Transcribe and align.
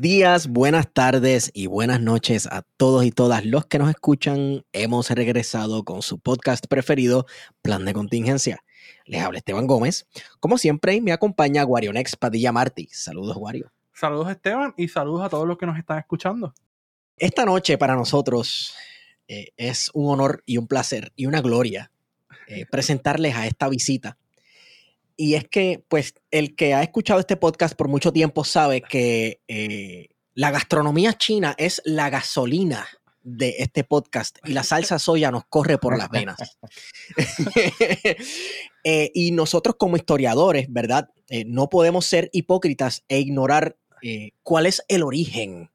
buenos 0.00 0.16
días, 0.16 0.48
buenas 0.48 0.90
tardes 0.90 1.50
y 1.52 1.66
buenas 1.66 2.00
noches 2.00 2.46
a 2.46 2.62
todos 2.78 3.04
y 3.04 3.10
todas 3.10 3.44
los 3.44 3.66
que 3.66 3.78
nos 3.78 3.90
escuchan. 3.90 4.64
Hemos 4.72 5.10
regresado 5.10 5.84
con 5.84 6.00
su 6.00 6.18
podcast 6.18 6.66
preferido, 6.68 7.26
Plan 7.60 7.84
de 7.84 7.92
Contingencia. 7.92 8.64
Les 9.04 9.20
habla 9.20 9.40
Esteban 9.40 9.66
Gómez. 9.66 10.06
Como 10.38 10.56
siempre, 10.56 11.02
me 11.02 11.12
acompaña 11.12 11.62
Guarionex 11.64 12.16
Padilla 12.16 12.50
Martí. 12.50 12.88
Saludos, 12.90 13.36
Guario. 13.36 13.72
Saludos, 13.92 14.30
Esteban, 14.30 14.72
y 14.78 14.88
saludos 14.88 15.26
a 15.26 15.28
todos 15.28 15.46
los 15.46 15.58
que 15.58 15.66
nos 15.66 15.76
están 15.76 15.98
escuchando. 15.98 16.54
Esta 17.18 17.44
noche 17.44 17.76
para 17.76 17.94
nosotros 17.94 18.74
eh, 19.28 19.48
es 19.58 19.90
un 19.92 20.10
honor 20.10 20.42
y 20.46 20.56
un 20.56 20.66
placer 20.66 21.12
y 21.14 21.26
una 21.26 21.42
gloria 21.42 21.92
eh, 22.48 22.64
presentarles 22.64 23.36
a 23.36 23.46
esta 23.46 23.68
visita 23.68 24.16
y 25.20 25.34
es 25.34 25.46
que, 25.46 25.84
pues, 25.86 26.14
el 26.30 26.56
que 26.56 26.72
ha 26.72 26.82
escuchado 26.82 27.20
este 27.20 27.36
podcast 27.36 27.76
por 27.76 27.88
mucho 27.88 28.10
tiempo 28.10 28.42
sabe 28.42 28.80
que 28.80 29.42
eh, 29.48 30.08
la 30.32 30.50
gastronomía 30.50 31.12
china 31.12 31.54
es 31.58 31.82
la 31.84 32.08
gasolina 32.08 32.88
de 33.22 33.56
este 33.58 33.84
podcast 33.84 34.38
y 34.46 34.54
la 34.54 34.62
salsa 34.62 34.98
soya 34.98 35.30
nos 35.30 35.44
corre 35.44 35.76
por 35.76 35.98
las 35.98 36.08
venas. 36.08 36.56
Eh, 38.82 39.10
y 39.12 39.32
nosotros 39.32 39.76
como 39.78 39.98
historiadores, 39.98 40.64
¿verdad? 40.70 41.10
Eh, 41.28 41.44
no 41.46 41.68
podemos 41.68 42.06
ser 42.06 42.30
hipócritas 42.32 43.04
e 43.08 43.20
ignorar 43.20 43.76
cuál 44.42 44.64
es 44.64 44.82
el 44.88 45.02
origen 45.02 45.70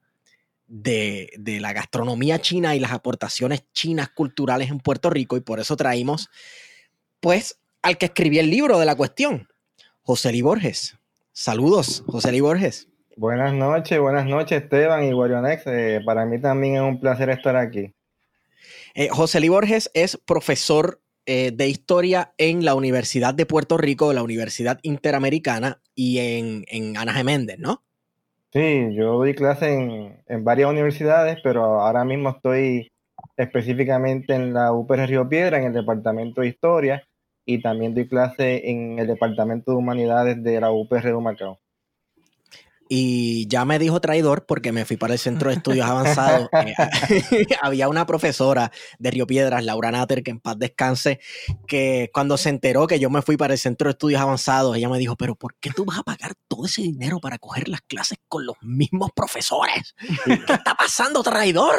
de, 0.65 1.29
de, 1.37 1.59
la 1.59 1.71
gastronomía 1.71 2.41
china 2.41 2.75
y 2.75 2.79
las 2.79 2.93
aportaciones 2.93 3.63
chinas 3.73 4.09
culturales 4.09 4.71
en 4.71 4.79
Puerto 4.79 5.11
Rico 5.11 5.37
y 5.37 5.41
por 5.41 5.59
eso 5.59 5.77
traímos, 5.77 6.31
pues, 7.19 7.59
al 7.85 7.99
que 7.99 8.07
escribió 8.07 8.41
el 8.41 8.49
libro 8.49 8.79
de 8.79 8.85
la 8.87 8.95
cuestión, 8.95 9.47
José 10.01 10.31
Lee 10.31 10.41
Borges. 10.41 10.97
Saludos, 11.33 12.03
José 12.07 12.31
Lee 12.31 12.41
Borges. 12.41 12.87
Buenas 13.15 13.53
noches, 13.53 13.99
buenas 13.99 14.25
noches 14.25 14.63
Esteban 14.63 15.05
y 15.05 15.13
Warionex. 15.13 15.67
Eh, 15.67 16.01
para 16.03 16.25
mí 16.25 16.41
también 16.41 16.77
es 16.77 16.81
un 16.81 16.99
placer 16.99 17.29
estar 17.29 17.55
aquí. 17.55 17.93
Eh, 18.95 19.09
José 19.09 19.39
Lee 19.39 19.49
Borges 19.49 19.91
es 19.93 20.17
profesor 20.17 20.99
eh, 21.27 21.51
de 21.53 21.67
historia 21.67 22.33
en 22.39 22.65
la 22.65 22.73
Universidad 22.73 23.35
de 23.35 23.45
Puerto 23.45 23.77
Rico, 23.77 24.13
la 24.13 24.23
Universidad 24.23 24.79
Interamericana 24.81 25.79
y 25.93 26.17
en, 26.17 26.65
en 26.69 26.97
Ana 26.97 27.13
Geméndez, 27.13 27.59
¿no? 27.59 27.83
Sí, 28.51 28.95
yo 28.95 29.13
doy 29.19 29.35
clase 29.35 29.71
en, 29.71 30.23
en, 30.25 30.43
varias 30.43 30.71
universidades, 30.71 31.37
pero 31.43 31.81
ahora 31.81 32.03
mismo 32.03 32.29
estoy 32.29 32.91
específicamente 33.37 34.33
en 34.33 34.55
la 34.55 34.73
UPR 34.73 35.05
Río 35.05 35.29
Piedra, 35.29 35.59
en 35.59 35.65
el 35.65 35.73
Departamento 35.73 36.41
de 36.41 36.47
Historia, 36.47 37.07
y 37.45 37.61
también 37.61 37.93
doy 37.93 38.07
clase 38.07 38.69
en 38.69 38.99
el 38.99 39.07
Departamento 39.07 39.71
de 39.71 39.77
Humanidades 39.77 40.43
de 40.43 40.59
la 40.61 40.71
UPR 40.71 41.03
de 41.03 41.21
Macao. 41.21 41.59
Y 42.87 43.47
ya 43.47 43.65
me 43.65 43.79
dijo 43.79 43.99
traidor 43.99 44.45
porque 44.45 44.71
me 44.71 44.85
fui 44.85 44.95
para 44.97 45.13
el 45.13 45.19
Centro 45.19 45.49
de 45.49 45.55
Estudios 45.57 45.87
Avanzados. 45.87 46.49
Eh, 46.65 47.45
había 47.61 47.87
una 47.87 48.05
profesora 48.05 48.71
de 48.99 49.11
Río 49.11 49.27
Piedras, 49.27 49.63
Laura 49.63 49.91
Natter, 49.91 50.23
que 50.23 50.31
en 50.31 50.39
paz 50.39 50.57
descanse, 50.57 51.19
que 51.67 52.09
cuando 52.13 52.37
se 52.37 52.49
enteró 52.49 52.87
que 52.87 52.99
yo 52.99 53.09
me 53.09 53.21
fui 53.21 53.37
para 53.37 53.53
el 53.53 53.59
Centro 53.59 53.87
de 53.87 53.91
Estudios 53.91 54.21
Avanzados, 54.21 54.75
ella 54.75 54.89
me 54.89 54.97
dijo, 54.97 55.15
pero 55.15 55.35
¿por 55.35 55.55
qué 55.55 55.71
tú 55.71 55.85
vas 55.85 55.99
a 55.99 56.03
pagar 56.03 56.33
todo 56.47 56.65
ese 56.65 56.81
dinero 56.81 57.19
para 57.19 57.37
coger 57.37 57.67
las 57.67 57.81
clases 57.81 58.17
con 58.27 58.45
los 58.45 58.55
mismos 58.61 59.11
profesores? 59.15 59.95
¿Qué 60.25 60.33
está 60.33 60.75
pasando, 60.75 61.23
traidor? 61.23 61.75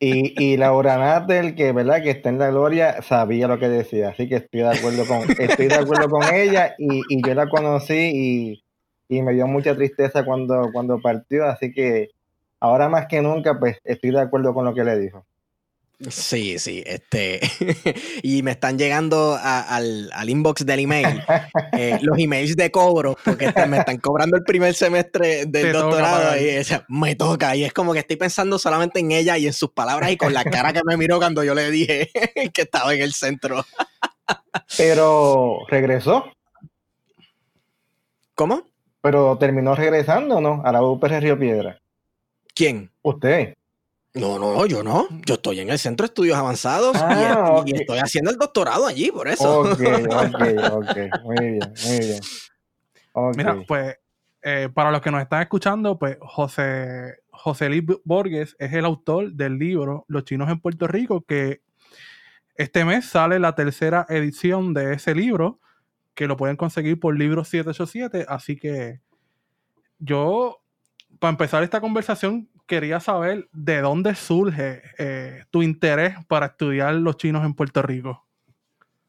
y, 0.00 0.42
y 0.42 0.56
Laura 0.56 0.98
Natter, 0.98 1.54
que 1.54 1.72
verdad 1.72 2.02
que 2.02 2.10
está 2.10 2.28
en 2.28 2.38
la 2.38 2.50
gloria, 2.50 3.02
sabía 3.02 3.48
lo 3.48 3.58
que 3.58 3.68
decía, 3.68 4.10
así 4.10 4.28
que 4.28 4.36
estoy 4.36 4.60
de 4.60 4.70
acuerdo 4.70 5.06
con, 5.06 5.30
estoy 5.38 5.68
de 5.68 5.74
acuerdo 5.74 6.08
con 6.08 6.34
ella 6.34 6.74
y, 6.78 7.02
y 7.08 7.26
yo 7.26 7.34
la 7.34 7.48
conocí 7.48 7.94
y 7.94 8.61
y 9.12 9.20
me 9.20 9.34
dio 9.34 9.46
mucha 9.46 9.74
tristeza 9.74 10.24
cuando, 10.24 10.70
cuando 10.72 10.98
partió, 10.98 11.44
así 11.44 11.70
que 11.70 12.08
ahora 12.60 12.88
más 12.88 13.08
que 13.08 13.20
nunca, 13.20 13.58
pues 13.58 13.76
estoy 13.84 14.10
de 14.10 14.22
acuerdo 14.22 14.54
con 14.54 14.64
lo 14.64 14.72
que 14.72 14.84
le 14.84 14.98
dijo. 14.98 15.26
Sí, 16.08 16.58
sí, 16.58 16.82
este, 16.86 17.38
y 18.22 18.42
me 18.42 18.52
están 18.52 18.78
llegando 18.78 19.38
al, 19.38 20.10
inbox 20.26 20.64
del 20.64 20.80
email 20.80 21.22
eh, 21.72 21.98
los 22.00 22.18
emails 22.18 22.56
de 22.56 22.70
cobro, 22.70 23.18
porque 23.22 23.44
este, 23.44 23.66
me 23.66 23.76
están 23.76 23.98
cobrando 23.98 24.38
el 24.38 24.44
primer 24.44 24.72
semestre 24.72 25.44
del 25.44 25.74
doctorado 25.74 26.34
y 26.38 26.64
me 26.88 27.14
toca, 27.14 27.54
y 27.54 27.64
es 27.64 27.74
como 27.74 27.92
que 27.92 27.98
estoy 27.98 28.16
pensando 28.16 28.58
solamente 28.58 29.00
en 29.00 29.12
ella 29.12 29.36
y 29.36 29.46
en 29.46 29.52
sus 29.52 29.72
palabras 29.72 30.10
y 30.10 30.16
con 30.16 30.32
la 30.32 30.42
cara 30.42 30.72
que 30.72 30.80
me 30.86 30.96
miró 30.96 31.18
cuando 31.18 31.44
yo 31.44 31.54
le 31.54 31.70
dije 31.70 32.10
que 32.54 32.62
estaba 32.62 32.94
en 32.94 33.02
el 33.02 33.12
centro. 33.12 33.62
Pero 34.78 35.66
regresó. 35.68 36.24
¿Cómo? 38.34 38.71
Pero 39.02 39.36
terminó 39.36 39.74
regresando, 39.74 40.40
¿no? 40.40 40.62
A 40.64 40.72
la 40.72 40.82
UPR 40.82 41.20
Río 41.20 41.38
Piedra. 41.38 41.78
¿Quién? 42.54 42.90
Usted. 43.02 43.54
No, 44.14 44.38
no, 44.38 44.64
yo 44.66 44.82
no. 44.82 45.08
Yo 45.26 45.34
estoy 45.34 45.60
en 45.60 45.70
el 45.70 45.78
Centro 45.78 46.04
de 46.04 46.08
Estudios 46.08 46.36
Avanzados 46.36 46.96
y, 46.96 47.00
ah, 47.02 47.64
estoy 47.66 47.98
haciendo 47.98 48.30
el 48.30 48.36
doctorado 48.36 48.86
allí, 48.86 49.10
por 49.10 49.26
eso. 49.26 49.60
Ok, 49.60 49.70
ok, 49.70 49.80
ok. 50.72 50.96
Muy 51.24 51.36
bien, 51.36 51.60
muy 51.84 51.98
bien. 51.98 52.20
Mira, 53.36 53.64
pues, 53.66 53.96
eh, 54.42 54.68
para 54.72 54.90
los 54.90 55.00
que 55.00 55.10
nos 55.10 55.22
están 55.22 55.42
escuchando, 55.42 55.98
pues 55.98 56.18
José, 56.20 57.16
José 57.30 57.68
Luis 57.68 57.84
Borges 58.04 58.54
es 58.58 58.72
el 58.72 58.84
autor 58.84 59.32
del 59.32 59.58
libro 59.58 60.04
Los 60.08 60.24
chinos 60.24 60.48
en 60.50 60.60
Puerto 60.60 60.86
Rico, 60.86 61.22
que 61.22 61.62
este 62.54 62.84
mes 62.84 63.06
sale 63.06 63.38
la 63.38 63.54
tercera 63.54 64.06
edición 64.08 64.74
de 64.74 64.94
ese 64.94 65.14
libro 65.14 65.58
que 66.14 66.26
lo 66.26 66.36
pueden 66.36 66.56
conseguir 66.56 66.98
por 67.00 67.18
libro 67.18 67.44
787. 67.44 68.26
Así 68.28 68.56
que 68.56 69.00
yo, 69.98 70.60
para 71.18 71.30
empezar 71.30 71.62
esta 71.62 71.80
conversación, 71.80 72.48
quería 72.66 73.00
saber 73.00 73.48
de 73.52 73.80
dónde 73.80 74.14
surge 74.14 74.82
eh, 74.98 75.44
tu 75.50 75.62
interés 75.62 76.14
para 76.26 76.46
estudiar 76.46 76.94
los 76.94 77.16
chinos 77.16 77.44
en 77.44 77.54
Puerto 77.54 77.82
Rico. 77.82 78.24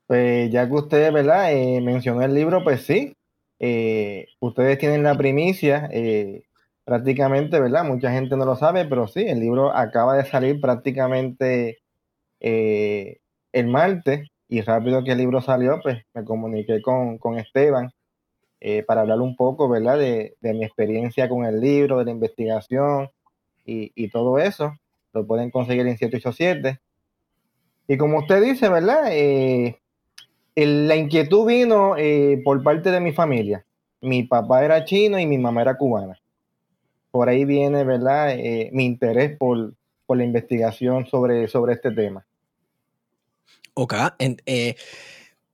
Pues 0.08 0.52
ya 0.52 0.68
que 0.68 0.74
usted, 0.74 1.12
¿verdad? 1.13 1.53
Eh, 1.53 1.81
mencionó 1.81 2.22
el 2.22 2.34
libro, 2.34 2.63
pues 2.63 2.81
sí. 2.81 3.16
Eh, 3.59 4.28
ustedes 4.40 4.78
tienen 4.78 5.03
la 5.03 5.18
primicia, 5.18 5.90
prácticamente, 6.84 7.59
¿verdad? 7.59 7.86
Mucha 7.86 8.12
gente 8.12 8.36
no 8.36 8.46
lo 8.46 8.58
sabe, 8.58 8.86
pero 8.86 9.08
sí, 9.08 9.22
el 9.22 9.40
libro 9.40 9.74
acaba 9.74 10.18
de 10.18 10.25
salir 10.25 10.59
prácticamente 10.59 11.80
el 12.42 13.68
martes 13.68 14.30
y 14.53 14.62
rápido 14.62 15.03
que 15.03 15.14
el 15.14 15.18
libro 15.18 15.41
salió, 15.41 15.80
pues 15.81 16.06
me 16.14 16.24
comuniqué 16.24 16.80
con, 16.80 17.40
Esteban 17.40 17.91
eh, 18.62 18.84
para 18.84 19.02
hablar 19.02 19.19
un 19.19 19.36
poco, 19.36 19.68
¿verdad? 19.68 19.97
De, 19.97 20.36
mi 20.41 20.64
experiencia 20.64 21.28
con 21.28 21.44
el 21.44 21.59
libro, 21.59 21.97
de 21.97 22.06
la 22.06 22.12
investigación 22.12 23.09
y, 23.66 24.08
todo 24.09 24.38
eso. 24.38 24.74
Lo 25.12 25.25
pueden 25.25 25.50
conseguir 25.50 25.88
en 25.88 25.97
787. 25.97 26.80
Y 27.88 27.97
como 27.97 28.19
usted 28.19 28.44
dice, 28.44 28.69
¿verdad? 28.69 29.06
Eh, 29.09 29.80
la 30.56 30.98
inquietud 30.98 31.48
vino 31.48 31.98
eh, 31.98 32.39
por 32.45 32.62
parte 32.62 32.92
de 32.92 33.00
mi 33.00 33.12
familia. 33.12 33.66
Mi 34.01 34.22
papá 34.22 34.63
era 34.63 34.86
chino 34.86 35.18
y 35.18 35.25
mi 35.25 35.39
mamá 35.39 35.63
era 35.63 35.77
cubana. 35.77 36.22
Por 37.10 37.27
ahí 37.27 37.44
viene, 37.44 37.83
¿verdad? 37.83 38.36
mi 38.72 38.86
interés 38.86 39.36
por, 39.36 39.74
por 40.06 40.18
la 40.18 40.25
investigación 40.25 41.07
sobre, 41.07 41.48
sobre 41.48 41.74
este 41.74 41.89
tema. 41.89 42.24
Ok. 43.74 43.94
Eh, 44.20 44.75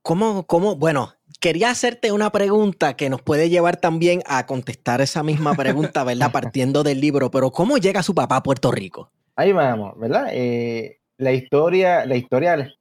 ¿cómo, 0.02 0.46
¿Cómo? 0.46 0.76
Bueno, 0.76 1.14
quería 1.40 1.70
hacerte 1.70 2.12
una 2.12 2.30
pregunta 2.30 2.94
que 2.94 3.08
nos 3.10 3.22
puede 3.22 3.48
llevar 3.48 3.78
también 3.78 4.22
a 4.26 4.46
contestar 4.46 5.00
esa 5.00 5.22
misma 5.22 5.54
pregunta, 5.54 6.04
¿verdad? 6.04 6.30
Partiendo 6.32 6.82
del 6.82 7.00
libro, 7.00 7.30
pero 7.30 7.50
¿cómo 7.50 7.78
llega 7.78 8.02
su 8.02 8.14
papá 8.14 8.36
a 8.36 8.42
Puerto 8.42 8.70
Rico? 8.70 9.10
Ahí 9.36 9.52
vamos, 9.52 9.98
¿verdad? 9.98 10.28
Eh, 10.32 10.98
la 11.16 11.32
historia, 11.32 12.04
la 12.04 12.16
historia, 12.16 12.72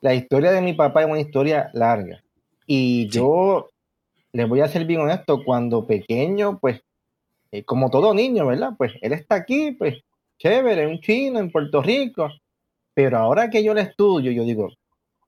la 0.00 0.14
historia 0.14 0.52
de 0.52 0.62
mi 0.62 0.72
papá 0.72 1.02
es 1.02 1.08
una 1.08 1.20
historia 1.20 1.70
larga. 1.74 2.22
Y 2.66 3.08
yo 3.08 3.68
les 4.32 4.48
voy 4.48 4.60
a 4.60 4.68
ser 4.68 4.84
bien 4.86 5.00
honesto, 5.00 5.44
cuando 5.44 5.86
pequeño, 5.86 6.58
pues, 6.58 6.80
eh, 7.52 7.64
como 7.64 7.90
todo 7.90 8.12
niño, 8.14 8.46
¿verdad? 8.46 8.72
Pues 8.76 8.92
él 9.00 9.12
está 9.12 9.36
aquí, 9.36 9.72
pues, 9.72 10.02
chévere, 10.38 10.86
un 10.86 11.00
chino 11.00 11.38
en 11.38 11.50
Puerto 11.50 11.82
Rico. 11.82 12.30
Pero 12.92 13.18
ahora 13.18 13.50
que 13.50 13.62
yo 13.62 13.74
la 13.74 13.82
estudio, 13.82 14.32
yo 14.32 14.42
digo, 14.44 14.70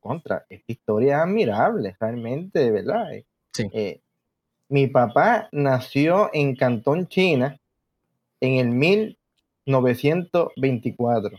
contra, 0.00 0.46
esta 0.48 0.72
historia 0.72 1.16
es 1.16 1.22
admirable, 1.22 1.96
realmente, 1.98 2.60
de 2.60 2.70
verdad. 2.70 3.12
Eh, 3.12 3.24
sí. 3.52 3.68
Eh, 3.72 4.00
mi 4.68 4.86
papá 4.86 5.48
nació 5.52 6.30
en 6.32 6.54
Cantón, 6.54 7.08
China, 7.08 7.58
en 8.40 8.54
el 8.54 8.68
1924. 8.68 11.38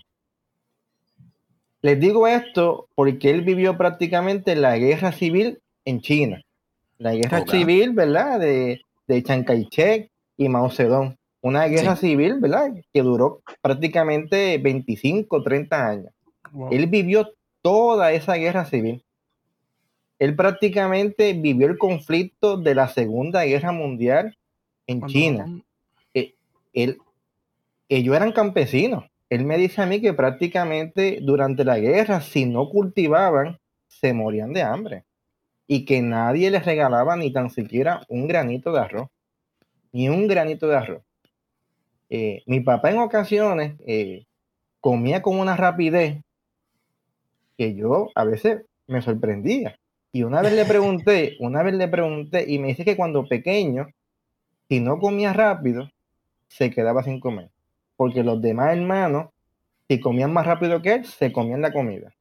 Les 1.81 2.00
digo 2.00 2.27
esto 2.27 2.88
porque 2.95 3.29
él 3.29 3.41
vivió 3.41 3.77
prácticamente 3.77 4.56
la 4.56 4.77
guerra 4.77 5.11
civil 5.11 5.59
en 5.85 6.01
China. 6.01 6.41
La 6.97 7.13
guerra 7.13 7.45
civil, 7.45 7.94
¿verdad? 7.94 8.39
De, 8.39 8.81
de 9.07 9.23
Chiang 9.23 9.45
Kai-shek 9.45 10.11
y 10.35 10.50
Mao 10.50 10.69
Zedong. 10.69 11.15
Una 11.41 11.67
guerra 11.67 11.95
civil, 11.95 12.39
¿verdad? 12.39 12.73
Que 12.91 13.01
duró 13.01 13.41
prácticamente 13.61 14.57
25, 14.57 15.41
30 15.41 15.88
años. 15.88 16.11
Él 16.71 16.88
vivió 16.88 17.31
toda 17.61 18.11
esa 18.11 18.35
guerra 18.35 18.65
civil. 18.65 19.03
Él 20.19 20.35
prácticamente 20.35 21.33
vivió 21.33 21.67
el 21.67 21.77
conflicto 21.77 22.57
de 22.57 22.75
la 22.75 22.89
Segunda 22.89 23.45
Guerra 23.45 23.71
Mundial 23.71 24.38
en 24.85 25.06
China. 25.07 25.61
Eh, 26.13 26.33
él, 26.73 26.97
ellos 27.88 28.15
eran 28.15 28.33
campesinos. 28.33 29.06
Él 29.29 29.45
me 29.45 29.57
dice 29.57 29.81
a 29.81 29.85
mí 29.85 30.01
que 30.01 30.13
prácticamente 30.13 31.19
durante 31.21 31.63
la 31.63 31.79
guerra, 31.79 32.19
si 32.19 32.45
no 32.45 32.69
cultivaban, 32.69 33.59
se 33.88 34.13
morían 34.13 34.53
de 34.53 34.63
hambre. 34.63 35.06
Y 35.67 35.85
que 35.85 36.01
nadie 36.01 36.50
les 36.51 36.65
regalaba 36.65 37.15
ni 37.15 37.31
tan 37.31 37.50
siquiera 37.50 38.01
un 38.09 38.27
granito 38.27 38.73
de 38.73 38.79
arroz. 38.79 39.09
Ni 39.91 40.09
un 40.09 40.27
granito 40.27 40.67
de 40.67 40.75
arroz. 40.75 41.03
Eh, 42.09 42.41
mi 42.47 42.59
papá 42.59 42.89
en 42.89 42.97
ocasiones 42.97 43.75
eh, 43.85 44.25
comía 44.81 45.21
con 45.21 45.39
una 45.39 45.56
rapidez 45.56 46.23
que 47.59 47.75
yo 47.75 48.09
a 48.15 48.23
veces 48.23 48.63
me 48.88 49.01
sorprendía. 49.01 49.77
Y 50.11 50.23
una 50.23 50.41
vez 50.41 50.53
le 50.53 50.65
pregunté, 50.65 51.35
una 51.39 51.61
vez 51.61 51.75
le 51.75 51.88
pregunté, 51.88 52.45
y 52.47 52.57
me 52.57 52.69
dice 52.69 52.85
que 52.85 52.95
cuando 52.95 53.27
pequeño, 53.27 53.89
si 54.69 54.79
no 54.79 54.97
comía 54.97 55.33
rápido, 55.33 55.91
se 56.47 56.71
quedaba 56.71 57.03
sin 57.03 57.19
comer. 57.19 57.50
Porque 57.97 58.23
los 58.23 58.41
demás 58.41 58.75
hermanos, 58.75 59.29
si 59.88 60.00
comían 60.00 60.33
más 60.33 60.47
rápido 60.47 60.81
que 60.81 60.94
él, 60.94 61.06
se 61.06 61.31
comían 61.33 61.61
la 61.61 61.73
comida. 61.73 62.15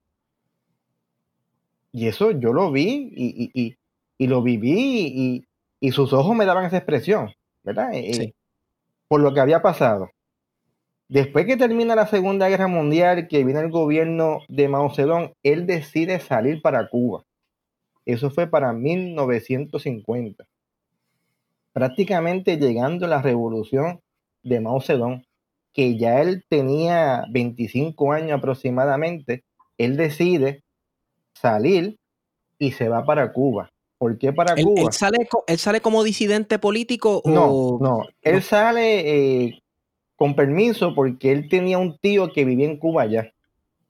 Y 1.92 2.08
eso 2.08 2.32
yo 2.32 2.52
lo 2.52 2.70
vi 2.72 3.12
y, 3.14 3.76
y, 4.18 4.26
lo 4.26 4.42
viví 4.42 5.46
y, 5.80 5.92
sus 5.92 6.12
ojos 6.12 6.36
me 6.36 6.44
daban 6.44 6.66
esa 6.66 6.76
expresión, 6.78 7.32
¿verdad? 7.62 7.90
Eh, 7.94 8.12
sí 8.12 8.34
por 9.08 9.20
lo 9.22 9.32
que 9.34 9.40
había 9.40 9.60
pasado. 9.62 10.10
Después 11.08 11.46
que 11.46 11.56
termina 11.56 11.94
la 11.94 12.06
Segunda 12.06 12.48
Guerra 12.48 12.66
Mundial, 12.68 13.28
que 13.28 13.42
viene 13.42 13.60
el 13.60 13.70
gobierno 13.70 14.40
de 14.48 14.68
Mao 14.68 14.94
Zedong, 14.94 15.32
él 15.42 15.66
decide 15.66 16.20
salir 16.20 16.60
para 16.60 16.88
Cuba. 16.88 17.24
Eso 18.04 18.30
fue 18.30 18.46
para 18.46 18.74
1950. 18.74 20.44
Prácticamente 21.72 22.58
llegando 22.58 23.06
a 23.06 23.08
la 23.08 23.22
revolución 23.22 24.00
de 24.42 24.60
Mao 24.60 24.82
Zedong, 24.82 25.24
que 25.72 25.96
ya 25.96 26.20
él 26.20 26.44
tenía 26.48 27.24
25 27.30 28.12
años 28.12 28.38
aproximadamente, 28.38 29.44
él 29.78 29.96
decide 29.96 30.62
salir 31.32 31.96
y 32.58 32.72
se 32.72 32.88
va 32.88 33.04
para 33.04 33.32
Cuba. 33.32 33.70
¿Por 33.96 34.18
qué 34.18 34.32
para 34.32 34.54
Cuba? 34.56 34.82
Él 34.82 34.92
sale, 34.92 35.28
¿Él 35.46 35.58
sale 35.58 35.80
como 35.80 36.02
disidente 36.04 36.58
político? 36.58 37.22
No, 37.24 37.78
no. 37.80 38.02
Él 38.22 38.42
sale 38.42 39.46
eh, 39.46 39.62
con 40.18 40.34
permiso 40.34 40.96
porque 40.96 41.30
él 41.30 41.48
tenía 41.48 41.78
un 41.78 41.96
tío 41.96 42.32
que 42.32 42.44
vivía 42.44 42.66
en 42.66 42.76
Cuba 42.76 43.06
ya. 43.06 43.32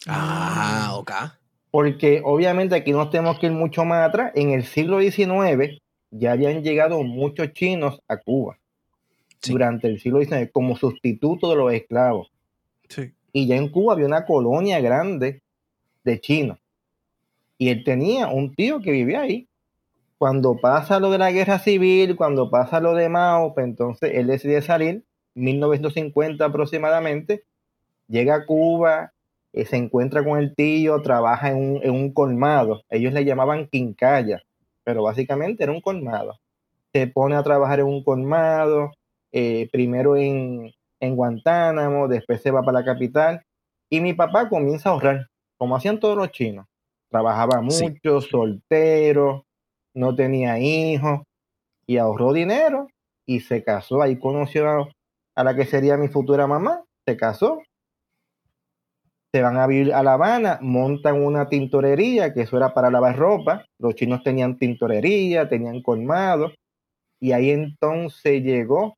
Ah, 0.07 0.93
ok. 0.99 1.11
Porque 1.71 2.21
obviamente 2.23 2.75
aquí 2.75 2.93
no 2.93 3.09
tenemos 3.09 3.39
que 3.39 3.47
ir 3.47 3.53
mucho 3.53 3.87
más 3.87 4.07
atrás. 4.07 4.33
En 4.35 4.51
el 4.51 4.65
siglo 4.65 5.01
XIX 5.01 5.81
ya 6.11 6.33
habían 6.33 6.63
llegado 6.63 7.03
muchos 7.03 7.55
chinos 7.55 8.03
a 8.07 8.19
Cuba. 8.19 8.59
Durante 9.47 9.89
el 9.89 10.01
siglo 10.01 10.21
XIX, 10.21 10.51
como 10.53 10.77
sustituto 10.77 11.49
de 11.49 11.57
los 11.57 11.73
esclavos. 11.73 12.31
Sí. 12.89 13.13
Y 13.33 13.47
ya 13.47 13.57
en 13.57 13.71
Cuba 13.71 13.95
había 13.95 14.05
una 14.05 14.27
colonia 14.27 14.81
grande 14.81 15.41
de 16.05 16.21
chinos. 16.21 16.59
Y 17.57 17.71
él 17.71 17.85
tenía 17.85 18.29
un 18.29 18.55
tío 18.55 18.81
que 18.81 18.91
vivía 18.91 19.23
ahí 19.23 19.49
cuando 20.19 20.57
pasa 20.57 21.01
lo 21.01 21.11
de 21.11 21.19
la 21.19 21.31
guerra 21.31 21.59
civil, 21.59 22.17
cuando 22.17 22.51
pasa 22.51 22.81
lo 22.81 22.95
de 22.95 23.09
Mao, 23.09 23.55
pues 23.55 23.65
entonces 23.65 24.11
él 24.15 24.27
decide 24.27 24.61
salir, 24.61 25.05
1950 25.39 26.45
aproximadamente, 26.45 27.45
llega 28.09 28.35
a 28.35 28.47
Cuba, 28.47 29.13
eh, 29.53 29.65
se 29.65 29.77
encuentra 29.77 30.25
con 30.25 30.39
el 30.39 30.55
tío, 30.55 31.01
trabaja 31.03 31.51
en 31.51 31.91
un, 31.91 32.13
colmado, 32.13 32.83
ellos 32.91 33.13
le 33.13 33.25
llamaban 33.25 33.69
quincalla, 33.69 34.43
pero 34.85 35.03
básicamente 35.03 35.65
era 35.65 35.73
un 35.73 35.81
colmado. 35.81 36.39
Se 36.93 37.07
pone 37.07 37.37
a 37.37 37.43
trabajar 37.43 37.81
en 37.81 37.87
un 37.87 38.03
colmado, 38.03 38.93
eh, 39.33 39.69
primero 39.73 40.17
en, 40.17 40.73
en 41.01 41.17
Guantánamo, 41.17 42.09
después 42.09 42.43
se 42.43 42.51
va 42.51 42.63
para 42.63 42.81
la 42.81 42.85
capital, 42.85 43.43
y 43.91 44.01
mi 44.01 44.13
papá 44.15 44.49
comienza 44.49 44.89
a 44.89 44.93
ahorrar, 44.93 45.29
como 45.57 45.77
hacían 45.77 46.01
todos 46.01 46.17
los 46.17 46.31
chinos. 46.31 46.67
Trabajaba 47.11 47.63
mucho, 47.63 48.21
soltero, 48.21 49.47
no 49.95 50.15
tenía 50.15 50.59
hijos 50.59 51.23
y 51.87 51.97
ahorró 51.97 52.33
dinero 52.33 52.89
y 53.25 53.41
se 53.41 53.65
casó. 53.65 54.03
Ahí 54.03 54.19
conoció 54.19 54.89
a, 55.39 55.45
la 55.45 55.55
que 55.55 55.65
sería 55.65 55.97
mi 55.97 56.09
futura 56.09 56.47
mamá, 56.47 56.85
se 57.07 57.17
casó. 57.17 57.63
Se 59.33 59.43
van 59.43 59.59
a 59.59 59.67
vivir 59.67 59.93
a 59.93 60.03
La 60.03 60.15
Habana, 60.15 60.59
montan 60.63 61.23
una 61.23 61.49
tintorería, 61.49 62.33
que 62.33 62.43
eso 62.43 62.57
era 62.57 62.73
para 62.73 62.91
lavar 62.91 63.17
ropa. 63.17 63.65
Los 63.79 63.95
chinos 63.95 64.23
tenían 64.23 64.59
tintorería, 64.59 65.49
tenían 65.49 65.83
colmado. 65.83 66.53
Y 67.21 67.33
ahí 67.33 67.51
entonces 67.51 68.43
llegó 68.43 68.97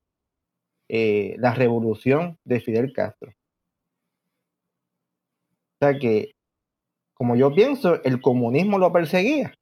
eh, 0.89 1.37
la 1.39 1.55
revolución 1.55 2.37
de 2.45 2.61
Fidel 2.61 2.93
Castro. 2.93 3.33
O 5.81 5.87
sea 5.87 5.99
que, 5.99 6.33
como 7.15 7.37
yo 7.37 7.55
pienso, 7.55 8.03
el 8.05 8.21
comunismo 8.21 8.79
lo 8.79 8.93
perseguía. 8.93 9.55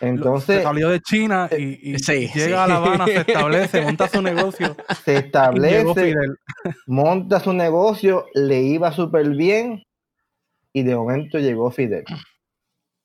Entonces. 0.00 0.62
salió 0.62 0.88
de 0.88 1.00
China 1.00 1.48
y, 1.56 1.96
llega 1.96 2.64
a 2.64 2.68
La 2.68 2.76
Habana, 2.76 3.06
se 3.06 3.16
establece, 3.26 3.82
monta 3.82 4.08
su 4.08 4.22
negocio. 4.22 4.76
Se 5.04 5.16
establece, 5.18 6.14
monta 6.86 7.40
su 7.40 7.52
negocio, 7.52 8.26
le 8.34 8.62
iba 8.62 8.92
súper 8.92 9.28
bien 9.30 9.82
y 10.72 10.82
de 10.82 10.96
momento 10.96 11.38
llegó 11.38 11.70
Fidel. 11.70 12.04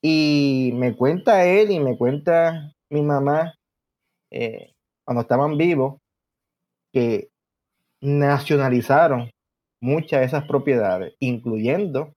Y 0.02 0.72
me 0.74 0.96
cuenta 0.96 1.46
él 1.46 1.70
y 1.70 1.80
me 1.80 1.96
cuenta 1.96 2.72
mi 2.90 3.02
mamá, 3.02 3.54
eh, 4.30 4.72
cuando 5.04 5.22
estaban 5.22 5.56
vivos, 5.56 6.00
que 6.92 7.28
nacionalizaron 8.00 9.30
muchas 9.80 10.20
de 10.20 10.26
esas 10.26 10.44
propiedades, 10.46 11.14
incluyendo 11.20 12.14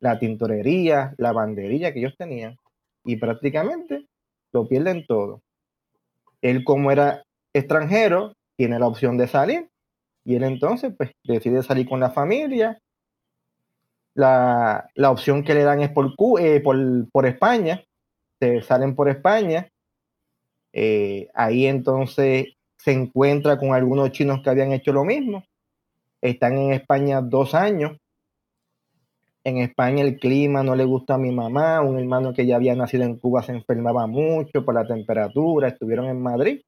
la 0.00 0.18
tintorería, 0.18 1.14
la 1.18 1.32
banderilla 1.32 1.92
que 1.92 2.00
ellos 2.00 2.16
tenían, 2.16 2.56
y 3.04 3.16
prácticamente 3.16 4.06
lo 4.52 4.68
pierden 4.68 5.06
todo. 5.06 5.42
Él 6.42 6.64
como 6.64 6.90
era 6.90 7.24
extranjero, 7.52 8.34
tiene 8.56 8.78
la 8.78 8.86
opción 8.86 9.16
de 9.16 9.28
salir 9.28 9.68
y 10.24 10.34
él 10.36 10.44
entonces 10.44 10.92
pues 10.96 11.12
decide 11.24 11.62
salir 11.62 11.88
con 11.88 12.00
la 12.00 12.10
familia. 12.10 12.78
La, 14.14 14.90
opción 15.08 15.44
que 15.44 15.54
le 15.54 15.62
dan 15.62 15.80
es 15.80 15.90
por, 15.90 16.14
eh, 16.40 16.60
por, 16.60 16.76
por 17.10 17.26
España, 17.26 17.82
se 18.38 18.60
salen 18.62 18.94
por 18.94 19.08
España. 19.08 19.68
Eh, 20.72 21.28
ahí 21.34 21.66
entonces 21.66 22.54
se 22.76 22.92
encuentra 22.92 23.58
con 23.58 23.72
algunos 23.74 24.10
chinos 24.12 24.40
que 24.42 24.50
habían 24.50 24.72
hecho 24.72 24.92
lo 24.92 25.04
mismo. 25.04 25.44
Están 26.20 26.58
en 26.58 26.72
España 26.72 27.20
dos 27.22 27.54
años 27.54 27.96
en 29.44 29.58
España 29.58 30.02
el 30.02 30.18
clima 30.18 30.62
no 30.62 30.74
le 30.74 30.84
gusta 30.84 31.14
a 31.14 31.18
mi 31.18 31.30
mamá, 31.32 31.80
un 31.80 31.98
hermano 31.98 32.32
que 32.32 32.46
ya 32.46 32.56
había 32.56 32.74
nacido 32.74 33.04
en 33.04 33.18
Cuba 33.18 33.42
se 33.42 33.52
enfermaba 33.52 34.06
mucho 34.06 34.64
por 34.64 34.74
la 34.74 34.86
temperatura, 34.86 35.68
estuvieron 35.68 36.06
en 36.06 36.20
Madrid. 36.20 36.62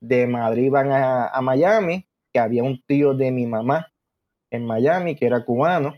De 0.00 0.26
Madrid 0.26 0.70
van 0.70 0.92
a, 0.92 1.40
Miami, 1.40 2.06
que 2.32 2.40
había 2.40 2.62
un 2.62 2.82
tío 2.86 3.14
de 3.14 3.30
mi 3.30 3.46
mamá 3.46 3.88
en 4.50 4.66
Miami 4.66 5.16
que 5.16 5.26
era 5.26 5.44
cubano. 5.44 5.94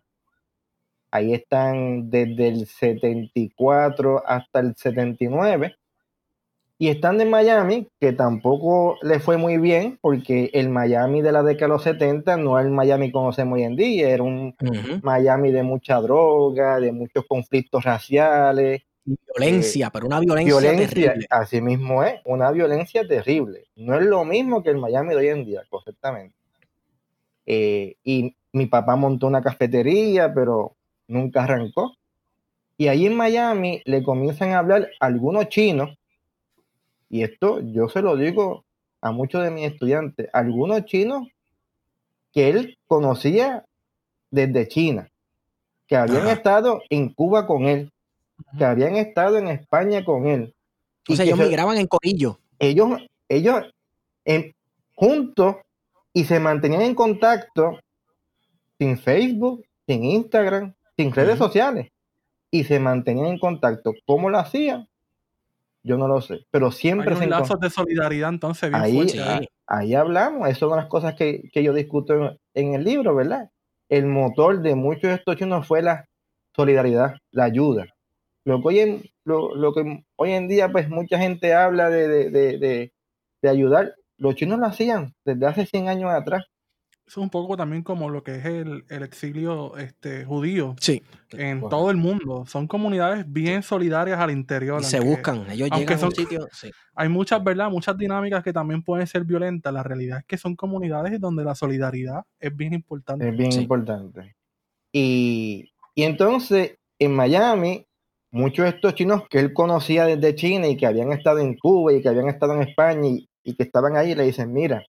Ahí 1.11 1.35
están 1.35 2.11
desde 2.11 2.49
el 2.49 2.67
74 2.67 4.23
hasta 4.27 4.61
el 4.61 4.77
79 4.77 5.77
y 6.79 6.89
están 6.89 7.21
en 7.21 7.31
Miami, 7.31 7.89
que 7.99 8.13
tampoco 8.13 8.99
le 9.03 9.19
fue 9.19 9.39
muy 9.39 9.57
bien, 9.57 9.99
porque 10.03 10.51
el 10.53 10.69
Miami 10.69 11.23
de 11.23 11.33
la 11.33 11.43
década 11.43 11.69
de 11.69 11.75
los 11.75 11.83
70 11.83 12.37
no 12.37 12.59
es 12.59 12.67
el 12.67 12.73
Miami 12.73 13.07
que 13.07 13.13
conocemos 13.13 13.57
hoy 13.57 13.63
en 13.63 13.77
día, 13.77 14.11
era 14.11 14.23
un 14.23 14.55
Miami 15.03 15.53
de 15.53 15.63
mucha 15.63 16.01
droga, 16.01 16.79
de 16.79 16.93
muchos 16.93 17.25
conflictos 17.27 17.83
raciales. 17.83 18.83
Violencia, 19.05 19.87
eh, 19.87 19.91
pero 19.91 20.07
una 20.07 20.21
violencia, 20.21 20.59
violencia 20.59 20.89
terrible. 20.89 21.27
Así 21.31 21.61
mismo 21.63 22.03
es, 22.03 22.21
una 22.27 22.51
violencia 22.51 23.09
terrible. 23.09 23.65
No 23.77 23.99
es 23.99 24.05
lo 24.05 24.25
mismo 24.25 24.63
que 24.63 24.71
el 24.71 24.77
Miami 24.77 25.11
de 25.11 25.17
hoy 25.17 25.29
en 25.29 25.45
día, 25.47 25.63
correctamente. 25.71 26.37
Eh, 27.47 27.97
y 28.05 28.37
mi 28.53 28.67
papá 28.67 28.97
montó 28.97 29.29
una 29.29 29.41
cafetería, 29.41 30.35
pero 30.35 30.77
nunca 31.09 31.45
arrancó. 31.45 31.97
Y 32.77 32.89
ahí 32.89 33.07
en 33.07 33.17
Miami 33.17 33.81
le 33.87 34.03
comienzan 34.03 34.51
a 34.51 34.59
hablar 34.59 34.91
algunos 35.01 35.49
chinos, 35.49 35.96
y 37.09 37.23
esto 37.23 37.61
yo 37.61 37.89
se 37.89 38.03
lo 38.03 38.17
digo 38.17 38.65
a 39.01 39.13
muchos 39.13 39.43
de 39.43 39.51
mis 39.51 39.67
estudiantes, 39.67 40.29
algunos 40.33 40.85
chinos 40.85 41.29
que 42.33 42.49
él 42.49 42.79
conocía 42.87 43.65
desde 44.31 44.69
China, 44.69 45.11
que 45.87 45.97
habían 45.97 46.29
estado 46.29 46.83
en 46.91 47.13
Cuba 47.13 47.47
con 47.47 47.65
él, 47.65 47.93
que 48.59 48.65
habían 48.65 48.97
estado 48.97 49.39
en 49.39 49.49
España 49.49 50.05
con 50.05 50.27
él. 50.27 50.55
O 51.09 51.15
sea, 51.15 51.25
ellos 51.25 51.39
migraban 51.39 51.79
en 51.79 51.87
corillo. 51.87 52.39
Ellos, 52.59 53.01
ellos 53.29 53.63
en, 54.25 54.55
juntos 54.95 55.57
y 56.13 56.25
se 56.25 56.41
mantenían 56.41 56.83
en 56.83 56.95
contacto 56.95 57.79
sin 58.79 58.99
Facebook, 58.99 59.65
sin 59.87 60.05
Instagram, 60.05 60.75
sin 60.97 61.13
redes 61.13 61.39
sociales. 61.39 61.91
Y 62.51 62.65
se 62.65 62.81
mantenían 62.81 63.27
en 63.27 63.39
contacto. 63.39 63.93
¿Cómo 64.07 64.31
lo 64.31 64.39
hacían? 64.39 64.89
Yo 65.87 65.97
no 65.97 66.09
lo 66.09 66.21
sé. 66.21 66.45
Pero 66.51 66.73
siempre 66.73 67.15
Hay 67.15 67.23
un 67.23 67.31
lazos 67.31 67.61
de 67.61 67.71
solidaridad 67.71 68.31
entonces 68.31 68.71
bien 68.71 68.83
ahí, 68.83 69.49
ahí, 69.69 69.95
hablamos. 69.95 70.49
Esas 70.49 70.59
son 70.59 70.77
las 70.77 70.87
cosas 70.87 71.15
que, 71.15 71.49
yo 71.55 71.73
discuto 71.73 72.37
en, 72.55 72.75
el 72.75 72.83
libro, 72.83 73.15
¿verdad? 73.15 73.51
El 73.89 74.07
motor 74.07 74.63
de 74.63 74.75
muchos 74.75 75.03
de 75.03 75.15
estos 75.15 75.37
chinos 75.37 75.65
fue 75.67 75.83
la 75.83 76.09
solidaridad, 76.57 77.15
la 77.31 77.45
ayuda. 77.45 77.87
Lo 78.45 78.61
que 78.61 78.69
hoy 78.69 78.79
en, 78.81 79.03
lo, 79.25 79.73
que 79.73 80.05
hoy 80.17 80.33
en 80.33 80.49
día, 80.49 80.73
pues 80.73 80.89
mucha 80.89 81.19
gente 81.19 81.55
habla 81.55 81.89
de, 81.89 82.31
de 82.31 83.49
ayudar. 83.49 83.95
Los 84.19 84.35
chinos 84.35 84.59
lo 84.59 84.67
hacían 84.67 85.15
desde 85.25 85.47
hace 85.47 85.67
100 85.67 85.89
años 85.89 86.11
atrás 86.11 86.47
es 87.07 87.17
un 87.17 87.31
poco 87.31 87.57
también 87.57 87.83
como 87.83 88.11
lo 88.11 88.25
que 88.25 88.35
es 88.35 88.45
el, 88.45 88.85
exilio 88.89 89.77
este, 89.77 90.25
judío 90.25 90.75
sí. 90.81 91.03
en 91.31 91.61
todo 91.61 91.91
el 91.93 91.97
mundo. 91.97 92.45
Son 92.47 92.67
comunidades 92.67 93.25
bien 93.29 93.63
solidarias 93.63 94.19
al 94.19 94.33
interior. 94.33 94.83
se 94.83 94.99
buscan, 94.99 95.49
ellos 95.51 95.71
llegan 95.71 96.03
a 96.03 96.07
un 96.07 96.15
sitio. 96.15 96.49
Hay 96.97 97.09
muchas, 97.09 97.43
¿verdad? 97.45 97.71
Muchas 97.71 97.97
dinámicas 97.97 98.43
que 98.43 98.53
también 98.53 98.83
pueden 98.83 99.07
ser 99.07 99.25
violentas. 99.25 99.73
La 99.73 99.85
realidad 99.85 100.19
es 100.19 100.25
que 100.25 100.37
son 100.37 100.57
comunidades 100.57 101.21
donde 101.21 101.45
la 101.45 101.55
solidaridad 101.55 102.25
es 102.41 102.55
bien 102.57 102.73
importante. 102.73 103.29
Es 103.29 103.37
bien 103.37 103.53
importante. 103.53 104.35
Y, 104.93 105.71
entonces, 105.95 106.77
en 106.99 107.13
Miami, 107.15 107.87
muchos 108.33 108.65
de 108.65 108.71
estos 108.71 108.95
chinos 108.95 109.23
que 109.31 109.39
él 109.39 109.53
conocía 109.53 110.07
desde 110.07 110.35
China 110.35 110.67
y 110.67 110.77
que 110.77 110.87
habían 110.87 111.13
estado 111.13 111.39
en 111.39 111.57
Cuba 111.57 111.93
y 111.93 112.03
que 112.03 112.09
habían 112.09 112.29
estado 112.29 112.55
en 112.55 112.63
España 112.63 113.07
y, 113.07 113.29
y 113.45 113.55
que 113.55 113.63
estaban 113.63 113.97
ahí, 113.97 114.15
le 114.17 114.25
dicen, 114.25 114.53
mira, 114.53 114.85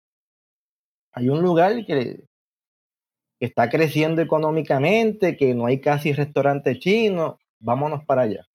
hay 1.17 1.29
un 1.29 1.41
lugar 1.41 1.83
que, 1.85 2.25
está 3.39 3.69
creciendo 3.69 4.21
económicamente, 4.21 5.35
que 5.35 5.53
no 5.53 5.65
hay 5.65 5.79
casi 5.79 6.13
restaurante 6.13 6.79
chino, 6.79 7.39
vámonos 7.59 8.03
para 8.05 8.23
allá. 8.23 8.47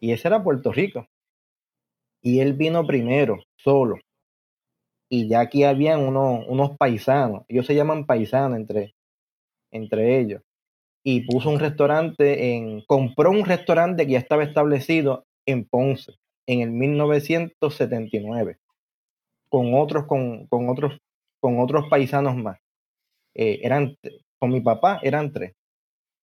Y 0.00 0.12
ese 0.12 0.28
era 0.28 0.42
Puerto 0.42 0.72
Rico. 0.72 1.06
Y 2.22 2.40
él 2.40 2.54
vino 2.54 2.86
primero, 2.86 3.42
solo. 3.56 3.96
Y 5.10 5.28
ya 5.28 5.40
aquí 5.40 5.64
habían 5.64 6.00
unos, 6.00 6.44
unos 6.46 6.76
paisanos, 6.76 7.44
ellos 7.48 7.66
se 7.66 7.74
llaman 7.74 8.06
paisanos 8.06 8.58
entre, 8.58 8.94
entre 9.70 10.18
ellos. 10.18 10.42
Y 11.04 11.26
puso 11.26 11.50
un 11.50 11.58
restaurante 11.58 12.54
en, 12.54 12.82
compró 12.82 13.30
un 13.30 13.44
restaurante 13.44 14.06
que 14.06 14.12
ya 14.12 14.18
estaba 14.18 14.44
establecido 14.44 15.24
en 15.46 15.64
Ponce 15.64 16.12
en 16.46 16.60
el 16.60 16.70
1979 16.70 18.58
con 19.48 19.74
otros 19.74 20.06
con, 20.06 20.46
con 20.46 20.70
otros 20.70 20.98
con 21.42 21.58
otros 21.58 21.88
paisanos 21.90 22.36
más. 22.36 22.58
Eh, 23.34 23.60
eran, 23.62 23.96
con 24.38 24.50
mi 24.50 24.60
papá 24.60 25.00
eran 25.02 25.32
tres. 25.32 25.52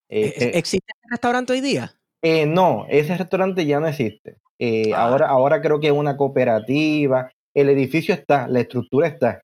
Eh, 0.08 0.34
eh, 0.38 0.52
¿Existe 0.56 0.94
ese 0.98 1.08
restaurante 1.12 1.54
hoy 1.54 1.62
día? 1.62 1.94
no, 2.48 2.86
ese 2.90 3.16
restaurante 3.18 3.66
ya 3.66 3.80
no 3.80 3.88
existe. 3.88 4.38
Ah. 4.94 5.04
ahora, 5.04 5.28
ahora 5.28 5.62
creo 5.62 5.80
que 5.80 5.88
es 5.88 5.94
una 5.94 6.16
cooperativa. 6.16 7.30
El 7.54 7.70
edificio 7.70 8.14
está, 8.14 8.48
la 8.48 8.62
estructura 8.62 9.08
está. 9.08 9.42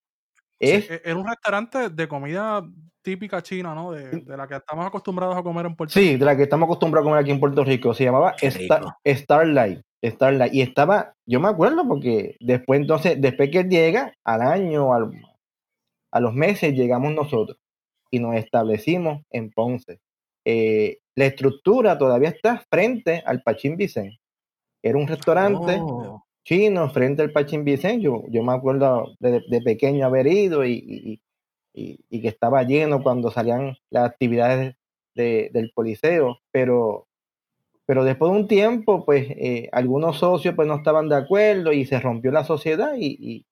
Es, 0.59 0.89
e, 0.89 1.01
era 1.03 1.17
un 1.17 1.27
restaurante 1.27 1.89
de 1.89 2.07
comida 2.07 2.63
típica 3.01 3.41
china, 3.41 3.75
¿no? 3.75 3.91
De, 3.91 4.23
la 4.25 4.47
que 4.47 4.55
estamos 4.55 4.85
acostumbrados 4.85 5.37
a 5.37 5.43
comer 5.43 5.65
en 5.65 5.75
Puerto 5.75 5.93
Rico. 5.93 6.11
Sí, 6.11 6.17
de 6.17 6.25
la 6.25 6.35
que 6.35 6.43
estamos 6.43 6.67
acostumbrados 6.67 7.05
a 7.05 7.09
comer 7.09 7.21
aquí 7.21 7.31
en 7.31 7.39
Puerto 7.39 7.63
Rico. 7.63 7.93
Se 7.93 8.05
llamaba 8.05 8.35
Starlight. 8.37 9.81
Starlight. 10.03 10.53
Y 10.53 10.61
estaba, 10.61 11.13
yo 11.25 11.39
me 11.39 11.49
acuerdo 11.49 11.87
porque 11.87 12.37
después 12.39 12.79
entonces, 12.79 13.19
después 13.19 13.49
que 13.51 13.63
llega, 13.63 14.13
al 14.23 14.41
año, 14.41 14.93
al, 14.93 15.11
a 16.15 16.21
los 16.21 16.33
meses 16.33 16.73
llegamos 16.73 17.13
nosotros 17.13 17.57
y 18.09 18.19
nos 18.19 18.35
establecimos 18.37 19.25
en 19.31 19.51
Ponce. 19.51 19.99
Eh, 20.45 20.99
la 21.13 21.25
estructura 21.25 21.97
todavía 21.97 22.29
está 22.29 22.65
frente 22.69 23.21
al 23.25 23.43
Pachín 23.43 23.75
Vicente. 23.75 24.17
Era 24.81 24.97
un 24.97 25.07
restaurante 25.07 25.77
oh. 25.77 26.23
chino 26.45 26.89
frente 26.89 27.21
al 27.21 27.33
Pachín 27.33 27.65
Vicente. 27.65 28.03
Yo, 28.03 28.43
me 28.43 28.53
acuerdo 28.53 29.17
de, 29.19 29.61
pequeño 29.61 30.05
haber 30.05 30.27
ido 30.27 30.65
y, 30.65 31.19
que 31.73 32.27
estaba 32.29 32.63
lleno 32.63 33.03
cuando 33.03 33.29
salían 33.29 33.75
las 33.89 34.09
actividades 34.09 34.77
del 35.15 35.71
Coliseo, 35.73 36.39
pero, 36.49 37.07
pero 37.85 38.05
después 38.05 38.31
de 38.31 38.37
un 38.37 38.47
tiempo, 38.47 39.03
pues 39.03 39.27
eh, 39.31 39.67
algunos 39.73 40.19
socios 40.19 40.55
pues 40.55 40.65
no 40.65 40.75
estaban 40.75 41.09
de 41.09 41.15
acuerdo 41.17 41.73
y 41.73 41.83
se 41.83 41.99
rompió 41.99 42.31
la 42.31 42.45
sociedad 42.45 42.93
y, 42.97 43.45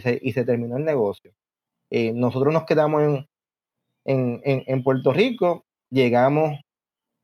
se, 0.00 0.18
y 0.22 0.32
se 0.32 0.44
terminó 0.46 0.78
el 0.78 0.86
negocio. 0.86 1.34
Eh, 1.90 2.12
nosotros 2.12 2.52
nos 2.52 2.64
quedamos 2.64 3.26
en, 4.04 4.82
Puerto 4.82 5.12
Rico, 5.12 5.66
llegamos, 5.90 6.58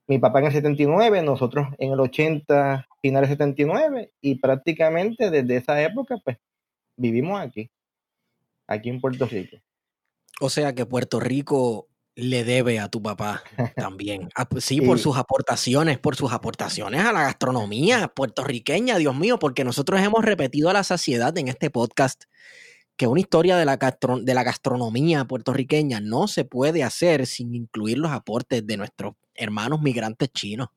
mi 0.09 0.19
papá 0.19 0.41
en 0.41 0.47
el 0.47 0.53
79, 0.53 1.23
nosotros 1.23 1.69
en 1.79 1.93
el 1.93 2.01
80, 2.01 2.87
finales 3.01 3.31
79, 3.31 4.13
y 4.21 4.37
prácticamente 4.37 5.31
desde 5.31 5.57
esa 5.57 5.81
época, 5.83 6.17
pues 6.23 6.39
vivimos 6.97 7.41
aquí, 7.41 7.71
aquí 8.67 8.91
en 8.91 9.01
Puerto 9.01 9.27
Rico. 9.27 9.57
O 10.41 10.51
sea 10.51 10.75
que 10.75 10.85
Puerto 10.85 11.19
Rico 11.19 11.89
le 12.17 12.45
debe 12.45 12.79
a 12.79 12.89
tu 12.89 13.03
papá 13.03 13.43
también. 13.77 14.29
Ah, 14.35 14.49
pues 14.49 14.65
sí, 14.65 14.81
por 14.81 14.99
sus 14.99 15.17
aportaciones, 15.17 15.99
por 15.99 16.17
sus 16.17 16.33
aportaciones 16.33 17.05
a 17.05 17.13
la 17.13 17.23
gastronomía 17.23 18.09
puertorriqueña, 18.09 18.97
Dios 18.97 19.15
mío, 19.15 19.39
porque 19.39 19.65
nosotros 19.65 20.01
hemos 20.01 20.25
repetido 20.25 20.71
a 20.71 20.73
la 20.73 20.83
saciedad 20.83 21.37
en 21.39 21.49
este 21.49 21.71
podcast 21.71 22.25
que 22.97 23.07
una 23.07 23.21
historia 23.21 23.57
de 23.57 23.65
la, 23.65 23.77
de 23.77 24.35
la 24.35 24.43
gastronomía 24.43 25.27
puertorriqueña 25.27 26.01
no 26.01 26.29
se 26.29 26.45
puede 26.45 26.83
hacer 26.83 27.27
sin 27.27 27.55
incluir 27.55 27.99
los 27.99 28.11
aportes 28.11 28.67
de 28.67 28.77
nuestros 28.77 29.15
hermanos 29.35 29.83
migrantes 29.83 30.31
chinos. 30.33 30.69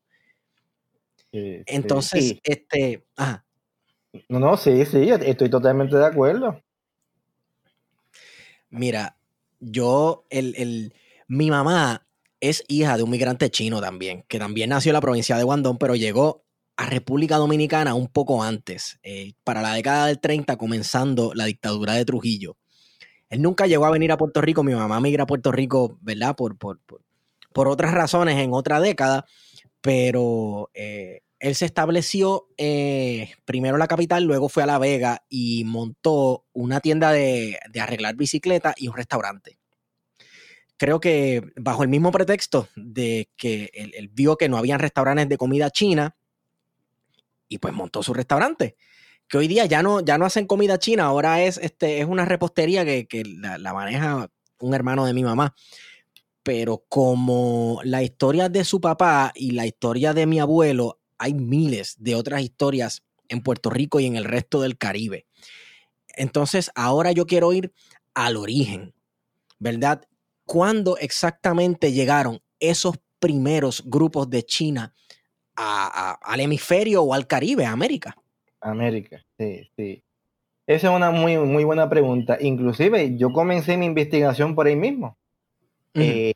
Entonces, 1.32 2.38
este... 2.42 3.04
No, 4.28 4.40
no, 4.40 4.56
sí, 4.56 4.84
sí, 4.84 5.08
estoy 5.08 5.48
totalmente 5.48 5.96
de 5.96 6.04
acuerdo. 6.04 6.62
Mira, 8.68 9.16
yo, 9.60 10.26
el, 10.30 10.54
el, 10.56 10.94
mi 11.26 11.50
mamá 11.50 12.06
es 12.40 12.64
hija 12.68 12.96
de 12.96 13.02
un 13.02 13.10
migrante 13.10 13.50
chino 13.50 13.80
también, 13.80 14.24
que 14.28 14.38
también 14.38 14.70
nació 14.70 14.90
en 14.90 14.94
la 14.94 15.00
provincia 15.00 15.36
de 15.36 15.44
Guangdong, 15.44 15.78
pero 15.78 15.94
llegó 15.94 16.44
a 16.80 16.86
República 16.86 17.36
Dominicana 17.36 17.94
un 17.94 18.08
poco 18.08 18.42
antes, 18.42 18.98
eh, 19.02 19.34
para 19.44 19.60
la 19.60 19.74
década 19.74 20.06
del 20.06 20.18
30, 20.18 20.56
comenzando 20.56 21.32
la 21.34 21.44
dictadura 21.44 21.92
de 21.92 22.06
Trujillo. 22.06 22.56
Él 23.28 23.42
nunca 23.42 23.66
llegó 23.66 23.84
a 23.84 23.90
venir 23.90 24.10
a 24.12 24.16
Puerto 24.16 24.40
Rico, 24.40 24.62
mi 24.62 24.74
mamá 24.74 24.98
migra 24.98 25.24
a 25.24 25.26
Puerto 25.26 25.52
Rico, 25.52 25.98
¿verdad? 26.00 26.34
Por, 26.34 26.56
por, 26.56 26.80
por, 27.52 27.68
otras 27.68 27.92
razones 27.92 28.38
en 28.38 28.54
otra 28.54 28.80
década, 28.80 29.26
pero 29.82 30.70
eh, 30.72 31.20
él 31.38 31.54
se 31.54 31.66
estableció 31.66 32.48
eh, 32.56 33.34
primero 33.44 33.74
en 33.74 33.80
la 33.80 33.86
capital, 33.86 34.24
luego 34.24 34.48
fue 34.48 34.62
a 34.62 34.66
La 34.66 34.78
Vega 34.78 35.22
y 35.28 35.64
montó 35.64 36.46
una 36.54 36.80
tienda 36.80 37.12
de, 37.12 37.58
arreglar 37.78 38.16
bicicletas 38.16 38.72
y 38.78 38.88
un 38.88 38.96
restaurante. 38.96 39.58
Creo 40.78 40.98
que 40.98 41.42
bajo 41.56 41.82
el 41.82 41.90
mismo 41.90 42.10
pretexto 42.10 42.68
de 42.74 43.28
que 43.36 43.70
él 43.74 44.08
vio 44.14 44.38
que 44.38 44.48
no 44.48 44.56
habían 44.56 44.78
restaurantes 44.78 45.28
de 45.28 45.36
comida 45.36 45.68
china, 45.68 46.16
y 47.50 47.58
pues 47.58 47.74
montó 47.74 48.02
su 48.02 48.14
restaurante. 48.14 48.76
Que 49.28 49.36
hoy 49.36 49.48
día 49.48 49.66
ya 49.66 49.82
no, 49.82 50.00
ya 50.00 50.16
no 50.16 50.24
hacen 50.24 50.46
comida 50.46 50.78
china, 50.78 51.04
ahora 51.04 51.42
es, 51.42 51.58
este, 51.58 52.00
es 52.00 52.06
una 52.06 52.24
repostería 52.24 52.84
que, 52.84 53.22
la, 53.24 53.74
maneja 53.74 54.30
un 54.60 54.74
hermano 54.74 55.04
de 55.04 55.12
mi 55.12 55.22
mamá. 55.22 55.54
Pero 56.42 56.84
como 56.88 57.80
la 57.84 58.02
historia 58.02 58.48
de 58.48 58.64
su 58.64 58.80
papá 58.80 59.32
y 59.34 59.50
la 59.50 59.66
historia 59.66 60.14
de 60.14 60.26
mi 60.26 60.40
abuelo, 60.40 61.00
hay 61.18 61.34
miles 61.34 61.96
de 61.98 62.14
otras 62.14 62.40
historias 62.40 63.02
en 63.28 63.42
Puerto 63.42 63.68
Rico 63.68 64.00
y 64.00 64.06
en 64.06 64.16
el 64.16 64.24
resto 64.24 64.62
del 64.62 64.78
Caribe. 64.78 65.26
Entonces, 66.08 66.70
ahora 66.74 67.12
yo 67.12 67.26
quiero 67.26 67.52
ir 67.52 67.72
al 68.14 68.36
origen, 68.36 68.94
¿verdad? 69.58 70.02
¿Cuándo 70.44 70.96
exactamente 70.96 71.92
llegaron 71.92 72.40
esos 72.58 72.96
primeros 73.18 73.82
grupos 73.86 74.30
de 74.30 74.44
China 74.44 74.94
al 75.60 76.40
hemisferio 76.40 77.02
o 77.02 77.14
al 77.14 77.26
Caribe, 77.26 77.66
a 77.66 77.72
América? 77.72 78.16
América, 78.60 79.24
sí, 79.38 79.68
sí. 79.76 80.02
Esa 80.66 80.90
es 80.90 80.96
una 80.96 81.10
muy, 81.10 81.36
muy 81.38 81.64
buena 81.64 81.88
pregunta. 81.88 82.38
Inclusive 82.40 83.16
yo 83.16 83.32
comencé 83.32 83.76
mi 83.76 83.86
investigación 83.86 84.54
por 84.54 84.66
ahí 84.66 84.76
mismo. 84.76 85.16
Eh, 85.94 86.34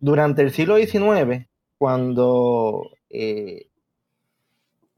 durante 0.00 0.42
el 0.42 0.50
siglo 0.50 0.76
XIX, 0.76 1.46
cuando 1.78 2.90
eh, 3.08 3.68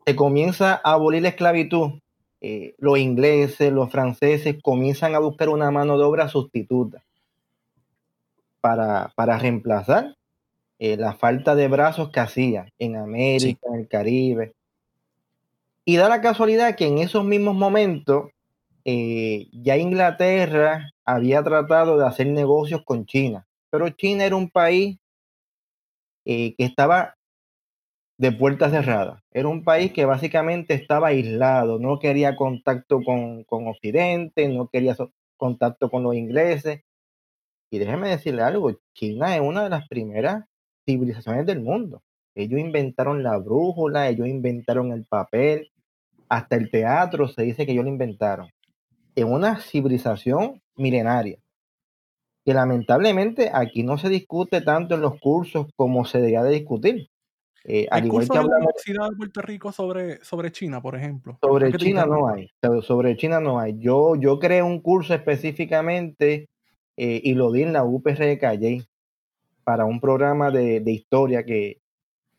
se 0.04 0.16
comienza 0.16 0.80
a 0.82 0.94
abolir 0.94 1.22
la 1.22 1.28
esclavitud, 1.28 2.00
eh, 2.40 2.74
los 2.78 2.98
ingleses, 2.98 3.72
los 3.72 3.90
franceses 3.90 4.56
comienzan 4.62 5.14
a 5.14 5.18
buscar 5.18 5.48
una 5.48 5.70
mano 5.70 5.96
de 5.96 6.04
obra 6.04 6.28
sustituta 6.28 7.04
para, 8.60 9.12
reemplazar 9.38 10.16
eh, 10.78 10.96
la 10.96 11.14
falta 11.14 11.54
de 11.54 11.68
brazos 11.68 12.10
que 12.10 12.20
hacía 12.20 12.72
en 12.78 12.96
América, 12.96 13.68
en 13.72 13.80
el 13.80 13.88
Caribe. 13.88 14.54
Y 15.84 15.96
da 15.96 16.08
la 16.08 16.20
casualidad 16.20 16.76
que 16.76 16.86
en 16.86 16.98
esos 16.98 17.24
mismos 17.24 17.54
momentos 17.54 18.30
ya 18.84 19.76
Inglaterra 19.76 20.92
había 21.04 21.42
tratado 21.42 21.98
de 21.98 22.06
hacer 22.06 22.26
negocios 22.28 22.80
con 22.86 23.04
China, 23.04 23.46
pero 23.68 23.90
China 23.90 24.24
era 24.24 24.34
un 24.34 24.48
país 24.48 24.96
que 26.24 26.54
estaba 26.56 27.18
de 28.18 28.32
puertas 28.32 28.72
cerradas. 28.72 29.22
Era 29.32 29.48
un 29.48 29.64
país 29.64 29.92
que 29.92 30.04
básicamente 30.04 30.74
estaba 30.74 31.08
aislado, 31.08 31.78
no 31.78 31.98
quería 32.00 32.36
contacto 32.36 33.00
con, 33.02 33.46
Occidente, 33.48 34.48
no 34.48 34.68
quería 34.68 34.96
contacto 35.36 35.88
con 35.88 36.02
los 36.02 36.14
ingleses. 36.16 36.82
Y 37.70 37.78
déjeme 37.78 38.10
decirle 38.10 38.42
algo, 38.42 38.72
China 38.94 39.36
es 39.36 39.40
una 39.40 39.62
de 39.62 39.70
las 39.70 39.88
primeras 39.88 40.44
civilizaciones 40.88 41.44
del 41.44 41.60
mundo. 41.60 42.02
Ellos 42.34 42.58
inventaron 42.58 43.22
la 43.22 43.36
brújula, 43.36 44.08
ellos 44.08 44.26
inventaron 44.26 44.92
el 44.92 45.04
papel, 45.04 45.70
hasta 46.28 46.56
el 46.56 46.70
teatro 46.70 47.28
se 47.28 47.42
dice 47.42 47.66
que 47.66 47.72
ellos 47.72 47.84
lo 47.84 47.90
inventaron. 47.90 48.48
Es 49.14 49.24
una 49.24 49.60
civilización 49.60 50.62
milenaria 50.76 51.38
que 52.44 52.54
lamentablemente 52.54 53.50
aquí 53.52 53.82
no 53.82 53.98
se 53.98 54.08
discute 54.08 54.62
tanto 54.62 54.94
en 54.94 55.02
los 55.02 55.20
cursos 55.20 55.66
como 55.76 56.06
se 56.06 56.18
debería 56.18 56.42
de 56.42 56.54
discutir. 56.54 57.10
Eh, 57.64 57.86
al 57.90 58.06
igual 58.06 58.26
que 58.26 58.38
hablamos 58.38 58.50
de 58.50 58.64
Universidad 58.64 59.10
de 59.10 59.16
Puerto 59.16 59.42
Rico 59.42 59.72
sobre, 59.72 60.24
sobre 60.24 60.50
China, 60.52 60.80
por 60.80 60.96
ejemplo. 60.96 61.36
Sobre 61.42 61.70
China 61.74 62.06
no 62.06 62.28
hay. 62.28 62.48
Sobre 62.82 63.16
China 63.16 63.40
no 63.40 63.58
hay. 63.58 63.78
Yo, 63.78 64.16
yo 64.16 64.38
creé 64.38 64.62
un 64.62 64.80
curso 64.80 65.12
específicamente 65.12 66.48
eh, 66.96 67.20
y 67.22 67.34
lo 67.34 67.52
di 67.52 67.64
en 67.64 67.74
la 67.74 67.84
UPR 67.84 68.18
de 68.18 68.38
Calle 68.38 68.88
para 69.68 69.84
un 69.84 70.00
programa 70.00 70.50
de, 70.50 70.82
historia 70.90 71.44
que, 71.44 71.82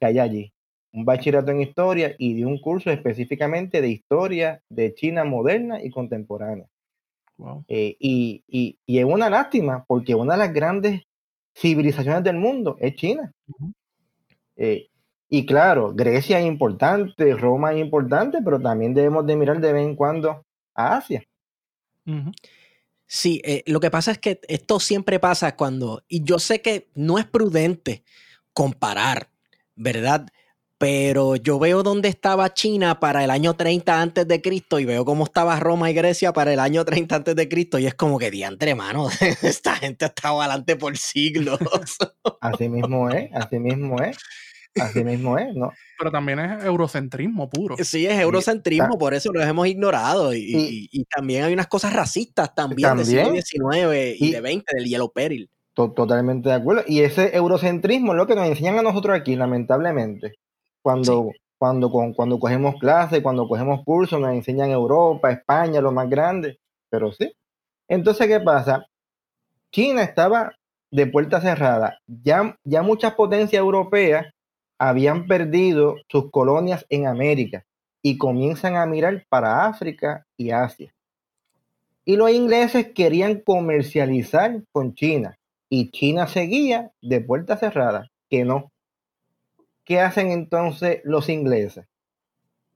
hay 0.01 0.17
allí. 0.17 0.51
Un 0.91 1.05
bachillerato 1.05 1.51
en 1.51 1.61
historia 1.61 2.15
y 2.17 2.33
di 2.33 2.43
un 2.43 2.57
curso 2.59 2.89
específicamente 2.89 3.81
de 3.81 3.89
historia 3.89 4.63
de 4.67 4.95
China 4.95 5.23
moderna 5.25 5.79
y 5.79 5.91
contemporánea. 5.91 6.65
Eh, 7.67 7.95
y, 7.99 8.43
y, 8.47 8.79
y, 8.83 8.97
es 8.97 9.05
una 9.05 9.29
lástima 9.29 9.85
porque 9.87 10.15
una 10.15 10.33
de 10.33 10.39
las 10.39 10.51
grandes 10.51 11.03
civilizaciones 11.55 12.23
del 12.23 12.37
mundo 12.37 12.77
es 12.79 12.95
China. 12.95 13.31
Y 15.29 15.45
claro, 15.45 15.93
Grecia 15.93 16.39
es 16.39 16.47
importante, 16.47 17.35
Roma 17.35 17.73
es 17.73 17.79
importante, 17.79 18.39
pero 18.43 18.59
también 18.59 18.95
debemos 18.95 19.27
de 19.27 19.35
mirar 19.35 19.61
de 19.61 19.71
vez 19.71 19.85
en 19.85 19.95
cuando 19.95 20.43
a 20.73 20.97
Asia. 20.97 21.23
Sí, 23.11 23.41
eh, 23.43 23.63
lo 23.65 23.79
que 23.79 23.89
pasa 23.89 24.11
es 24.11 24.19
que 24.19 24.39
esto 24.47 24.79
siempre 24.79 25.19
pasa 25.19 25.55
cuando, 25.55 26.03
y 26.07 26.23
yo 26.23 26.37
sé 26.37 26.61
que 26.61 26.91
no 26.93 27.17
es 27.17 27.25
prudente 27.25 28.03
comparar, 28.53 29.31
¿verdad? 29.75 30.27
Pero 30.77 31.35
yo 31.35 31.57
veo 31.57 31.81
dónde 31.81 32.07
estaba 32.07 32.53
China 32.53 32.99
para 32.99 33.23
el 33.23 33.31
año 33.31 33.55
30 33.55 33.99
antes 33.99 34.27
de 34.27 34.43
Cristo 34.43 34.79
y 34.79 34.85
veo 34.85 35.05
cómo 35.05 35.23
estaba 35.23 35.59
Roma 35.59 35.89
y 35.89 35.95
Grecia 35.95 36.33
para 36.33 36.53
el 36.53 36.59
año 36.59 36.85
30 36.85 37.15
antes 37.15 37.35
de 37.35 37.49
Cristo 37.49 37.79
y 37.79 37.87
es 37.87 37.95
como 37.95 38.19
que 38.19 38.29
diantre, 38.29 38.75
mano, 38.75 39.09
esta 39.41 39.75
gente 39.77 40.05
ha 40.05 40.09
estado 40.09 40.41
adelante 40.41 40.75
por 40.75 40.95
siglos. 40.95 41.57
Así 42.41 42.69
mismo 42.69 43.09
es, 43.09 43.31
así 43.33 43.57
mismo 43.57 43.99
es. 44.03 44.17
Así 44.79 45.03
mismo 45.03 45.37
es, 45.37 45.55
¿no? 45.55 45.71
Pero 45.97 46.11
también 46.11 46.39
es 46.39 46.63
eurocentrismo 46.63 47.49
puro. 47.49 47.75
Sí, 47.77 48.05
es 48.05 48.19
eurocentrismo, 48.19 48.97
por 48.97 49.13
eso 49.13 49.31
lo 49.33 49.41
hemos 49.41 49.67
ignorado. 49.67 50.33
Y, 50.33 51.05
también 51.15 51.43
hay 51.43 51.53
unas 51.53 51.67
cosas 51.67 51.93
racistas 51.93 52.53
también, 52.53 52.95
del 52.97 53.05
siglo 53.05 53.31
XIX 53.33 54.19
y, 54.19 54.31
de 54.31 54.39
XX, 54.39 54.65
del 54.73 54.85
Yellow 54.85 55.11
Peril. 55.11 55.49
totalmente 55.73 56.49
de 56.49 56.55
acuerdo. 56.55 56.83
Y 56.87 57.01
ese 57.01 57.35
eurocentrismo 57.35 58.13
es 58.13 58.17
lo 58.17 58.27
que 58.27 58.35
nos 58.35 58.47
enseñan 58.47 58.79
a 58.79 58.81
nosotros 58.81 59.17
aquí, 59.17 59.35
lamentablemente. 59.35 60.33
Cuando, 60.81 61.31
cuando, 61.57 61.89
cuando 61.89 62.39
cogemos 62.39 62.75
clases, 62.79 63.21
cuando 63.21 63.47
cogemos 63.47 63.83
cursos, 63.83 64.19
nos 64.19 64.31
enseñan 64.31 64.71
Europa, 64.71 65.31
España, 65.31 65.81
lo 65.81 65.91
más 65.91 66.09
grande. 66.09 66.59
Pero 66.89 67.11
sí. 67.11 67.31
Entonces, 67.87 68.27
¿qué 68.27 68.39
pasa? 68.39 68.85
China 69.71 70.03
estaba 70.03 70.53
de 70.91 71.07
puerta 71.07 71.41
cerrada. 71.41 71.99
Ya, 72.07 72.55
ya 72.63 72.81
muchas 72.81 73.13
potencias 73.13 73.59
europeas 73.59 74.27
habían 74.79 75.27
perdido 75.27 75.97
sus 76.07 76.31
colonias 76.31 76.85
en 76.89 77.05
América 77.05 77.65
y 78.01 78.17
comienzan 78.17 78.77
a 78.77 78.85
mirar 78.85 79.25
para 79.27 79.65
África 79.65 80.25
y 80.37 80.51
Asia. 80.51 80.95
Y 82.05 82.15
los 82.15 82.31
ingleses 82.31 82.93
querían 82.93 83.41
comercializar 83.41 84.63
con 84.71 84.95
China 84.95 85.37
y 85.69 85.91
China 85.91 86.27
seguía 86.27 86.91
de 87.01 87.19
puerta 87.19 87.57
cerrada, 87.57 88.09
que 88.29 88.45
no. 88.45 88.71
¿Qué 89.83 89.99
hacen 89.99 90.31
entonces 90.31 91.01
los 91.03 91.29
ingleses? 91.29 91.85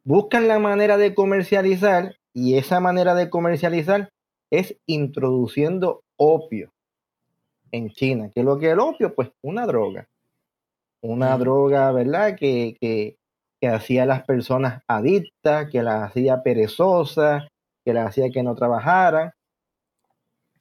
Buscan 0.04 0.48
la 0.50 0.60
manera 0.60 0.98
de 0.98 1.16
comercializar 1.16 2.18
y 2.34 2.58
esa 2.58 2.82
manera 2.82 3.16
de 3.16 3.30
comercializar 3.30 4.12
es 4.52 4.76
introduciendo 4.86 6.04
opio 6.18 6.74
en 7.72 7.90
China. 7.90 8.30
¿Qué 8.34 8.42
es 8.42 8.46
lo 8.46 8.60
que 8.60 8.68
es 8.68 8.74
el 8.74 8.80
opio? 8.80 9.16
Pues 9.16 9.32
una 9.42 9.66
droga 9.66 10.08
una 11.04 11.38
droga, 11.38 11.92
¿verdad? 11.92 12.36
Que, 12.38 12.76
que, 12.80 13.18
que, 13.62 13.68
hacía 13.68 14.04
a 14.04 14.06
las 14.08 14.24
personas 14.24 14.82
adictas, 14.88 15.70
que 15.70 15.84
las 15.84 16.10
hacía 16.10 16.42
perezosas, 16.44 17.48
que 17.86 17.94
las 17.94 18.08
hacía 18.10 18.30
que 18.30 18.42
no 18.42 18.56
trabajaran. 18.56 19.32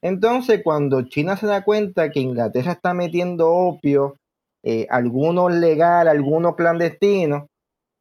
Entonces, 0.03 0.61
cuando 0.65 1.03
China 1.03 1.37
se 1.37 1.47
da 1.47 1.65
cuenta 1.65 2.11
que 2.11 2.21
Inglaterra 2.21 2.73
está 2.73 2.93
metiendo 2.93 3.51
opio, 3.51 4.17
eh, 4.65 4.87
algunos 4.91 5.53
legal, 5.55 6.09
algunos 6.09 6.57
clandestinos, 6.57 7.47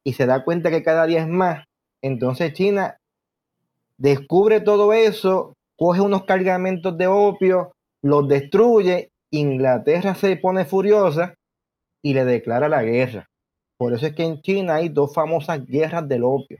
y 0.04 0.14
se 0.14 0.26
da 0.26 0.44
cuenta 0.44 0.70
que 0.70 0.82
cada 0.82 1.06
día 1.06 1.20
es 1.20 1.28
más, 1.28 1.64
entonces 2.02 2.52
China 2.54 2.96
descubre 3.98 4.60
todo 4.60 4.92
eso, 4.92 5.54
coge 5.76 6.00
unos 6.00 6.24
cargamentos 6.24 6.98
de 6.98 7.06
opio, 7.06 7.70
los 8.02 8.26
destruye, 8.26 9.10
Inglaterra 9.30 10.16
se 10.16 10.36
pone 10.36 10.64
furiosa 10.64 11.34
y 12.02 12.14
le 12.14 12.24
declara 12.24 12.68
la 12.68 12.82
guerra. 12.82 13.30
Por 13.76 13.94
eso 13.94 14.06
es 14.06 14.14
que 14.14 14.24
en 14.24 14.42
China 14.42 14.76
hay 14.76 14.88
dos 14.88 15.14
famosas 15.14 15.64
guerras 15.66 16.06
del 16.08 16.24
opio, 16.24 16.58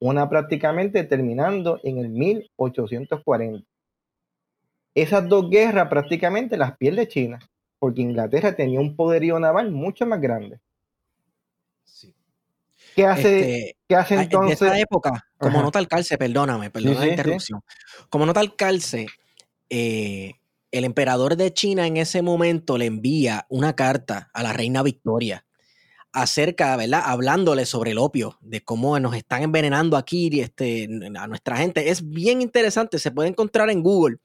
una 0.00 0.28
prácticamente 0.28 1.04
terminando 1.04 1.80
en 1.84 1.98
el 1.98 2.08
1840. 2.08 3.64
Esas 4.94 5.28
dos 5.28 5.48
guerras 5.48 5.88
prácticamente 5.88 6.56
las 6.56 6.76
pierde 6.76 7.08
China, 7.08 7.38
porque 7.78 8.02
Inglaterra 8.02 8.54
tenía 8.54 8.80
un 8.80 8.96
poderío 8.96 9.38
naval 9.38 9.70
mucho 9.70 10.06
más 10.06 10.20
grande. 10.20 10.60
¿Qué 12.94 13.06
hace, 13.06 13.38
este, 13.40 13.76
¿qué 13.88 13.96
hace 13.96 14.14
entonces? 14.16 14.60
En 14.60 14.68
esa 14.68 14.78
época, 14.78 15.26
como 15.38 15.62
nota 15.62 15.78
al 15.78 15.88
calce, 15.88 16.18
perdóname, 16.18 16.70
perdóname 16.70 17.06
la 17.06 17.12
interrupción. 17.12 17.62
Como 18.10 18.26
nota 18.26 18.40
al 18.40 18.54
calce, 18.54 19.06
eh, 19.70 20.34
el 20.72 20.84
emperador 20.84 21.36
de 21.36 21.52
China 21.52 21.86
en 21.86 21.98
ese 21.98 22.22
momento 22.22 22.78
le 22.78 22.86
envía 22.86 23.46
una 23.48 23.76
carta 23.76 24.30
a 24.32 24.42
la 24.42 24.52
reina 24.52 24.82
Victoria 24.82 25.44
acerca, 26.12 26.76
¿verdad? 26.76 27.02
Hablándole 27.04 27.64
sobre 27.66 27.92
el 27.92 27.98
opio, 27.98 28.38
de 28.40 28.62
cómo 28.62 28.98
nos 28.98 29.14
están 29.14 29.42
envenenando 29.42 29.96
aquí 29.96 30.40
este, 30.40 30.88
a 31.16 31.26
nuestra 31.26 31.56
gente. 31.56 31.90
Es 31.90 32.08
bien 32.10 32.42
interesante, 32.42 32.98
se 32.98 33.10
puede 33.10 33.28
encontrar 33.28 33.70
en 33.70 33.82
Google 33.82 34.18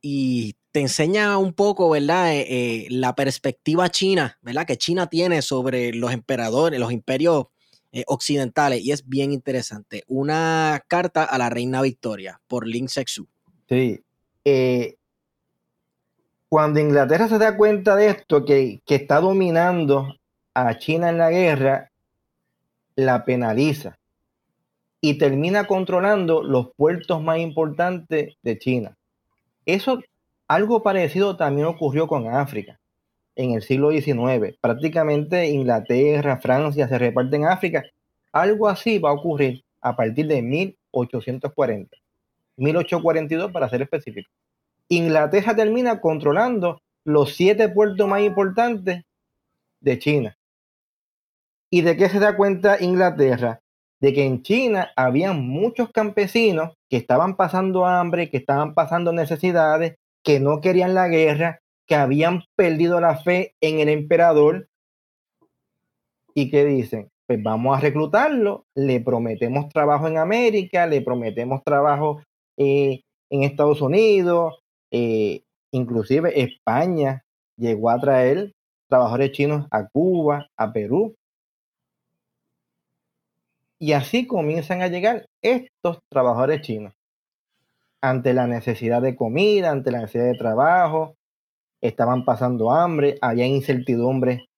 y 0.00 0.54
te 0.70 0.80
enseña 0.80 1.38
un 1.38 1.52
poco, 1.52 1.90
¿verdad? 1.90 2.34
Eh, 2.34 2.46
eh, 2.48 2.86
la 2.90 3.14
perspectiva 3.14 3.88
china, 3.88 4.38
¿verdad? 4.42 4.66
Que 4.66 4.76
China 4.76 5.08
tiene 5.08 5.42
sobre 5.42 5.92
los 5.92 6.12
emperadores, 6.12 6.78
los 6.78 6.92
imperios 6.92 7.46
eh, 7.92 8.04
occidentales 8.06 8.82
y 8.84 8.92
es 8.92 9.08
bien 9.08 9.32
interesante. 9.32 10.04
Una 10.06 10.84
carta 10.86 11.24
a 11.24 11.38
la 11.38 11.50
reina 11.50 11.82
Victoria 11.82 12.40
por 12.46 12.66
Lin 12.66 12.88
Sexu. 12.88 13.26
Sí, 13.68 14.00
cuando 16.56 16.80
Inglaterra 16.80 17.28
se 17.28 17.36
da 17.36 17.54
cuenta 17.54 17.94
de 17.96 18.08
esto, 18.08 18.46
que, 18.46 18.80
está 18.86 19.20
dominando 19.20 20.16
a 20.54 20.78
China 20.78 21.10
en 21.10 21.18
la 21.18 21.28
guerra, 21.28 21.90
la 22.94 23.26
penaliza 23.26 23.98
y 25.02 25.18
termina 25.18 25.66
controlando 25.66 26.42
los 26.42 26.68
puertos 26.74 27.22
más 27.22 27.40
importantes 27.40 28.36
de 28.40 28.58
China. 28.58 28.96
Eso, 29.66 30.00
algo 30.48 30.82
parecido 30.82 31.36
también 31.36 31.66
ocurrió 31.66 32.06
con 32.06 32.26
África 32.34 32.80
en 33.34 33.52
el 33.52 33.60
siglo 33.60 33.90
XIX. 33.90 34.56
Prácticamente 34.58 35.50
Inglaterra, 35.50 36.38
Francia 36.38 36.88
se 36.88 36.98
reparten 36.98 37.44
África. 37.44 37.84
Algo 38.32 38.66
así 38.66 38.98
va 38.98 39.10
a 39.10 39.12
ocurrir 39.12 39.62
a 39.82 39.94
partir 39.94 40.26
de 40.26 40.40
1840. 40.40 41.98
1842 42.56 43.52
para 43.52 43.68
ser 43.68 43.82
específico. 43.82 44.30
Inglaterra 44.88 45.54
termina 45.56 46.00
controlando 46.00 46.80
los 47.04 47.34
siete 47.34 47.68
puertos 47.68 48.06
más 48.08 48.22
importantes 48.22 49.04
de 49.80 49.98
China. 49.98 50.36
¿Y 51.70 51.82
de 51.82 51.96
qué 51.96 52.08
se 52.08 52.18
da 52.18 52.36
cuenta 52.36 52.80
Inglaterra? 52.80 53.60
De 54.00 54.12
que 54.12 54.24
en 54.24 54.42
China 54.42 54.90
había 54.96 55.32
muchos 55.32 55.90
campesinos 55.90 56.74
que 56.88 56.96
estaban 56.96 57.36
pasando 57.36 57.86
hambre, 57.86 58.30
que 58.30 58.36
estaban 58.36 58.74
pasando 58.74 59.12
necesidades, 59.12 59.96
que 60.22 60.38
no 60.40 60.60
querían 60.60 60.94
la 60.94 61.08
guerra, 61.08 61.60
que 61.86 61.94
habían 61.94 62.42
perdido 62.56 63.00
la 63.00 63.16
fe 63.16 63.54
en 63.60 63.80
el 63.80 63.88
emperador. 63.88 64.68
¿Y 66.34 66.50
qué 66.50 66.64
dicen? 66.64 67.10
Pues 67.26 67.42
vamos 67.42 67.76
a 67.76 67.80
reclutarlo, 67.80 68.66
le 68.74 69.00
prometemos 69.00 69.68
trabajo 69.68 70.06
en 70.06 70.18
América, 70.18 70.86
le 70.86 71.00
prometemos 71.00 71.62
trabajo 71.64 72.22
eh, 72.56 73.02
en 73.30 73.42
Estados 73.42 73.80
Unidos, 73.80 74.62
eh, 74.90 75.42
inclusive 75.70 76.40
España 76.40 77.24
llegó 77.56 77.90
a 77.90 77.98
traer 77.98 78.54
trabajadores 78.88 79.32
chinos 79.32 79.66
a 79.70 79.88
Cuba, 79.88 80.48
a 80.56 80.72
Perú. 80.72 81.16
Y 83.78 83.92
así 83.92 84.26
comienzan 84.26 84.80
a 84.82 84.88
llegar 84.88 85.26
estos 85.42 85.98
trabajadores 86.08 86.62
chinos. 86.62 86.94
Ante 88.00 88.32
la 88.32 88.46
necesidad 88.46 89.02
de 89.02 89.16
comida, 89.16 89.70
ante 89.70 89.90
la 89.90 90.00
necesidad 90.00 90.26
de 90.26 90.38
trabajo, 90.38 91.16
estaban 91.80 92.24
pasando 92.24 92.70
hambre, 92.70 93.18
había 93.20 93.46
incertidumbre 93.46 94.48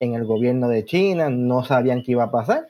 en 0.00 0.14
el 0.14 0.24
gobierno 0.24 0.68
de 0.68 0.84
China, 0.84 1.30
no 1.30 1.64
sabían 1.64 2.02
qué 2.02 2.12
iba 2.12 2.24
a 2.24 2.30
pasar. 2.30 2.68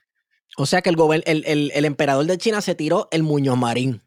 O 0.57 0.67
sea 0.67 0.81
que 0.81 0.91
el, 0.91 1.25
el, 1.27 1.73
el 1.75 1.85
emperador 1.85 2.27
de 2.27 2.39
China 2.39 2.61
se 2.61 2.77
tiró 2.77 3.09
el 3.11 3.25
Muñoz 3.25 3.57
Marín 3.57 4.01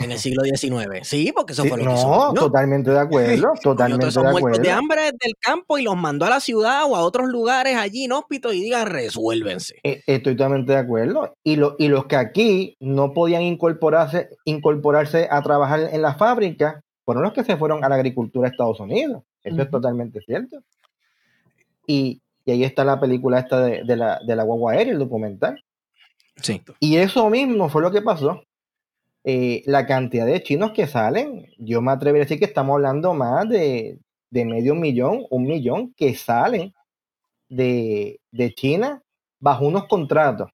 en 0.00 0.10
el 0.10 0.18
siglo 0.18 0.42
XIX. 0.42 1.06
Sí, 1.06 1.32
porque 1.34 1.52
eso 1.52 1.64
fue 1.64 1.78
lo 1.78 1.84
que 1.84 1.84
No, 1.84 2.34
totalmente 2.34 2.90
de 2.90 2.98
acuerdo, 3.00 3.52
totalmente 3.62 4.06
de 4.06 4.28
acuerdo. 4.28 4.62
de 4.62 4.70
hambre 4.70 5.02
del 5.12 5.34
campo 5.38 5.78
y 5.78 5.82
los 5.82 5.96
mandó 5.96 6.26
a 6.26 6.30
la 6.30 6.40
ciudad 6.40 6.84
o 6.88 6.96
a 6.96 7.00
otros 7.00 7.28
lugares 7.28 7.76
allí 7.76 8.04
inhóspitos 8.04 8.54
y 8.54 8.62
diga, 8.62 8.84
resuélvense. 8.84 9.76
Eh, 9.84 10.02
estoy 10.06 10.36
totalmente 10.36 10.72
de 10.72 10.78
acuerdo. 10.78 11.34
Y, 11.44 11.56
lo, 11.56 11.76
y 11.78 11.88
los 11.88 12.06
que 12.06 12.16
aquí 12.16 12.76
no 12.80 13.12
podían 13.12 13.42
incorporarse, 13.42 14.30
incorporarse 14.44 15.28
a 15.30 15.40
trabajar 15.42 15.88
en 15.92 16.02
la 16.02 16.14
fábrica 16.14 16.82
fueron 17.04 17.22
los 17.22 17.32
que 17.32 17.44
se 17.44 17.56
fueron 17.56 17.84
a 17.84 17.88
la 17.88 17.94
agricultura 17.94 18.48
de 18.48 18.52
Estados 18.52 18.80
Unidos. 18.80 19.22
Eso 19.42 19.62
es 19.62 19.70
totalmente 19.70 20.20
cierto. 20.20 20.62
Y, 21.86 22.20
ahí 22.46 22.64
está 22.64 22.84
la 22.84 22.98
película 22.98 23.38
esta 23.38 23.60
de, 23.60 23.84
de, 23.84 23.96
la, 23.96 24.18
de 24.26 24.34
la 24.34 24.42
guagua 24.42 24.72
aérea, 24.72 24.92
el 24.92 24.98
documental. 24.98 25.62
Sí. 26.42 26.60
Y 26.80 26.96
eso 26.96 27.30
mismo 27.30 27.68
fue 27.68 27.82
lo 27.82 27.92
que 27.92 28.02
pasó. 28.02 28.42
Eh, 29.22 29.62
la 29.66 29.86
cantidad 29.86 30.24
de 30.24 30.42
chinos 30.42 30.72
que 30.72 30.86
salen, 30.86 31.46
yo 31.58 31.82
me 31.82 31.92
atrevería 31.92 32.22
a 32.22 32.26
decir 32.26 32.38
que 32.38 32.46
estamos 32.46 32.74
hablando 32.74 33.12
más 33.12 33.48
de, 33.48 33.98
medio 34.30 34.74
millón, 34.74 35.26
un 35.30 35.44
millón 35.44 35.92
que 35.94 36.14
salen 36.14 36.72
de, 37.48 38.20
China 38.54 39.02
bajo 39.38 39.66
unos 39.66 39.86
contratos, 39.86 40.50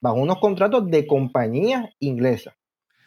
bajo 0.00 0.16
unos 0.16 0.38
contratos 0.38 0.88
de 0.90 1.06
compañías 1.06 1.90
inglesas. 1.98 2.54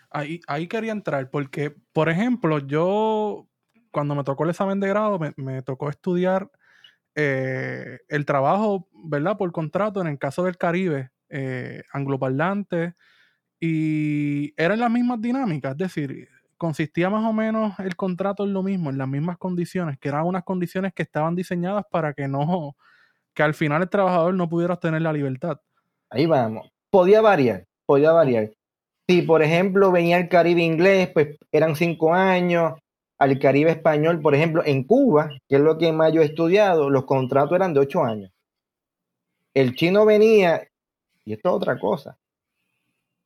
Ahí, 0.10 0.42
ahí 0.48 0.68
quería 0.68 0.92
entrar, 0.92 1.30
porque, 1.30 1.74
por 1.94 2.10
ejemplo, 2.10 2.60
yo 2.60 3.48
cuando 3.92 4.16
me 4.16 4.24
tocó 4.24 4.44
el 4.44 4.52
examen 4.52 4.80
de 4.80 4.90
grado, 4.90 5.20
me, 5.38 5.62
tocó 5.62 5.90
estudiar 5.90 6.52
eh, 7.16 8.00
el 8.10 8.26
trabajo, 8.26 8.88
¿verdad? 9.06 9.38
Por 9.38 9.52
contrato 9.52 10.02
en 10.02 10.08
el 10.08 10.20
caso 10.20 10.44
del 10.44 10.58
Caribe, 10.58 11.12
eh, 11.30 11.84
angloparlante, 11.92 12.94
y 13.60 14.54
eran 14.62 14.80
las 14.80 14.92
mismas 14.92 15.22
dinámicas, 15.22 15.72
es 15.72 15.78
decir, 15.78 16.30
consistía 16.58 17.10
más 17.10 17.26
o 17.26 17.34
menos 17.34 17.78
el 17.80 17.96
contrato 17.96 18.44
en 18.44 18.54
lo 18.54 18.64
mismo, 18.64 18.90
en 18.90 18.98
las 18.98 19.08
mismas 19.08 19.38
condiciones, 19.38 19.98
que 20.00 20.10
eran 20.10 20.26
unas 20.26 20.44
condiciones 20.44 20.94
que 20.94 21.04
estaban 21.04 21.36
diseñadas 21.36 21.86
para 21.90 22.14
que 22.14 22.28
no, 22.28 22.76
que 23.34 23.44
al 23.44 23.54
final 23.54 23.84
el 23.84 23.90
trabajador 23.90 24.34
no 24.34 24.50
pudiera 24.50 24.74
obtener 24.74 25.02
la 25.02 25.14
libertad. 25.14 25.60
Ahí 26.10 26.26
vamos. 26.26 26.70
Podía 26.90 27.22
variar, 27.22 27.66
podía 27.86 28.12
variar. 28.12 28.52
Si, 29.08 29.22
por 29.22 29.42
ejemplo, 29.42 29.92
venía 29.92 30.18
el 30.18 30.30
Caribe 30.30 30.62
inglés, 30.62 31.10
pues 31.14 31.38
eran 31.52 31.76
cinco 31.76 32.14
años. 32.14 32.74
Al 33.20 33.40
Caribe 33.40 33.72
español, 33.72 34.22
por 34.22 34.36
ejemplo, 34.36 34.64
en 34.66 34.84
Cuba, 34.84 35.30
que 35.48 35.56
es 35.56 35.62
lo 35.62 35.78
que 35.78 35.92
más 35.92 36.14
yo 36.14 36.22
he 36.22 36.26
estudiado, 36.26 36.90
los 36.90 37.06
contratos 37.06 37.56
eran 37.56 37.74
de 37.74 37.80
ocho 37.80 38.04
años. 38.04 38.32
El 39.54 39.76
chino 39.76 40.06
venía, 40.06 40.68
y 41.26 41.34
esto 41.34 41.50
es 41.50 41.56
otra 41.56 41.80
cosa, 41.80 42.18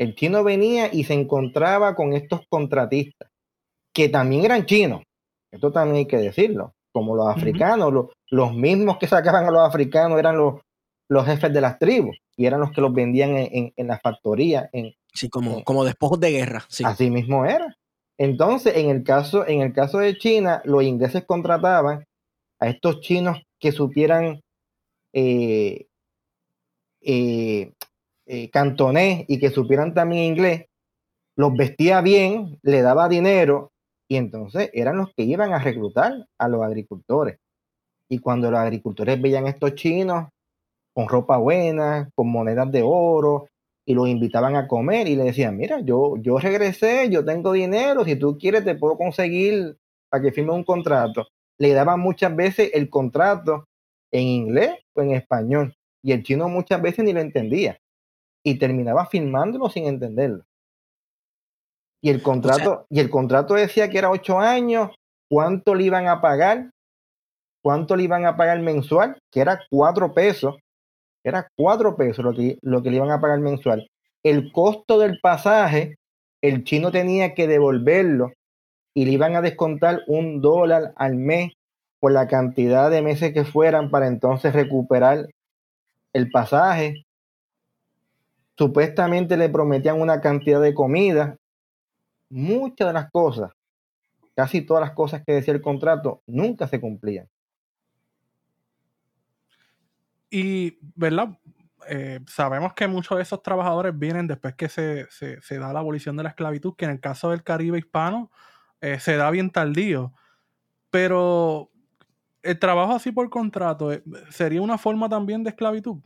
el 0.01 0.15
chino 0.15 0.43
venía 0.43 0.89
y 0.91 1.03
se 1.03 1.13
encontraba 1.13 1.93
con 1.93 2.13
estos 2.13 2.41
contratistas, 2.49 3.29
que 3.93 4.09
también 4.09 4.43
eran 4.45 4.65
chinos, 4.65 5.03
esto 5.51 5.71
también 5.71 5.97
hay 5.97 6.07
que 6.07 6.17
decirlo, 6.17 6.73
como 6.91 7.15
los 7.15 7.27
africanos, 7.27 8.09
los, 8.31 8.53
mismos 8.55 8.97
que 8.97 9.05
sacaban 9.05 9.45
a 9.45 9.51
los 9.51 9.61
africanos 9.61 10.17
eran 10.17 10.37
los, 10.37 10.55
los 11.07 11.23
jefes 11.27 11.53
de 11.53 11.61
las 11.61 11.77
tribus 11.77 12.17
y 12.35 12.47
eran 12.47 12.61
los 12.61 12.71
que 12.71 12.81
los 12.81 12.91
vendían 12.91 13.37
en, 13.37 13.73
en, 13.75 13.87
las 13.87 14.01
factorías. 14.01 14.69
En, 14.73 14.91
sí, 15.13 15.29
como, 15.29 15.63
como 15.63 15.85
despojos 15.85 16.19
de 16.19 16.31
guerra. 16.31 16.65
Sí. 16.67 16.83
Así 16.83 17.11
mismo 17.11 17.45
era. 17.45 17.77
Entonces, 18.17 18.77
en 18.77 18.89
el, 18.89 19.03
caso, 19.03 19.47
en 19.47 19.61
el 19.61 19.71
caso 19.71 19.99
de 19.99 20.17
China, 20.17 20.63
los 20.65 20.81
ingleses 20.81 21.25
contrataban 21.25 22.05
a 22.59 22.67
estos 22.67 23.01
chinos 23.01 23.37
que 23.59 23.71
supieran 23.71 24.41
eh, 25.13 25.85
eh, 27.01 27.73
eh, 28.34 28.50
cantonés 28.50 29.26
y 29.28 29.39
que 29.39 29.50
supieran 29.50 29.94
también 29.94 30.24
inglés, 30.24 30.67
los 31.36 31.54
vestía 31.54 32.00
bien, 32.00 32.58
le 32.62 32.82
daba 32.82 33.10
dinero 33.10 33.74
y 34.08 34.15
entonces 34.15 34.70
eran 34.72 34.96
los 34.96 35.13
que 35.13 35.24
iban 35.24 35.52
a 35.52 35.60
reclutar 35.60 36.13
a 36.38 36.48
los 36.48 36.63
agricultores. 36.63 37.39
Y 38.08 38.20
cuando 38.20 38.50
los 38.50 38.62
agricultores 38.62 39.22
veían 39.22 39.48
a 39.48 39.50
estos 39.50 39.76
chinos 39.76 40.30
con 40.94 41.10
ropa 41.10 41.36
buena, 41.36 42.10
con 42.15 42.32
monedas 42.32 42.72
de 42.72 42.82
oro, 42.86 43.50
y 43.86 43.96
los 43.96 44.08
invitaban 44.08 44.56
a 44.56 44.65
comer 44.65 45.10
y 45.10 45.17
le 45.17 45.26
decían, 45.26 45.58
mira, 45.58 45.82
yo, 45.82 46.15
yo 46.15 46.38
regresé, 46.38 47.10
yo 47.10 47.26
tengo 47.26 47.52
dinero, 47.52 48.06
si 48.06 48.15
tú 48.15 48.38
quieres 48.38 48.63
te 48.63 48.76
puedo 48.76 48.98
conseguir 48.98 49.78
para 50.08 50.24
que 50.24 50.32
firme 50.32 50.54
un 50.54 50.63
contrato. 50.63 51.28
Le 51.58 51.74
daban 51.74 52.00
muchas 52.00 52.34
veces 52.34 52.72
el 52.74 52.89
contrato 52.89 53.67
en 54.10 54.24
inglés 54.24 54.72
o 54.94 55.02
en 55.02 55.12
español 55.15 55.76
y 56.02 56.13
el 56.13 56.24
chino 56.24 56.48
muchas 56.48 56.82
veces 56.82 57.04
ni 57.04 57.12
lo 57.12 57.20
entendía 57.20 57.78
y 58.43 58.58
terminaba 58.58 59.06
firmándolo 59.06 59.69
sin 59.69 59.86
entenderlo. 59.86 60.43
Y 62.01 62.10
el 62.10 62.23
contrato, 62.23 62.86
y 62.89 62.99
el 62.99 63.10
contrato 63.10 63.54
decía 63.54 63.89
que 63.89 63.99
era 63.99 64.10
ocho 64.10 64.39
años, 64.39 64.89
cuánto 65.30 65.75
le 65.75 65.84
iban 65.84 66.08
a 66.08 66.19
pagar, 66.19 66.71
cuánto 67.63 67.95
le 67.95 68.04
iban 68.04 68.25
a 68.25 68.36
pagar 68.36 68.60
mensual, 68.60 69.17
que 69.32 69.41
era 69.41 69.62
cuatro 69.69 70.13
pesos, 70.13 70.56
era 71.23 71.47
cuatro 71.56 71.95
pesos 71.95 72.25
lo 72.25 72.34
que, 72.34 72.58
lo 72.62 72.82
que 72.82 72.89
le 72.89 72.97
iban 72.97 73.12
a 73.12 73.21
pagar 73.21 73.39
mensual. 73.39 73.88
El 74.23 74.51
costo 74.51 74.97
del 74.97 75.19
pasaje, 75.21 75.95
el 76.41 76.63
chino 76.63 76.91
tenía 76.91 77.36
que 77.36 77.47
devolverlo 77.47 78.32
y 78.95 79.06
le 79.06 79.12
iban 79.12 79.36
a 79.36 79.41
descontar 79.41 80.01
un 80.08 80.41
dólar 80.41 80.93
al 80.95 81.15
mes 81.15 81.54
por 81.99 82.12
la 82.12 82.27
cantidad 82.27 82.89
de 82.89 83.04
meses 83.04 83.32
que 83.32 83.45
fueran 83.45 83.91
para 83.91 84.08
entonces 84.08 84.54
recuperar 84.54 85.27
el 86.13 86.32
pasaje 86.32 87.04
Supuestamente 88.57 89.37
le 89.37 89.49
prometían 89.49 89.99
una 89.99 90.21
cantidad 90.21 90.61
de 90.61 90.73
comida. 90.73 91.37
Muchas 92.29 92.87
de 92.87 92.93
las 92.93 93.11
cosas, 93.11 93.51
casi 94.35 94.61
todas 94.61 94.81
las 94.81 94.91
cosas 94.91 95.23
que 95.25 95.33
decía 95.33 95.53
el 95.53 95.61
contrato, 95.61 96.21
nunca 96.27 96.67
se 96.67 96.79
cumplían. 96.79 97.27
Y, 100.29 100.77
¿verdad? 100.95 101.37
Eh, 101.89 102.19
sabemos 102.27 102.73
que 102.73 102.87
muchos 102.87 103.17
de 103.17 103.23
esos 103.23 103.41
trabajadores 103.43 103.97
vienen 103.97 104.27
después 104.27 104.55
que 104.55 104.69
se, 104.69 105.07
da 105.59 105.73
la 105.73 105.79
abolición 105.79 106.15
de 106.15 106.23
la 106.23 106.29
esclavitud, 106.29 106.75
que 106.75 106.85
en 106.85 106.91
el 106.91 106.99
caso 106.99 107.31
del 107.31 107.43
Caribe 107.43 107.79
hispano 107.79 108.31
eh, 108.79 108.99
se 108.99 109.17
da 109.17 109.29
bien 109.29 109.49
tardío. 109.49 110.13
Pero 110.89 111.71
el 112.43 112.59
trabajo 112.59 112.93
así 112.93 113.11
por 113.11 113.29
contrato, 113.29 113.91
eh, 113.91 114.03
¿sería 114.29 114.61
una 114.61 114.77
forma 114.77 115.09
también 115.09 115.43
de 115.43 115.49
esclavitud? 115.49 115.97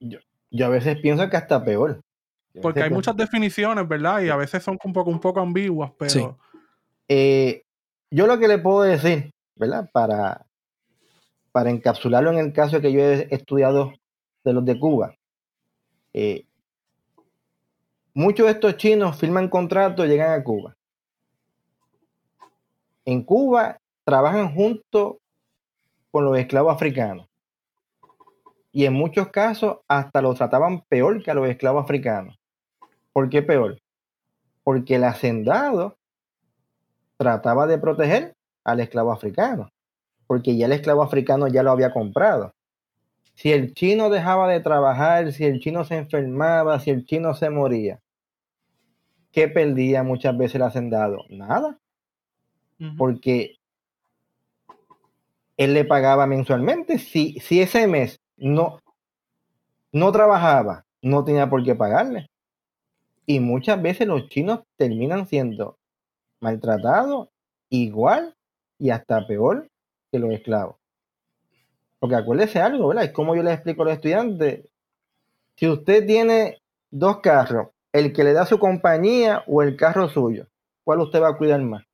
Yo, 0.00 0.18
yo 0.50 0.66
a 0.66 0.68
veces 0.68 0.98
pienso 1.00 1.28
que 1.28 1.36
hasta 1.36 1.64
peor. 1.64 2.00
Porque 2.62 2.82
hay 2.82 2.90
muchas 2.90 3.16
definiciones, 3.16 3.86
¿verdad? 3.88 4.22
Y 4.22 4.28
a 4.28 4.36
veces 4.36 4.62
son 4.62 4.78
un 4.84 4.92
poco, 4.92 5.10
un 5.10 5.20
poco 5.20 5.40
ambiguas, 5.40 5.92
pero... 5.98 6.38
Eh, 7.08 7.62
yo 8.10 8.26
lo 8.26 8.38
que 8.38 8.48
le 8.48 8.58
puedo 8.58 8.82
decir, 8.82 9.32
¿verdad? 9.56 9.90
Para, 9.92 10.46
para 11.52 11.70
encapsularlo 11.70 12.30
en 12.30 12.38
el 12.38 12.52
caso 12.52 12.80
que 12.80 12.92
yo 12.92 13.00
he 13.00 13.28
estudiado 13.34 13.92
de 14.44 14.52
los 14.52 14.64
de 14.64 14.78
Cuba. 14.78 15.14
Eh, 16.12 16.46
muchos 18.14 18.46
de 18.46 18.52
estos 18.52 18.76
chinos 18.76 19.18
firman 19.18 19.48
contratos 19.48 20.06
y 20.06 20.08
llegan 20.08 20.38
a 20.38 20.44
Cuba. 20.44 20.76
En 23.04 23.24
Cuba 23.24 23.78
trabajan 24.04 24.54
junto 24.54 25.18
con 26.10 26.24
los 26.24 26.38
esclavos 26.38 26.72
africanos 26.72 27.26
y 28.74 28.86
en 28.86 28.92
muchos 28.92 29.28
casos 29.28 29.78
hasta 29.86 30.20
los 30.20 30.36
trataban 30.36 30.82
peor 30.88 31.22
que 31.22 31.30
a 31.30 31.34
los 31.34 31.48
esclavos 31.48 31.84
africanos. 31.84 32.36
¿Por 33.12 33.30
qué 33.30 33.40
peor? 33.40 33.80
Porque 34.64 34.96
el 34.96 35.04
hacendado 35.04 35.96
trataba 37.16 37.68
de 37.68 37.78
proteger 37.78 38.34
al 38.64 38.80
esclavo 38.80 39.12
africano, 39.12 39.70
porque 40.26 40.56
ya 40.56 40.66
el 40.66 40.72
esclavo 40.72 41.04
africano 41.04 41.46
ya 41.46 41.62
lo 41.62 41.70
había 41.70 41.92
comprado. 41.92 42.52
Si 43.34 43.52
el 43.52 43.74
chino 43.74 44.10
dejaba 44.10 44.48
de 44.48 44.58
trabajar, 44.58 45.32
si 45.32 45.44
el 45.44 45.60
chino 45.60 45.84
se 45.84 45.96
enfermaba, 45.96 46.80
si 46.80 46.90
el 46.90 47.04
chino 47.06 47.32
se 47.34 47.50
moría, 47.50 48.00
¿qué 49.30 49.46
perdía 49.46 50.02
muchas 50.02 50.36
veces 50.36 50.56
el 50.56 50.62
hacendado? 50.62 51.24
Nada. 51.30 51.78
Porque 52.98 53.56
él 55.56 55.74
le 55.74 55.84
pagaba 55.84 56.26
mensualmente. 56.26 56.98
Si, 56.98 57.38
si 57.38 57.60
ese 57.60 57.86
mes 57.86 58.20
no, 58.36 58.80
no 59.92 60.12
trabajaba, 60.12 60.84
no 61.02 61.24
tenía 61.24 61.48
por 61.48 61.62
qué 61.62 61.74
pagarle. 61.74 62.28
Y 63.26 63.40
muchas 63.40 63.80
veces 63.80 64.06
los 64.06 64.28
chinos 64.28 64.60
terminan 64.76 65.26
siendo 65.26 65.78
maltratados 66.40 67.28
igual 67.70 68.34
y 68.78 68.90
hasta 68.90 69.26
peor 69.26 69.70
que 70.12 70.18
los 70.18 70.32
esclavos. 70.32 70.76
Porque 71.98 72.16
acuérdese 72.16 72.60
algo, 72.60 72.88
¿verdad? 72.88 73.04
Es 73.04 73.12
como 73.12 73.34
yo 73.34 73.42
les 73.42 73.54
explico 73.54 73.82
a 73.82 73.86
los 73.86 73.94
estudiantes. 73.94 74.68
Si 75.56 75.68
usted 75.68 76.06
tiene 76.06 76.60
dos 76.90 77.20
carros, 77.20 77.68
el 77.92 78.12
que 78.12 78.24
le 78.24 78.32
da 78.32 78.44
su 78.44 78.58
compañía 78.58 79.44
o 79.46 79.62
el 79.62 79.76
carro 79.76 80.08
suyo, 80.08 80.48
¿cuál 80.82 81.00
usted 81.00 81.22
va 81.22 81.28
a 81.28 81.38
cuidar 81.38 81.62
más? 81.62 81.84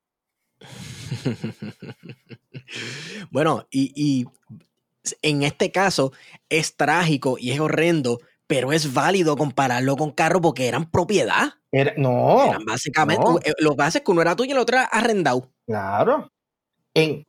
bueno, 3.31 3.65
y, 3.69 3.93
y, 3.95 4.25
en 5.21 5.43
este 5.43 5.71
caso 5.71 6.11
es 6.49 6.75
trágico 6.75 7.37
y 7.39 7.51
es 7.51 7.59
horrendo, 7.59 8.19
pero 8.47 8.71
es 8.71 8.93
válido 8.93 9.35
compararlo 9.37 9.95
con 9.95 10.11
carros 10.11 10.41
porque 10.41 10.67
eran 10.67 10.89
propiedad. 10.89 11.53
no. 11.97 12.45
Eran 12.45 12.65
básicamente, 12.65 13.23
lo 13.59 13.75
que 13.75 13.87
es 13.87 14.01
que 14.01 14.11
uno 14.11 14.21
era 14.21 14.35
tuyo 14.35 14.49
y 14.49 14.53
el 14.53 14.59
otro 14.59 14.77
era 14.77 14.85
arrendado. 14.85 15.49
Claro. 15.65 16.29
En, 16.93 17.25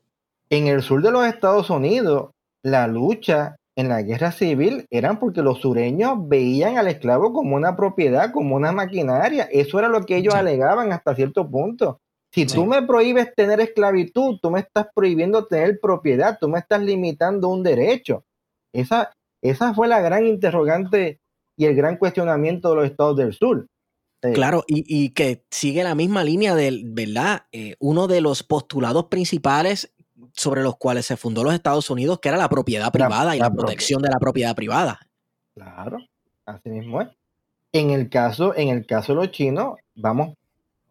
en 0.51 0.67
el 0.67 0.83
sur 0.83 1.03
de 1.03 1.11
los 1.11 1.27
Estados 1.27 1.71
Unidos, 1.71 2.31
la 2.63 2.87
lucha 2.87 3.57
en 3.77 3.89
la 3.89 4.03
guerra 4.03 4.33
civil 4.33 4.87
eran 4.91 5.19
porque 5.19 5.43
los 5.43 5.61
sureños 5.61 6.29
veían 6.29 6.77
al 6.77 6.89
esclavo 6.89 7.33
como 7.33 7.57
una 7.57 7.77
propiedad, 7.77 8.33
como 8.33 8.57
una 8.57 8.73
maquinaria. 8.73 9.49
Eso 9.51 9.79
era 9.79 9.89
lo 9.89 10.05
que 10.05 10.17
ellos 10.17 10.35
alegaban 10.35 10.93
hasta 10.93 11.15
cierto 11.15 11.49
punto. 11.49 12.01
Si 12.33 12.47
tú 12.47 12.65
me 12.65 12.83
prohíbes 12.83 13.35
tener 13.35 13.61
esclavitud, 13.61 14.39
tú 14.41 14.51
me 14.51 14.61
estás 14.61 14.87
prohibiendo 14.95 15.47
tener 15.47 15.79
propiedad, 15.81 16.39
tú 16.41 16.49
me 16.49 16.61
estás 16.61 16.81
limitando 16.81 17.49
un 17.49 17.63
derecho. 17.63 18.25
Esa, 18.73 19.13
esa 19.43 19.75
fue 19.75 19.87
la 19.87 20.01
gran 20.01 20.27
interrogante 20.27 21.21
y 21.59 21.67
el 21.67 21.75
gran 21.75 21.99
cuestionamiento 21.99 22.71
de 22.71 22.77
los 22.77 22.85
estados 22.87 23.19
del 23.19 23.35
sur. 23.35 23.67
Claro, 24.35 24.63
y, 24.69 25.11
que 25.11 25.45
sigue 25.51 25.83
la 25.83 25.97
misma 25.97 26.23
línea 26.23 26.55
del, 26.55 26.85
¿verdad? 26.87 27.47
Eh, 27.51 27.75
uno 27.81 28.07
de 28.07 28.21
los 28.21 28.45
postulados 28.45 29.07
principales 29.07 29.93
sobre 30.33 30.63
los 30.63 30.77
cuales 30.77 31.07
se 31.07 31.17
fundó 31.17 31.43
los 31.43 31.55
Estados 31.55 31.91
Unidos, 31.91 32.21
que 32.21 32.29
era 32.29 32.39
la 32.39 32.49
propiedad 32.49 32.93
privada 32.93 33.37
y 33.37 33.41
la, 33.41 33.51
protección 33.51 34.01
de 34.01 34.11
la 34.11 34.21
propiedad 34.21 34.55
privada. 34.55 35.01
Claro, 35.55 35.99
así 36.47 36.71
mismo 36.71 37.03
es. 37.03 37.09
En 37.73 37.91
el 37.91 38.09
caso, 38.09 38.55
en 38.57 38.69
el 38.69 38.87
caso 38.87 39.13
de 39.13 39.17
los 39.17 39.33
chinos, 39.33 39.75
vamos 39.97 40.37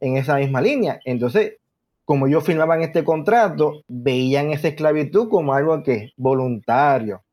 en 0.01 0.17
esa 0.17 0.35
misma 0.35 0.59
línea. 0.59 0.99
Entonces, 1.05 1.57
como 2.03 2.27
ellos 2.27 2.43
firmaban 2.43 2.81
este 2.81 3.05
contrato, 3.05 3.83
veían 3.87 4.51
esa 4.51 4.67
esclavitud 4.67 5.29
como 5.29 5.53
algo 5.53 5.81
que 5.83 5.93
es 5.93 6.13
voluntario, 6.17 7.23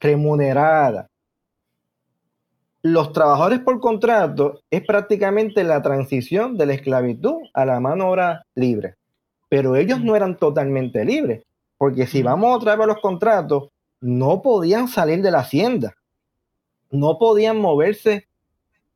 remunerada. 0.00 1.08
Los 2.80 3.12
trabajadores 3.12 3.60
por 3.60 3.78
contrato 3.80 4.60
es 4.70 4.82
prácticamente 4.84 5.62
la 5.62 5.82
transición 5.82 6.56
de 6.56 6.66
la 6.66 6.74
esclavitud 6.74 7.42
a 7.52 7.64
la 7.64 7.78
mano 7.78 8.08
obra 8.08 8.44
libre. 8.54 8.94
Pero 9.48 9.76
ellos 9.76 10.00
no 10.00 10.16
eran 10.16 10.36
totalmente 10.36 11.04
libres, 11.04 11.44
porque 11.76 12.06
si 12.06 12.22
vamos 12.22 12.56
otra 12.56 12.74
vez 12.74 12.84
a 12.84 12.86
los 12.88 13.00
contratos, 13.00 13.68
no 14.00 14.42
podían 14.42 14.88
salir 14.88 15.22
de 15.22 15.30
la 15.30 15.40
hacienda, 15.40 15.94
no 16.90 17.18
podían 17.18 17.58
moverse 17.58 18.26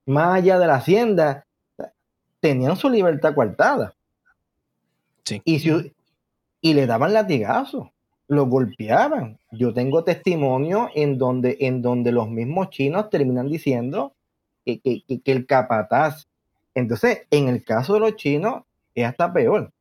más 0.04 0.36
allá 0.36 0.58
de 0.58 0.66
la 0.66 0.76
hacienda, 0.76 1.45
tenían 2.46 2.76
su 2.76 2.88
libertad 2.88 3.34
coartada. 3.34 3.92
Y, 5.44 5.60
y 6.60 6.74
le 6.74 6.86
daban 6.86 7.12
latigazos, 7.12 7.88
lo 8.28 8.46
golpeaban. 8.46 9.40
Yo 9.50 9.74
tengo 9.74 10.04
testimonio 10.04 10.88
en 10.94 11.18
donde, 11.18 11.56
en 11.58 11.82
donde 11.82 12.12
los 12.12 12.28
mismos 12.28 12.70
chinos 12.70 13.10
terminan 13.10 13.48
diciendo 13.48 14.12
que, 14.64 14.80
que 14.80 15.32
el 15.32 15.44
capataz. 15.44 16.28
Entonces, 16.72 17.22
en 17.32 17.48
el 17.48 17.64
caso 17.64 17.94
de 17.94 18.00
los 18.00 18.14
chinos, 18.14 18.62
es 18.94 19.04
hasta 19.06 19.32
peor. 19.32 19.72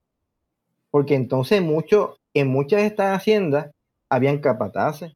Porque 0.89 1.13
entonces 1.13 1.61
mucho, 1.61 2.17
en 2.33 2.47
muchas 2.47 2.79
de 2.81 2.87
estas 2.87 3.15
haciendas 3.15 3.69
habían 4.09 4.39
capataces, 4.39 5.13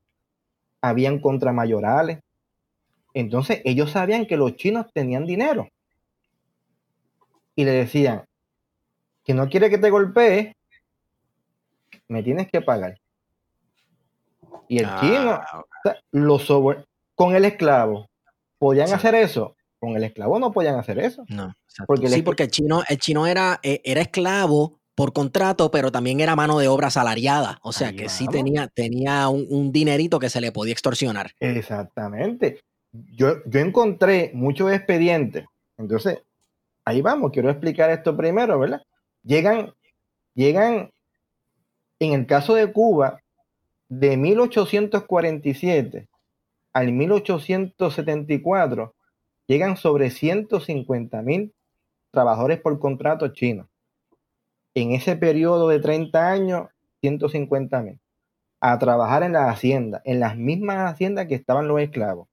habían 0.82 1.18
contramayorales. 1.18 2.20
Entonces 3.16 3.64
ellos 3.66 3.90
sabían 3.90 4.28
que 4.28 4.38
los 4.38 4.56
chinos 4.56 4.86
tenían 4.94 5.26
dinero. 5.26 5.68
Y 7.60 7.66
le 7.66 7.72
decían, 7.72 8.24
que 9.22 9.34
no 9.34 9.50
quiere 9.50 9.70
que 9.70 9.78
te 9.78 9.90
golpee, 9.90 10.56
me 12.08 12.24
tienes 12.24 12.50
que 12.50 12.62
pagar. 12.62 12.98
Y 14.70 14.80
el 14.80 14.86
ah, 14.86 14.98
chino, 15.02 15.42
los 16.12 16.48
con 17.16 17.36
el 17.36 17.44
esclavo, 17.44 18.08
¿podían 18.60 18.94
hacer 18.94 19.14
eso? 19.14 19.58
Con 19.78 19.98
el 19.98 20.06
esclavo 20.06 20.40
no 20.40 20.54
podían 20.54 20.80
hacer 20.80 21.00
eso. 21.00 21.26
No, 21.28 21.54
porque 21.86 22.08
sí, 22.08 22.22
porque 22.22 22.44
el 22.44 22.50
chino, 22.50 22.82
el 22.88 22.98
chino 22.98 23.28
era, 23.28 23.60
eh, 23.62 23.82
era 23.84 24.00
esclavo 24.00 24.80
por 24.96 25.12
contrato, 25.12 25.70
pero 25.70 25.92
también 25.92 26.22
era 26.22 26.38
mano 26.38 26.60
de 26.60 26.70
obra 26.70 26.90
salariada. 26.90 27.60
O 27.62 27.74
sea 27.74 27.92
que 27.92 28.08
sí 28.08 28.26
tenía, 28.30 28.70
tenía 28.70 29.28
un, 29.28 29.74
dinerito 29.74 30.18
que 30.18 30.30
se 30.30 30.40
le 30.40 30.54
podía 30.54 30.72
extorsionar. 30.72 31.32
Exactamente. 31.42 32.62
Yo, 32.94 33.44
yo 33.48 33.60
encontré 33.60 34.32
muchos 34.34 34.72
expedientes. 34.72 35.44
Entonces, 35.78 36.20
ahí 36.90 37.02
vamos, 37.02 37.32
quiero 37.32 37.50
explicar 37.50 37.90
esto 37.90 38.18
primero, 38.18 38.60
¿verdad? 38.60 38.82
Llegan, 39.24 39.74
llegan, 40.34 40.92
en 42.00 42.14
el 42.14 42.26
caso 42.26 42.56
de 42.56 42.72
Cuba, 42.72 43.22
de 43.90 44.18
1847 44.18 46.08
al 46.74 46.92
1874, 46.92 48.96
llegan 49.48 49.78
sobre 49.78 50.10
150 50.10 51.22
mil 51.22 51.54
trabajadores 52.12 52.60
por 52.62 52.80
contrato 52.80 53.28
chinos 53.30 53.68
en 54.82 54.94
ese 54.94 55.16
periodo 55.16 55.68
de 55.68 55.80
30 55.80 56.32
años, 56.32 56.70
150 57.02 57.82
mil, 57.82 58.00
a 58.62 58.78
trabajar 58.80 59.24
en 59.24 59.34
la 59.34 59.50
hacienda, 59.50 60.02
en 60.06 60.20
las 60.20 60.38
mismas 60.38 60.92
haciendas 60.92 61.28
que 61.28 61.36
estaban 61.36 61.68
los 61.68 61.82
esclavos. 61.82 62.29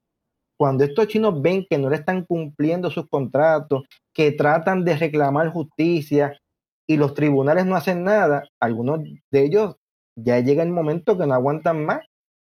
Cuando 0.59 0.85
estos 0.85 1.09
chinos 1.09 1.41
ven 1.43 1.67
que 1.69 1.79
no 1.79 1.91
le 1.91 1.97
están 1.97 2.25
cumpliendo 2.25 2.91
sus 2.91 3.09
contratos, 3.09 3.85
que 4.15 4.33
tratan 4.33 4.85
de 4.85 4.97
reclamar 4.97 5.51
justicia 5.53 6.39
y 6.87 6.97
los 6.97 7.15
tribunales 7.15 7.67
no 7.67 7.77
hacen 7.77 8.05
nada, 8.05 8.45
algunos 8.61 9.01
de 9.31 9.45
ellos 9.45 9.77
ya 10.17 10.41
llega 10.41 10.63
el 10.63 10.71
momento 10.71 11.19
que 11.19 11.27
no 11.27 11.35
aguantan 11.35 11.85
más 11.85 12.01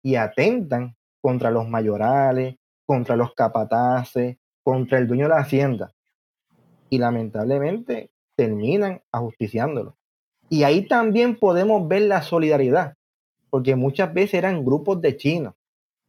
y 0.03 0.15
atentan 0.15 0.95
contra 1.21 1.49
los 1.49 1.67
mayorales, 1.67 2.57
contra 2.85 3.15
los 3.15 3.33
capataces, 3.33 4.37
contra 4.63 4.99
el 4.99 5.07
dueño 5.07 5.25
de 5.25 5.29
la 5.29 5.39
hacienda. 5.39 5.91
Y 6.89 6.99
lamentablemente 6.99 8.11
terminan 8.35 9.01
ajusticiándolo. 9.11 9.97
Y 10.49 10.63
ahí 10.63 10.87
también 10.87 11.37
podemos 11.37 11.87
ver 11.87 12.03
la 12.03 12.21
solidaridad, 12.21 12.93
porque 13.49 13.75
muchas 13.75 14.13
veces 14.13 14.35
eran 14.35 14.63
grupos 14.63 15.01
de 15.01 15.17
chinos, 15.17 15.55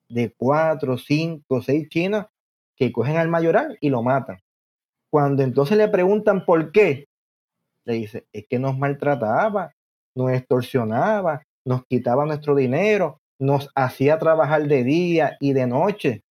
de 0.08 0.32
cuatro, 0.36 0.98
cinco, 0.98 1.62
seis 1.62 1.88
chinos, 1.88 2.26
que 2.76 2.92
cogen 2.92 3.16
al 3.16 3.28
mayoral 3.28 3.78
y 3.80 3.90
lo 3.90 4.02
matan. 4.02 4.38
Cuando 5.10 5.42
entonces 5.42 5.76
le 5.78 5.88
preguntan 5.88 6.44
por 6.44 6.72
qué, 6.72 7.08
le 7.84 7.94
dice, 7.94 8.26
es 8.32 8.46
que 8.48 8.58
nos 8.58 8.76
maltrataba, 8.78 9.72
nos 10.14 10.32
extorsionaba, 10.32 11.42
nos 11.64 11.84
quitaba 11.86 12.26
nuestro 12.26 12.54
dinero, 12.54 13.20
nos 13.38 13.70
hacía 13.74 14.18
trabajar 14.18 14.66
de 14.66 14.84
día 14.84 15.36
y 15.40 15.52
de 15.52 15.66
noche, 15.66 16.22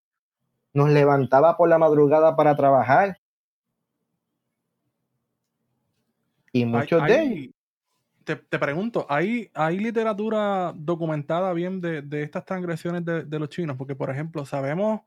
nos 0.73 0.89
levantaba 0.89 1.57
por 1.57 1.69
la 1.69 1.77
madrugada 1.77 2.35
para 2.35 2.55
trabajar, 2.55 3.17
Y 6.55 6.63
muchos 6.63 7.03
de 7.05 7.21
ellos. 7.21 7.54
Te, 8.25 8.57
pregunto, 8.57 9.05
¿hay, 9.07 9.51
¿hay 9.53 9.77
literatura 9.77 10.73
documentada 10.75 11.53
bien 11.53 11.79
de, 11.79 12.23
estas 12.23 12.43
transgresiones 12.43 13.05
de, 13.05 13.39
los 13.39 13.49
chinos? 13.49 13.77
Porque, 13.77 13.95
por 13.95 14.09
ejemplo, 14.09 14.47
sabemos 14.47 15.01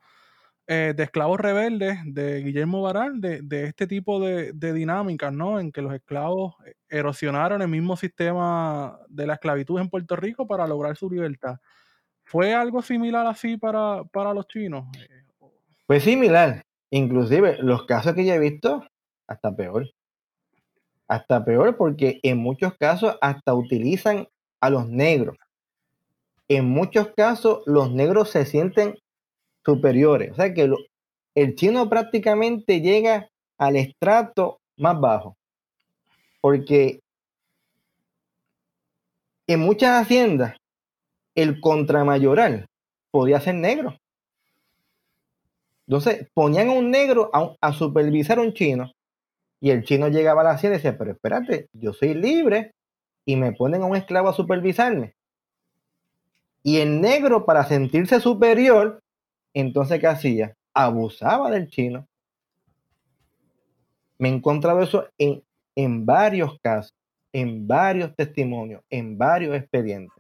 eh, 0.69 0.95
de 0.97 1.03
esclavos 1.03 1.41
rebeldes 1.41 1.99
de 2.05 2.41
Guillermo 2.45 2.81
Baral, 2.81 3.21
de, 3.21 3.65
este 3.65 3.89
tipo 3.89 4.21
de, 4.21 4.53
dinámicas, 4.53 5.33
¿no? 5.33 5.59
En 5.59 5.73
que 5.73 5.83
los 5.83 5.93
esclavos 5.93 6.55
erosionaron 6.89 7.61
el 7.61 7.69
mismo 7.69 7.97
sistema 7.97 9.01
de 9.09 9.27
la 9.27 9.35
esclavitud 9.35 9.81
en 9.81 9.91
Puerto 9.91 10.15
Rico 10.15 10.47
para 10.47 10.69
lograr 10.69 10.97
su 10.97 11.11
libertad. 11.11 11.59
¿Fue 12.23 12.55
algo 12.55 12.83
similar 12.83 13.27
así 13.27 13.57
para, 13.57 14.05
para 14.13 14.33
los 14.33 14.47
chinos? 14.47 14.85
Fue 15.89 15.99
similar. 15.99 16.63
Inclusive, 16.91 17.57
los 17.63 17.85
casos 17.85 18.15
que 18.15 18.25
yo 18.25 18.35
he 18.35 18.39
visto, 18.39 18.87
hasta 19.27 19.57
peor 19.57 19.89
hasta 21.09 21.45
peor 21.45 21.77
porque 21.77 22.21
en 22.23 22.39
muchos 22.39 22.75
casos 22.77 23.17
hasta 23.21 23.55
utilizan 23.55 24.29
a 24.61 24.71
los 24.71 24.89
negros. 24.89 25.37
En 26.49 26.67
muchos 26.67 27.09
casos 27.17 27.63
los 27.67 27.91
negros 27.91 28.31
se 28.31 28.45
sienten 28.45 28.99
superiores. 29.65 30.33
O 30.33 30.35
sea 30.35 30.55
que 30.55 30.71
el 31.35 31.55
chino 31.57 31.89
prácticamente 31.89 32.81
llega 32.81 33.29
al 33.59 33.77
estrato 33.77 34.61
más 34.77 35.01
bajo. 35.01 35.37
Porque 36.41 37.01
en 39.47 39.61
muchas 39.61 40.03
haciendas 40.03 40.57
el 41.35 41.61
contramayoral 41.61 42.67
podía 43.11 43.41
ser 43.41 43.55
negro. 43.55 43.97
Entonces 45.87 46.29
ponían 46.35 46.69
a 46.69 46.73
un 46.73 46.91
negro 46.91 47.31
a, 47.33 47.73
supervisar 47.73 48.39
a 48.39 48.43
un 48.43 48.53
chino 48.53 48.93
y 49.61 49.71
el 49.71 49.85
chino 49.85 50.09
llegaba 50.09 50.43
a 50.43 50.45
la 50.45 50.51
hacienda 50.53 50.77
y 50.77 50.79
decía, 50.79 50.97
pero 50.97 51.13
espérate, 51.13 51.69
yo 51.73 51.93
soy 51.93 52.15
libre 52.15 52.75
y 53.25 53.37
me 53.37 53.53
ponen 53.53 53.83
a 53.83 53.87
un 53.87 53.97
esclavo 53.97 54.29
a 54.29 54.35
supervisarme. 54.35 55.15
Y 56.63 56.79
el 56.79 57.01
negro, 57.01 57.45
para 57.45 57.65
sentirse 57.65 58.21
superior, 58.21 59.03
entonces, 59.55 60.01
¿qué 60.01 60.07
hacía? 60.07 60.57
Abusaba 60.75 61.51
del 61.51 61.69
chino. 61.69 62.07
Me 64.19 64.29
he 64.29 64.33
encontrado 64.33 64.83
eso 64.83 65.07
en, 65.17 65.43
en 65.75 66.05
varios 66.05 66.59
casos, 66.61 66.95
en 67.33 67.67
varios 67.67 68.15
testimonios, 68.17 68.83
en 68.91 69.17
varios 69.17 69.57
expedientes. 69.57 70.18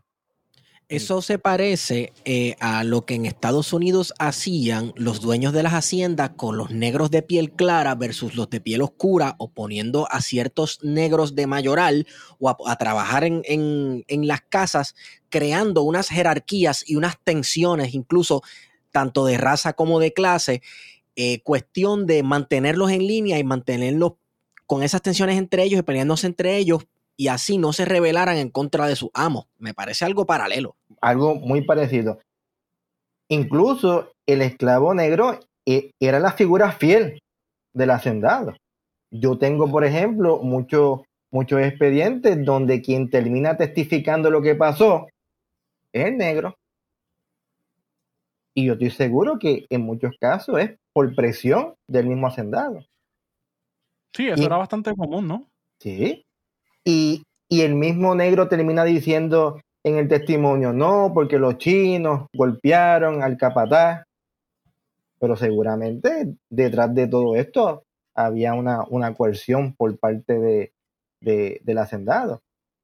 Eso 0.88 1.20
se 1.20 1.38
parece 1.38 2.14
eh, 2.24 2.56
a 2.60 2.82
lo 2.82 3.04
que 3.04 3.14
en 3.14 3.26
Estados 3.26 3.74
Unidos 3.74 4.14
hacían 4.18 4.94
los 4.96 5.20
dueños 5.20 5.52
de 5.52 5.62
las 5.62 5.74
haciendas 5.74 6.30
con 6.30 6.56
los 6.56 6.70
negros 6.70 7.10
de 7.10 7.20
piel 7.20 7.50
clara 7.50 7.94
versus 7.94 8.34
los 8.34 8.48
de 8.48 8.62
piel 8.62 8.80
oscura, 8.80 9.34
o 9.38 9.50
poniendo 9.50 10.10
a 10.10 10.22
ciertos 10.22 10.78
negros 10.82 11.34
de 11.34 11.46
mayoral 11.46 12.06
o 12.38 12.48
a, 12.48 12.76
trabajar 12.76 13.24
en, 13.24 14.04
las 14.08 14.40
casas, 14.40 14.94
creando 15.28 15.82
unas 15.82 16.08
jerarquías 16.08 16.82
y 16.88 16.96
unas 16.96 17.18
tensiones, 17.22 17.92
incluso 17.92 18.42
tanto 18.90 19.26
de 19.26 19.36
raza 19.36 19.74
como 19.74 20.00
de 20.00 20.14
clase, 20.14 20.62
eh, 21.16 21.42
cuestión 21.42 22.06
de 22.06 22.22
mantenerlos 22.22 22.90
en 22.92 23.06
línea 23.06 23.38
y 23.38 23.44
mantenerlos 23.44 24.12
con 24.66 24.82
esas 24.82 25.02
tensiones 25.02 25.36
entre 25.36 25.64
ellos 25.64 25.80
y 25.80 25.82
peleándose 25.82 26.26
entre 26.26 26.56
ellos 26.56 26.86
y 27.18 27.28
así 27.28 27.58
no 27.58 27.72
se 27.72 27.84
rebelaran 27.84 28.36
en 28.36 28.48
contra 28.48 28.86
de 28.86 28.94
su 28.94 29.10
amo. 29.12 29.48
Me 29.58 29.74
parece 29.74 30.04
algo 30.04 30.24
paralelo. 30.24 30.76
Algo 31.00 31.34
muy 31.34 31.62
parecido. 31.62 32.20
Incluso 33.28 34.12
el 34.26 34.40
esclavo 34.40 34.94
negro 34.94 35.40
eh, 35.66 35.90
era 36.00 36.20
la 36.20 36.32
figura 36.32 36.70
fiel 36.72 37.20
del 37.74 37.90
hacendado. 37.90 38.54
Yo 39.10 39.36
tengo, 39.36 39.70
por 39.70 39.84
ejemplo, 39.84 40.38
muchos 40.38 41.00
muchos 41.30 41.60
expedientes 41.60 42.42
donde 42.42 42.80
quien 42.80 43.10
termina 43.10 43.56
testificando 43.56 44.30
lo 44.30 44.40
que 44.40 44.54
pasó 44.54 45.08
es 45.92 46.06
el 46.06 46.16
negro. 46.16 46.54
Y 48.54 48.66
yo 48.66 48.74
estoy 48.74 48.90
seguro 48.90 49.38
que 49.38 49.66
en 49.70 49.82
muchos 49.82 50.12
casos 50.20 50.58
es 50.60 50.76
por 50.92 51.14
presión 51.14 51.74
del 51.88 52.06
mismo 52.06 52.28
hacendado. 52.28 52.80
Sí, 54.14 54.28
eso 54.28 54.44
era 54.44 54.56
bastante 54.56 54.94
común, 54.94 55.28
¿no? 55.28 55.48
Sí, 55.80 56.24
y, 56.88 57.24
el 57.50 57.74
mismo 57.74 58.14
negro 58.14 58.48
termina 58.48 58.82
diciendo 58.84 59.60
en 59.84 59.96
el 59.98 60.08
testimonio, 60.08 60.72
no, 60.72 61.12
porque 61.12 61.38
los 61.38 61.58
chinos 61.58 62.26
golpearon 62.32 63.22
al 63.22 63.36
capataz. 63.36 64.04
Pero 65.20 65.36
seguramente 65.36 66.34
detrás 66.48 66.94
de 66.94 67.06
todo 67.06 67.36
esto 67.36 67.82
había 68.14 68.54
una, 68.54 68.84
una 68.88 69.14
coerción 69.14 69.74
por 69.74 69.98
parte 69.98 70.38
de, 70.38 71.60
del 71.62 71.78
hacendado. 71.78 72.40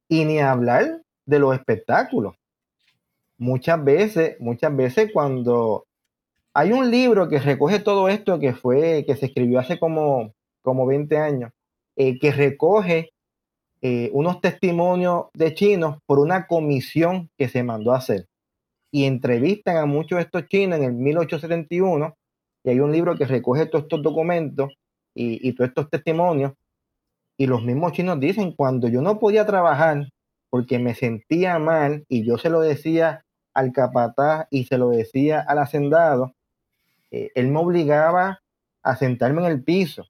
Y 0.08 0.24
ni 0.24 0.38
hablar 0.38 1.00
de 1.24 1.38
los 1.38 1.54
espectáculos. 1.54 2.34
Muchas 3.38 3.82
veces, 3.82 4.38
muchas 4.38 4.74
veces 4.76 5.10
cuando 5.12 5.86
hay 6.52 6.72
un 6.72 6.90
libro 6.90 7.28
que 7.28 7.38
recoge 7.38 7.80
todo 7.80 8.08
esto 8.08 8.38
que 8.38 8.52
fue, 8.54 9.04
que 9.06 9.16
se 9.16 9.26
escribió 9.26 9.60
hace 9.60 9.78
como, 9.78 10.32
como 10.62 10.86
20 10.86 11.16
años, 11.16 11.52
eh, 11.96 12.18
que 12.18 12.32
recoge 12.32 13.13
eh, 13.86 14.08
unos 14.14 14.40
testimonios 14.40 15.26
de 15.34 15.52
chinos 15.52 15.98
por 16.06 16.18
una 16.18 16.46
comisión 16.46 17.28
que 17.36 17.50
se 17.50 17.62
mandó 17.62 17.92
a 17.92 17.98
hacer. 17.98 18.28
Y 18.90 19.04
entrevistan 19.04 19.76
a 19.76 19.84
muchos 19.84 20.16
de 20.16 20.22
estos 20.22 20.46
chinos 20.48 20.78
en 20.78 20.84
el 20.84 20.92
1871, 20.94 22.16
y 22.64 22.70
hay 22.70 22.80
un 22.80 22.90
libro 22.90 23.14
que 23.14 23.26
recoge 23.26 23.66
todos 23.66 23.82
estos 23.84 24.00
documentos 24.00 24.72
y, 25.14 25.52
todos 25.52 25.68
estos 25.68 25.90
testimonios, 25.90 26.54
y 27.36 27.46
los 27.46 27.62
mismos 27.62 27.92
chinos 27.92 28.18
dicen, 28.18 28.52
cuando 28.52 28.88
yo 28.88 29.02
no 29.02 29.18
podía 29.18 29.44
trabajar 29.44 30.08
porque 30.48 30.78
me 30.78 30.94
sentía 30.94 31.58
mal, 31.58 32.06
y 32.08 32.24
yo 32.24 32.38
se 32.38 32.48
lo 32.48 32.60
decía 32.60 33.26
al 33.52 33.70
capataz 33.72 34.46
y 34.50 34.64
se 34.64 34.78
lo 34.78 34.88
decía 34.88 35.44
al 35.46 35.58
hacendado, 35.58 36.32
eh, 37.10 37.32
él 37.34 37.48
me 37.48 37.58
obligaba 37.58 38.40
a 38.82 38.96
sentarme 38.96 39.42
en 39.42 39.52
el 39.52 39.62
piso 39.62 40.06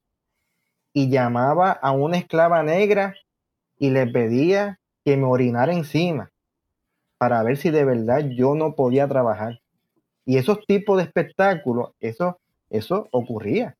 y 0.93 1.11
llamaba 1.11 1.73
a 1.73 1.91
una 1.91 2.19
esclava 2.19 2.63
negra 2.63 3.17
y 3.85 3.91
le 3.91 4.07
pedía 4.07 4.81
que 5.05 5.15
me 5.19 5.27
orinara 5.27 5.75
encima 5.75 6.33
para 7.19 7.43
ver 7.43 7.59
si 7.59 7.69
de 7.69 7.85
verdad 7.85 8.25
yo 8.31 8.55
no 8.55 8.75
podía 8.75 9.07
trabajar. 9.07 9.61
Y 10.25 10.39
esos 10.39 10.65
tipos 10.67 10.97
de 10.97 11.03
espectáculos, 11.03 11.91
eso, 12.01 12.41
eso 12.71 13.07
ocurría. 13.11 13.77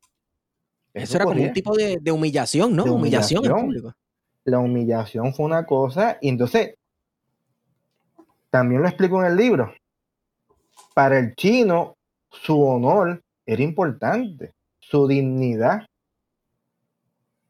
Eso, 0.93 1.15
era 1.15 1.25
como 1.25 1.41
un 1.41 1.53
tipo 1.53 1.75
de, 1.75 1.99
humillación, 2.11 2.75
¿no? 2.75 2.83
humillación, 2.83 3.43
La 4.43 4.59
humillación 4.59 5.33
fue 5.33 5.47
una 5.47 5.65
cosa, 5.65 6.19
y 6.21 6.29
entonces, 6.29 6.75
también 8.51 8.83
lo 8.83 8.87
explico 8.87 9.19
en 9.21 9.31
el 9.31 9.37
libro. 9.37 9.73
Para 10.93 11.17
el 11.17 11.33
chino, 11.33 11.97
su 12.29 12.61
honor 12.61 13.23
era 13.43 13.63
importante, 13.63 14.53
su 14.77 15.07
dignidad. 15.07 15.87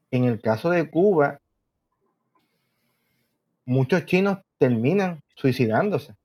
En 0.10 0.24
el 0.24 0.40
caso 0.40 0.70
de 0.70 0.90
Cuba, 0.90 1.42
muchos 3.66 4.06
chinos 4.06 4.40
terminan 4.58 5.22
suicidándose. 5.36 6.16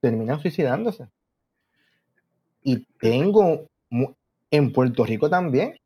Terminan 0.00 0.40
suicidándose. 0.40 1.08
Y 2.62 2.84
tengo 2.98 3.66
en 4.50 4.72
Puerto 4.72 5.04
Rico 5.04 5.30
también. 5.30 5.76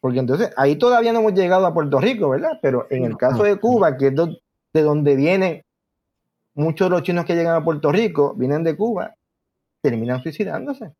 Porque 0.00 0.20
entonces 0.20 0.50
ahí 0.56 0.76
todavía 0.76 1.12
no 1.12 1.20
hemos 1.20 1.34
llegado 1.34 1.66
a 1.66 1.74
Puerto 1.74 2.00
Rico, 2.00 2.30
¿verdad? 2.30 2.58
Pero 2.62 2.86
en 2.90 3.04
el 3.04 3.16
caso 3.16 3.42
de 3.42 3.56
Cuba, 3.56 3.96
que 3.96 4.08
es 4.08 4.14
de 4.14 4.82
donde 4.82 5.16
vienen 5.16 5.64
muchos 6.54 6.88
de 6.88 6.90
los 6.90 7.02
chinos 7.02 7.24
que 7.24 7.34
llegan 7.34 7.56
a 7.56 7.64
Puerto 7.64 7.90
Rico, 7.90 8.34
vienen 8.34 8.62
de 8.62 8.76
Cuba, 8.76 9.14
terminan 9.80 10.22
suicidándose. 10.22 10.92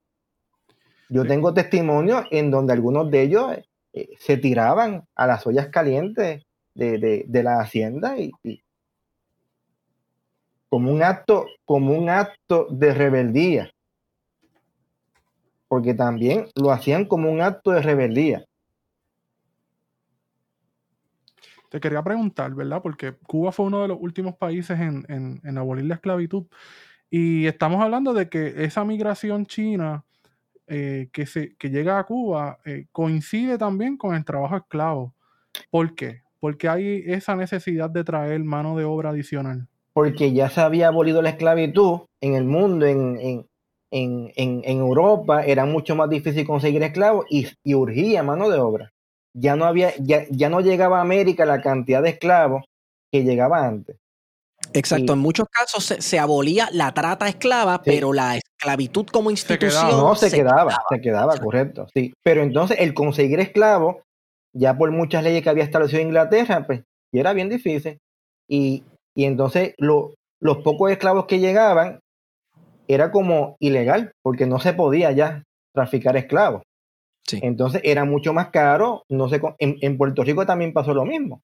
Yo 1.08 1.24
tengo 1.24 1.54
testimonios 1.54 2.26
en 2.30 2.50
donde 2.50 2.72
algunos 2.72 3.10
de 3.10 3.22
ellos 3.22 3.56
eh, 3.92 4.08
se 4.18 4.36
tiraban 4.36 5.04
a 5.14 5.26
las 5.26 5.46
ollas 5.46 5.68
calientes 5.68 6.44
de, 6.78 7.42
la 7.42 7.60
hacienda 7.60 8.16
y, 8.18 8.32
como 10.68 10.92
un 10.92 11.02
acto, 11.02 11.46
como 11.64 11.92
un 11.92 12.08
acto 12.08 12.66
de 12.70 12.94
rebeldía. 12.94 13.70
Porque 15.66 15.94
también 15.94 16.46
lo 16.54 16.70
hacían 16.70 17.04
como 17.04 17.30
un 17.30 17.40
acto 17.40 17.72
de 17.72 17.82
rebeldía. 17.82 18.44
Te 21.70 21.80
quería 21.80 22.02
preguntar, 22.02 22.54
¿verdad? 22.54 22.80
Porque 22.82 23.14
Cuba 23.26 23.52
fue 23.52 23.66
uno 23.66 23.82
de 23.82 23.88
los 23.88 23.98
últimos 24.00 24.36
países 24.36 24.78
en, 24.80 25.04
en, 25.42 25.58
abolir 25.58 25.84
la 25.84 25.96
esclavitud. 25.96 26.46
Y 27.10 27.46
estamos 27.46 27.82
hablando 27.82 28.14
de 28.14 28.28
que 28.30 28.64
esa 28.64 28.84
migración 28.84 29.44
china 29.44 30.04
eh, 30.66 31.08
que, 31.12 31.26
se, 31.26 31.56
que 31.56 31.68
llega 31.68 31.98
a 31.98 32.04
Cuba 32.04 32.58
eh, 32.64 32.86
coincide 32.92 33.58
también 33.58 33.98
con 33.98 34.14
el 34.14 34.24
trabajo 34.24 34.56
esclavo. 34.56 35.14
¿Por 35.70 35.94
qué? 35.94 36.22
Porque 36.40 36.68
hay 36.68 37.02
esa 37.06 37.36
necesidad 37.36 37.90
de 37.90 38.04
traer 38.04 38.42
mano 38.44 38.76
de 38.76 38.84
obra 38.84 39.10
adicional? 39.10 39.66
Porque 39.92 40.32
ya 40.32 40.48
se 40.48 40.60
había 40.60 40.88
abolido 40.88 41.22
la 41.22 41.30
esclavitud 41.30 42.02
en 42.20 42.34
el 42.34 42.44
mundo, 42.44 42.86
en, 42.86 43.46
Europa, 43.90 45.44
era 45.44 45.64
mucho 45.64 45.96
más 45.96 46.08
difícil 46.08 46.46
conseguir 46.46 46.82
esclavos 46.82 47.26
y, 47.28 47.48
urgía 47.74 48.22
mano 48.22 48.48
de 48.48 48.58
obra. 48.58 48.92
Ya 49.34 49.56
no, 49.56 49.64
había, 49.64 49.92
ya, 49.98 50.48
no 50.48 50.60
llegaba 50.60 50.98
a 50.98 51.02
América 51.02 51.44
la 51.44 51.60
cantidad 51.60 52.02
de 52.02 52.10
esclavos 52.10 52.64
que 53.10 53.24
llegaba 53.24 53.66
antes. 53.66 53.96
Exacto, 54.72 55.14
en 55.14 55.20
muchos 55.20 55.48
casos 55.48 55.94
se, 55.98 56.18
abolía 56.18 56.68
la 56.72 56.92
trata 56.92 57.28
esclava, 57.28 57.80
pero 57.82 58.12
la 58.12 58.36
esclavitud 58.36 59.06
como 59.06 59.30
institución. 59.30 59.90
no, 59.90 60.14
se, 60.14 60.30
quedaba, 60.30 60.82
se 60.90 61.00
quedaba, 61.00 61.36
correcto. 61.38 61.86
Sí, 61.94 62.12
pero 62.22 62.42
entonces 62.42 62.78
el 62.80 62.92
conseguir 62.92 63.40
esclavos 63.40 63.96
ya 64.52 64.76
por 64.76 64.90
muchas 64.90 65.22
leyes 65.22 65.42
que 65.42 65.50
había 65.50 65.64
establecido 65.64 66.02
Inglaterra, 66.02 66.66
pues 66.66 66.82
y 67.12 67.18
era 67.18 67.32
bien 67.32 67.48
difícil. 67.48 67.98
Y, 68.48 68.84
entonces 69.14 69.74
los 69.78 70.58
pocos 70.58 70.90
esclavos 70.92 71.26
que 71.26 71.40
llegaban 71.40 71.98
era 72.86 73.10
como 73.10 73.56
ilegal, 73.58 74.12
porque 74.22 74.46
no 74.46 74.60
se 74.60 74.72
podía 74.72 75.10
ya 75.12 75.42
traficar 75.74 76.16
esclavos. 76.16 76.62
Entonces 77.42 77.82
era 77.84 78.04
mucho 78.04 78.32
más 78.32 78.50
caro. 78.50 79.02
No 79.10 79.28
sé, 79.28 79.40
en, 79.58 79.98
Puerto 79.98 80.22
Rico 80.22 80.46
también 80.46 80.72
pasó 80.72 80.94
lo 80.94 81.04
mismo. 81.04 81.42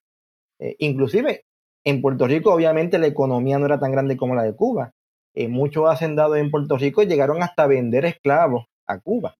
Eh, 0.61 0.76
inclusive 0.78 1.42
en 1.84 2.00
Puerto 2.00 2.26
Rico 2.26 2.55
obviamente 2.55 2.98
la 2.98 3.09
economía 3.09 3.59
no 3.59 3.66
era 3.66 3.78
tan 3.80 3.92
grande 3.92 4.16
como 4.16 4.34
la 4.34 4.44
de 4.44 4.55
Cuba. 4.55 4.92
eh, 5.34 5.48
muchos 5.48 5.90
hacendados 5.90 6.38
en 6.38 6.50
Puerto 6.50 6.78
Rico 6.78 7.02
llegaron 7.02 7.42
hasta 7.42 7.66
vender 7.66 8.05
esclavos 8.05 8.66
a 8.86 9.00
Cuba. 9.00 9.34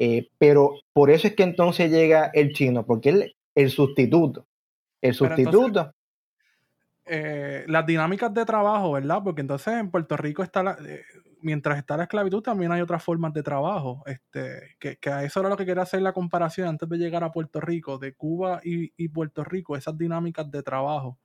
Eh, 0.00 0.28
pero 0.38 0.74
por 0.92 1.10
eso 1.10 1.26
es 1.26 1.34
que 1.34 1.42
entonces 1.42 1.90
llega 1.90 2.30
el 2.32 2.52
chino, 2.52 2.86
porque 2.86 3.08
él, 3.08 3.36
el 3.54 3.70
sustituto, 3.70 4.46
el 5.00 5.14
sustituto. 5.14 5.92
Eh, 7.04 7.64
las 7.66 7.86
dinámicas 7.86 8.32
de 8.34 8.44
trabajo, 8.44 8.92
¿verdad? 8.92 9.22
Porque 9.24 9.40
entonces 9.40 9.74
en 9.74 9.90
Puerto 9.90 10.16
Rico 10.16 10.42
está 10.42 10.62
la, 10.62 10.78
mientras 11.40 11.78
está 11.78 11.96
la 11.96 12.02
esclavitud 12.04 12.42
también 12.42 12.70
hay 12.70 12.80
otras 12.80 13.02
formas 13.02 13.32
de 13.32 13.42
trabajo. 13.42 14.04
Este, 14.06 14.76
que, 14.78 15.10
a 15.10 15.24
eso 15.24 15.40
era 15.40 15.48
lo 15.48 15.56
que 15.56 15.66
quería 15.66 15.82
hacer 15.82 16.02
la 16.02 16.12
comparación 16.12 16.68
antes 16.68 16.88
de 16.88 16.98
llegar 16.98 17.24
a 17.24 17.32
Puerto 17.32 17.60
Rico, 17.60 17.98
de 17.98 18.14
Cuba 18.14 18.60
y, 18.62 18.92
y 18.96 19.08
Puerto 19.08 19.42
Rico, 19.42 19.76
esas 19.76 19.96
dinámicas 19.96 20.50
de 20.50 20.62
trabajo, 20.62 21.18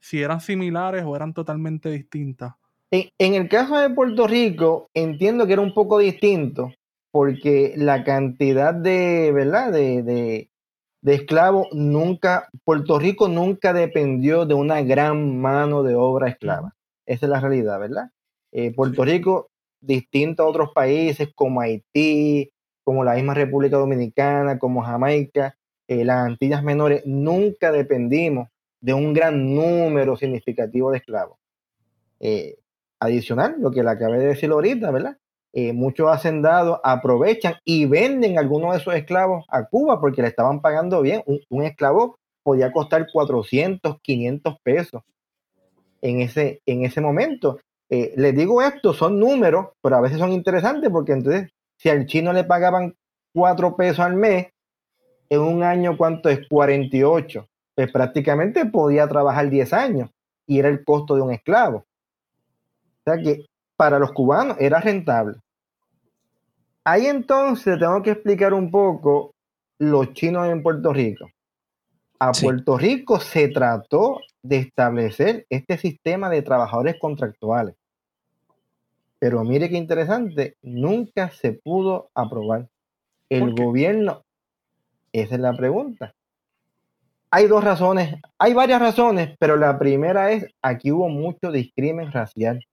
si 0.00 0.20
eran 0.20 0.40
similares 0.40 1.04
o 1.06 1.14
eran 1.14 1.32
totalmente 1.32 1.88
distintas. 1.90 2.54
En, 2.92 3.34
el 3.34 3.48
caso 3.48 3.78
de 3.78 3.88
Puerto 3.88 4.26
Rico, 4.26 4.90
entiendo 4.92 5.46
que 5.46 5.54
era 5.54 5.62
un 5.62 5.72
poco 5.72 5.98
distinto, 5.98 6.70
porque 7.12 7.74
la 7.76 8.04
cantidad 8.04 8.74
de, 8.74 9.30
¿verdad? 9.32 9.70
De, 9.70 10.02
de, 10.02 10.48
esclavos 11.04 11.68
nunca, 11.72 12.48
Puerto 12.64 12.98
Rico 12.98 13.28
nunca 13.28 13.72
dependió 13.72 14.46
de 14.46 14.54
una 14.54 14.82
gran 14.82 15.38
mano 15.38 15.82
de 15.82 15.94
obra 15.94 16.28
esclava. 16.28 16.74
Esa 17.06 17.26
es 17.26 17.30
la 17.30 17.40
realidad, 17.40 17.78
¿verdad? 17.78 18.10
Eh, 18.50 18.72
Puerto 18.74 19.04
Rico, 19.04 19.50
distinto 19.80 20.42
a 20.42 20.46
otros 20.46 20.70
países 20.72 21.28
como 21.34 21.60
Haití, 21.60 22.50
como 22.82 23.04
la 23.04 23.14
misma 23.14 23.34
República 23.34 23.76
Dominicana, 23.76 24.58
como 24.58 24.82
Jamaica, 24.82 25.56
eh, 25.88 26.04
las 26.04 26.26
Antillas 26.26 26.62
Menores, 26.62 27.02
nunca 27.04 27.72
dependimos 27.72 28.48
de 28.80 28.94
un 28.94 29.12
gran 29.12 29.54
número 29.54 30.16
significativo 30.16 30.90
de 30.90 30.98
esclavos. 30.98 31.38
Eh, 32.20 32.56
adicional, 33.00 33.56
lo 33.58 33.70
que 33.70 33.82
le 33.82 33.90
acabé 33.90 34.18
de 34.18 34.26
decir 34.28 34.50
ahorita, 34.50 34.90
¿verdad? 34.90 35.18
Eh, 35.54 35.74
muchos 35.74 36.10
hacendados 36.10 36.80
aprovechan 36.82 37.56
y 37.62 37.84
venden 37.84 38.38
algunos 38.38 38.72
de 38.72 38.78
esos 38.78 38.94
esclavos 38.94 39.44
a 39.48 39.66
Cuba 39.66 40.00
porque 40.00 40.22
le 40.22 40.28
estaban 40.28 40.62
pagando 40.62 41.02
bien. 41.02 41.22
Un, 41.26 41.62
esclavo 41.62 42.16
podía 42.42 42.72
costar 42.72 43.06
400, 43.12 44.00
500 44.00 44.56
pesos 44.62 45.02
en 46.00 46.20
ese, 46.20 46.62
en 46.64 46.84
ese 46.84 47.02
momento. 47.02 47.60
Eh, 47.90 48.14
les 48.16 48.34
digo 48.34 48.62
esto, 48.62 48.94
son 48.94 49.20
números, 49.20 49.66
pero 49.82 49.96
a 49.96 50.00
veces 50.00 50.18
son 50.18 50.32
interesantes 50.32 50.88
porque 50.90 51.12
entonces, 51.12 51.50
si 51.76 51.90
al 51.90 52.06
chino 52.06 52.32
le 52.32 52.44
pagaban 52.44 52.94
4 53.34 53.76
pesos 53.76 54.00
al 54.00 54.14
mes, 54.14 54.46
en 55.28 55.40
un 55.40 55.62
año, 55.62 55.96
¿cuánto 55.96 56.28
es? 56.28 56.46
48. 56.48 57.46
Pues 57.74 57.90
prácticamente 57.90 58.66
podía 58.66 59.08
trabajar 59.08 59.48
10 59.48 59.72
años 59.72 60.10
y 60.46 60.58
era 60.58 60.68
el 60.68 60.84
costo 60.84 61.14
de 61.14 61.22
un 61.22 61.32
esclavo. 61.32 61.78
O 61.78 63.04
sea 63.04 63.16
que 63.16 63.46
para 63.82 63.98
los 63.98 64.12
cubanos 64.12 64.56
era 64.60 64.80
rentable. 64.80 65.38
Ahí 66.84 67.06
entonces 67.06 67.80
tengo 67.80 68.00
que 68.00 68.12
explicar 68.12 68.54
un 68.54 68.70
poco 68.70 69.34
los 69.76 70.12
chinos 70.12 70.46
en 70.46 70.62
Puerto 70.62 70.92
Rico. 70.92 71.28
A 72.20 72.30
Puerto 72.30 72.78
Rico 72.78 73.18
se 73.18 73.48
trató 73.48 74.20
de 74.40 74.58
establecer 74.58 75.46
este 75.50 75.78
sistema 75.78 76.30
de 76.30 76.42
trabajadores 76.42 76.94
contractuales. 77.00 77.74
Pero 79.18 79.42
mire 79.42 79.68
qué 79.68 79.78
interesante, 79.78 80.54
nunca 80.62 81.30
se 81.30 81.50
pudo 81.52 82.08
aprobar. 82.14 82.68
El 83.28 83.52
gobierno, 83.52 84.22
esa 85.12 85.34
es 85.34 85.40
la 85.40 85.56
pregunta. 85.56 86.14
Hay 87.32 87.48
dos 87.48 87.64
razones, 87.64 88.14
hay 88.38 88.54
varias 88.54 88.80
razones, 88.80 89.34
pero 89.40 89.56
la 89.56 89.76
primera 89.76 90.30
es, 90.30 90.46
aquí 90.62 90.92
hubo 90.92 91.08
mucho 91.08 91.50
discrimen 91.50 92.12
racial. 92.12 92.64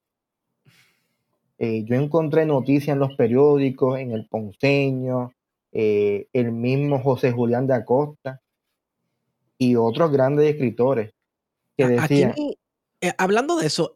Eh, 1.61 1.83
yo 1.83 1.95
encontré 1.95 2.45
noticias 2.45 2.93
en 2.93 2.99
los 2.99 3.15
periódicos, 3.15 3.99
en 3.99 4.13
el 4.13 4.25
Ponceño, 4.27 5.33
eh, 5.73 6.27
el 6.31 6.53
mismo 6.53 6.99
José 6.99 7.33
Julián 7.33 7.67
de 7.67 7.73
Acosta 7.73 8.41
y 9.57 9.75
otros 9.75 10.09
grandes 10.09 10.49
escritores 10.49 11.11
que 11.77 11.87
decían... 11.87 12.33
Eh, 13.01 13.11
hablando 13.17 13.57
de 13.57 13.67
eso, 13.67 13.93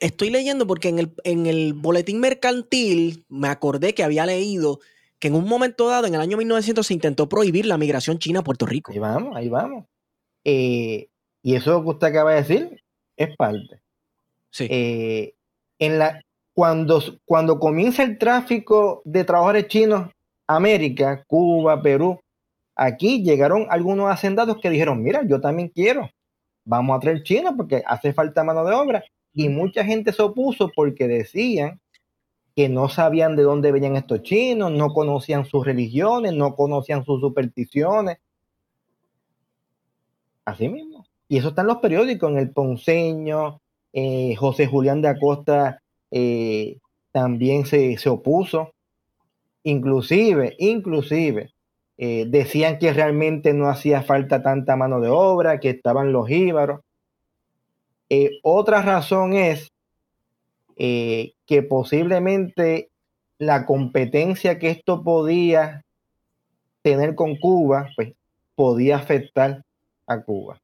estoy 0.00 0.30
leyendo 0.30 0.66
porque 0.66 0.88
en 0.88 0.98
el, 0.98 1.14
en 1.22 1.46
el 1.46 1.72
boletín 1.72 2.18
mercantil 2.18 3.24
me 3.28 3.48
acordé 3.48 3.94
que 3.94 4.02
había 4.02 4.26
leído 4.26 4.80
que 5.20 5.28
en 5.28 5.36
un 5.36 5.48
momento 5.48 5.88
dado, 5.88 6.06
en 6.06 6.14
el 6.16 6.20
año 6.20 6.36
1900, 6.36 6.84
se 6.84 6.94
intentó 6.94 7.28
prohibir 7.28 7.66
la 7.66 7.78
migración 7.78 8.18
china 8.18 8.40
a 8.40 8.44
Puerto 8.44 8.66
Rico. 8.66 8.90
Ahí 8.92 8.98
vamos, 8.98 9.36
ahí 9.36 9.48
vamos. 9.48 9.86
y 10.44 11.08
eso 11.42 11.82
que 11.82 11.88
usted 11.88 12.08
acaba 12.08 12.32
de 12.32 12.42
decir 12.42 12.82
es 13.16 13.36
parte. 13.36 13.80
Sí. 14.50 14.66
en 14.70 15.98
la, 15.98 16.25
cuando, 16.56 17.02
cuando 17.26 17.60
comienza 17.60 18.02
el 18.02 18.16
tráfico 18.16 19.02
de 19.04 19.24
trabajadores 19.24 19.68
chinos, 19.68 20.10
América, 20.46 21.22
Cuba, 21.26 21.82
Perú, 21.82 22.18
aquí 22.74 23.22
llegaron 23.22 23.66
algunos 23.68 24.10
hacendados 24.10 24.56
que 24.62 24.70
dijeron, 24.70 25.02
mira, 25.02 25.20
yo 25.26 25.38
también 25.38 25.68
quiero, 25.68 26.08
vamos 26.64 26.96
a 26.96 27.00
traer 27.00 27.22
chinos 27.24 27.52
porque 27.58 27.82
hace 27.86 28.14
falta 28.14 28.42
mano 28.42 28.64
de 28.64 28.74
obra. 28.74 29.04
Y 29.34 29.50
mucha 29.50 29.84
gente 29.84 30.14
se 30.14 30.22
opuso 30.22 30.70
porque 30.74 31.06
decían 31.06 31.78
que 32.54 32.70
no 32.70 32.88
sabían 32.88 33.36
de 33.36 33.42
dónde 33.42 33.70
venían 33.70 33.96
estos 33.96 34.22
chinos, 34.22 34.72
no 34.72 34.94
conocían 34.94 35.44
sus 35.44 35.66
religiones, 35.66 36.32
no 36.32 36.56
conocían 36.56 37.04
sus 37.04 37.20
supersticiones. 37.20 38.16
Así 40.46 40.70
mismo. 40.70 41.04
Y 41.28 41.36
eso 41.36 41.48
está 41.48 41.60
en 41.60 41.66
los 41.66 41.78
periódicos, 41.80 42.30
en 42.30 42.38
el 42.38 42.50
Ponceño, 42.50 43.60
eh, 43.92 44.34
José 44.36 44.66
Julián 44.66 45.02
de 45.02 45.08
Acosta 45.08 45.82
eh, 46.10 46.78
también 47.12 47.66
se, 47.66 47.96
opuso. 48.08 48.72
Inclusive, 49.62 50.54
inclusive, 50.58 51.52
eh, 51.98 52.26
decían 52.28 52.78
que 52.78 52.92
realmente 52.92 53.52
no 53.52 53.68
hacía 53.68 54.02
falta 54.02 54.42
tanta 54.42 54.76
mano 54.76 55.00
de 55.00 55.08
obra, 55.08 55.58
que 55.58 55.70
estaban 55.70 56.12
los 56.12 56.30
íbaros. 56.30 56.80
Eh, 58.08 58.38
otra 58.42 58.82
razón 58.82 59.34
es 59.34 59.72
que 60.76 61.62
posiblemente 61.68 62.90
la 63.38 63.64
competencia 63.64 64.58
que 64.58 64.70
esto 64.70 65.02
podía 65.02 65.84
tener 66.82 67.14
con 67.14 67.36
Cuba, 67.36 67.88
pues 67.96 68.12
podía 68.54 68.96
afectar 68.96 69.64
a 70.06 70.20
Cuba. 70.20 70.60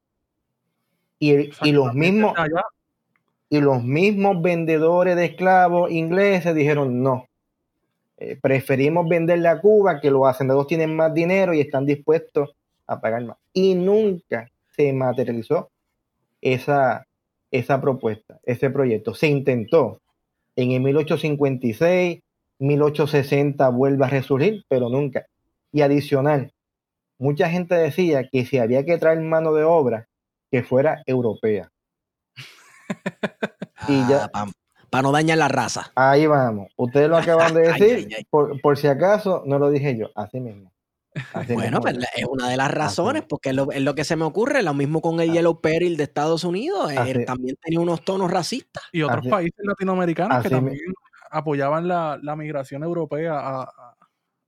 Y, 1.18 1.50
y 1.66 1.72
los 1.72 1.94
mismos 1.94 2.34
y 3.52 3.60
los 3.60 3.84
mismos 3.84 4.40
vendedores 4.40 5.14
de 5.14 5.26
esclavos 5.26 5.90
ingleses 5.90 6.54
dijeron 6.54 7.02
no. 7.02 7.26
Eh, 8.16 8.38
preferimos 8.40 9.06
venderle 9.06 9.46
a 9.48 9.60
Cuba, 9.60 10.00
que 10.00 10.10
los 10.10 10.26
hacendados 10.26 10.66
tienen 10.66 10.96
más 10.96 11.12
dinero 11.12 11.52
y 11.52 11.60
están 11.60 11.84
dispuestos 11.84 12.56
a 12.86 12.98
pagar 12.98 13.26
más. 13.26 13.36
Y 13.52 13.74
nunca 13.74 14.50
se 14.74 14.90
materializó 14.94 15.68
esa, 16.40 17.06
esa 17.50 17.78
propuesta, 17.78 18.40
ese 18.44 18.70
proyecto. 18.70 19.12
Se 19.12 19.26
intentó 19.26 20.00
en 20.56 20.70
el 20.70 20.80
1856, 20.80 22.20
1860 22.58 23.68
vuelve 23.68 24.06
a 24.06 24.08
resurgir, 24.08 24.64
pero 24.66 24.88
nunca. 24.88 25.26
Y 25.72 25.82
adicional, 25.82 26.54
mucha 27.18 27.50
gente 27.50 27.74
decía 27.74 28.26
que 28.32 28.46
si 28.46 28.56
había 28.56 28.82
que 28.86 28.96
traer 28.96 29.20
mano 29.20 29.52
de 29.52 29.64
obra, 29.64 30.08
que 30.50 30.62
fuera 30.62 31.02
europea. 31.04 31.71
Y 33.88 34.06
ya. 34.08 34.30
Ah, 34.32 34.46
Para 34.90 35.02
no 35.02 35.12
dañar 35.12 35.38
la 35.38 35.48
raza. 35.48 35.92
Ahí 35.94 36.26
vamos. 36.26 36.68
Ustedes 36.76 37.08
lo 37.08 37.16
acaban 37.16 37.54
de 37.54 37.60
decir. 37.72 38.26
Por, 38.30 38.78
si 38.78 38.86
acaso, 38.86 39.42
no 39.46 39.58
lo 39.58 39.70
dije 39.70 39.96
yo. 39.96 40.10
Así 40.14 40.40
mismo. 40.40 40.72
bueno, 41.54 41.80
pues 41.80 41.96
es 42.16 42.24
una 42.26 42.48
de 42.48 42.56
las 42.56 42.70
razones, 42.70 43.22
porque 43.28 43.50
es 43.50 43.82
lo, 43.82 43.94
que 43.94 44.04
se 44.04 44.16
me 44.16 44.24
ocurre. 44.24 44.62
Lo 44.62 44.74
mismo 44.74 45.00
con 45.00 45.20
el 45.20 45.30
ah. 45.30 45.32
Yellow 45.34 45.60
Peril 45.60 45.96
de 45.96 46.04
Estados 46.04 46.44
Unidos. 46.44 46.92
Eh, 46.92 47.24
también 47.26 47.56
tenía 47.62 47.80
unos 47.80 48.04
tonos 48.04 48.30
racistas. 48.30 48.84
Y 48.92 49.02
otros 49.02 49.26
países 49.28 49.64
latinoamericanos 49.64 50.42
que 50.42 50.50
también 50.50 50.78
apoyaban 51.30 51.88
la, 51.88 52.36
migración 52.36 52.82
europea 52.82 53.66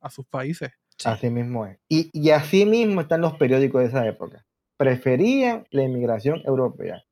a, 0.00 0.10
sus 0.10 0.26
países. 0.26 0.70
Así 1.04 1.30
mismo 1.30 1.66
es. 1.66 1.78
Y, 1.88 2.10
y 2.12 2.30
así 2.30 2.66
mismo 2.66 3.00
están 3.00 3.22
los 3.22 3.34
periódicos 3.36 3.80
de 3.80 3.88
esa 3.88 4.06
época. 4.06 4.44
Preferían 4.76 5.66
la 5.70 5.82
inmigración 5.82 6.42
europea. 6.44 7.02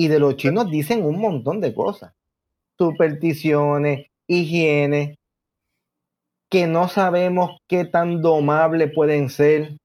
Y 0.00 0.08
de 0.08 0.18
los 0.18 0.36
chinos 0.36 0.70
dicen 0.70 1.04
un 1.04 1.20
montón 1.20 1.60
de 1.60 1.74
cosas. 1.74 2.14
Supersticiones, 2.78 4.06
higiene, 4.26 5.18
que 6.48 6.66
no 6.66 6.88
sabemos 6.88 7.58
qué 7.68 7.84
tan 7.84 8.22
domables 8.22 8.90
pueden 8.94 9.28
ser. 9.28 9.76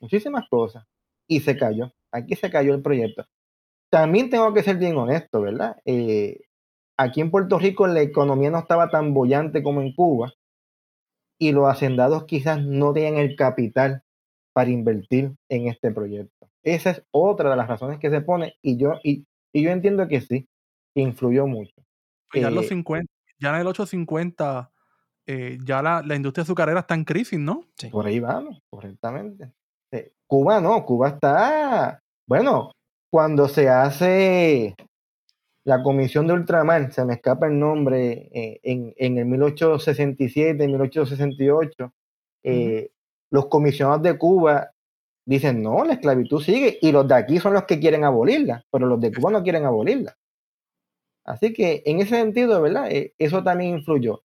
Muchísimas 0.00 0.48
cosas. 0.48 0.84
Y 1.28 1.38
se 1.38 1.56
cayó. 1.56 1.92
Aquí 2.10 2.34
se 2.34 2.50
cayó 2.50 2.74
el 2.74 2.82
proyecto. 2.82 3.24
También 3.90 4.28
tengo 4.28 4.52
que 4.52 4.64
ser 4.64 4.76
bien 4.76 4.96
honesto, 4.96 5.40
¿verdad? 5.42 5.76
Eh, 5.84 6.40
aquí 6.96 7.20
en 7.20 7.30
Puerto 7.30 7.60
Rico 7.60 7.86
la 7.86 8.00
economía 8.00 8.50
no 8.50 8.58
estaba 8.58 8.90
tan 8.90 9.14
bollante 9.14 9.62
como 9.62 9.82
en 9.82 9.94
Cuba 9.94 10.32
y 11.38 11.52
los 11.52 11.68
hacendados 11.68 12.24
quizás 12.24 12.60
no 12.60 12.92
tenían 12.92 13.18
el 13.18 13.36
capital 13.36 14.02
para 14.52 14.70
invertir 14.70 15.36
en 15.48 15.68
este 15.68 15.92
proyecto. 15.92 16.33
Esa 16.64 16.90
es 16.90 17.02
otra 17.10 17.50
de 17.50 17.56
las 17.56 17.68
razones 17.68 17.98
que 17.98 18.10
se 18.10 18.20
pone 18.20 18.56
y 18.62 18.76
yo, 18.76 18.94
y, 19.04 19.24
yo 19.52 19.70
entiendo 19.70 20.08
que 20.08 20.20
sí, 20.20 20.48
influyó 20.94 21.46
mucho. 21.46 21.74
Pues 22.30 22.42
ya 22.42 22.48
en 22.48 22.54
los 22.54 22.66
50, 22.66 23.12
ya 23.38 23.50
en 23.50 23.54
el 23.56 23.66
850, 23.66 24.70
eh, 25.26 25.58
ya 25.64 25.82
la, 25.82 26.02
la, 26.02 26.16
industria 26.16 26.42
azucarera 26.42 26.80
está 26.80 26.94
en 26.94 27.04
crisis, 27.04 27.38
¿no? 27.38 27.66
Sí. 27.76 27.88
Por 27.88 28.06
ahí 28.06 28.18
vamos, 28.18 28.60
correctamente. 28.68 29.52
Cuba 30.26 30.60
no, 30.60 30.84
Cuba 30.84 31.10
está, 31.10 32.02
bueno, 32.26 32.72
cuando 33.10 33.46
se 33.46 33.68
hace 33.68 34.74
la 35.64 35.82
Comisión 35.82 36.26
de 36.26 36.34
Ultramar, 36.34 36.92
se 36.92 37.04
me 37.04 37.14
escapa 37.14 37.46
el 37.46 37.58
nombre, 37.58 38.28
eh, 38.32 38.60
en, 38.62 38.92
en, 38.96 39.18
el 39.18 39.26
1867, 39.26 40.66
1868, 40.66 41.92
eh, 42.42 42.90
los 43.30 43.46
comisionados 43.46 44.02
de 44.02 44.18
Cuba 44.18 44.73
dicen, 45.26 45.62
no, 45.62 45.84
la 45.84 45.94
esclavitud 45.94 46.42
sigue, 46.42 46.78
y 46.80 46.92
los 46.92 47.06
de 47.08 47.14
aquí 47.14 47.38
son 47.38 47.54
los 47.54 47.64
que 47.64 47.80
quieren 47.80 48.04
abolirla, 48.04 48.64
pero 48.70 48.86
los 48.86 49.00
de 49.00 49.12
Cuba 49.12 49.30
no 49.30 49.42
quieren 49.42 49.64
abolirla. 49.64 50.16
Así 51.24 51.52
que 51.52 51.82
en 51.86 52.00
ese 52.00 52.16
sentido, 52.16 52.60
¿verdad? 52.60 52.90
Eh, 52.90 53.14
eso 53.18 53.42
también 53.42 53.78
influyó. 53.78 54.22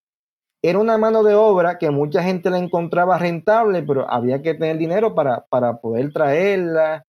Era 0.62 0.78
una 0.78 0.98
mano 0.98 1.22
de 1.22 1.34
obra 1.34 1.78
que 1.78 1.90
mucha 1.90 2.22
gente 2.22 2.50
la 2.50 2.58
encontraba 2.58 3.18
rentable, 3.18 3.82
pero 3.82 4.10
había 4.10 4.42
que 4.42 4.54
tener 4.54 4.76
dinero 4.76 5.14
para, 5.14 5.46
para 5.48 5.78
poder 5.80 6.12
traerla, 6.12 7.04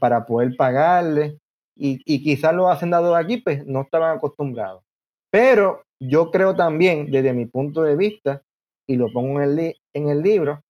para 0.00 0.26
poder 0.26 0.56
pagarle 0.56 1.38
y, 1.78 2.22
quizás 2.22 2.54
los 2.54 2.68
hacendados 2.68 3.16
de 3.16 3.22
aquí 3.22 3.36
pues 3.38 3.64
no 3.66 3.82
estaban 3.82 4.16
acostumbrados. 4.16 4.82
Pero 5.30 5.82
yo 6.00 6.30
creo 6.30 6.56
también, 6.56 7.10
desde 7.10 7.32
mi 7.32 7.46
punto 7.46 7.82
de 7.82 7.96
vista, 7.96 8.42
y 8.86 8.96
lo 8.96 9.12
pongo 9.12 9.40
en 9.40 9.58
el, 9.58 9.76
en 9.94 10.08
el 10.08 10.22
libro, 10.22 10.62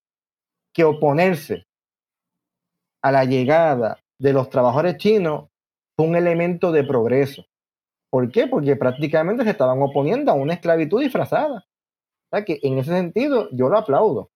que 0.74 0.84
oponerse 0.84 1.64
a 3.02 3.12
la 3.12 3.24
llegada 3.24 3.98
de 4.18 4.32
los 4.32 4.50
trabajadores 4.50 4.96
chinos 4.96 5.48
fue 5.96 6.06
un 6.06 6.16
elemento 6.16 6.72
de 6.72 6.84
progreso. 6.84 7.44
¿Por 8.10 8.30
qué? 8.30 8.46
Porque 8.46 8.76
prácticamente 8.76 9.44
se 9.44 9.50
estaban 9.50 9.82
oponiendo 9.82 10.30
a 10.30 10.34
una 10.34 10.54
esclavitud 10.54 11.00
disfrazada. 11.00 11.66
O 12.30 12.36
sea 12.36 12.44
que 12.44 12.58
en 12.62 12.78
ese 12.78 12.92
sentido 12.92 13.48
yo 13.52 13.68
lo 13.68 13.78
aplaudo. 13.78 14.30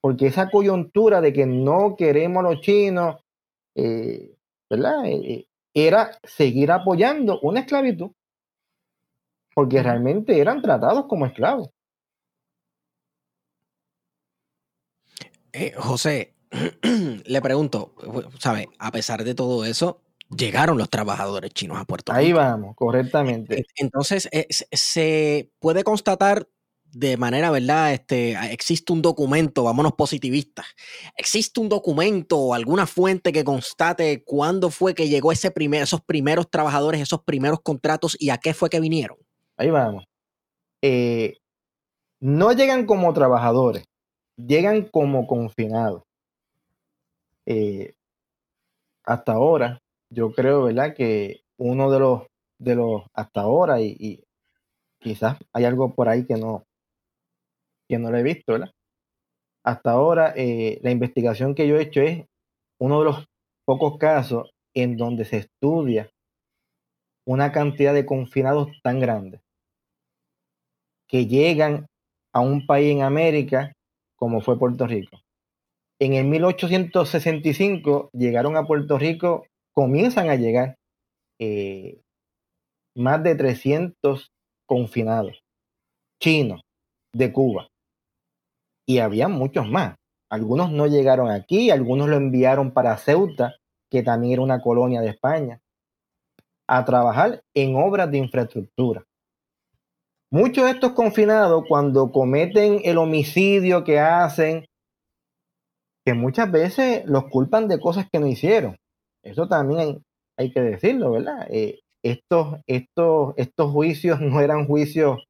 Porque 0.00 0.26
esa 0.26 0.50
coyuntura 0.50 1.20
de 1.20 1.32
que 1.32 1.44
no 1.46 1.94
queremos 1.96 2.40
a 2.40 2.50
los 2.50 2.60
chinos, 2.62 3.22
eh, 3.74 4.34
¿verdad? 4.68 5.04
Eh, 5.04 5.32
eh, 5.32 5.46
era 5.74 6.18
seguir 6.24 6.72
apoyando 6.72 7.38
una 7.40 7.60
esclavitud, 7.60 8.10
porque 9.54 9.82
realmente 9.82 10.40
eran 10.40 10.62
tratados 10.62 11.06
como 11.06 11.26
esclavos. 11.26 11.70
José, 15.76 16.29
le 17.24 17.42
pregunto, 17.42 17.94
¿sabe? 18.38 18.68
A 18.78 18.90
pesar 18.90 19.24
de 19.24 19.34
todo 19.34 19.64
eso, 19.64 20.02
llegaron 20.36 20.78
los 20.78 20.90
trabajadores 20.90 21.52
chinos 21.52 21.78
a 21.78 21.84
Puerto 21.84 22.12
Rico. 22.12 22.20
Ahí 22.20 22.32
vamos, 22.32 22.74
correctamente. 22.76 23.66
Entonces, 23.76 24.28
eh, 24.32 24.46
se 24.72 25.50
puede 25.58 25.84
constatar 25.84 26.48
de 26.92 27.16
manera, 27.16 27.50
¿verdad? 27.50 27.92
Este, 27.92 28.32
existe 28.52 28.92
un 28.92 29.02
documento, 29.02 29.62
vámonos 29.62 29.92
positivistas, 29.92 30.66
existe 31.16 31.60
un 31.60 31.68
documento 31.68 32.36
o 32.36 32.54
alguna 32.54 32.86
fuente 32.86 33.32
que 33.32 33.44
constate 33.44 34.24
cuándo 34.24 34.70
fue 34.70 34.94
que 34.94 35.08
llegó 35.08 35.30
ese 35.30 35.50
primer, 35.50 35.82
esos 35.82 36.00
primeros 36.00 36.50
trabajadores, 36.50 37.00
esos 37.00 37.22
primeros 37.22 37.60
contratos 37.60 38.16
y 38.18 38.30
a 38.30 38.38
qué 38.38 38.54
fue 38.54 38.70
que 38.70 38.80
vinieron. 38.80 39.18
Ahí 39.56 39.70
vamos. 39.70 40.04
Eh, 40.82 41.36
no 42.20 42.52
llegan 42.52 42.86
como 42.86 43.12
trabajadores, 43.12 43.84
llegan 44.36 44.82
como 44.82 45.26
confinados. 45.26 46.02
Eh, 47.52 47.94
hasta 49.04 49.32
ahora, 49.32 49.80
yo 50.08 50.30
creo, 50.32 50.62
¿verdad? 50.64 50.94
Que 50.94 51.40
uno 51.58 51.90
de 51.90 51.98
los, 51.98 52.22
de 52.60 52.76
los, 52.76 53.02
hasta 53.12 53.40
ahora, 53.40 53.80
y, 53.80 54.22
quizás 55.00 55.36
hay 55.52 55.64
algo 55.64 55.92
por 55.92 56.08
ahí 56.08 56.24
que 56.24 56.36
no, 56.36 56.62
que 57.88 57.98
no 57.98 58.12
lo 58.12 58.18
he 58.18 58.22
visto, 58.22 58.52
¿verdad? 58.52 58.70
Hasta 59.64 59.90
ahora, 59.90 60.32
eh, 60.36 60.78
la 60.82 60.92
investigación 60.92 61.56
que 61.56 61.66
yo 61.66 61.76
he 61.76 61.82
hecho 61.82 62.02
es 62.02 62.24
uno 62.78 63.00
de 63.00 63.06
los 63.06 63.26
pocos 63.64 63.98
casos 63.98 64.52
en 64.72 64.96
donde 64.96 65.24
se 65.24 65.38
estudia 65.38 66.08
una 67.26 67.50
cantidad 67.50 67.94
de 67.94 68.06
confinados 68.06 68.68
tan 68.84 69.00
grande 69.00 69.40
que 71.08 71.26
llegan 71.26 71.86
a 72.32 72.40
un 72.42 72.64
país 72.64 72.92
en 72.92 73.02
América 73.02 73.72
como 74.14 74.40
fue 74.40 74.56
Puerto 74.56 74.86
Rico. 74.86 75.20
En 76.00 76.14
el 76.14 76.24
1865 76.24 78.10
llegaron 78.14 78.56
a 78.56 78.66
Puerto 78.66 78.98
Rico, 78.98 79.44
comienzan 79.74 80.30
a 80.30 80.36
llegar 80.36 80.76
eh, 81.38 82.00
más 82.96 83.22
de 83.22 83.34
300 83.34 84.30
confinados 84.66 85.42
chinos 86.20 86.62
de 87.14 87.32
Cuba 87.32 87.68
y 88.86 88.98
había 88.98 89.28
muchos 89.28 89.68
más. 89.68 89.96
Algunos 90.30 90.70
no 90.70 90.86
llegaron 90.86 91.30
aquí, 91.30 91.70
algunos 91.70 92.08
lo 92.08 92.16
enviaron 92.16 92.72
para 92.72 92.96
Ceuta, 92.96 93.56
que 93.90 94.02
también 94.02 94.34
era 94.34 94.42
una 94.42 94.60
colonia 94.60 95.00
de 95.00 95.10
España, 95.10 95.60
a 96.68 96.84
trabajar 96.84 97.42
en 97.54 97.76
obras 97.76 98.10
de 98.10 98.18
infraestructura. 98.18 99.04
Muchos 100.32 100.64
de 100.64 100.70
estos 100.70 100.92
confinados, 100.92 101.64
cuando 101.68 102.12
cometen 102.12 102.80
el 102.84 102.98
homicidio 102.98 103.82
que 103.82 103.98
hacen, 103.98 104.66
que 106.04 106.14
muchas 106.14 106.50
veces 106.50 107.04
los 107.06 107.24
culpan 107.28 107.68
de 107.68 107.80
cosas 107.80 108.08
que 108.10 108.18
no 108.18 108.26
hicieron. 108.26 108.76
Eso 109.22 109.48
también 109.48 110.02
hay, 110.36 110.52
que 110.52 110.60
decirlo, 110.60 111.12
¿verdad? 111.12 111.46
Eh, 111.50 111.80
estos, 112.02 112.58
estos, 112.66 113.34
estos 113.36 113.70
juicios 113.70 114.20
no 114.20 114.40
eran 114.40 114.66
juicios 114.66 115.26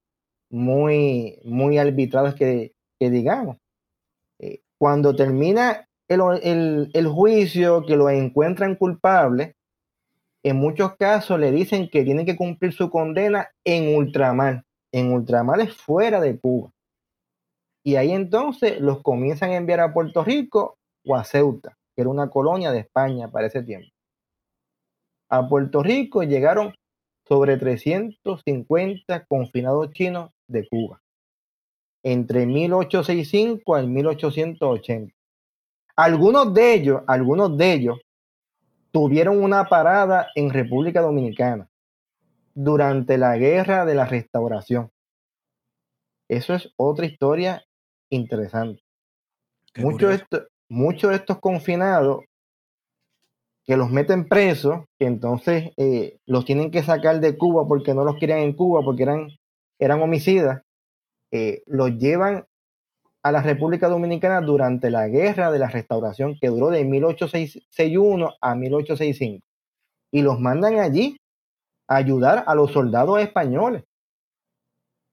muy, 0.51 1.39
muy 1.45 1.79
arbitrados 1.79 2.35
que, 2.35 2.73
que 2.99 3.11
digamos. 3.11 3.57
Eh, 4.39 4.61
cuando 4.79 5.15
termina 5.15 5.87
el, 6.09 7.09
juicio, 7.09 7.85
que 7.87 7.97
lo 7.97 8.11
encuentran 8.11 8.75
culpable, 8.75 9.55
en 10.43 10.57
muchos 10.57 10.97
casos 10.97 11.39
le 11.39 11.53
dicen 11.53 11.89
que 11.89 12.03
tienen 12.03 12.27
que 12.27 12.37
cumplir 12.37 12.73
su 12.73 12.91
condena 12.91 13.51
en 13.65 13.95
ultramar. 13.95 14.65
En 14.93 15.13
ultramar 15.13 15.61
es 15.61 15.75
fuera 15.75 16.21
de 16.21 16.39
Cuba. 16.39 16.71
Y 17.91 17.97
ahí 17.97 18.13
entonces 18.13 18.81
los 18.81 19.03
comienzan 19.03 19.51
a 19.51 19.57
enviar 19.57 19.81
a 19.81 19.93
Puerto 19.93 20.23
Rico 20.23 20.79
o 21.05 21.17
a 21.17 21.25
Ceuta, 21.25 21.77
que 21.93 22.03
era 22.03 22.09
una 22.09 22.31
colonia 22.31 22.71
de 22.71 22.79
España 22.79 23.33
para 23.33 23.49
ese 23.49 23.65
tiempo. 23.65 23.89
A 25.29 25.49
Puerto 25.49 25.83
Rico 25.83 26.23
llegaron 26.23 26.73
sobre 27.27 27.57
350 27.57 29.25
confinados 29.25 29.91
chinos 29.91 30.31
de 30.47 30.69
Cuba 30.69 31.03
entre 32.05 32.47
1865 32.47 33.75
al 33.75 33.89
1880. 33.89 35.13
Algunos 35.97 36.55
de 36.55 36.75
ellos, 36.75 37.03
algunos 37.09 37.59
de 37.59 37.73
ellos 37.73 37.99
tuvieron 38.93 39.43
una 39.43 39.65
parada 39.65 40.29
en 40.37 40.51
República 40.51 41.01
Dominicana 41.01 41.69
durante 42.55 43.19
la 43.19 43.37
guerra 43.37 43.85
de 43.85 43.97
la 43.97 44.05
restauración. 44.05 44.93
Eso 46.29 46.55
es 46.55 46.73
otra 46.77 47.07
historia 47.07 47.65
interesante. 48.11 48.83
Muchos 49.77 50.25
de, 50.31 50.47
muchos 50.69 51.11
de 51.11 51.17
estos 51.17 51.39
confinados 51.39 52.25
que 53.65 53.77
los 53.77 53.91
meten 53.91 54.29
presos, 54.29 54.85
que 54.99 55.07
entonces 55.07 55.73
eh, 55.77 56.19
los 56.27 56.45
tienen 56.45 56.71
que 56.71 56.83
sacar 56.83 57.21
de 57.21 57.39
Cuba 57.39 57.67
porque 57.69 57.95
no 57.95 58.05
los 58.05 58.17
quieren 58.17 58.39
en 58.39 58.53
Cuba, 58.55 58.83
porque 58.83 59.05
eran, 59.05 59.29
eran 59.79 60.03
homicidas, 60.03 60.63
eh, 61.31 61.63
los 61.67 61.97
llevan 61.97 62.47
a 63.23 63.33
la 63.33 63.43
República 63.43 63.89
Dominicana 63.89 64.41
durante 64.41 64.91
la 64.91 65.09
guerra 65.09 65.53
de 65.53 65.59
la 65.59 65.69
restauración 65.69 66.37
que 66.41 66.49
duró 66.49 66.71
de 66.71 66.85
1861 66.85 68.35
a 68.41 68.55
1865 68.55 69.45
y 70.11 70.23
los 70.23 70.41
mandan 70.41 70.79
allí 70.79 71.17
a 71.87 71.97
ayudar 71.97 72.45
a 72.47 72.55
los 72.55 72.73
soldados 72.73 73.21
españoles. 73.21 73.85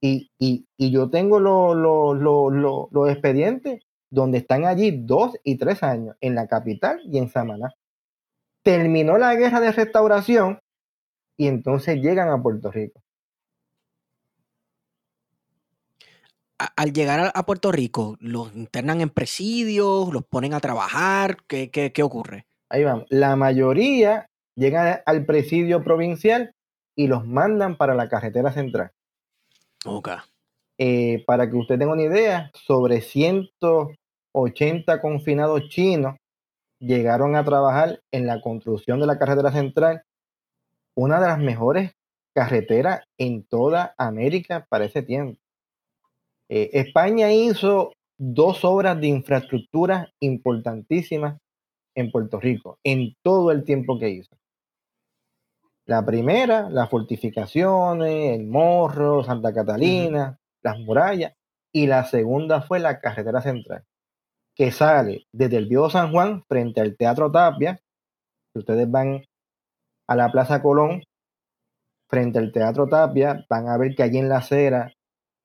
Y, 0.01 0.29
yo 0.77 1.09
tengo 1.09 1.39
los 1.39 3.09
expedientes 3.09 3.81
donde 4.09 4.37
están 4.37 4.65
allí 4.65 4.91
dos 4.91 5.35
y 5.43 5.57
tres 5.57 5.83
años, 5.83 6.15
en 6.21 6.35
la 6.35 6.47
capital 6.47 7.01
y 7.05 7.17
en 7.17 7.29
Samaná. 7.29 7.73
Terminó 8.63 9.17
la 9.17 9.35
guerra 9.35 9.59
de 9.59 9.71
restauración 9.71 10.59
y 11.37 11.47
entonces 11.47 12.01
llegan 12.01 12.29
a 12.29 12.41
Puerto 12.41 12.71
Rico. 12.71 13.01
al 16.75 16.91
llegar 16.91 17.31
a, 17.33 17.45
Puerto 17.45 17.71
Rico, 17.71 18.17
¿los 18.19 18.55
internan 18.55 19.01
en 19.01 19.09
presidios? 19.09 20.11
¿Los 20.11 20.25
ponen 20.25 20.53
a 20.55 20.59
trabajar? 20.59 21.37
¿Qué, 21.47 21.69
qué, 21.69 22.03
ocurre? 22.03 22.47
Ahí 22.69 22.83
vamos. 22.83 23.05
La 23.09 23.35
mayoría 23.35 24.27
llegan 24.55 25.01
al 25.05 25.25
presidio 25.25 25.83
provincial 25.83 26.51
y 26.95 27.07
los 27.07 27.27
mandan 27.27 27.77
para 27.77 27.93
la 27.93 28.09
carretera 28.09 28.51
central. 28.51 28.91
Eh, 30.77 31.23
para 31.25 31.49
que 31.49 31.57
usted 31.57 31.79
tenga 31.79 31.93
una 31.93 32.03
idea, 32.03 32.51
sobre 32.53 33.01
180 33.01 35.01
confinados 35.01 35.69
chinos 35.69 36.15
llegaron 36.79 37.35
a 37.35 37.43
trabajar 37.43 37.99
en 38.11 38.27
la 38.27 38.41
construcción 38.41 38.99
de 38.99 39.07
la 39.07 39.17
carretera 39.17 39.51
central, 39.51 40.03
una 40.95 41.19
de 41.19 41.27
las 41.27 41.39
mejores 41.39 41.97
carretera 42.37 43.03
en 43.17 43.47
toda 43.47 43.95
América 43.97 44.67
para 44.69 44.85
ese 44.85 45.01
tiempo. 45.01 45.39
Eh, 46.49 46.69
España 46.73 47.33
hizo 47.33 47.93
dos 48.19 48.63
obras 48.63 49.01
de 49.01 49.07
infraestructura 49.07 50.13
importantísimas 50.19 51.39
en 51.95 52.11
Puerto 52.11 52.39
Rico, 52.39 52.77
en 52.83 53.15
todo 53.23 53.51
el 53.51 53.63
tiempo 53.63 53.97
que 53.97 54.09
hizo. 54.09 54.37
La 55.87 56.05
primera, 56.05 56.69
las 56.69 56.89
fortificaciones, 56.89 58.37
el 58.37 58.45
Morro, 58.45 59.23
Santa 59.23 59.53
Catalina, 59.53 60.37
las 60.61 60.77
murallas, 60.79 61.33
y 61.71 61.87
la 61.87 62.03
segunda 62.03 62.61
fue 62.61 62.79
la 62.79 62.99
carretera 62.99 63.41
central, 63.41 63.85
que 64.53 64.71
sale 64.71 65.27
desde 65.31 65.55
el 65.55 65.67
Viejo 65.67 65.89
San 65.89 66.11
Juan 66.11 66.43
frente 66.49 66.81
al 66.81 66.97
Teatro 66.97 67.31
Tapia. 67.31 67.79
Si 68.51 68.59
ustedes 68.59 68.91
van 68.91 69.23
a 70.07 70.15
la 70.17 70.29
Plaza 70.29 70.61
Colón, 70.61 71.03
frente 72.09 72.39
al 72.39 72.51
Teatro 72.51 72.89
Tapia, 72.89 73.45
van 73.49 73.69
a 73.69 73.77
ver 73.77 73.95
que 73.95 74.03
allí 74.03 74.17
en 74.17 74.27
la 74.27 74.39
acera 74.39 74.91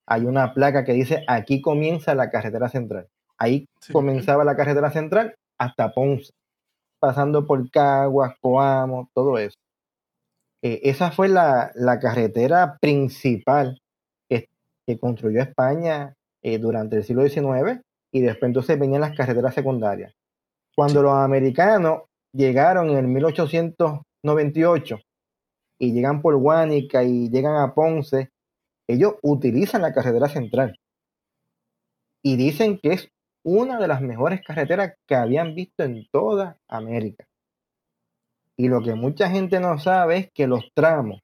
hay 0.08 0.24
una 0.24 0.54
placa 0.54 0.84
que 0.84 0.92
dice 0.92 1.24
aquí 1.28 1.60
comienza 1.62 2.16
la 2.16 2.30
carretera 2.30 2.68
central. 2.68 3.06
Ahí 3.38 3.66
comenzaba 3.92 4.42
la 4.42 4.56
carretera 4.56 4.90
central 4.90 5.36
hasta 5.56 5.92
Ponce, 5.92 6.32
pasando 6.98 7.46
por 7.46 7.70
Caguas, 7.70 8.34
Coamo, 8.40 9.08
todo 9.14 9.38
eso. 9.38 9.61
Eh, 10.62 10.80
esa 10.84 11.10
fue 11.10 11.28
la, 11.28 11.72
carretera 12.00 12.78
principal 12.80 13.80
que, 14.28 14.48
construyó 15.00 15.40
España 15.40 16.14
eh, 16.42 16.58
durante 16.58 16.96
el 16.96 17.04
siglo 17.04 17.26
XIX 17.26 17.80
y 18.12 18.20
después 18.20 18.48
entonces 18.48 18.78
venían 18.78 19.00
las 19.00 19.16
carreteras 19.16 19.54
secundarias. 19.54 20.12
Cuando 20.74 21.02
los 21.02 21.14
americanos 21.14 22.02
llegaron 22.32 22.90
en 22.90 22.98
el 22.98 23.08
1898 23.08 24.98
y 25.78 25.92
llegan 25.92 26.22
por 26.22 26.36
Guánica 26.36 27.02
y 27.02 27.28
llegan 27.30 27.56
a 27.56 27.74
Ponce, 27.74 28.30
ellos 28.88 29.14
utilizan 29.22 29.82
la 29.82 29.92
carretera 29.92 30.28
central 30.28 30.78
y 32.22 32.36
dicen 32.36 32.78
que 32.78 32.92
es 32.92 33.08
una 33.44 33.80
de 33.80 33.88
las 33.88 34.00
mejores 34.00 34.42
carreteras 34.42 34.94
que 35.06 35.14
habían 35.14 35.54
visto 35.54 35.82
en 35.82 36.06
toda 36.10 36.58
América. 36.68 37.24
Y 38.56 38.68
lo 38.68 38.82
que 38.82 38.94
mucha 38.94 39.30
gente 39.30 39.60
no 39.60 39.78
sabe 39.78 40.16
es 40.16 40.28
que 40.34 40.46
los 40.46 40.70
tramos, 40.74 41.20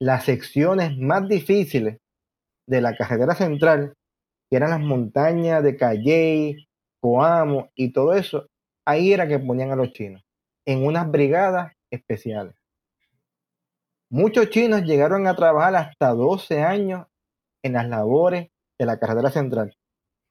las 0.00 0.24
secciones 0.24 0.96
más 0.96 1.28
difíciles 1.28 1.98
de 2.66 2.80
la 2.80 2.96
carretera 2.96 3.34
central, 3.34 3.94
que 4.50 4.56
eran 4.56 4.70
las 4.70 4.80
montañas 4.80 5.62
de 5.62 5.76
Calley, 5.76 6.66
Coamo 7.00 7.70
y 7.74 7.92
todo 7.92 8.14
eso, 8.14 8.46
ahí 8.86 9.12
era 9.12 9.28
que 9.28 9.38
ponían 9.38 9.70
a 9.70 9.76
los 9.76 9.92
chinos, 9.92 10.22
en 10.66 10.84
unas 10.84 11.10
brigadas 11.10 11.72
especiales. 11.90 12.54
Muchos 14.10 14.50
chinos 14.50 14.82
llegaron 14.82 15.26
a 15.26 15.34
trabajar 15.34 15.74
hasta 15.74 16.10
12 16.10 16.62
años 16.62 17.06
en 17.62 17.74
las 17.74 17.88
labores 17.88 18.48
de 18.78 18.86
la 18.86 18.98
carretera 18.98 19.30
central. 19.30 19.74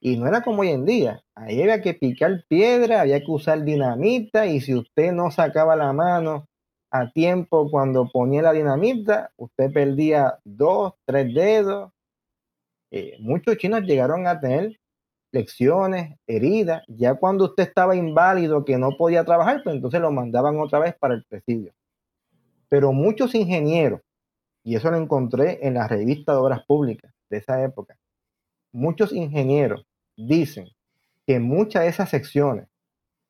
Y 0.03 0.17
no 0.17 0.27
era 0.27 0.41
como 0.41 0.61
hoy 0.63 0.69
en 0.69 0.83
día. 0.83 1.23
Ahí 1.35 1.61
había 1.61 1.81
que 1.81 1.93
picar 1.93 2.43
piedra, 2.47 3.01
había 3.01 3.19
que 3.19 3.31
usar 3.31 3.63
dinamita 3.63 4.47
y 4.47 4.59
si 4.59 4.73
usted 4.73 5.11
no 5.11 5.29
sacaba 5.29 5.75
la 5.75 5.93
mano 5.93 6.47
a 6.89 7.11
tiempo 7.11 7.69
cuando 7.69 8.09
ponía 8.11 8.41
la 8.41 8.51
dinamita, 8.51 9.31
usted 9.37 9.71
perdía 9.71 10.39
dos, 10.43 10.93
tres 11.05 11.31
dedos. 11.35 11.91
Eh, 12.89 13.15
muchos 13.19 13.57
chinos 13.57 13.83
llegaron 13.83 14.25
a 14.25 14.39
tener 14.39 14.79
lecciones, 15.31 16.17
heridas. 16.25 16.81
Ya 16.87 17.13
cuando 17.13 17.45
usted 17.45 17.63
estaba 17.63 17.95
inválido, 17.95 18.65
que 18.65 18.79
no 18.79 18.97
podía 18.97 19.23
trabajar, 19.23 19.61
pues 19.63 19.75
entonces 19.75 20.01
lo 20.01 20.11
mandaban 20.11 20.59
otra 20.59 20.79
vez 20.79 20.95
para 20.95 21.13
el 21.13 21.23
presidio. 21.25 21.73
Pero 22.69 22.91
muchos 22.91 23.35
ingenieros, 23.35 24.01
y 24.63 24.75
eso 24.75 24.89
lo 24.89 24.97
encontré 24.97 25.59
en 25.65 25.75
la 25.75 25.87
revista 25.87 26.33
de 26.33 26.39
obras 26.39 26.65
públicas 26.65 27.13
de 27.29 27.37
esa 27.37 27.63
época, 27.63 27.97
muchos 28.71 29.13
ingenieros 29.13 29.85
dicen 30.15 30.67
que 31.25 31.39
muchas 31.39 31.83
de 31.83 31.89
esas 31.89 32.09
secciones 32.09 32.67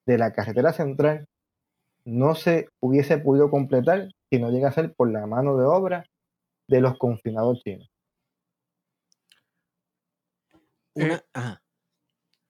de 0.05 0.17
la 0.17 0.33
carretera 0.33 0.73
central 0.73 1.27
no 2.03 2.35
se 2.35 2.69
hubiese 2.79 3.17
podido 3.17 3.49
completar 3.49 4.09
si 4.29 4.39
no 4.39 4.49
llega 4.49 4.69
a 4.69 4.73
ser 4.73 4.93
por 4.93 5.11
la 5.11 5.25
mano 5.27 5.57
de 5.57 5.65
obra 5.65 6.05
de 6.67 6.81
los 6.81 6.97
confinados 6.97 7.61
chinos. 7.63 7.89
Eh, 10.95 11.19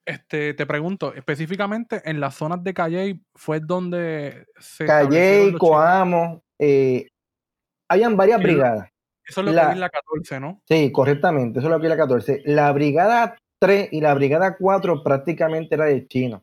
este, 0.05 0.53
te 0.53 0.65
pregunto, 0.65 1.13
específicamente 1.13 2.01
en 2.09 2.19
las 2.19 2.35
zonas 2.35 2.63
de 2.63 2.73
Calley 2.73 3.21
fue 3.35 3.59
donde 3.59 4.45
se. 4.57 4.85
Calley, 4.85 5.53
Coamo, 5.53 6.43
eh, 6.57 7.07
habían 7.87 8.17
varias 8.17 8.41
brigadas. 8.41 8.89
Eso 9.23 9.41
es 9.41 9.47
lo 9.47 9.53
que 9.53 9.71
es 9.71 9.77
la 9.77 9.89
14, 9.89 10.39
¿no? 10.39 10.61
Sí, 10.67 10.91
correctamente, 10.91 11.59
eso 11.59 11.67
es 11.67 11.71
lo 11.71 11.79
que 11.79 11.85
es 11.85 11.89
la 11.91 11.97
14. 11.97 12.41
La 12.45 12.71
brigada 12.71 13.37
3 13.61 13.89
y 13.91 14.01
la 14.01 14.15
brigada 14.15 14.57
4 14.57 15.03
prácticamente 15.03 15.75
era 15.75 15.85
de 15.85 16.07
chinos, 16.07 16.41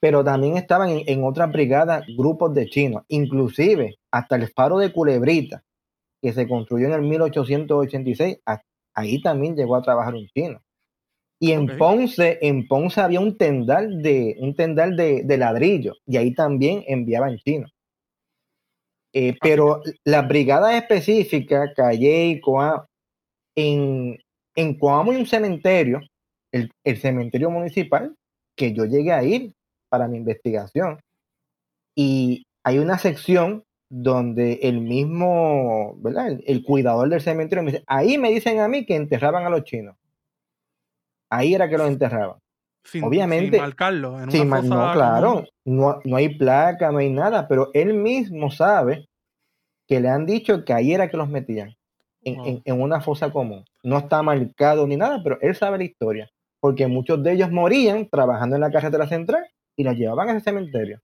pero 0.00 0.24
también 0.24 0.56
estaban 0.56 1.02
en, 1.06 1.24
otras 1.24 1.52
brigadas 1.52 2.06
grupos 2.16 2.54
de 2.54 2.66
chinos, 2.66 3.04
inclusive 3.08 3.98
hasta 4.10 4.36
el 4.36 4.48
faro 4.48 4.78
de 4.78 4.90
Culebrita, 4.90 5.62
que 6.22 6.32
se 6.32 6.48
construyó 6.48 6.86
en 6.86 6.94
el 6.94 7.02
1886, 7.02 8.38
ahí 8.94 9.20
también 9.20 9.56
llegó 9.56 9.76
a 9.76 9.82
trabajar 9.82 10.14
un 10.14 10.26
chino. 10.28 10.60
Y 11.38 11.52
en 11.52 11.76
Ponce, 11.76 12.38
en 12.40 12.66
Ponce 12.66 13.00
había 13.00 13.20
un 13.20 13.36
tendal 13.36 14.02
de, 14.02 14.36
un 14.40 14.56
tendal 14.56 14.96
de, 14.96 15.22
de 15.24 15.36
ladrillo, 15.36 15.94
y 16.06 16.16
ahí 16.16 16.34
también 16.34 16.82
enviaban 16.88 17.36
chinos. 17.36 17.70
Eh, 19.12 19.36
pero 19.40 19.82
la 20.04 20.22
brigada 20.22 20.76
específica, 20.76 21.72
Calle 21.74 22.26
y 22.26 22.40
Coamo, 22.40 22.86
en, 23.54 24.18
en 24.54 24.78
Coamo 24.78 25.12
hay 25.12 25.18
un 25.18 25.26
cementerio, 25.26 26.00
el, 26.52 26.70
cementerio 26.96 27.50
municipal, 27.50 28.14
que 28.56 28.72
yo 28.72 28.84
llegué 28.84 29.12
a 29.12 29.22
ir 29.22 29.52
para 29.88 30.08
mi 30.08 30.16
investigación. 30.16 31.00
Y 31.94 32.46
hay 32.64 32.78
una 32.78 32.98
sección 32.98 33.64
donde 33.90 34.60
el 34.62 34.80
mismo, 34.80 35.96
¿verdad? 35.98 36.38
El, 36.46 36.62
cuidador 36.62 37.08
del 37.08 37.20
cementerio 37.20 37.62
me 37.62 37.72
dice, 37.72 37.84
ahí 37.86 38.18
me 38.18 38.30
dicen 38.30 38.60
a 38.60 38.68
mí 38.68 38.84
que 38.84 38.96
enterraban 38.96 39.46
a 39.46 39.50
los 39.50 39.64
chinos. 39.64 39.96
Ahí 41.30 41.54
era 41.54 41.68
que 41.68 41.78
los 41.78 41.88
enterraban. 41.88 42.38
Obviamente. 43.02 43.56
Sin 43.56 43.60
marcarlo. 43.60 44.20
En 44.20 44.46
una 44.46 44.62
no, 44.62 44.92
claro. 44.92 45.44
No, 45.64 46.00
no, 46.04 46.16
hay 46.16 46.36
placa, 46.36 46.90
no 46.90 46.98
hay 46.98 47.10
nada, 47.10 47.46
pero 47.48 47.70
él 47.74 47.94
mismo 47.94 48.50
sabe 48.50 49.06
que 49.86 50.00
le 50.00 50.08
han 50.08 50.26
dicho 50.26 50.64
que 50.64 50.72
ahí 50.72 50.92
era 50.92 51.08
que 51.08 51.16
los 51.16 51.28
metían. 51.28 51.74
En, 52.22 52.60
en, 52.64 52.80
una 52.80 53.00
fosa 53.00 53.30
común. 53.30 53.64
No 53.82 53.98
está 53.98 54.22
marcado 54.22 54.86
ni 54.86 54.96
nada, 54.96 55.22
pero 55.22 55.38
él 55.40 55.54
sabe 55.54 55.78
la 55.78 55.84
historia. 55.84 56.28
Porque 56.68 56.86
muchos 56.86 57.22
de 57.22 57.32
ellos 57.32 57.50
morían 57.50 58.06
trabajando 58.10 58.54
en 58.54 58.60
la 58.60 58.70
carretera 58.70 59.08
central 59.08 59.42
y 59.74 59.84
los 59.84 59.96
llevaban 59.96 60.28
a 60.28 60.32
ese 60.32 60.42
cementerio. 60.42 61.00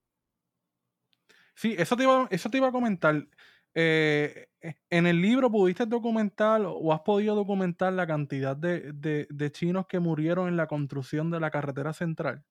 Sí, 1.55 1.75
eso 1.79 1.97
te 1.97 2.03
iba, 2.03 2.29
eso 2.31 2.51
te 2.51 2.59
iba 2.59 2.69
a 2.69 2.71
comentar. 2.71 3.27
Eh, 3.75 4.49
en 4.91 5.07
el 5.07 5.23
libro 5.23 5.51
pudiste 5.51 5.87
documentar 5.87 6.61
o 6.67 6.93
has 6.93 7.01
podido 7.01 7.35
documentar 7.35 7.95
la 7.95 8.07
cantidad 8.07 8.55
de, 8.55 9.51
chinos 9.53 9.87
que 9.87 10.01
murieron 10.01 10.49
en 10.49 10.59
la 10.59 10.67
construcción 10.67 11.31
de 11.31 11.41
la 11.41 11.51
carretera 11.51 11.95
central. 11.95 12.45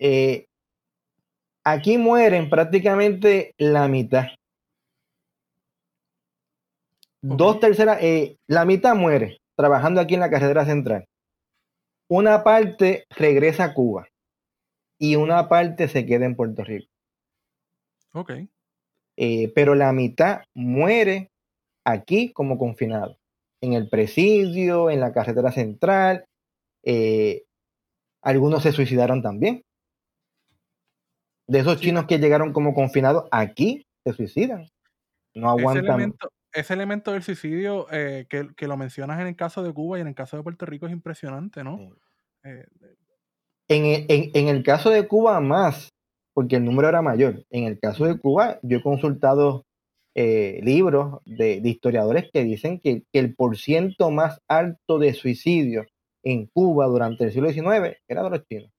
Eh, 0.00 0.48
aquí 1.62 1.98
mueren 1.98 2.50
prácticamente 2.50 3.54
la 3.58 3.86
mitad. 3.86 4.26
Dos 7.22 7.60
terceras, 7.60 8.02
eh, 8.02 8.38
la 8.48 8.64
mitad 8.64 8.96
muere 8.96 9.38
trabajando 9.54 10.00
aquí 10.00 10.14
en 10.14 10.20
la 10.20 10.30
carretera 10.30 10.64
central. 10.64 11.06
Una 12.08 12.44
parte 12.44 13.06
regresa 13.10 13.64
a 13.64 13.74
Cuba 13.74 14.08
y 14.98 15.16
una 15.16 15.48
parte 15.48 15.88
se 15.88 16.06
queda 16.06 16.24
en 16.24 16.36
Puerto 16.36 16.64
Rico. 16.64 16.90
Ok. 18.12 18.32
Eh, 19.16 19.52
pero 19.54 19.74
la 19.74 19.92
mitad 19.92 20.42
muere 20.54 21.30
aquí 21.84 22.32
como 22.32 22.58
confinado, 22.58 23.18
en 23.60 23.72
el 23.72 23.88
presidio, 23.88 24.90
en 24.90 25.00
la 25.00 25.12
carretera 25.12 25.52
central. 25.52 26.26
Eh, 26.82 27.44
algunos 28.22 28.62
se 28.62 28.72
suicidaron 28.72 29.22
también. 29.22 29.64
De 31.48 31.60
esos 31.60 31.80
chinos 31.80 32.06
que 32.06 32.18
llegaron 32.18 32.52
como 32.52 32.74
confinados, 32.74 33.28
aquí 33.30 33.86
se 34.04 34.12
suicidan. 34.12 34.68
No 35.34 35.50
aguantan. 35.50 35.84
Ese 35.84 35.92
elemento, 35.94 36.28
del 37.12 37.22
suicidio 37.22 37.86
eh, 37.90 38.26
que, 38.28 38.66
lo 38.66 38.76
mencionas 38.76 39.20
en 39.20 39.26
el 39.26 39.36
caso 39.36 39.62
de 39.62 39.72
Cuba 39.72 39.98
y 39.98 40.00
en 40.00 40.08
el 40.08 40.14
caso 40.14 40.36
de 40.36 40.42
Puerto 40.42 40.66
Rico 40.66 40.86
es 40.86 40.92
impresionante, 40.92 41.62
¿no? 41.62 41.78
en, 43.68 44.48
el 44.48 44.62
caso 44.62 44.90
de 44.90 45.06
Cuba 45.06 45.40
más, 45.40 45.92
porque 46.32 46.56
el 46.56 46.64
número 46.64 46.88
era 46.88 47.02
mayor. 47.02 47.44
En 47.50 47.64
el 47.64 47.78
caso 47.78 48.06
de 48.06 48.18
Cuba, 48.18 48.58
yo 48.62 48.78
he 48.78 48.82
consultado 48.82 49.66
eh, 50.14 50.60
libros 50.62 51.20
de, 51.26 51.60
historiadores 51.62 52.30
que 52.32 52.42
dicen 52.44 52.80
que, 52.80 53.04
el 53.12 53.34
porciento 53.34 54.10
más 54.10 54.40
alto 54.48 54.98
de 54.98 55.12
suicidios 55.12 55.86
en 56.22 56.46
Cuba 56.46 56.86
durante 56.86 57.24
el 57.24 57.32
siglo 57.32 57.50
XIX 57.50 57.98
era 58.08 58.22
de 58.22 58.30
los 58.30 58.46
chinos. 58.46 58.70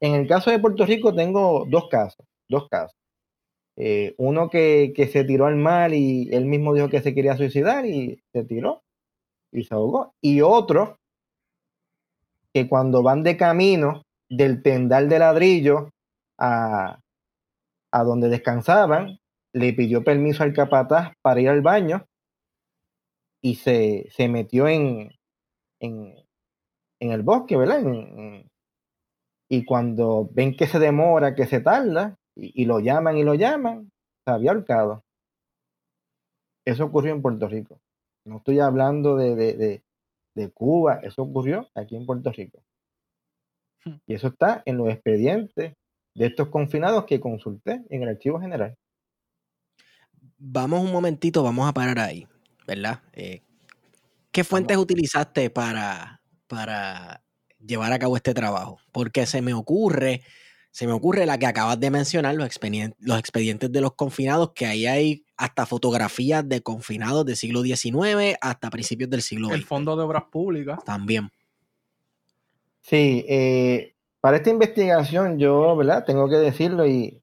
En 0.00 0.14
el 0.14 0.26
caso 0.26 0.50
de 0.50 0.58
Puerto 0.58 0.86
Rico 0.86 1.14
tengo 1.14 1.66
dos 1.68 1.88
casos, 1.88 2.24
dos 2.48 2.66
casos. 2.68 2.96
Eh, 3.76 4.14
uno 4.16 4.48
que, 4.48 4.92
se 5.12 5.24
tiró 5.24 5.46
al 5.46 5.56
mar 5.56 5.92
y 5.92 6.28
él 6.32 6.46
mismo 6.46 6.72
dijo 6.74 6.88
que 6.88 7.02
se 7.02 7.14
quería 7.14 7.36
suicidar 7.36 7.84
y 7.84 8.22
se 8.32 8.44
tiró 8.44 8.82
y 9.52 9.64
se 9.64 9.74
ahogó. 9.74 10.14
Y 10.20 10.40
otro 10.40 10.98
que 12.54 12.68
cuando 12.68 13.02
van 13.02 13.22
de 13.22 13.36
camino 13.36 14.02
del 14.30 14.62
tendal 14.62 15.08
de 15.08 15.18
ladrillo 15.18 15.90
a, 16.38 17.00
a 17.92 18.04
donde 18.04 18.28
descansaban, 18.28 19.18
le 19.52 19.72
pidió 19.72 20.04
permiso 20.04 20.42
al 20.42 20.54
capataz 20.54 21.12
para 21.22 21.40
ir 21.40 21.48
al 21.48 21.60
baño 21.60 22.06
y 23.42 23.56
se, 23.56 24.08
se 24.10 24.28
metió 24.28 24.68
en, 24.68 25.10
en, 25.80 26.14
en, 27.00 27.12
el 27.12 27.22
bosque, 27.22 27.56
¿verdad? 27.56 27.82
y 29.48 29.64
cuando 29.64 30.28
ven 30.32 30.56
que 30.56 30.66
se 30.66 30.78
demora, 30.78 31.34
que 31.34 31.46
se 31.46 31.60
tarda, 31.60 32.16
y, 32.36 32.64
lo 32.66 32.80
llaman 32.80 33.16
y 33.16 33.24
lo 33.24 33.34
llaman, 33.34 33.90
se 34.24 34.30
había 34.30 34.52
ahorcado. 34.52 35.02
Eso 36.64 36.84
ocurrió 36.84 37.14
en 37.14 37.22
Puerto 37.22 37.48
Rico. 37.48 37.80
No 38.24 38.38
estoy 38.38 38.60
hablando 38.60 39.16
de, 39.16 39.34
de, 39.34 39.82
de, 40.34 40.50
Cuba, 40.50 41.00
eso 41.02 41.22
ocurrió 41.22 41.68
aquí 41.74 41.96
en 41.96 42.06
Puerto 42.06 42.30
Rico. 42.32 42.62
Hmm. 43.84 43.96
Y 44.06 44.14
eso 44.14 44.28
está 44.28 44.62
en 44.66 44.76
los 44.76 44.88
expedientes 44.88 45.74
de 46.14 46.26
estos 46.26 46.48
confinados 46.48 47.04
que 47.04 47.20
consulté 47.20 47.84
en 47.88 48.02
el 48.02 48.08
archivo 48.08 48.40
general. 48.40 48.76
Vamos 50.38 50.82
un 50.82 50.92
momentito, 50.92 51.42
vamos 51.42 51.68
a 51.68 51.72
parar 51.72 51.98
ahí, 51.98 52.26
¿verdad? 52.66 53.00
Eh, 53.12 53.42
¿Qué 54.32 54.44
fuentes 54.44 54.76
utilizaste 54.76 55.48
para, 55.48 56.20
para 56.46 57.22
llevar 57.58 57.92
a 57.92 57.98
cabo 57.98 58.16
este 58.16 58.34
trabajo? 58.34 58.78
Porque 58.92 59.24
se 59.24 59.40
me 59.40 59.54
ocurre 59.54 60.22
se 60.76 60.86
me 60.86 60.92
ocurre 60.92 61.24
la 61.24 61.38
que 61.38 61.46
acabas 61.46 61.80
de 61.80 61.90
mencionar, 61.90 62.34
los 62.34 62.44
expedientes, 62.44 62.98
los 63.00 63.18
expedientes 63.18 63.72
de 63.72 63.80
los 63.80 63.94
confinados, 63.94 64.52
que 64.52 64.66
ahí 64.66 64.84
hay 64.84 65.24
hasta 65.38 65.64
fotografías 65.64 66.46
de 66.46 66.60
confinados 66.60 67.24
del 67.24 67.34
siglo 67.34 67.62
XIX 67.62 68.36
hasta 68.42 68.68
principios 68.68 69.08
del 69.08 69.22
siglo 69.22 69.48
XX. 69.48 69.56
El 69.56 69.64
Fondo 69.64 69.96
de 69.96 70.02
Obras 70.02 70.24
Públicas. 70.24 70.84
También. 70.84 71.30
Sí, 72.82 73.24
eh, 73.26 73.94
para 74.20 74.36
esta 74.36 74.50
investigación 74.50 75.38
yo, 75.38 75.74
¿verdad? 75.76 76.04
Tengo 76.04 76.28
que 76.28 76.36
decirlo 76.36 76.86
y, 76.86 77.22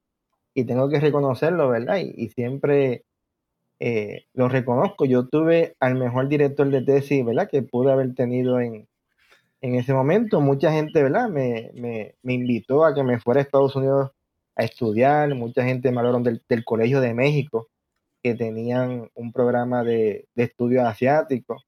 tengo 0.52 0.88
que 0.88 0.98
reconocerlo, 0.98 1.68
¿verdad? 1.68 1.98
Y, 1.98 2.30
siempre 2.30 3.04
eh, 3.78 4.24
lo 4.32 4.48
reconozco. 4.48 5.04
Yo 5.04 5.28
tuve 5.28 5.76
al 5.78 5.94
mejor 5.94 6.26
director 6.26 6.68
de 6.68 6.82
tesis, 6.82 7.24
¿verdad? 7.24 7.48
Que 7.48 7.62
pude 7.62 7.92
haber 7.92 8.16
tenido 8.16 8.58
en, 8.58 8.88
en 9.64 9.76
ese 9.76 9.94
momento 9.94 10.42
mucha 10.42 10.70
gente, 10.72 11.02
¿verdad? 11.02 11.30
Me, 11.30 11.70
me, 11.72 12.34
invitó 12.34 12.84
a 12.84 12.94
que 12.94 13.02
me 13.02 13.18
fuera 13.18 13.40
a 13.40 13.44
Estados 13.44 13.74
Unidos 13.74 14.10
a 14.56 14.62
estudiar, 14.62 15.34
mucha 15.34 15.64
gente 15.64 15.90
me 15.90 16.00
hablaron 16.00 16.22
del, 16.22 16.42
del 16.46 16.66
Colegio 16.66 17.00
de 17.00 17.14
México, 17.14 17.68
que 18.22 18.34
tenían 18.34 19.08
un 19.14 19.32
programa 19.32 19.82
de, 19.82 20.28
de 20.34 20.44
estudios 20.44 20.84
asiáticos, 20.84 21.64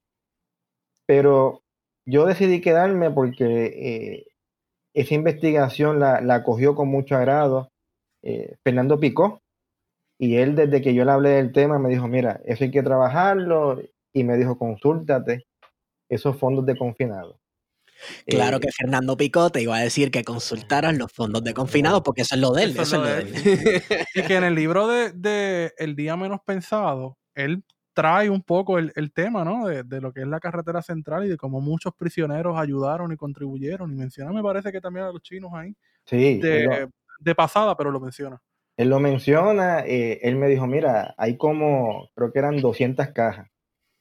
pero 1.07 1.63
yo 2.05 2.27
decidí 2.27 2.61
quedarme 2.61 3.11
porque 3.11 3.47
eh, 3.47 4.27
esa 4.93 5.15
investigación 5.15 5.99
la, 5.99 6.21
la, 6.21 6.45
cogió 6.45 6.75
con 6.75 6.89
mucho 6.89 7.17
agrado 7.17 7.71
eh, 8.23 8.57
Fernando 8.63 9.01
Picó, 9.01 9.41
y 10.19 10.37
él 10.37 10.55
desde 10.55 10.83
que 10.83 10.93
yo 10.93 11.07
le 11.07 11.13
hablé 11.13 11.31
del 11.31 11.53
tema 11.53 11.79
me 11.79 11.89
dijo, 11.89 12.09
mira, 12.09 12.43
eso 12.45 12.65
hay 12.65 12.71
que 12.71 12.83
trabajarlo, 12.83 13.81
y 14.13 14.23
me 14.25 14.37
dijo, 14.37 14.59
consúltate 14.59 15.47
esos 16.11 16.37
fondos 16.37 16.67
de 16.67 16.77
confinado. 16.77 17.39
Claro 18.27 18.59
eh, 18.59 18.61
que 18.61 18.69
Fernando 18.73 19.17
Picote 19.17 19.63
iba 19.63 19.77
a 19.77 19.81
decir 19.81 20.11
que 20.11 20.25
consultaran 20.25 20.99
los 20.99 21.13
fondos 21.13 21.43
de 21.45 21.55
confinados 21.55 22.03
porque 22.03 22.23
eso 22.23 22.35
es 22.35 22.41
lo 22.41 22.53
de 22.53 22.65
él. 22.65 22.71
Eso, 22.71 22.83
es 22.83 22.93
lo 22.93 23.03
de 23.03 23.21
él. 23.21 23.83
y 24.15 24.23
que 24.27 24.37
en 24.37 24.45
el 24.45 24.55
libro 24.55 24.87
de, 24.89 25.73
El 25.79 25.97
Día 25.97 26.17
Menos 26.17 26.41
Pensado, 26.45 27.19
él 27.35 27.65
trae 27.95 28.29
un 28.29 28.43
poco 28.43 28.79
el, 28.79 29.13
tema, 29.15 29.45
¿no? 29.45 29.67
De, 29.67 30.01
lo 30.01 30.13
que 30.13 30.21
es 30.21 30.27
la 30.27 30.41
carretera 30.41 30.83
central 30.83 31.25
y 31.25 31.29
de 31.29 31.37
cómo 31.37 31.61
muchos 31.61 31.95
prisioneros 31.95 32.59
ayudaron 32.59 33.13
y 33.13 33.17
contribuyeron. 33.17 33.91
Y 33.93 33.97
menciona, 33.97 34.33
me 34.33 34.43
parece 34.43 34.71
que 34.71 34.81
también 34.81 35.07
a 35.07 35.13
los 35.13 35.23
chinos 35.23 35.53
ahí. 35.55 35.75
Sí. 36.05 36.39
De, 36.39 37.35
pasada, 37.35 37.77
pero 37.77 37.91
lo 37.91 38.01
menciona. 38.01 38.39
Él 38.77 38.91
lo 38.91 39.01
menciona, 39.01 39.81
eh, 39.87 40.21
él 40.23 40.37
me 40.37 40.49
dijo, 40.49 40.67
mira, 40.67 41.15
hay 41.17 41.39
como, 41.39 42.11
creo 42.15 42.31
que 42.31 42.39
eran 42.39 42.61
200 42.61 43.09
cajas 43.09 43.49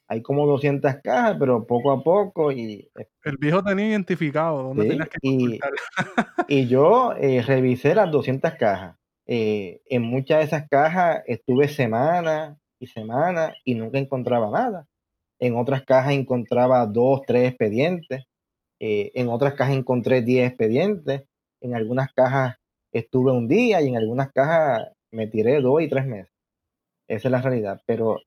hay 0.07 0.21
como 0.21 0.45
200 0.45 0.95
cajas, 1.03 1.37
pero 1.39 1.65
poco 1.65 1.91
a 1.91 2.03
poco. 2.03 2.51
y 2.51 2.89
El 3.23 3.37
viejo 3.37 3.63
tenía 3.63 3.87
identificado 3.87 4.63
dónde 4.63 4.87
tenías 4.87 5.09
que 5.09 5.17
y, 5.21 5.59
y 6.47 6.67
yo 6.67 7.13
eh, 7.13 7.41
revisé 7.41 7.95
las 7.95 8.11
200 8.11 8.53
cajas. 8.53 8.97
Eh, 9.27 9.81
en 9.87 10.03
muchas 10.03 10.39
de 10.39 10.45
esas 10.45 10.69
cajas 10.69 11.23
estuve 11.25 11.67
semanas 11.67 12.57
y 12.79 12.87
semanas 12.87 13.55
y 13.63 13.75
nunca 13.75 13.97
encontraba 13.97 14.51
nada. 14.51 14.87
En 15.39 15.55
otras 15.55 15.83
cajas 15.83 16.13
encontraba 16.13 16.85
dos, 16.85 17.21
tres 17.25 17.49
expedientes. 17.49 18.25
Eh, 18.79 19.11
en 19.15 19.29
otras 19.29 19.55
cajas 19.55 19.75
encontré 19.75 20.21
10 20.21 20.47
expedientes. 20.49 21.23
En 21.61 21.75
algunas 21.75 22.13
cajas 22.13 22.57
estuve 22.93 23.31
un 23.31 23.47
día 23.47 23.81
y 23.81 23.87
en 23.87 23.97
algunas 23.97 24.31
cajas 24.31 24.89
me 25.11 25.27
tiré 25.27 25.61
dos 25.61 25.81
y 25.81 25.89
tres 25.89 26.05
meses. 26.05 26.31
Esa 27.07 27.27
es 27.27 27.31
la 27.31 27.41
realidad. 27.41 27.81
Pero 27.85 28.19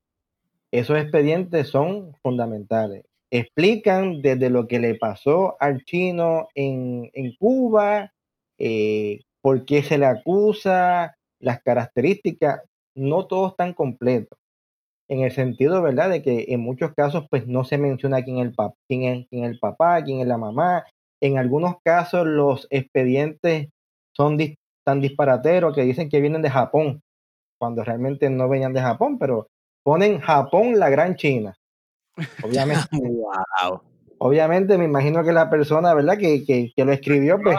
esos 0.70 0.98
expedientes 0.98 1.68
son 1.68 2.14
fundamentales. 2.22 3.04
Explican 3.30 4.22
desde 4.22 4.50
lo 4.50 4.66
que 4.66 4.78
le 4.78 4.94
pasó 4.94 5.56
al 5.60 5.84
chino 5.84 6.48
en, 6.54 7.10
Cuba, 7.38 8.12
eh, 8.58 9.20
por 9.40 9.64
qué 9.64 9.82
se 9.82 9.98
le 9.98 10.06
acusa, 10.06 11.16
las 11.40 11.62
características, 11.62 12.62
no 12.94 13.26
todos 13.26 13.52
están 13.52 13.74
completos. 13.74 14.38
En 15.08 15.20
el 15.20 15.32
sentido, 15.32 15.80
¿verdad?, 15.82 16.10
de 16.10 16.22
que 16.22 16.46
en 16.48 16.60
muchos 16.60 16.92
casos, 16.94 17.26
pues 17.30 17.46
no 17.46 17.64
se 17.64 17.78
menciona 17.78 18.22
quién 18.22 18.38
es 18.38 18.46
el, 18.46 18.48
es, 18.50 19.26
quién 19.30 19.44
es 19.44 19.50
el 19.50 19.58
papá, 19.58 20.02
quién 20.02 20.20
es 20.20 20.26
la 20.26 20.36
mamá. 20.36 20.84
En 21.20 21.38
algunos 21.38 21.76
casos, 21.82 22.26
los 22.26 22.66
expedientes 22.70 23.68
son 24.12 24.38
tan 24.84 25.00
disparateros 25.00 25.74
que 25.74 25.82
dicen 25.82 26.08
que 26.08 26.20
vienen 26.20 26.42
de 26.42 26.50
Japón, 26.50 27.02
cuando 27.58 27.84
realmente 27.84 28.28
no 28.30 28.48
venían 28.48 28.72
de 28.74 28.80
Japón, 28.80 29.18
pero 29.18 29.48
ponen 29.82 30.20
Japón, 30.20 30.78
la 30.78 30.90
gran 30.90 31.16
China. 31.16 31.58
Obviamente. 32.42 32.86
wow. 32.92 33.82
Obviamente 34.18 34.76
me 34.78 34.84
imagino 34.84 35.22
que 35.22 35.32
la 35.32 35.48
persona, 35.48 35.94
¿verdad? 35.94 36.18
Que, 36.18 36.44
que, 36.44 36.84
lo 36.84 36.92
escribió, 36.92 37.38
pues 37.40 37.56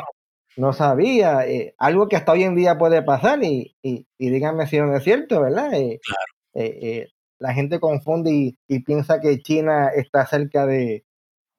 no 0.58 0.74
sabía. 0.74 1.48
Eh, 1.48 1.74
algo 1.78 2.10
que 2.10 2.18
hasta 2.18 2.34
hoy 2.34 2.44
en 2.44 2.56
día 2.56 2.78
puede 2.78 3.02
pasar 3.02 3.42
y, 3.44 3.76
y, 3.82 4.06
díganme 4.18 4.68
si 4.68 4.78
no 4.80 4.96
es 4.96 5.04
cierto, 5.04 5.42
¿verdad? 5.42 5.74
Eh, 5.74 6.00
claro. 6.04 6.26
Eh, 6.56 7.08
la 7.40 7.54
gente 7.54 7.80
confunde 7.80 8.56
y, 8.68 8.80
piensa 8.82 9.22
que 9.22 9.40
China 9.40 9.90
está 9.96 10.26
cerca 10.26 10.66
de, 10.66 11.06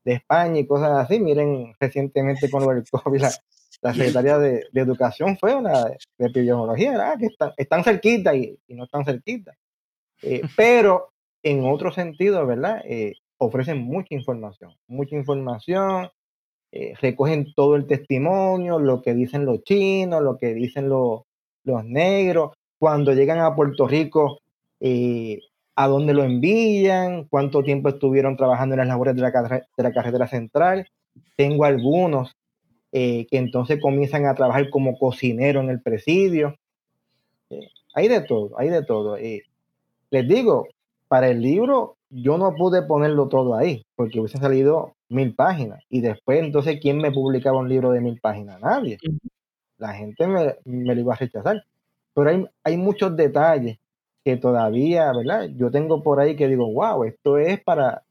España 0.05 0.61
y 0.61 0.67
cosas 0.67 0.91
así. 0.99 1.21
Miren, 1.21 1.73
recientemente 1.79 2.51
con 2.51 2.63
el 2.77 2.85
COVID, 2.91 3.21
la, 3.21 3.31
la 3.81 3.95
Secretaría 3.95 4.39
de, 4.39 4.67
Educación 4.75 5.39
fue 5.39 5.55
una 5.55 5.85
de, 5.85 5.97
epidemiología, 6.19 6.93
¿verdad? 6.93 7.19
Que 7.19 7.27
están, 7.27 7.53
están 7.57 7.85
cerquita 7.85 8.35
y, 8.35 8.59
y 8.67 8.75
no 8.75 8.85
están 8.85 9.05
cerquita. 9.05 9.55
Eh, 10.23 10.43
pero 10.57 11.11
en 11.43 11.64
otro 11.64 11.93
sentido, 11.93 12.47
¿verdad? 12.47 12.83
Eh, 12.85 13.14
ofrecen 13.39 13.79
mucha 13.79 14.14
información, 14.14 14.75
mucha 14.87 15.16
información, 15.16 16.11
eh, 16.73 16.95
recogen 17.01 17.53
todo 17.55 17.77
el 17.77 17.87
testimonio, 17.87 18.79
lo 18.79 19.03
que 19.03 19.14
dicen 19.14 19.47
los 19.47 19.62
chinos, 19.64 20.23
lo 20.23 20.37
que 20.37 20.55
dicen 20.55 20.89
los, 20.89 21.23
los 21.64 21.85
negros, 21.85 22.53
cuando 22.79 23.12
llegan 23.14 23.39
a 23.41 23.55
Puerto 23.55 23.89
Rico, 23.89 24.41
a 25.77 25.87
dónde 25.89 26.14
lo 26.14 26.25
envían, 26.25 27.25
cuánto 27.25 27.62
tiempo 27.62 27.91
estuvieron 27.91 28.37
trabajando 28.37 28.75
en 28.75 28.81
las 28.81 28.89
labores 28.89 29.14
de 29.14 29.23
la, 29.23 29.31
de 29.31 29.83
la 29.83 29.93
carretera 29.93 30.27
central. 30.27 30.87
Tengo 31.37 31.64
algunos 31.64 32.35
que 32.91 33.27
entonces 33.31 33.79
comienzan 33.81 34.27
a 34.27 34.35
trabajar 34.35 34.71
como 34.71 34.99
cocinero 34.99 35.61
en 35.61 35.68
el 35.68 35.83
presidio. 35.83 36.57
hay 37.95 38.09
de 38.09 38.23
todo, 38.23 38.59
hay 38.59 38.71
de 38.71 38.83
todo 38.83 39.18
les 40.11 40.29
digo, 40.29 40.67
para 41.09 41.29
el 41.29 41.41
libro 41.41 41.97
yo 42.11 42.39
no 42.39 42.55
pude 42.55 42.83
ponerlo 42.83 43.29
todo 43.29 43.55
ahí, 43.55 43.85
porque 43.95 44.19
hubiese 44.19 44.39
salido 44.39 44.95
mil 45.09 45.35
páginas. 45.35 45.83
Y 45.89 46.01
después, 46.01 46.41
entonces, 46.41 46.79
¿quién 46.81 46.99
me 46.99 47.13
publicaba 47.13 47.59
un 47.59 47.69
libro 47.69 47.93
de 47.93 48.01
mil 48.01 48.21
páginas? 48.21 48.61
Nadie. 48.61 48.99
La 49.79 49.95
gente 49.95 50.27
me, 50.27 50.57
lo 50.65 51.01
iba 51.01 51.15
a 51.15 51.17
rechazar. 51.17 51.65
Pero 52.15 52.31
hay, 52.31 52.47
hay 52.65 52.77
muchos 52.77 53.17
detalles 53.17 53.79
que 54.25 54.37
todavía, 54.37 55.13
¿verdad? 55.13 55.49
Yo 55.57 55.71
tengo 55.71 56.03
por 56.03 56.21
ahí 56.21 56.37
que 56.37 56.49
digo, 56.49 56.71
wow, 56.73 57.05
esto 57.05 57.39
es 57.39 57.63
para, 57.63 58.03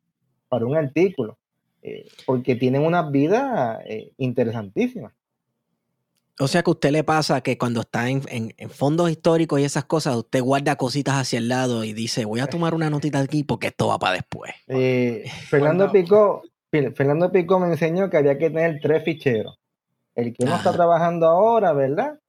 para 0.47 0.65
un 0.65 0.75
artículo, 0.75 1.37
eh, 1.81 2.07
porque 2.25 2.55
tienen 2.55 2.83
unas 2.83 3.11
vidas 3.11 3.81
eh, 3.85 4.11
interesantísimas. 4.17 5.13
O 6.39 6.47
sea 6.47 6.63
que 6.63 6.69
a 6.69 6.73
usted 6.73 6.91
le 6.91 7.03
pasa 7.03 7.41
que 7.41 7.57
cuando 7.57 7.81
está 7.81 8.09
en, 8.09 8.23
fondos 8.69 9.11
históricos 9.11 9.59
y 9.59 9.65
esas 9.65 9.85
cosas, 9.85 10.15
usted 10.15 10.41
guarda 10.41 10.77
cositas 10.77 11.15
hacia 11.15 11.37
el 11.37 11.49
lado 11.49 11.83
y 11.83 11.93
dice, 11.93 12.25
voy 12.25 12.39
a 12.39 12.47
tomar 12.47 12.73
una 12.73 12.89
notita 12.89 13.19
aquí 13.19 13.43
porque 13.43 13.67
esto 13.67 13.87
va 13.87 13.99
para 13.99 14.13
después. 14.13 14.53
Eh, 14.67 15.25
Fernando, 15.49 15.91
Pico, 15.91 16.43
Fernando 16.71 17.31
Pico 17.31 17.59
me 17.59 17.67
enseñó 17.67 18.09
que 18.09 18.17
había 18.17 18.37
que 18.37 18.49
tener 18.49 18.79
tres 18.81 19.03
ficheros. 19.03 19.59
El 20.15 20.33
que 20.33 20.45
uno 20.45 20.55
está 20.55 20.71
trabajando 20.71 21.27
ahora, 21.27 21.73
¿verdad? 21.73 22.19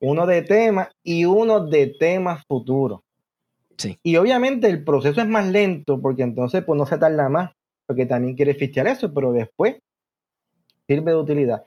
uno 0.00 0.26
de 0.26 0.42
temas 0.42 0.88
y 1.02 1.24
uno 1.26 1.66
de 1.66 1.94
temas 1.98 2.44
futuros. 2.46 3.00
Sí. 3.76 3.98
Y 4.02 4.16
obviamente 4.16 4.68
el 4.68 4.82
proceso 4.82 5.20
es 5.20 5.28
más 5.28 5.46
lento 5.46 6.00
porque 6.00 6.22
entonces 6.22 6.64
pues 6.64 6.76
no 6.76 6.86
se 6.86 6.98
tarda 6.98 7.28
más, 7.28 7.52
porque 7.86 8.06
también 8.06 8.34
quiere 8.34 8.54
fichar 8.54 8.86
eso, 8.86 9.12
pero 9.12 9.32
después 9.32 9.76
sirve 10.86 11.12
de 11.12 11.16
utilidad. 11.16 11.64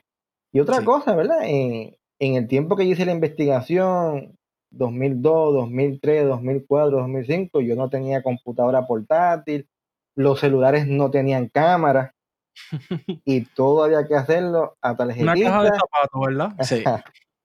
Y 0.54 0.60
otra 0.60 0.84
cosa, 0.84 1.16
¿verdad? 1.16 1.40
en 1.44 1.96
el 2.20 2.46
tiempo 2.46 2.76
que 2.76 2.86
yo 2.86 2.92
hice 2.92 3.04
la 3.04 3.12
investigación, 3.12 4.38
2002, 4.70 5.54
2003, 5.54 6.26
2004, 6.28 6.98
2005, 6.98 7.60
yo 7.60 7.74
no 7.74 7.90
tenía 7.90 8.22
computadora 8.22 8.86
portátil, 8.86 9.68
los 10.14 10.38
celulares 10.38 10.86
no 10.86 11.10
tenían 11.10 11.48
cámara 11.48 12.14
y 13.24 13.44
todo 13.46 13.82
había 13.82 14.06
que 14.06 14.14
hacerlo 14.14 14.76
a 14.80 14.96
tarjetita. 14.96 15.32
Una 15.32 15.42
caja 15.42 15.62
de 15.64 15.70
zapatos, 15.70 16.20
¿verdad? 16.24 16.52
Sí. 16.62 16.84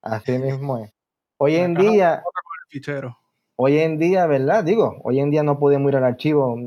Así 0.03 0.38
mismo 0.38 0.78
es. 0.78 0.93
Hoy 1.39 1.55
en 1.55 1.74
día, 1.74 2.22
hoy 3.55 3.80
en 3.80 3.97
día, 3.97 4.28
¿verdad? 4.28 4.64
Digo, 4.64 5.01
hoy 5.03 5.20
en 5.20 5.32
día 5.32 5.41
no 5.41 5.57
podemos 5.57 5.89
ir 5.89 5.97
al 5.97 6.03
archivo 6.03 6.57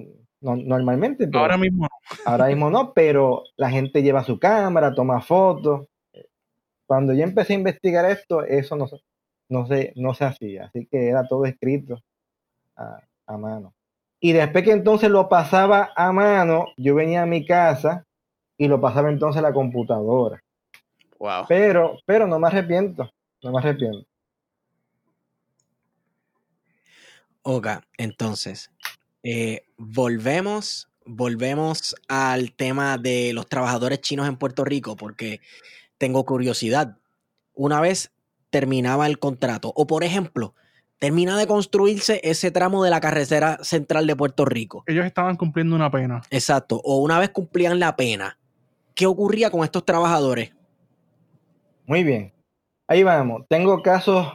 normalmente. 0.40 1.30
ahora 1.32 1.56
mismo 1.56 1.84
no. 1.84 2.16
Ahora 2.24 2.46
mismo 2.46 2.68
no, 2.68 2.92
pero 2.92 3.44
la 3.56 3.70
gente 3.70 4.02
lleva 4.02 4.24
su 4.24 4.40
cámara, 4.40 4.92
toma 4.92 5.20
fotos. 5.20 5.86
Cuando 6.92 7.14
yo 7.14 7.22
empecé 7.22 7.54
a 7.54 7.56
investigar 7.56 8.04
esto, 8.04 8.44
eso 8.44 8.76
no, 8.76 8.86
no 9.48 9.66
se, 9.66 9.94
no 9.96 10.12
se 10.12 10.26
hacía, 10.26 10.66
así 10.66 10.86
que 10.90 11.08
era 11.08 11.26
todo 11.26 11.46
escrito 11.46 12.02
a, 12.76 13.38
mano. 13.38 13.72
Y 14.20 14.32
después 14.32 14.62
que 14.62 14.72
entonces 14.72 15.08
lo 15.08 15.26
pasaba 15.30 15.90
a 15.96 16.12
mano, 16.12 16.66
yo 16.76 16.94
venía 16.94 17.22
a 17.22 17.26
mi 17.26 17.46
casa 17.46 18.04
y 18.58 18.68
lo 18.68 18.78
pasaba 18.78 19.08
entonces 19.08 19.38
a 19.38 19.42
la 19.42 19.54
computadora. 19.54 20.44
Wow. 21.18 21.46
Pero, 21.48 21.96
pero 22.04 22.26
no 22.26 22.38
me 22.38 22.48
arrepiento, 22.48 23.10
no 23.42 23.52
me 23.52 23.60
arrepiento. 23.60 24.06
Oga, 27.40 27.80
entonces, 27.96 28.70
eh, 29.22 29.62
volvemos, 29.78 30.90
volvemos 31.06 31.96
al 32.06 32.52
tema 32.52 32.98
de 32.98 33.32
los 33.32 33.46
trabajadores 33.46 34.02
chinos 34.02 34.28
en 34.28 34.36
Puerto 34.36 34.62
Rico, 34.62 34.94
porque 34.94 35.40
tengo 36.02 36.24
curiosidad. 36.24 36.98
Una 37.54 37.80
vez 37.80 38.12
terminaba 38.50 39.06
el 39.06 39.20
contrato. 39.20 39.72
O 39.76 39.86
por 39.86 40.02
ejemplo, 40.02 40.56
termina 40.98 41.38
de 41.38 41.46
construirse 41.46 42.20
ese 42.24 42.50
tramo 42.50 42.82
de 42.82 42.90
la 42.90 43.00
carretera 43.00 43.58
central 43.62 44.08
de 44.08 44.16
Puerto 44.16 44.44
Rico. 44.44 44.82
Ellos 44.88 45.06
estaban 45.06 45.36
cumpliendo 45.36 45.76
una 45.76 45.92
pena. 45.92 46.20
Exacto. 46.30 46.80
O 46.82 46.96
una 46.96 47.20
vez 47.20 47.30
cumplían 47.30 47.78
la 47.78 47.94
pena, 47.94 48.36
¿qué 48.96 49.06
ocurría 49.06 49.52
con 49.52 49.62
estos 49.62 49.84
trabajadores? 49.84 50.52
Muy 51.86 52.02
bien. 52.02 52.32
Ahí 52.88 53.04
vamos. 53.04 53.44
Tengo 53.48 53.80
casos 53.80 54.26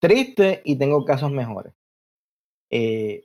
tristes 0.00 0.60
y 0.66 0.76
tengo 0.76 1.06
casos 1.06 1.30
mejores. 1.30 1.72
Eh, 2.68 3.24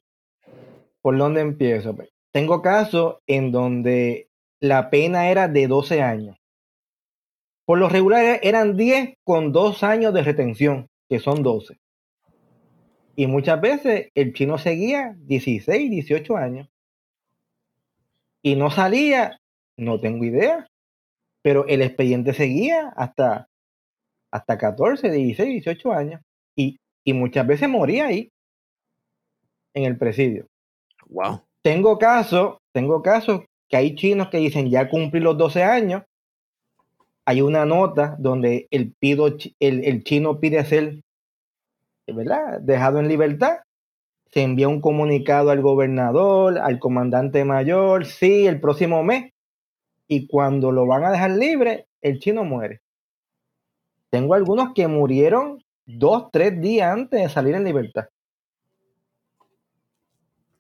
¿Por 1.02 1.18
dónde 1.18 1.42
empiezo? 1.42 1.94
Pues, 1.94 2.08
tengo 2.32 2.62
casos 2.62 3.18
en 3.28 3.52
donde 3.52 4.30
la 4.62 4.90
pena 4.90 5.30
era 5.30 5.50
de 5.50 5.68
12 5.68 6.02
años. 6.02 6.38
Por 7.68 7.80
lo 7.80 7.90
regular 7.90 8.40
eran 8.44 8.78
10 8.78 9.16
con 9.26 9.52
2 9.52 9.84
años 9.84 10.14
de 10.14 10.24
retención, 10.24 10.88
que 11.10 11.20
son 11.20 11.44
12. 11.44 11.78
Y 13.18 13.28
muchas 13.28 13.60
veces 13.60 14.08
el 14.16 14.32
chino 14.32 14.58
seguía 14.58 15.18
16, 15.18 15.92
18 15.92 16.38
años. 16.38 16.70
Y 18.42 18.56
no 18.56 18.72
salía, 18.72 19.42
no 19.76 20.00
tengo 20.00 20.24
idea. 20.24 20.70
Pero 21.42 21.68
el 21.68 21.82
expediente 21.82 22.34
seguía 22.34 22.94
hasta, 22.96 23.50
hasta 24.32 24.58
14, 24.58 25.12
16, 25.12 25.50
18 25.66 25.92
años. 25.92 26.22
Y, 26.56 26.80
y 27.04 27.12
muchas 27.12 27.46
veces 27.46 27.68
moría 27.68 28.06
ahí, 28.06 28.32
en 29.74 29.84
el 29.84 29.98
presidio. 29.98 30.48
Wow. 31.10 31.42
Tengo 31.62 31.98
casos, 32.00 32.60
tengo 32.72 33.02
casos 33.02 33.42
que 33.68 33.76
hay 33.76 33.94
chinos 33.96 34.30
que 34.30 34.38
dicen 34.38 34.70
ya 34.70 34.90
cumplí 34.90 35.20
los 35.20 35.38
12 35.38 35.64
años 35.64 36.04
hay 37.28 37.42
una 37.42 37.66
nota 37.66 38.16
donde 38.20 38.70
el, 38.72 38.94
pido, 38.94 39.28
el, 39.60 40.04
chino 40.06 40.40
pide 40.40 40.64
ser 40.64 41.02
¿verdad? 42.08 42.62
dejado 42.62 43.00
en 43.00 43.10
libertad. 43.10 43.58
Se 44.32 44.44
envía 44.44 44.70
un 44.70 44.80
comunicado 44.80 45.50
al 45.50 45.62
gobernador, 45.62 46.58
al 46.58 46.80
comandante 46.80 47.44
mayor, 47.44 48.06
sí, 48.06 48.48
el 48.48 48.62
próximo 48.62 49.04
mes. 49.04 49.34
Y 50.08 50.28
cuando 50.28 50.72
lo 50.72 50.88
van 50.88 51.04
a 51.04 51.12
dejar 51.12 51.32
libre, 51.32 51.88
el 52.02 52.20
chino 52.20 52.46
muere. 52.46 52.80
Tengo 54.10 54.34
algunos 54.34 54.74
que 54.74 54.88
murieron 54.88 55.62
dos, 55.86 56.30
tres 56.32 56.62
días 56.62 56.94
antes 56.94 57.22
de 57.22 57.28
salir 57.28 57.56
en 57.56 57.66
libertad. 57.66 58.06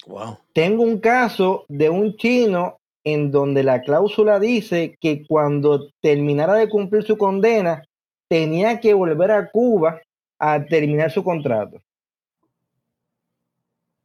Wow. 0.05 0.39
Tengo 0.51 0.83
un 0.83 0.99
caso 0.99 1.63
de 1.69 1.89
un 1.89 2.17
chino 2.17 2.81
en 3.13 3.31
donde 3.31 3.63
la 3.63 3.83
cláusula 3.83 4.37
dice 4.37 4.97
que 4.99 5.25
cuando 5.25 5.91
terminara 6.01 6.55
de 6.55 6.67
cumplir 6.67 7.03
su 7.03 7.17
condena, 7.17 7.85
tenía 8.27 8.81
que 8.81 8.93
volver 8.93 9.31
a 9.31 9.49
Cuba 9.49 10.01
a 10.37 10.65
terminar 10.65 11.09
su 11.09 11.23
contrato. 11.23 11.81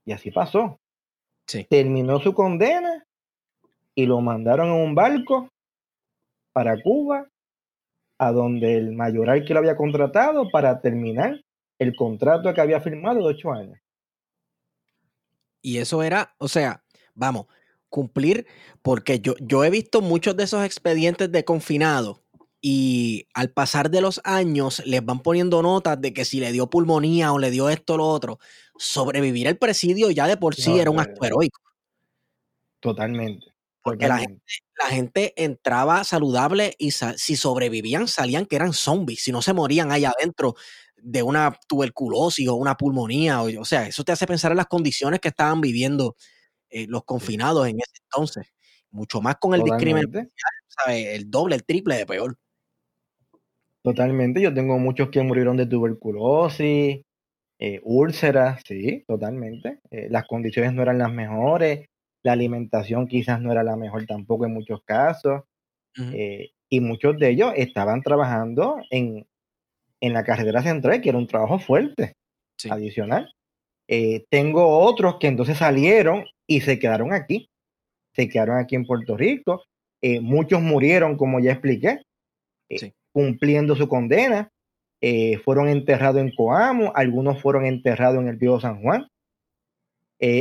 Y 0.04 0.12
así 0.12 0.30
pasó. 0.30 0.78
Terminó 1.68 2.20
su 2.20 2.32
condena 2.32 3.04
y 3.96 4.06
lo 4.06 4.20
mandaron 4.20 4.68
en 4.68 4.74
un 4.74 4.94
barco 4.94 5.48
para 6.52 6.80
Cuba, 6.80 7.26
a 8.18 8.30
donde 8.30 8.76
el 8.76 8.92
mayoral 8.92 9.44
que 9.44 9.52
lo 9.52 9.58
había 9.58 9.76
contratado 9.76 10.48
para 10.48 10.80
terminar 10.80 11.42
el 11.80 11.96
contrato 11.96 12.54
que 12.54 12.60
había 12.60 12.80
firmado 12.80 13.18
de 13.18 13.34
ocho 13.34 13.50
años. 13.50 13.80
Y 15.60 15.78
eso 15.78 16.04
era, 16.04 16.36
o 16.38 16.46
sea, 16.46 16.84
vamos, 17.14 17.46
cumplir, 17.92 18.46
porque 18.80 19.20
yo, 19.20 19.34
yo 19.38 19.62
he 19.62 19.70
visto 19.70 20.00
muchos 20.00 20.34
de 20.36 20.44
esos 20.44 20.64
expedientes 20.64 21.30
de 21.30 21.44
confinado 21.44 22.22
y 22.60 23.26
al 23.34 23.50
pasar 23.50 23.90
de 23.90 24.00
los 24.00 24.20
años 24.24 24.82
les 24.86 25.04
van 25.04 25.20
poniendo 25.20 25.62
notas 25.62 26.00
de 26.00 26.14
que 26.14 26.24
si 26.24 26.40
le 26.40 26.52
dio 26.52 26.70
pulmonía 26.70 27.32
o 27.32 27.38
le 27.38 27.50
dio 27.50 27.68
esto 27.68 27.94
o 27.94 27.96
lo 27.98 28.08
otro, 28.08 28.38
sobrevivir 28.78 29.46
el 29.46 29.58
presidio 29.58 30.10
ya 30.10 30.26
de 30.26 30.38
por 30.38 30.54
sí 30.54 30.78
era 30.78 30.90
un 30.90 31.00
acto 31.00 31.24
heroico. 31.24 31.60
Totalmente. 32.80 33.46
Porque 33.82 34.08
La, 34.08 34.18
gente, 34.18 34.42
la 34.82 34.86
gente 34.86 35.32
entraba 35.36 36.04
saludable 36.04 36.74
y 36.78 36.92
si 36.92 37.36
sobrevivían 37.36 38.08
salían 38.08 38.46
que 38.46 38.56
eran 38.56 38.72
zombies, 38.72 39.22
si 39.22 39.32
no 39.32 39.42
se 39.42 39.52
morían 39.52 39.92
allá 39.92 40.12
adentro 40.16 40.54
de 40.96 41.22
una 41.22 41.58
tuberculosis 41.68 42.48
o 42.48 42.54
una 42.54 42.76
pulmonía. 42.76 43.42
O, 43.42 43.60
o 43.60 43.64
sea, 43.64 43.86
eso 43.86 44.04
te 44.04 44.12
hace 44.12 44.26
pensar 44.26 44.52
en 44.52 44.58
las 44.58 44.66
condiciones 44.66 45.20
que 45.20 45.28
estaban 45.28 45.60
viviendo 45.60 46.16
eh, 46.72 46.86
los 46.88 47.04
confinados 47.04 47.68
en 47.68 47.76
ese 47.76 48.02
entonces. 48.04 48.52
Mucho 48.90 49.20
más 49.20 49.36
con 49.36 49.54
el 49.54 49.62
discrimen, 49.62 50.10
el 50.88 51.30
doble, 51.30 51.56
el 51.56 51.64
triple 51.64 51.96
de 51.96 52.06
peor. 52.06 52.38
Totalmente, 53.82 54.40
yo 54.40 54.54
tengo 54.54 54.78
muchos 54.78 55.10
que 55.10 55.22
murieron 55.22 55.56
de 55.56 55.66
tuberculosis, 55.66 57.02
eh, 57.58 57.80
úlceras, 57.82 58.62
sí, 58.64 59.04
totalmente. 59.06 59.80
Eh, 59.90 60.08
las 60.10 60.26
condiciones 60.26 60.72
no 60.72 60.82
eran 60.82 60.98
las 60.98 61.12
mejores, 61.12 61.88
la 62.22 62.32
alimentación 62.32 63.06
quizás 63.06 63.40
no 63.40 63.52
era 63.52 63.62
la 63.62 63.76
mejor 63.76 64.06
tampoco 64.06 64.46
en 64.46 64.54
muchos 64.54 64.82
casos. 64.84 65.42
y 65.94 66.80
muchos 66.80 67.18
de 67.18 67.28
ellos 67.28 67.52
estaban 67.54 68.00
trabajando 68.00 68.78
en, 68.88 69.26
en, 70.00 70.12
la 70.14 70.24
carretera 70.24 70.62
central, 70.62 71.02
que 71.02 71.10
era 71.10 71.18
un 71.18 71.26
trabajo 71.26 71.58
fuerte, 71.58 72.16
adicional. 72.70 73.30
Tengo 74.30 74.78
otros 74.78 75.16
que 75.18 75.26
entonces 75.26 75.58
salieron 75.58 76.24
y 76.46 76.60
se 76.62 76.78
quedaron 76.78 77.12
aquí. 77.12 77.50
Se 78.14 78.28
quedaron 78.28 78.58
aquí 78.58 78.74
en 78.74 78.86
Puerto 78.86 79.16
Rico. 79.16 79.64
Eh, 80.02 80.20
muchos 80.20 80.60
murieron, 80.60 81.16
como 81.16 81.38
ya 81.38 81.52
expliqué, 81.52 82.02
eh, 82.68 82.92
cumpliendo 83.12 83.76
su 83.76 83.88
condena. 83.88 84.50
Eh, 85.00 85.38
fueron 85.38 85.68
enterrados 85.68 86.20
en 86.20 86.34
Coamo, 86.34 86.92
algunos 86.94 87.40
fueron 87.40 87.66
enterrados 87.66 88.18
en 88.20 88.28
el 88.28 88.38
Río 88.38 88.60
San 88.60 88.82
Juan. 88.82 89.08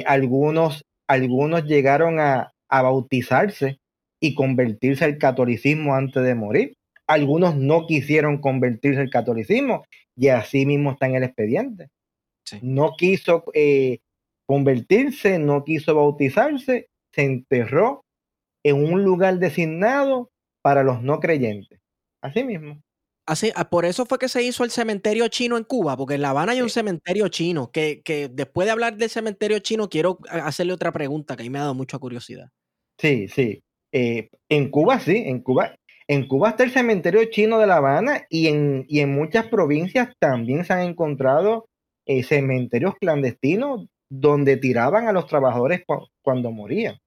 algunos, 0.06 0.84
algunos 1.08 1.66
llegaron 1.66 2.20
a, 2.20 2.54
a 2.70 2.82
bautizarse 2.84 3.80
y 4.20 4.36
convertirse 4.36 5.06
al 5.06 5.18
catolicismo 5.18 5.96
antes 5.96 6.24
de 6.24 6.36
morir. 6.36 6.78
Algunos 7.08 7.56
no 7.56 7.88
quisieron 7.88 8.38
convertirse 8.40 9.02
al 9.02 9.10
catolicismo 9.10 9.86
y 10.16 10.28
así 10.28 10.66
mismo 10.66 10.92
está 10.92 11.08
en 11.08 11.16
el 11.16 11.24
expediente. 11.24 11.90
No 12.62 12.96
quiso 12.98 13.46
convertirse, 14.46 15.40
no 15.40 15.64
quiso 15.64 15.96
bautizarse, 15.96 16.90
se 17.14 17.22
enterró 17.24 18.04
en 18.64 18.84
un 18.84 19.04
lugar 19.04 19.40
designado 19.40 20.30
para 20.62 20.84
los 20.84 21.02
no 21.02 21.20
creyentes. 21.20 21.80
Así 22.22 22.44
mismo. 22.44 22.82
Así, 23.26 23.52
ah, 23.56 23.70
por 23.70 23.86
eso 23.86 24.06
fue 24.06 24.20
que 24.20 24.28
se 24.28 24.44
hizo 24.44 24.64
el 24.64 24.72
cementerio 24.72 25.28
chino 25.28 25.58
en 25.58 25.64
Cuba, 25.64 25.96
porque 25.96 26.16
en 26.16 26.22
La 26.22 26.32
Habana 26.32 26.52
hay 26.52 26.62
un 26.62 26.70
cementerio 26.70 27.28
chino, 27.30 27.72
que, 27.72 28.02
después 28.34 28.66
de 28.66 28.72
hablar 28.72 28.98
del 28.98 29.10
cementerio 29.10 29.60
chino, 29.60 29.90
quiero 29.90 30.20
hacerle 30.30 30.74
otra 30.74 30.92
pregunta 30.92 31.36
que 31.36 31.44
a 31.44 31.46
mí 31.46 31.50
me 31.50 31.60
ha 31.60 31.64
dado 31.64 31.76
mucha 31.76 31.98
curiosidad. 31.98 32.50
Sí, 32.98 33.28
sí. 33.30 33.64
Eh, 33.94 34.30
en 34.50 34.70
Cuba 34.70 35.00
sí, 35.00 35.24
en 35.26 35.42
Cuba. 35.42 35.76
En 36.08 36.28
Cuba 36.28 36.50
está 36.50 36.64
el 36.64 36.72
cementerio 36.72 37.24
chino 37.26 37.60
de 37.60 37.68
La 37.68 37.78
Habana 37.78 38.26
y 38.30 38.48
en, 38.48 38.86
y 38.88 39.00
en 39.00 39.14
muchas 39.14 39.48
provincias 39.48 40.10
también 40.20 40.66
se 40.66 40.74
han 40.74 40.82
encontrado 40.82 41.68
eh, 42.06 42.24
cementerios 42.24 42.96
clandestinos 43.00 43.88
donde 44.10 44.58
tiraban 44.58 45.08
a 45.08 45.14
los 45.14 45.26
trabajadores 45.26 45.84
cuando 46.22 46.52
morían. 46.52 46.98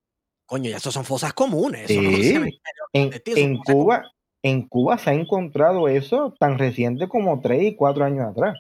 Coño, 0.47 0.71
ya 0.71 0.77
esos 0.77 0.95
son 0.95 1.05
fosas 1.05 1.33
comunes. 1.33 1.87
en, 1.91 3.57
Cuba, 3.59 4.13
en 4.43 4.69
Cuba 4.69 4.99
se 4.99 5.11
ha 5.11 5.15
encontrado 5.15 5.89
eso 5.89 6.35
tan 6.39 6.59
reciente 6.59 7.09
como 7.09 7.41
tres 7.41 7.63
y 7.63 7.77
cuatro 7.77 8.05
años 8.05 8.27
atrás. 8.27 8.59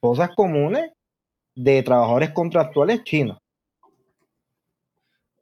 Fosas 0.00 0.30
comunes 0.34 0.90
de 1.54 1.82
trabajadores 1.82 2.30
contractuales 2.30 3.04
chinos. 3.04 3.38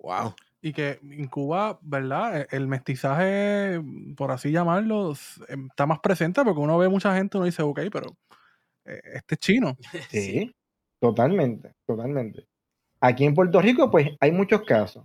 Wow. 0.00 0.34
Y 0.60 0.72
que 0.72 0.98
en 1.02 1.28
Cuba, 1.28 1.78
¿verdad? 1.82 2.40
E, 2.40 2.56
el 2.56 2.66
mestizaje, 2.66 3.80
por 4.16 4.32
así 4.32 4.50
llamarlo, 4.50 5.12
em, 5.48 5.66
está 5.66 5.86
más 5.86 6.00
presente 6.00 6.42
porque 6.44 6.60
uno 6.60 6.78
ve 6.78 6.88
mucha 6.88 7.14
gente 7.14 7.36
y 7.36 7.38
uno 7.38 7.46
dice, 7.46 7.62
ok, 7.62 7.80
pero 7.92 8.16
este 8.88 9.34
es 9.34 9.38
chino. 9.38 9.76
Sí, 10.10 10.54
totalmente, 11.00 11.72
totalmente. 11.86 12.46
Aquí 13.00 13.24
en 13.24 13.34
Puerto 13.34 13.60
Rico, 13.60 13.90
pues 13.90 14.10
hay 14.20 14.32
muchos 14.32 14.62
casos. 14.62 15.04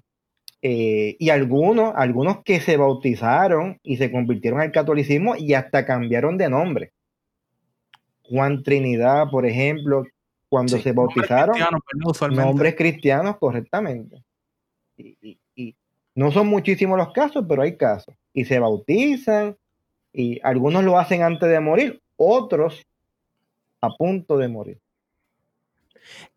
Eh, 0.61 1.17
y 1.19 1.29
algunos, 1.29 1.93
algunos 1.95 2.41
que 2.43 2.61
se 2.61 2.77
bautizaron 2.77 3.79
y 3.83 3.97
se 3.97 4.11
convirtieron 4.11 4.61
al 4.61 4.71
catolicismo 4.71 5.35
y 5.35 5.53
hasta 5.53 5.85
cambiaron 5.85 6.37
de 6.37 6.49
nombre. 6.49 6.93
Juan 8.23 8.63
Trinidad, 8.63 9.29
por 9.29 9.45
ejemplo, 9.45 10.05
cuando 10.47 10.77
se 10.77 10.91
bautizaron, 10.93 11.57
nombres 12.31 12.75
cristianos, 12.75 13.37
correctamente. 13.37 14.23
Y, 14.97 15.37
no 16.15 16.31
son 16.31 16.45
muchísimos 16.45 16.95
los 16.95 17.11
casos, 17.11 17.43
pero 17.49 17.63
hay 17.63 17.75
casos. 17.75 18.13
Y 18.33 18.45
se 18.45 18.59
bautizan, 18.59 19.57
y 20.13 20.39
algunos 20.43 20.83
lo 20.83 20.99
hacen 20.99 21.23
antes 21.23 21.49
de 21.49 21.59
morir, 21.59 22.01
otros 22.15 22.85
a 23.83 23.89
punto 23.89 24.37
de 24.37 24.47
morir. 24.47 24.79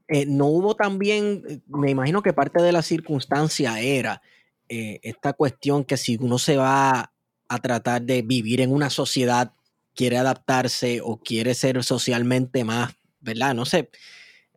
Eh, 0.08 0.26
no 0.26 0.46
hubo 0.46 0.74
también, 0.74 1.62
me 1.66 1.90
imagino 1.90 2.22
que 2.22 2.32
parte 2.32 2.62
de 2.62 2.72
la 2.72 2.82
circunstancia 2.82 3.80
era 3.80 4.22
eh, 4.68 5.00
esta 5.02 5.32
cuestión 5.32 5.84
que 5.84 5.96
si 5.96 6.16
uno 6.20 6.38
se 6.38 6.56
va 6.56 7.12
a 7.48 7.58
tratar 7.58 8.02
de 8.02 8.22
vivir 8.22 8.60
en 8.60 8.72
una 8.72 8.90
sociedad, 8.90 9.52
quiere 9.94 10.18
adaptarse 10.18 11.00
o 11.02 11.18
quiere 11.18 11.54
ser 11.54 11.82
socialmente 11.84 12.64
más, 12.64 12.94
¿verdad? 13.20 13.54
No 13.54 13.64
sé, 13.64 13.90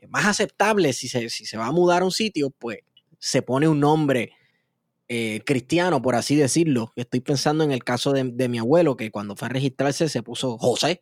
más 0.08 0.26
aceptable 0.26 0.94
si 0.94 1.08
se, 1.08 1.30
si 1.30 1.46
se 1.46 1.58
va 1.58 1.68
a 1.68 1.72
mudar 1.72 2.02
a 2.02 2.06
un 2.06 2.12
sitio, 2.12 2.50
pues 2.50 2.80
se 3.20 3.42
pone 3.42 3.68
un 3.68 3.80
nombre 3.80 4.32
eh, 5.08 5.42
cristiano, 5.46 6.02
por 6.02 6.16
así 6.16 6.36
decirlo. 6.36 6.94
Estoy 6.96 7.20
pensando 7.20 7.64
en 7.64 7.72
el 7.72 7.84
caso 7.84 8.14
de, 8.14 8.50
mi 8.50 8.60
abuelo, 8.60 8.96
que 8.96 9.12
cuando 9.12 9.36
fue 9.36 9.48
a 9.48 9.50
registrarse 9.50 10.08
se 10.08 10.24
puso 10.24 10.58
José. 10.58 11.02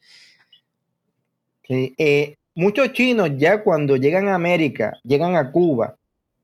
Sí, 1.68 1.94
eh, 1.98 2.36
muchos 2.56 2.94
chinos 2.94 3.32
ya 3.38 3.64
cuando 3.64 3.98
llegan 3.98 4.28
a 4.28 4.36
América, 4.36 4.98
llegan 5.04 5.36
a 5.36 5.52
Cuba, 5.52 5.98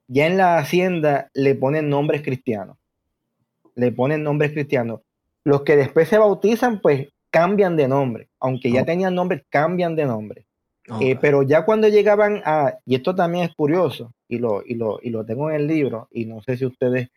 ya 0.07 0.27
en 0.27 0.37
la 0.37 0.57
hacienda 0.57 1.29
le 1.33 1.55
ponen 1.55 1.89
nombres 1.89 2.21
cristianos. 2.21 2.77
Le 3.75 3.91
ponen 3.91 4.23
nombres 4.23 4.51
cristianos. 4.51 5.01
Los 5.43 5.63
que 5.63 5.75
después 5.75 6.07
se 6.07 6.17
bautizan, 6.17 6.81
pues 6.81 7.09
cambian 7.29 7.75
de 7.75 7.87
nombre. 7.87 8.27
Aunque 8.39 8.71
ya 8.71 8.85
tenían 8.85 9.15
nombre, 9.15 9.43
cambian 9.49 9.95
de 9.95 10.05
nombre. 10.05 10.45
Eh, 10.99 11.17
pero 11.19 11.43
ya 11.43 11.63
cuando 11.63 11.87
llegaban 11.87 12.41
a, 12.43 12.77
y 12.85 12.95
esto 12.95 13.15
también 13.15 13.45
es 13.45 13.55
curioso, 13.55 14.13
y 14.27 14.37
lo, 14.37 14.63
y 14.65 14.75
lo, 14.75 14.99
y 15.01 15.11
lo 15.11 15.25
tengo 15.25 15.49
en 15.49 15.55
el 15.55 15.67
libro, 15.67 16.09
y 16.11 16.25
no 16.25 16.41
sé 16.41 16.57
si 16.57 16.65
ustedes 16.65 17.07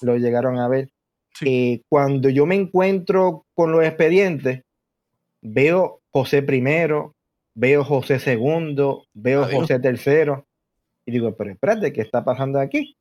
lo 0.00 0.16
llegaron 0.16 0.58
a 0.58 0.66
ver, 0.66 0.88
eh, 1.44 1.82
cuando 1.90 2.30
yo 2.30 2.46
me 2.46 2.54
encuentro 2.54 3.44
con 3.54 3.70
los 3.70 3.84
expedientes, 3.84 4.62
veo 5.42 6.00
José 6.10 6.42
primero, 6.42 7.14
veo 7.54 7.84
José 7.84 8.18
segundo, 8.18 9.06
veo 9.12 9.44
José 9.46 9.78
tercero, 9.78 10.46
y 11.04 11.12
digo, 11.12 11.34
pero 11.36 11.50
espérate, 11.50 11.92
¿qué 11.92 12.00
está 12.00 12.24
pasando 12.24 12.60
aquí? 12.60 12.96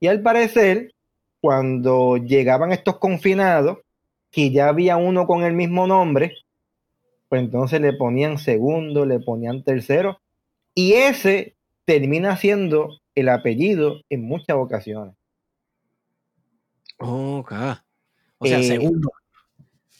Y 0.00 0.06
al 0.06 0.22
parecer, 0.22 0.94
cuando 1.40 2.16
llegaban 2.16 2.72
estos 2.72 2.98
confinados, 2.98 3.78
que 4.30 4.50
ya 4.50 4.68
había 4.68 4.96
uno 4.96 5.26
con 5.26 5.42
el 5.42 5.54
mismo 5.54 5.86
nombre, 5.86 6.34
pues 7.28 7.42
entonces 7.42 7.80
le 7.80 7.92
ponían 7.94 8.38
segundo, 8.38 9.06
le 9.06 9.20
ponían 9.20 9.62
tercero, 9.62 10.20
y 10.74 10.92
ese 10.92 11.56
termina 11.84 12.36
siendo 12.36 13.00
el 13.14 13.28
apellido 13.28 14.02
en 14.10 14.22
muchas 14.22 14.56
ocasiones. 14.56 15.14
Ok. 16.98 17.52
O 18.38 18.46
sea, 18.46 18.60
eh, 18.60 18.64
segundo. 18.64 19.10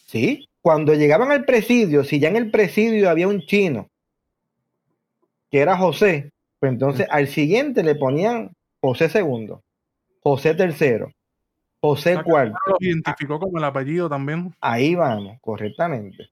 Sí, 0.06 0.48
cuando 0.68 0.92
llegaban 0.92 1.30
al 1.30 1.46
presidio, 1.46 2.04
si 2.04 2.20
ya 2.20 2.28
en 2.28 2.36
el 2.36 2.50
presidio 2.50 3.08
había 3.08 3.26
un 3.26 3.40
chino, 3.40 3.88
que 5.50 5.60
era 5.60 5.78
José, 5.78 6.30
pues 6.60 6.70
entonces 6.70 7.06
al 7.08 7.26
siguiente 7.28 7.82
le 7.82 7.94
ponían 7.94 8.54
José 8.78 9.08
segundo, 9.08 9.62
José 10.22 10.54
tercero, 10.54 11.10
José 11.80 12.22
cuarto. 12.22 12.58
Lo 12.66 12.76
identificó 12.80 13.40
como 13.40 13.56
el 13.56 13.64
apellido 13.64 14.10
también. 14.10 14.54
Ahí 14.60 14.94
vamos, 14.94 15.38
correctamente. 15.40 16.28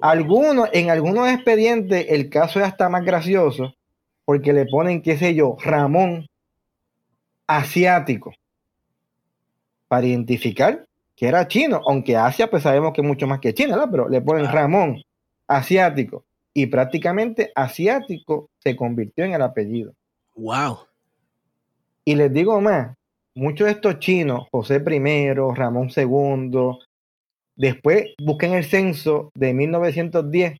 Algunos, 0.00 0.68
en 0.72 0.90
algunos 0.90 1.28
expedientes 1.28 2.06
el 2.08 2.30
caso 2.30 2.60
es 2.60 2.66
hasta 2.66 2.88
más 2.88 3.04
gracioso 3.04 3.74
porque 4.24 4.52
le 4.52 4.66
ponen, 4.66 5.02
qué 5.02 5.18
sé 5.18 5.34
yo, 5.34 5.56
Ramón 5.60 6.28
asiático 7.48 8.32
para 9.88 10.06
identificar 10.06 10.86
que 11.16 11.26
era 11.26 11.48
chino, 11.48 11.80
aunque 11.88 12.16
Asia 12.16 12.48
pues 12.48 12.62
sabemos 12.62 12.92
que 12.92 13.00
es 13.00 13.06
mucho 13.06 13.26
más 13.26 13.40
que 13.40 13.54
China, 13.54 13.76
¿verdad? 13.76 13.88
pero 13.90 14.08
le 14.08 14.20
ponen 14.20 14.52
Ramón 14.52 15.02
asiático 15.48 16.24
y 16.54 16.66
prácticamente 16.66 17.50
asiático 17.54 18.50
se 18.58 18.76
convirtió 18.76 19.24
en 19.24 19.32
el 19.32 19.42
apellido. 19.42 19.94
Wow. 20.34 20.78
Y 22.04 22.14
les 22.14 22.32
digo 22.32 22.60
más, 22.60 22.94
muchos 23.34 23.66
de 23.66 23.72
estos 23.72 23.98
chinos, 23.98 24.46
José 24.52 24.76
I, 24.76 25.32
Ramón 25.32 25.90
II, 25.96 26.78
Después 27.56 28.08
busquen 28.22 28.52
el 28.52 28.64
censo 28.64 29.30
de 29.34 29.54
1910 29.54 30.58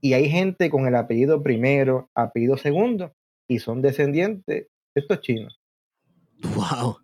y 0.00 0.12
hay 0.12 0.30
gente 0.30 0.70
con 0.70 0.86
el 0.86 0.94
apellido 0.94 1.42
primero, 1.42 2.08
apellido 2.14 2.56
segundo 2.56 3.12
y 3.48 3.58
son 3.58 3.82
descendientes 3.82 4.68
de 4.94 5.00
estos 5.00 5.20
chinos. 5.20 5.58
¡Wow! 6.54 6.98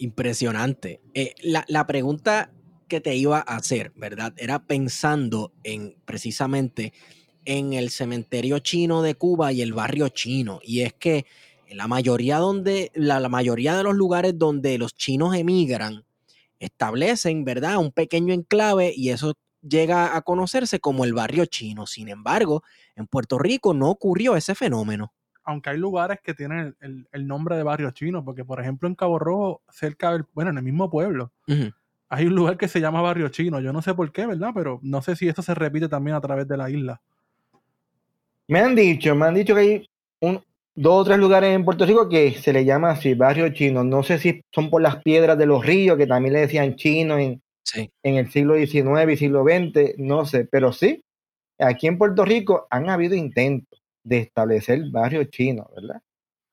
Impresionante. 0.00 1.02
Eh, 1.12 1.34
la, 1.42 1.62
la 1.68 1.86
pregunta 1.86 2.50
que 2.88 3.02
te 3.02 3.16
iba 3.16 3.36
a 3.38 3.56
hacer, 3.56 3.92
¿verdad? 3.96 4.32
Era 4.38 4.66
pensando 4.66 5.52
en 5.62 5.94
precisamente 6.06 6.94
en 7.44 7.74
el 7.74 7.90
cementerio 7.90 8.60
chino 8.60 9.02
de 9.02 9.14
Cuba 9.14 9.52
y 9.52 9.60
el 9.60 9.74
barrio 9.74 10.08
chino. 10.08 10.58
Y 10.62 10.80
es 10.80 10.94
que 10.94 11.26
la 11.70 11.86
mayoría, 11.86 12.38
donde, 12.38 12.90
la, 12.94 13.20
la 13.20 13.28
mayoría 13.28 13.76
de 13.76 13.82
los 13.82 13.94
lugares 13.94 14.38
donde 14.38 14.78
los 14.78 14.94
chinos 14.94 15.34
emigran 15.36 16.06
establecen, 16.60 17.44
¿verdad? 17.44 17.76
Un 17.76 17.92
pequeño 17.92 18.32
enclave 18.32 18.94
y 18.96 19.10
eso 19.10 19.34
llega 19.60 20.16
a 20.16 20.22
conocerse 20.22 20.80
como 20.80 21.04
el 21.04 21.12
barrio 21.12 21.44
chino. 21.44 21.86
Sin 21.86 22.08
embargo, 22.08 22.62
en 22.96 23.06
Puerto 23.06 23.38
Rico 23.38 23.74
no 23.74 23.90
ocurrió 23.90 24.34
ese 24.34 24.54
fenómeno. 24.54 25.12
Aunque 25.50 25.70
hay 25.70 25.78
lugares 25.78 26.20
que 26.22 26.32
tienen 26.32 26.76
el, 26.80 27.26
nombre 27.26 27.56
de 27.56 27.64
barrio 27.64 27.90
chino, 27.90 28.24
porque 28.24 28.44
por 28.44 28.60
ejemplo 28.60 28.88
en 28.88 28.94
Cabo 28.94 29.18
Rojo, 29.18 29.62
cerca 29.68 30.12
del, 30.12 30.24
bueno, 30.32 30.52
en 30.52 30.58
el 30.58 30.62
mismo 30.62 30.88
pueblo, 30.88 31.32
hay 32.08 32.26
un 32.26 32.36
lugar 32.36 32.56
que 32.56 32.68
se 32.68 32.80
llama 32.80 33.02
barrio 33.02 33.28
chino. 33.30 33.58
Yo 33.60 33.72
no 33.72 33.82
sé 33.82 33.92
por 33.92 34.12
qué, 34.12 34.26
¿verdad? 34.26 34.52
Pero 34.54 34.78
no 34.82 35.02
sé 35.02 35.16
si 35.16 35.26
esto 35.26 35.42
se 35.42 35.52
repite 35.56 35.88
también 35.88 36.16
a 36.16 36.20
través 36.20 36.46
de 36.46 36.56
la 36.56 36.70
isla. 36.70 37.00
Me 38.46 38.60
han 38.60 38.76
dicho, 38.76 39.12
me 39.16 39.26
han 39.26 39.34
dicho 39.34 39.56
que 39.56 39.60
hay 39.60 39.90
un, 40.20 40.40
dos 40.76 41.00
o 41.00 41.04
tres 41.04 41.18
lugares 41.18 41.52
en 41.52 41.64
Puerto 41.64 41.84
Rico 41.84 42.08
que 42.08 42.34
se 42.34 42.52
le 42.52 42.64
llama 42.64 42.90
así, 42.90 43.14
barrio 43.14 43.48
chino. 43.52 43.82
No 43.82 44.04
sé 44.04 44.18
si 44.18 44.44
son 44.52 44.70
por 44.70 44.82
las 44.82 45.02
piedras 45.02 45.36
de 45.36 45.46
los 45.46 45.66
ríos, 45.66 45.98
que 45.98 46.06
también 46.06 46.34
le 46.34 46.40
decían 46.42 46.76
chino 46.76 47.18
en, 47.18 47.42
en 47.74 48.16
el 48.16 48.30
siglo 48.30 48.54
XIX 48.54 49.12
y 49.12 49.16
siglo 49.16 49.42
XX, 49.42 49.98
no 49.98 50.24
sé, 50.26 50.44
pero 50.44 50.72
sí, 50.72 51.02
aquí 51.58 51.88
en 51.88 51.98
Puerto 51.98 52.24
Rico 52.24 52.68
han 52.70 52.88
habido 52.88 53.16
intentos 53.16 53.79
de 54.04 54.18
establecer 54.18 54.82
barrios 54.90 55.28
chinos, 55.30 55.66
¿verdad? 55.74 56.00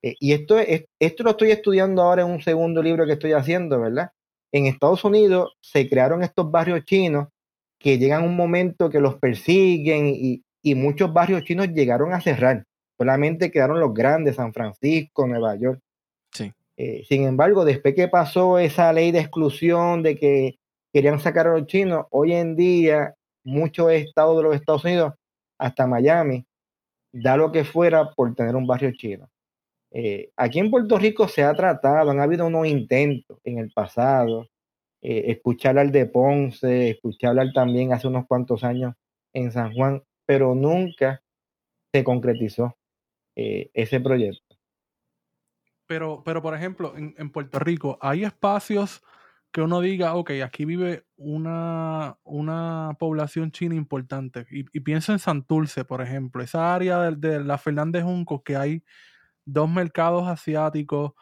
Eh, 0.02 0.16
y 0.20 0.34
esto, 0.34 0.60
es, 0.60 0.86
esto 1.00 1.24
lo 1.24 1.32
estoy 1.32 1.52
estudiando 1.52 2.02
ahora 2.02 2.24
en 2.24 2.30
un 2.30 2.42
segundo 2.42 2.82
libro 2.82 3.06
que 3.06 3.14
estoy 3.14 3.34
haciendo, 3.34 3.80
¿verdad? 3.80 4.12
En 4.52 4.68
Estados 4.68 5.04
Unidos 5.04 5.58
se 5.62 5.90
crearon 5.90 6.24
estos 6.24 6.50
barrios 6.50 6.86
chinos 6.86 7.28
que 7.80 7.98
llegan 7.98 8.24
un 8.24 8.36
momento 8.36 8.90
que 8.90 9.00
los 9.00 9.16
persiguen 9.16 10.08
y, 10.08 10.44
y 10.64 10.76
muchos 10.76 11.14
barrios 11.14 11.44
chinos 11.44 11.68
llegaron 11.70 12.14
a 12.14 12.22
cerrar 12.22 12.66
Solamente 12.98 13.52
quedaron 13.52 13.80
los 13.80 13.94
grandes, 13.94 14.36
San 14.36 14.54
Francisco, 14.54 15.28
Nueva 15.28 15.56
York. 15.56 15.80
Sí. 16.32 16.52
Eh, 16.78 17.04
sin 17.08 17.24
embargo, 17.24 17.64
después 17.64 17.94
que 17.94 18.08
pasó 18.08 18.58
esa 18.58 18.92
ley 18.92 19.12
de 19.12 19.20
exclusión 19.20 20.02
de 20.02 20.16
que 20.16 20.58
querían 20.92 21.20
sacar 21.20 21.48
a 21.48 21.58
los 21.58 21.68
chinos, 21.68 22.08
hoy 22.10 22.34
en 22.34 22.56
día 22.56 23.14
muchos 23.44 23.92
estados 23.92 24.38
de 24.38 24.44
los 24.44 24.56
Estados 24.56 24.84
Unidos, 24.84 25.14
hasta 25.60 25.88
Miami, 25.88 26.46
da 27.22 27.38
lo 27.38 27.52
que 27.52 27.64
fuera 27.64 28.12
por 28.12 28.34
tener 28.36 28.56
un 28.56 28.68
barrio 28.68 28.92
chino. 28.92 29.30
Eh, 29.92 30.32
aquí 30.36 30.60
en 30.60 30.70
Puerto 30.70 30.98
Rico 30.98 31.28
se 31.28 31.44
ha 31.44 31.54
tratado, 31.54 32.12
han 32.12 32.20
habido 32.20 32.46
unos 32.46 32.68
intentos 32.68 33.40
en 33.44 33.58
el 33.60 33.72
pasado 33.72 34.48
eh, 35.02 35.32
escuché 35.32 35.68
hablar 35.68 35.92
de 35.92 36.06
Ponce, 36.06 36.90
escuché 36.90 37.28
hablar 37.28 37.54
también 37.54 37.94
hace 37.94 38.08
unos 38.08 38.26
cuantos 38.26 38.64
años 38.64 38.96
en 39.34 39.52
San 39.52 39.74
Juan, 39.74 40.04
pero 40.26 40.56
nunca 40.56 41.22
se 41.94 42.04
concretizó 42.04 42.76
eh, 43.36 43.70
ese 43.74 44.00
proyecto. 44.00 44.58
Pero, 45.86 46.24
pero 46.26 46.42
por 46.42 46.56
ejemplo, 46.56 46.94
en, 46.98 47.30
Puerto 47.32 47.60
Rico, 47.60 47.98
¿hay 48.02 48.26
espacios 48.26 49.02
que 49.58 49.64
uno 49.64 49.82
diga, 49.82 50.14
ok, 50.14 50.30
aquí 50.46 50.66
vive 50.66 51.08
una, 51.16 52.16
una 52.24 52.96
población 53.00 53.50
china 53.50 53.74
importante? 53.74 54.46
Y, 54.52 54.82
pienso 54.82 55.14
en 55.14 55.18
Santurce, 55.18 55.84
por 55.84 56.04
ejemplo, 56.04 56.44
esa 56.44 56.76
área 56.76 57.00
de, 57.00 57.16
de 57.16 57.44
la 57.44 57.58
Fernández 57.58 58.04
Junco, 58.04 58.44
que 58.44 58.56
hay 58.56 58.84
dos 59.46 59.68
mercados 59.68 60.28
asiáticos, 60.28 61.14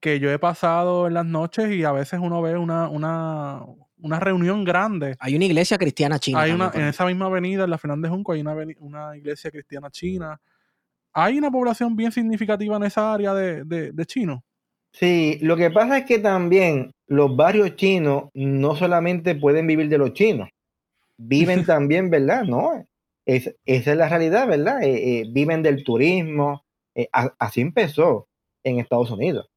que 0.00 0.18
yo 0.20 0.30
he 0.30 0.38
pasado 0.38 1.06
en 1.06 1.12
las 1.12 1.26
noches 1.26 1.70
y 1.70 1.84
a 1.84 1.92
veces 1.92 2.18
uno 2.18 2.40
ve 2.40 2.56
una, 2.56 2.88
una, 2.88 3.60
una 3.98 4.20
reunión 4.20 4.64
grande. 4.64 5.14
Hay 5.18 5.36
una 5.36 5.44
iglesia 5.44 5.76
cristiana 5.76 6.18
china. 6.18 6.40
Hay 6.40 6.52
una, 6.52 6.70
en 6.72 6.86
esa 6.86 7.04
misma 7.04 7.26
avenida, 7.26 7.64
en 7.64 7.70
la 7.70 7.76
Fernández 7.76 8.10
Junco, 8.10 8.32
hay 8.32 8.40
una, 8.40 8.56
una 8.78 9.18
iglesia 9.18 9.50
cristiana 9.50 9.90
china. 9.90 10.40
¿Hay 11.12 11.36
una 11.36 11.50
población 11.50 11.94
bien 11.94 12.10
significativa 12.10 12.74
en 12.78 12.84
esa 12.84 13.12
área 13.12 13.34
de, 13.34 13.64
de, 13.92 14.06
chinos? 14.06 14.40
Sí, 14.98 15.38
lo 15.42 15.58
que 15.58 15.70
pasa 15.70 15.98
es 15.98 16.06
que 16.06 16.18
también 16.18 16.90
los 17.06 17.36
barrios 17.36 17.76
chinos 17.76 18.30
no 18.32 18.74
solamente 18.76 19.34
pueden 19.34 19.66
vivir 19.66 19.90
de 19.90 19.98
los 19.98 20.14
chinos, 20.14 20.48
viven 21.18 21.66
también, 21.66 22.08
¿verdad? 22.08 22.44
No, 22.44 22.82
esa 23.26 23.52
es 23.66 23.86
la 23.86 24.08
realidad, 24.08 24.48
¿verdad? 24.48 24.82
Eh, 24.82 25.20
eh, 25.20 25.24
viven 25.30 25.62
del 25.62 25.84
turismo, 25.84 26.64
eh, 26.94 27.08
así 27.12 27.60
empezó 27.60 28.26
en 28.64 28.78
Estados 28.78 29.10
Unidos. 29.10 29.48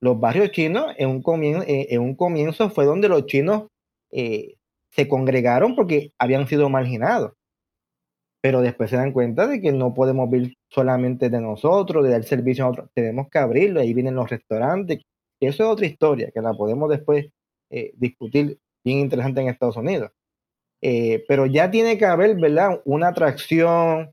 los 0.00 0.20
barrios 0.20 0.50
chinos 0.50 0.94
en 0.98 1.08
un, 1.08 1.22
comienzo, 1.22 1.64
en 1.66 2.00
un 2.02 2.14
comienzo 2.14 2.68
fue 2.68 2.84
donde 2.84 3.08
los 3.08 3.24
chinos 3.24 3.68
se 4.10 5.08
congregaron 5.08 5.74
porque 5.74 6.12
habían 6.18 6.46
sido 6.46 6.68
marginados 6.68 7.32
pero 8.44 8.60
después 8.60 8.90
se 8.90 8.96
dan 8.96 9.12
cuenta 9.12 9.46
de 9.46 9.58
que 9.62 9.72
no 9.72 9.94
podemos 9.94 10.28
vivir 10.28 10.58
solamente 10.68 11.30
de 11.30 11.40
nosotros, 11.40 12.04
de 12.04 12.10
dar 12.10 12.24
servicio 12.24 12.66
a 12.66 12.68
otros, 12.68 12.90
tenemos 12.92 13.30
que 13.30 13.38
abrirlo, 13.38 13.80
ahí 13.80 13.94
vienen 13.94 14.16
los 14.16 14.28
restaurantes, 14.28 15.00
eso 15.40 15.64
es 15.64 15.70
otra 15.70 15.86
historia 15.86 16.30
que 16.30 16.42
la 16.42 16.52
podemos 16.52 16.90
después 16.90 17.26
eh, 17.70 17.92
discutir 17.96 18.58
bien 18.84 18.98
interesante 18.98 19.40
en 19.40 19.48
Estados 19.48 19.78
Unidos. 19.78 20.10
Eh, 20.82 21.24
pero 21.26 21.46
ya 21.46 21.70
tiene 21.70 21.96
que 21.96 22.04
haber, 22.04 22.36
¿verdad? 22.36 22.82
Una 22.84 23.08
atracción. 23.08 24.12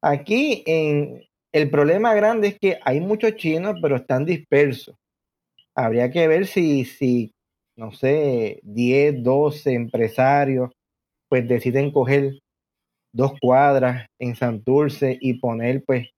Aquí 0.00 0.62
en, 0.64 1.24
el 1.52 1.68
problema 1.68 2.14
grande 2.14 2.46
es 2.46 2.58
que 2.60 2.78
hay 2.84 3.00
muchos 3.00 3.34
chinos, 3.34 3.74
pero 3.82 3.96
están 3.96 4.24
dispersos. 4.24 4.94
Habría 5.74 6.12
que 6.12 6.28
ver 6.28 6.46
si, 6.46 6.84
si 6.84 7.32
no 7.76 7.90
sé, 7.90 8.60
10, 8.62 9.24
12 9.24 9.72
empresarios, 9.72 10.70
pues 11.28 11.48
deciden 11.48 11.90
coger 11.90 12.38
dos 13.12 13.32
cuadras 13.40 14.08
en 14.18 14.36
Santurce 14.36 15.18
y 15.20 15.34
poner 15.40 15.82
pues 15.84 16.08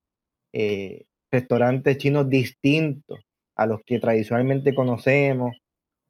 eh, 0.53 1.05
restaurantes 1.31 1.99
chinos 1.99 2.29
distintos 2.29 3.21
a 3.55 3.67
los 3.67 3.81
que 3.85 3.99
tradicionalmente 3.99 4.75
conocemos, 4.75 5.57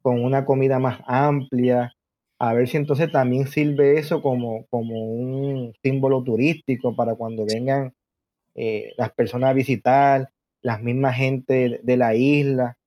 con 0.01 0.23
una 0.23 0.45
comida 0.45 0.79
más 0.79 1.01
amplia, 1.07 1.93
a 2.39 2.53
ver 2.53 2.67
si 2.67 2.77
entonces 2.77 3.11
también 3.11 3.47
sirve 3.47 3.99
eso 3.99 4.21
como, 4.21 4.65
como 4.67 4.95
un 4.95 5.73
símbolo 5.83 6.23
turístico 6.23 6.95
para 6.95 7.15
cuando 7.15 7.45
vengan 7.45 7.93
eh, 8.55 8.93
las 8.97 9.11
personas 9.11 9.49
a 9.49 9.53
visitar, 9.53 10.29
las 10.61 10.81
mismas 10.81 11.15
gente 11.15 11.79
de 11.83 11.97
la 11.97 12.15
isla. 12.15 12.77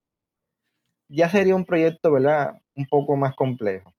Ya 1.09 1.29
sería 1.29 1.55
un 1.55 1.67
proyecto, 1.67 2.13
¿verdad? 2.13 2.61
Un 2.75 2.87
poco 2.87 3.17
más 3.17 3.35
complejo. 3.35 3.93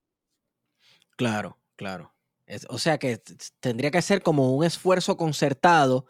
Claro, 1.16 1.58
claro 1.76 2.12
o 2.70 2.78
sea 2.78 2.97
que 2.97 3.20
tendría 3.60 3.91
que 3.91 4.01
ser 4.01 4.22
como 4.22 4.56
un 4.56 4.64
esfuerzo 4.64 5.18
concertado 5.18 6.06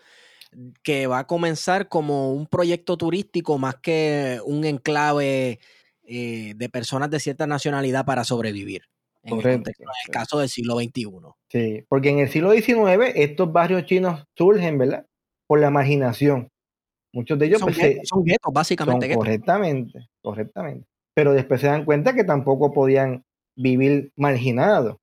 que 0.84 1.08
va 1.08 1.20
a 1.20 1.28
comenzar 1.28 1.90
como 1.90 2.34
un 2.34 2.48
proyecto 2.48 2.98
turístico 2.98 3.58
más 3.58 3.76
que 3.76 4.40
un 4.46 4.66
enclave 4.66 5.60
eh, 6.04 6.54
de 6.56 6.70
personas 6.70 7.10
de 7.10 7.20
cierta 7.20 7.48
nacionalidad 7.48 8.06
para 8.06 8.24
sobrevivir. 8.24 8.84
En 9.26 9.40
el, 9.40 9.64
caso 10.12 10.40
del 10.40 10.50
siglo 10.50 10.76
XXI. 10.76 11.08
Sí, 11.48 11.86
porque 11.88 12.10
en 12.10 12.20
el 12.20 12.30
siglo 12.30 12.52
XIX 12.52 13.14
estos 13.16 13.54
barrios 13.54 13.86
chinos 13.86 14.26
surgen, 14.36 14.78
¿verdad? 14.78 15.06
Por 15.48 15.62
la 15.62 15.70
marginación. 15.70 16.50
Muchos 17.14 17.40
de 17.40 17.46
ellos 17.46 17.60
son, 17.60 17.74
pues, 17.74 18.00
son 18.04 18.26
guetos, 18.26 18.52
básicamente. 18.52 19.16
Correctamente, 19.16 20.10
correctamente. 20.22 20.88
Pero 21.14 21.32
después 21.32 21.62
se 21.62 21.68
dan 21.68 21.86
cuenta 21.86 22.14
que 22.14 22.26
tampoco 22.26 22.74
podían 22.74 23.24
vivir 23.56 24.12
marginados 24.18 24.98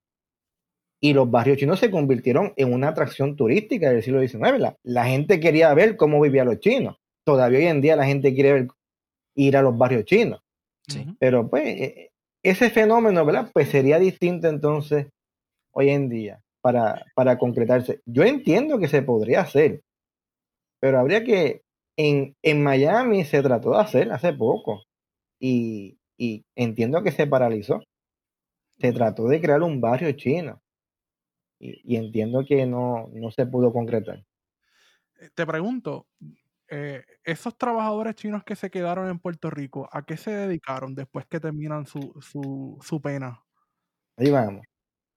y 1.01 1.15
los 1.15 1.31
barrios 1.31 1.57
chinos 1.57 1.81
se 1.81 1.91
convirtieron 1.91 2.53
en 2.57 2.73
una 2.73 2.89
atracción 2.89 3.35
turística 3.35 3.91
del 3.91 4.03
siglo 4.03 4.21
XIX. 4.21 4.77
La, 4.83 5.05
gente 5.07 5.41
quería 5.41 5.73
ver 5.73 5.97
cómo 5.97 6.21
vivían 6.21 6.47
los 6.47 6.61
chinos. 6.61 6.99
Todavía 7.25 7.59
hoy 7.59 7.67
en 7.67 7.81
día 7.81 7.97
la 7.97 8.05
gente 8.05 8.35
quiere 8.35 8.53
ver, 8.53 8.69
ir 9.35 9.57
a 9.57 9.63
los 9.63 9.77
barrios 9.77 10.05
chinos. 10.05 10.43
Pero 11.19 11.49
pues 11.49 11.65
e, 11.67 12.11
ese 12.43 12.69
fenómeno, 12.71 13.25
¿verdad? 13.25 13.51
Pues 13.53 13.69
sería 13.71 13.99
distinto 13.99 14.49
entonces 14.49 15.07
hoy 15.73 15.91
en 15.91 16.09
día 16.09 16.43
para, 16.61 17.07
para 17.15 17.39
concretarse. 17.39 18.01
Yo 18.05 18.25
entiendo 18.25 18.79
que 18.79 18.89
se 18.89 19.03
podría 19.03 19.41
hacer, 19.41 19.83
pero 20.81 20.99
habría 20.99 21.25
que, 21.25 21.63
en, 21.97 22.35
en 22.43 22.63
Miami 22.63 23.25
se 23.25 23.43
trató 23.43 23.71
de 23.71 23.81
hacer 23.81 24.13
hace 24.13 24.33
poco 24.33 24.83
y, 25.39 25.99
y 26.19 26.45
entiendo 26.57 27.03
que 27.03 27.13
se 27.13 27.27
paralizó. 27.27 27.81
Se 28.79 28.93
trató 28.93 29.29
de 29.29 29.41
crear 29.41 29.63
un 29.63 29.81
barrio 29.81 30.13
chino 30.13 30.61
y, 31.61 31.97
entiendo 31.97 32.45
que 32.47 32.67
no, 32.67 33.11
se 33.35 33.47
pudo 33.47 33.73
concretar. 33.73 34.25
Eh, 35.21 35.29
te 35.35 35.47
pregunto, 35.47 36.07
eh, 36.69 37.05
esos 37.23 37.57
trabajadores 37.59 38.15
chinos 38.15 38.43
que 38.45 38.57
se 38.57 38.71
quedaron 38.71 39.09
en 39.11 39.19
Puerto 39.19 39.51
Rico, 39.51 39.89
¿a 39.93 40.03
qué 40.03 40.17
se 40.17 40.31
dedicaron 40.31 40.95
después 40.95 41.27
que 41.27 41.39
terminan 41.39 41.87
su, 41.87 42.15
su, 42.21 42.79
su 42.83 43.01
pena? 43.01 43.43
Ahí 44.17 44.31
vamos. 44.31 44.65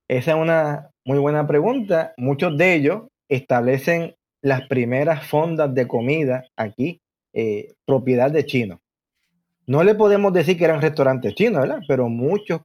Esa 0.09 0.31
es 0.31 0.37
una 0.37 0.89
muy 1.05 1.17
buena 1.17 1.47
pregunta. 1.47 2.13
Muchos 2.17 2.57
de 2.57 2.75
ellos 2.75 3.03
establecen 3.29 4.15
las 4.41 4.67
primeras 4.67 5.25
fondas 5.25 5.73
de 5.73 5.87
comida 5.87 6.43
aquí, 6.57 7.01
eh, 7.31 7.73
propiedad 7.85 8.29
de 8.29 8.45
chinos. 8.45 8.79
No 9.65 9.81
le 9.83 9.95
podemos 9.95 10.33
decir 10.33 10.57
que 10.57 10.65
eran 10.65 10.81
restaurantes 10.81 11.35
chinos, 11.35 11.61
¿verdad? 11.61 11.79
Pero 11.87 12.09
muchos 12.09 12.61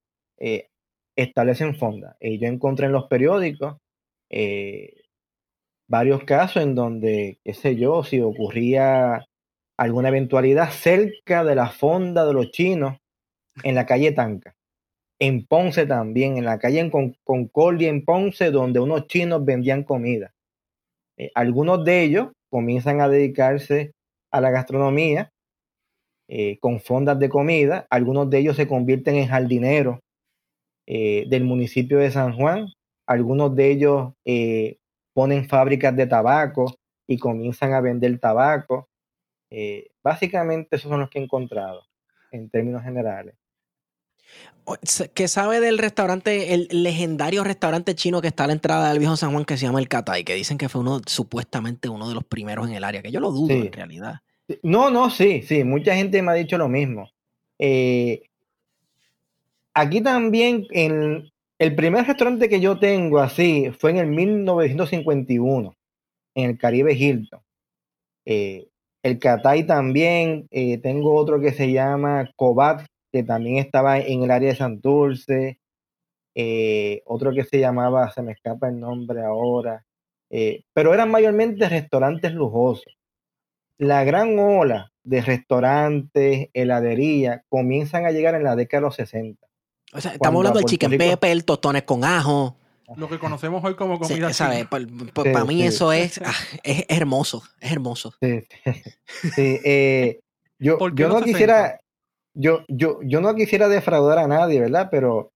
establecen 1.22 1.74
fondas. 1.74 2.16
Y 2.20 2.38
yo 2.38 2.48
encontré 2.48 2.86
en 2.86 2.92
los 2.92 3.06
periódicos 3.06 3.76
eh, 4.30 5.02
varios 5.88 6.22
casos 6.24 6.62
en 6.62 6.74
donde, 6.74 7.40
qué 7.44 7.54
sé 7.54 7.76
yo, 7.76 8.04
si 8.04 8.20
ocurría 8.20 9.26
alguna 9.76 10.08
eventualidad 10.08 10.70
cerca 10.70 11.44
de 11.44 11.54
la 11.54 11.68
fonda 11.70 12.24
de 12.24 12.34
los 12.34 12.50
chinos 12.50 12.98
en 13.64 13.74
la 13.74 13.86
calle 13.86 14.12
Tanca. 14.12 14.54
En 15.20 15.44
Ponce 15.44 15.86
también, 15.86 16.36
en 16.36 16.44
la 16.44 16.60
calle 16.60 16.78
en 16.78 16.90
Concordia, 17.24 17.88
en 17.88 18.04
Ponce, 18.04 18.52
donde 18.52 18.78
unos 18.78 19.08
chinos 19.08 19.44
vendían 19.44 19.82
comida. 19.82 20.32
Eh, 21.16 21.32
algunos 21.34 21.84
de 21.84 22.04
ellos 22.04 22.28
comienzan 22.50 23.00
a 23.00 23.08
dedicarse 23.08 23.92
a 24.30 24.40
la 24.40 24.50
gastronomía 24.50 25.30
eh, 26.28 26.58
con 26.60 26.78
fondas 26.78 27.18
de 27.18 27.28
comida. 27.28 27.88
Algunos 27.90 28.30
de 28.30 28.38
ellos 28.38 28.54
se 28.54 28.68
convierten 28.68 29.16
en 29.16 29.26
jardineros 29.26 29.98
eh, 30.90 31.26
del 31.28 31.44
municipio 31.44 31.98
de 31.98 32.10
San 32.10 32.34
Juan. 32.34 32.72
Algunos 33.06 33.54
de 33.54 33.70
ellos 33.70 34.14
eh, 34.24 34.78
ponen 35.12 35.46
fábricas 35.46 35.94
de 35.94 36.06
tabaco 36.06 36.78
y 37.06 37.18
comienzan 37.18 37.74
a 37.74 37.82
vender 37.82 38.18
tabaco. 38.18 38.88
Eh, 39.50 39.90
básicamente 40.02 40.76
esos 40.76 40.88
son 40.88 41.00
los 41.00 41.10
que 41.10 41.18
he 41.18 41.22
encontrado 41.22 41.82
en 42.32 42.48
términos 42.48 42.82
generales. 42.84 43.34
¿Qué 45.12 45.28
sabe 45.28 45.60
del 45.60 45.76
restaurante, 45.76 46.54
el 46.54 46.68
legendario 46.70 47.44
restaurante 47.44 47.94
chino 47.94 48.22
que 48.22 48.28
está 48.28 48.44
a 48.44 48.46
la 48.46 48.54
entrada 48.54 48.88
del 48.88 48.98
viejo 48.98 49.16
San 49.16 49.32
Juan 49.32 49.44
que 49.44 49.58
se 49.58 49.66
llama 49.66 49.80
El 49.80 49.88
Catay? 49.88 50.24
Que 50.24 50.36
dicen 50.36 50.56
que 50.56 50.70
fue 50.70 50.80
uno, 50.80 51.02
supuestamente 51.04 51.90
uno 51.90 52.08
de 52.08 52.14
los 52.14 52.24
primeros 52.24 52.66
en 52.66 52.74
el 52.74 52.84
área, 52.84 53.02
que 53.02 53.12
yo 53.12 53.20
lo 53.20 53.30
dudo 53.30 53.52
en 53.52 53.72
realidad. 53.72 54.20
No, 54.62 54.88
no, 54.88 55.10
sí, 55.10 55.42
sí, 55.42 55.64
mucha 55.64 55.94
gente 55.94 56.22
me 56.22 56.32
ha 56.32 56.34
dicho 56.34 56.56
lo 56.56 56.70
mismo. 56.70 57.10
Eh, 57.58 58.27
aquí 59.80 60.00
también, 60.02 60.66
en 60.70 61.30
el 61.58 61.74
primer 61.74 62.06
restaurante 62.06 62.48
que 62.48 62.60
yo 62.60 62.78
tengo 62.78 63.18
así 63.20 63.70
fue 63.78 63.90
en 63.90 63.98
el 63.98 64.06
1951, 64.08 65.74
en 66.34 66.50
el 66.50 66.58
Caribe 66.58 66.94
Hilton. 66.94 67.40
Eh, 68.26 68.68
el 69.02 69.18
Catay 69.18 69.66
también, 69.66 70.48
eh, 70.50 70.78
tengo 70.78 71.14
otro 71.14 71.40
que 71.40 71.52
se 71.52 71.72
llama 71.72 72.30
Cobat, 72.36 72.86
que 73.12 73.22
también 73.22 73.58
estaba 73.58 73.98
en 73.98 74.22
el 74.24 74.30
área 74.30 74.50
de 74.50 74.56
Santurce. 74.56 75.58
Eh, 76.34 77.02
otro 77.06 77.32
que 77.32 77.44
se 77.44 77.60
llamaba, 77.60 78.10
se 78.12 78.22
me 78.22 78.32
escapa 78.32 78.68
el 78.68 78.80
nombre 78.80 79.24
ahora, 79.24 79.84
pero 80.74 80.94
eran 80.94 81.10
mayormente 81.10 81.68
restaurantes 81.68 82.32
lujosos. 82.34 82.96
la 83.78 84.04
gran 84.04 84.38
ola 84.38 84.92
de 85.04 85.22
restaurantes, 85.22 86.50
heladerías, 86.54 87.42
comienzan 87.48 88.06
a 88.06 88.12
llegar 88.12 88.34
en 88.36 88.44
la 88.44 88.56
década 88.56 88.82
de 88.82 88.86
los 88.86 88.96
60. 88.96 89.47
O 89.92 90.00
sea, 90.00 90.12
estamos 90.12 90.40
hablando 90.40 90.58
del 90.58 90.68
chicken 90.68 90.96
pepper, 90.96 91.42
tostones 91.42 91.82
con 91.84 92.04
ajo. 92.04 92.56
Lo 92.96 93.08
que 93.08 93.18
conocemos 93.18 93.62
hoy 93.64 93.74
como 93.74 93.98
comida 93.98 94.32
sí, 94.32 94.44
Para 95.12 95.44
mí 95.44 95.62
eso 95.62 95.92
es, 95.92 96.20
ah, 96.24 96.32
es, 96.62 96.84
hermoso, 96.88 97.42
es 97.60 97.72
hermoso. 97.72 98.14
Sí, 98.20 98.44
eh, 99.36 100.20
yo, 100.58 100.78
yo 100.94 101.08
no 101.08 101.22
quisiera, 101.22 101.80
yo, 102.32 102.64
yo, 102.68 103.00
yo 103.02 103.20
no 103.20 103.34
quisiera 103.34 103.68
defraudar 103.68 104.18
a 104.18 104.26
nadie, 104.26 104.60
¿verdad? 104.60 104.88
Pero 104.90 105.32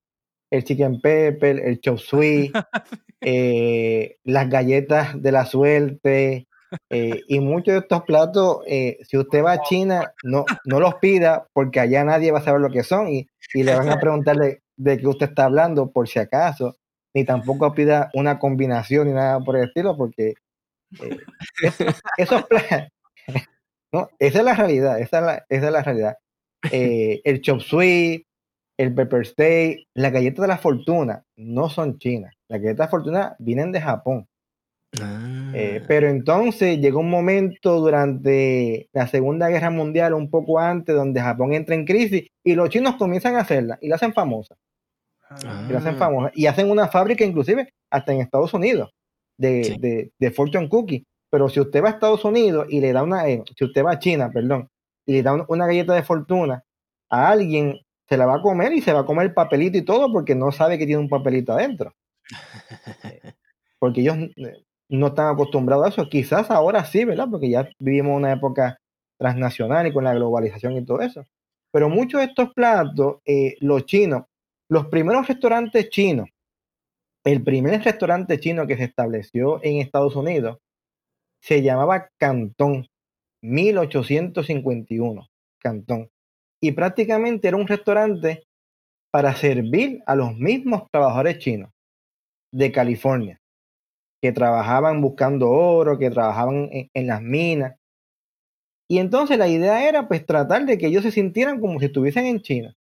el 0.50 0.64
chicken 0.64 1.00
pepper, 1.00 1.60
el 1.60 1.80
chop 1.80 1.98
suey, 1.98 2.52
eh, 3.20 4.16
las 4.24 4.48
galletas 4.48 5.20
de 5.20 5.32
la 5.32 5.44
suerte 5.44 6.46
eh, 6.90 7.20
y 7.28 7.40
muchos 7.40 7.74
de 7.74 7.80
estos 7.80 8.02
platos, 8.02 8.60
eh, 8.66 8.98
si 9.08 9.16
usted 9.16 9.42
va 9.42 9.52
a 9.52 9.62
China, 9.62 10.12
no, 10.22 10.44
no 10.64 10.80
los 10.80 10.94
pida 10.96 11.46
porque 11.52 11.80
allá 11.80 12.04
nadie 12.04 12.32
va 12.32 12.38
a 12.38 12.44
saber 12.44 12.60
lo 12.60 12.70
que 12.70 12.82
son 12.82 13.08
y, 13.08 13.28
le 13.54 13.74
van 13.74 13.90
a 13.90 14.00
preguntarle 14.00 14.62
de 14.76 14.98
qué 14.98 15.06
usted 15.06 15.28
está 15.28 15.44
hablando 15.44 15.90
por 15.90 16.08
si 16.08 16.18
acaso, 16.18 16.76
ni 17.14 17.24
tampoco 17.24 17.74
pida 17.74 18.10
una 18.14 18.38
combinación 18.38 19.08
ni 19.08 19.12
nada 19.12 19.40
por 19.40 19.56
el 19.56 19.64
estilo 19.64 19.96
porque 19.96 20.34
esos 22.16 22.44
platos, 22.44 22.88
no, 23.92 24.08
esa 24.18 24.38
es 24.38 24.44
la 24.44 24.54
realidad, 24.54 25.00
esa 25.00 25.18
es 25.18 25.24
la, 25.24 25.46
esa 25.48 25.66
es 25.66 25.72
la 25.72 25.82
realidad. 25.82 26.16
el 26.72 27.40
chop 27.42 27.60
suey, 27.60 28.24
el 28.78 28.94
pepper 28.94 29.26
steak, 29.26 29.86
las 29.94 30.12
galletas 30.12 30.42
de 30.42 30.48
la 30.48 30.58
fortuna 30.58 31.24
no 31.36 31.68
son 31.68 31.98
chinas. 31.98 32.34
Las 32.48 32.60
galletas 32.60 32.78
de 32.78 32.84
la 32.84 32.88
fortuna 32.88 33.36
vienen 33.38 33.72
de 33.72 33.80
Japón. 33.80 34.26
Eh, 35.54 35.80
ah. 35.80 35.84
pero 35.86 36.08
entonces 36.08 36.78
llegó 36.78 37.00
un 37.00 37.10
momento 37.10 37.80
durante 37.80 38.88
la 38.92 39.06
Segunda 39.06 39.48
Guerra 39.48 39.70
Mundial, 39.70 40.14
un 40.14 40.30
poco 40.30 40.58
antes, 40.58 40.94
donde 40.94 41.20
Japón 41.20 41.52
entra 41.52 41.74
en 41.74 41.84
crisis 41.84 42.28
y 42.44 42.54
los 42.54 42.68
chinos 42.70 42.96
comienzan 42.96 43.36
a 43.36 43.40
hacerla 43.40 43.78
y 43.80 43.88
la 43.88 43.96
hacen 43.96 44.12
famosa. 44.12 44.56
Y 45.40 45.72
la 45.72 45.78
hacen 45.78 45.94
ah. 45.94 45.98
famosa. 45.98 46.30
Y 46.34 46.46
hacen 46.46 46.70
una 46.70 46.88
fábrica 46.88 47.24
inclusive 47.24 47.72
hasta 47.90 48.12
en 48.12 48.20
Estados 48.20 48.52
Unidos 48.54 48.90
de, 49.38 50.10
de, 50.18 50.30
Fortune 50.30 50.68
Cookie. 50.68 51.04
Pero 51.30 51.48
si 51.48 51.60
usted 51.60 51.82
va 51.82 51.88
a 51.88 51.92
Estados 51.92 52.24
Unidos 52.24 52.66
y 52.68 52.80
le 52.80 52.92
da 52.92 53.02
una, 53.02 53.28
eh, 53.28 53.42
si 53.56 53.64
usted 53.64 53.84
va 53.84 53.92
a 53.92 53.98
China, 53.98 54.30
perdón, 54.32 54.68
y 55.06 55.12
le 55.12 55.22
da 55.22 55.44
una 55.48 55.66
galleta 55.66 55.94
de 55.94 56.02
fortuna 56.02 56.62
a 57.08 57.30
alguien 57.30 57.80
se 58.08 58.16
la 58.16 58.26
va 58.26 58.36
a 58.36 58.42
comer 58.42 58.72
y 58.72 58.82
se 58.82 58.92
va 58.92 59.00
a 59.00 59.06
comer 59.06 59.26
el 59.26 59.34
papelito 59.34 59.78
y 59.78 59.82
todo 59.82 60.12
porque 60.12 60.34
no 60.34 60.52
sabe 60.52 60.76
que 60.78 60.86
tiene 60.86 61.00
un 61.00 61.08
papelito 61.08 61.52
adentro. 61.52 61.94
Porque 63.78 64.02
ellos 64.02 64.16
eh, 64.36 64.62
no 64.92 65.08
están 65.08 65.32
acostumbrados 65.32 65.86
a 65.86 65.88
eso. 65.88 66.08
Quizás 66.08 66.50
ahora 66.50 66.84
sí, 66.84 67.04
¿verdad? 67.04 67.28
Porque 67.30 67.50
ya 67.50 67.68
vivimos 67.78 68.16
una 68.16 68.32
época 68.32 68.78
transnacional 69.18 69.86
y 69.86 69.92
con 69.92 70.04
la 70.04 70.14
globalización 70.14 70.76
y 70.76 70.84
todo 70.84 71.00
eso. 71.00 71.24
Pero 71.72 71.88
muchos 71.88 72.20
de 72.20 72.26
estos 72.26 72.52
platos, 72.54 73.16
eh, 73.24 73.56
los 73.60 73.86
chinos, 73.86 74.24
los 74.68 74.86
primeros 74.86 75.26
restaurantes 75.26 75.88
chinos, 75.90 76.28
el 77.24 77.42
primer 77.42 77.82
restaurante 77.82 78.40
chino 78.40 78.66
que 78.66 78.76
se 78.76 78.84
estableció 78.84 79.60
en 79.62 79.80
Estados 79.80 80.16
Unidos 80.16 80.58
se 81.40 81.62
llamaba 81.62 82.08
Cantón, 82.18 82.86
1851, 83.42 85.28
Cantón 85.58 86.08
y 86.62 86.72
prácticamente 86.72 87.48
era 87.48 87.56
un 87.56 87.66
restaurante 87.66 88.44
para 89.10 89.34
servir 89.34 90.00
a 90.06 90.14
los 90.14 90.34
mismos 90.36 90.84
trabajadores 90.90 91.38
chinos 91.38 91.70
de 92.52 92.70
California, 92.70 93.40
que 94.22 94.32
trabajaban 94.32 95.00
buscando 95.02 95.50
oro, 95.50 95.98
que 95.98 96.08
trabajaban 96.08 96.70
en, 96.70 97.06
las 97.08 97.20
minas. 97.20 97.74
Y 98.88 98.98
entonces 98.98 99.36
la 99.36 99.48
idea 99.48 99.88
era 99.88 100.06
pues 100.06 100.24
tratar 100.24 100.64
de 100.64 100.78
que 100.78 100.86
ellos 100.86 101.02
se 101.02 101.10
sintieran 101.10 101.60
como 101.60 101.80
si 101.80 101.86
estuviesen 101.86 102.26
en 102.26 102.40
China, 102.40 102.76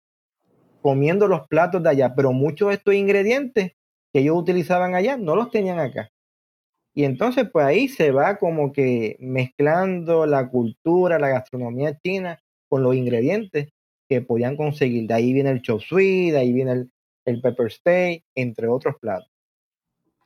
comiendo 0.83 1.29
los 1.29 1.49
platos 1.49 1.83
de 1.83 1.89
allá, 1.89 2.15
pero 2.15 2.33
muchos 2.33 2.69
de 2.69 2.75
estos 2.75 2.95
ingredientes 2.95 3.73
que 4.13 4.21
ellos 4.21 4.37
utilizaban 4.37 4.95
allá 4.95 5.17
no 5.17 5.35
los 5.35 5.51
tenían 5.51 5.79
acá. 5.79 6.11
Y 6.95 7.05
entonces 7.05 7.49
pues 7.51 7.65
ahí 7.65 7.89
se 7.89 8.11
va 8.11 8.37
como 8.37 8.73
que 8.73 9.17
mezclando 9.21 10.27
la 10.27 10.49
cultura, 10.51 11.19
la 11.19 11.29
gastronomía 11.29 11.99
china 12.05 12.39
con 12.69 12.83
los 12.83 12.95
ingredientes 12.95 13.69
que 14.11 14.21
podían 14.21 14.57
conseguir. 14.57 15.07
De 15.07 15.15
ahí 15.15 15.33
viene 15.33 15.51
el 15.51 15.63
chop 15.63 15.81
suey, 15.81 16.31
de 16.33 16.39
ahí 16.39 16.53
viene 16.53 16.73
el, 17.25 17.41
pepper 17.41 17.71
steak, 17.71 18.25
entre 18.35 18.67
otros 18.69 18.97
platos. 19.01 19.30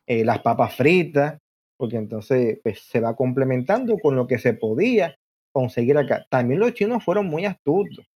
Eh, 0.06 0.24
las 0.24 0.40
papas 0.40 0.74
fritas, 0.76 1.38
porque 1.76 1.96
entonces 1.96 2.58
pues, 2.62 2.80
se 2.80 3.00
va 3.00 3.16
complementando 3.16 3.98
con 3.98 4.16
lo 4.16 4.26
que 4.26 4.38
se 4.38 4.54
podía 4.54 5.16
conseguir 5.52 5.96
acá. 5.96 6.26
También 6.30 6.60
los 6.60 6.74
chinos 6.74 7.04
fueron 7.04 7.26
muy 7.26 7.44
astutos. 7.46 8.06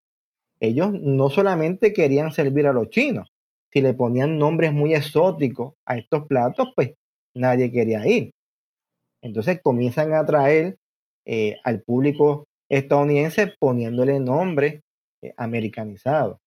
Ellos 0.60 0.92
no 0.92 1.30
solamente 1.30 1.92
querían 1.92 2.32
servir 2.32 2.66
a 2.66 2.72
los 2.72 2.90
chinos, 2.90 3.28
si 3.72 3.80
le 3.80 3.94
ponían 3.94 4.38
nombres 4.38 4.72
muy 4.72 4.94
exóticos 4.94 5.74
a 5.86 5.98
estos 5.98 6.26
platos, 6.26 6.68
pues 6.74 6.94
nadie 7.34 7.70
quería 7.70 8.06
ir. 8.06 8.32
Entonces 9.22 9.60
comienzan 9.62 10.12
a 10.14 10.20
atraer 10.20 10.76
eh, 11.26 11.56
al 11.64 11.82
público 11.82 12.46
estadounidense 12.70 13.54
poniéndole 13.58 14.20
nombres 14.20 14.80
eh, 15.22 15.34
americanizados, 15.36 16.38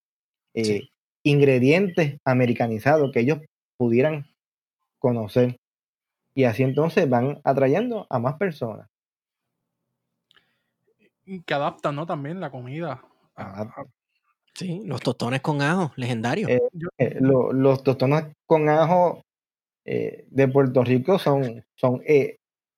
eh, 0.54 0.82
ingredientes 1.24 2.18
americanizados 2.26 3.12
que 3.12 3.22
ellos 3.22 3.40
pudieran 3.78 4.26
conocer. 5.02 5.60
Y 6.34 6.46
así 6.46 6.64
entonces 6.64 7.10
van 7.10 7.42
atrayendo 7.44 8.08
a 8.10 8.20
más 8.20 8.36
personas. 8.38 8.88
Que 11.46 11.54
adaptan, 11.54 11.96
¿no? 11.96 12.06
También 12.06 12.40
la 12.40 12.52
comida. 12.52 13.04
Sí, 14.54 14.82
los 14.86 15.02
tostones 15.02 15.42
con 15.42 15.62
ajo, 15.62 15.92
legendarios. 15.96 16.50
Eh, 16.98 17.18
los 17.20 17.84
tostones 17.84 18.26
con 18.46 18.70
ajo 18.70 19.26
de 19.84 20.50
Puerto 20.52 20.84
Rico 20.84 21.20
son, 21.20 21.66
son 21.76 22.02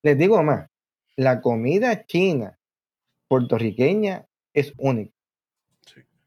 les 0.04 0.18
digo 0.18 0.42
más, 0.42 0.68
la 1.16 1.40
comida 1.40 2.04
china 2.06 2.58
puertorriqueña 3.28 4.26
es 4.52 4.72
única. 4.76 5.12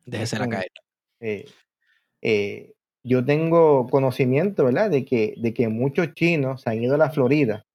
Déjese 0.06 0.40
la 0.40 0.50
caer. 0.50 0.72
Eh, 1.20 1.46
eh, 2.22 2.74
yo 3.08 3.24
tengo 3.26 3.88
conocimiento, 3.88 4.66
¿verdad? 4.66 4.90
De 4.90 5.06
que, 5.06 5.34
de 5.38 5.54
que 5.54 5.70
muchos 5.70 6.14
chinos 6.14 6.68
han 6.68 6.84
ido 6.84 6.96
a 6.96 6.98
la 6.98 7.10
Florida 7.10 7.66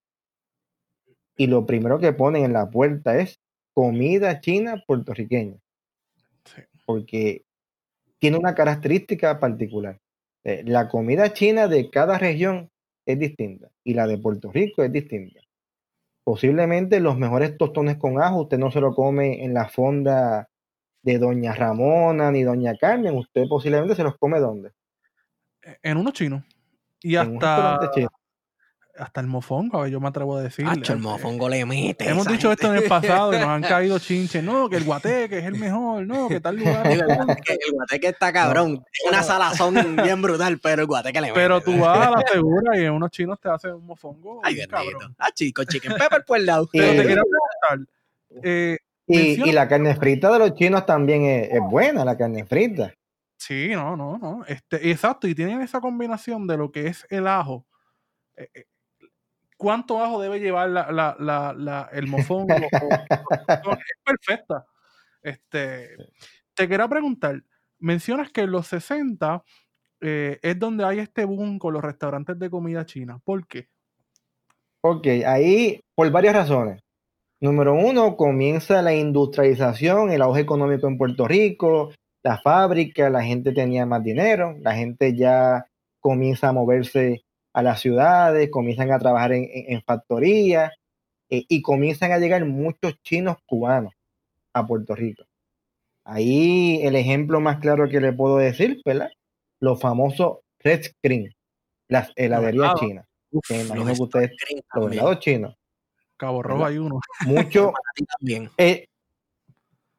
y 1.37 1.47
lo 1.47 1.67
primero 1.67 1.99
que 1.99 2.13
ponen 2.13 2.45
en 2.45 2.53
la 2.53 2.71
puerta 2.71 3.19
es 3.19 3.41
comida 3.75 4.41
china 4.41 4.83
puertorriqueña. 4.87 5.57
Porque 6.85 7.45
tiene 8.19 8.37
una 8.37 8.55
característica 8.55 9.41
particular. 9.41 9.99
Eh, 10.45 10.63
la 10.67 10.89
comida 10.89 11.33
china 11.33 11.69
de 11.69 11.91
cada 11.91 12.19
región 12.19 12.71
es 13.07 13.19
distinta 13.19 13.71
y 13.85 13.95
la 13.95 14.07
de 14.07 14.19
Puerto 14.19 14.53
Rico 14.53 14.83
es 14.83 14.93
distinta. 14.93 15.41
Posiblemente 16.25 17.01
los 17.01 17.17
mejores 17.19 17.57
tostones 17.57 17.97
con 17.97 18.21
ajo 18.21 18.43
usted 18.43 18.59
no 18.59 18.71
se 18.71 18.81
lo 18.81 18.95
come 18.95 19.45
en 19.45 19.55
la 19.55 19.69
fonda 19.69 20.49
de 21.03 21.19
Doña 21.19 21.55
Ramona 21.55 22.31
ni 22.31 22.45
Doña 22.45 22.77
Carmen, 22.77 23.17
usted 23.17 23.49
posiblemente 23.49 23.97
se 23.97 24.05
los 24.05 24.17
come 24.19 24.39
¿dónde? 24.39 24.71
En 25.83 25.97
unos 25.97 26.13
chinos. 26.13 26.43
Y 27.01 27.17
hasta, 27.17 27.81
hasta 28.99 29.21
el 29.21 29.27
mofongo, 29.27 29.87
yo 29.87 30.01
me 30.01 30.09
atrevo 30.09 30.37
a 30.37 30.43
decir. 30.43 30.67
el 30.67 30.99
mofongo 30.99 31.49
le 31.49 31.65
mete. 31.65 32.09
Hemos 32.09 32.27
dicho 32.27 32.53
esto 32.53 32.73
en 32.73 32.83
el 32.83 32.89
pasado 32.89 33.33
y 33.33 33.39
nos 33.39 33.49
han 33.49 33.63
caído 33.63 33.99
chinches. 33.99 34.43
No, 34.43 34.69
que 34.69 34.77
el 34.77 34.85
guateque 34.85 35.39
es 35.39 35.45
el 35.45 35.55
mejor, 35.55 36.07
no, 36.07 36.29
que 36.29 36.41
tal 36.41 36.57
lugar. 36.57 36.87
el 36.87 37.73
guateque 37.73 38.09
está 38.09 38.33
cabrón. 38.33 38.85
Es 38.93 39.11
una 39.11 39.23
salazón 39.23 39.97
bien 39.97 40.21
brutal, 40.21 40.59
pero 40.59 40.83
el 40.83 40.87
guateque 40.87 41.21
le 41.21 41.29
mete. 41.29 41.41
Pero 41.41 41.61
tú 41.61 41.79
vas 41.79 42.07
a 42.07 42.11
la 42.11 42.23
segura 42.31 42.79
y 42.79 42.85
en 42.85 42.93
unos 42.93 43.11
chinos 43.11 43.41
te 43.41 43.49
hacen 43.49 43.73
un 43.73 43.87
mofongo. 43.87 44.41
Ay, 44.45 44.65
cabrón. 44.67 45.15
Ah, 45.19 45.31
chico, 45.33 45.65
chicken 45.65 45.95
pepper 45.95 46.25
por 46.25 46.39
el 46.39 46.47
lado. 46.47 46.69
Pero 46.73 46.91
te 46.91 47.07
quiero 47.07 47.23
preguntar. 47.23 47.95
Eh, 48.43 48.79
y, 49.07 49.53
la 49.53 49.69
carne 49.69 49.95
frita 49.95 50.33
de 50.33 50.39
los 50.39 50.55
chinos 50.55 50.87
también 50.87 51.25
es, 51.25 51.61
buena, 51.61 52.05
la 52.05 52.17
carne 52.17 52.45
frita. 52.45 52.95
Sí, 53.43 53.71
no, 53.71 53.97
no, 53.97 54.19
no. 54.19 54.45
Este, 54.47 54.91
exacto, 54.93 55.27
y 55.27 55.35
tienen 55.35 55.63
esa 55.63 55.81
combinación 55.81 56.47
de 56.47 56.57
lo 56.57 56.71
que 56.71 56.87
es 56.87 57.05
el 57.11 57.27
ajo. 57.27 57.67
Eh, 58.37 58.49
eh, 58.55 58.65
¿Cuánto 59.57 60.01
ajo 60.01 60.23
debe 60.23 60.39
llevar 60.39 60.69
el 61.93 62.07
mofongo? 62.07 62.55
es 63.11 63.99
perfecta. 64.05 64.65
Este, 65.21 65.97
te 66.55 66.69
quería 66.69 66.87
preguntar, 66.87 67.43
mencionas 67.81 68.31
que 68.31 68.43
en 68.43 68.53
los 68.53 68.69
60 68.69 69.43
eh, 70.01 70.39
es 70.41 70.57
donde 70.57 70.85
hay 70.85 71.01
este 71.01 71.25
boom 71.25 71.59
con 71.59 71.75
los 71.75 71.83
restaurantes 71.83 72.39
de 72.39 72.49
comida 72.49 72.87
china. 72.87 73.19
¿Por 73.25 73.49
qué? 73.49 73.69
Ok, 74.83 75.09
ahí 75.27 75.81
por 75.97 76.09
varias 76.13 76.37
razones. 76.37 76.81
Número 77.41 77.75
uno, 77.75 78.17
comienza 78.17 78.83
la 78.83 78.95
industrialización, 78.95 80.13
el 80.13 80.23
auge 80.23 80.43
económico 80.43 80.87
en 80.87 80.97
Puerto 80.97 81.27
Rico, 81.27 81.91
la 82.23 82.39
fábrica, 82.39 83.11
la 83.11 83.23
gente 83.23 83.53
tenía 83.53 83.87
más 83.87 84.03
dinero, 84.03 84.57
la 84.61 84.75
gente 84.75 85.17
ya 85.17 85.67
comienza 86.01 86.49
a 86.49 86.53
moverse 86.53 87.25
a 87.53 87.63
las 87.63 87.81
ciudades, 87.81 88.51
comienzan 88.51 88.93
a 88.93 88.99
trabajar 88.99 89.33
en, 89.33 89.83
factorías, 89.83 90.73
y 91.29 91.63
comienzan 91.63 92.13
a 92.13 92.19
llegar 92.19 92.45
muchos 92.45 93.01
chinos 93.03 93.37
cubanos 93.47 93.95
a 94.53 94.67
Puerto 94.67 94.95
Rico. 94.95 95.25
Ahí 96.05 96.81
el 96.83 96.97
ejemplo 96.97 97.41
más 97.41 97.59
claro 97.59 97.89
que 97.89 98.01
le 98.01 98.13
puedo 98.13 98.37
decir, 98.39 98.81
¿verdad? 98.85 99.11
Los 99.61 99.81
famosos 99.81 100.39
Red 100.59 100.83
Screen, 100.83 101.33
las 101.89 102.13
heladerías 102.17 102.75
chinas. 102.75 103.07
que 103.49 103.63
imagino 103.63 103.95
que 103.95 104.03
ustedes, 104.03 104.31
los 104.75 104.93
helados 104.93 105.19
chinos. 105.21 105.57
Cabo 106.17 106.43
Rojo 106.43 106.65
hay 106.65 106.79
uno. 106.79 107.01
Mucho. 107.27 107.73
eh, 108.59 108.87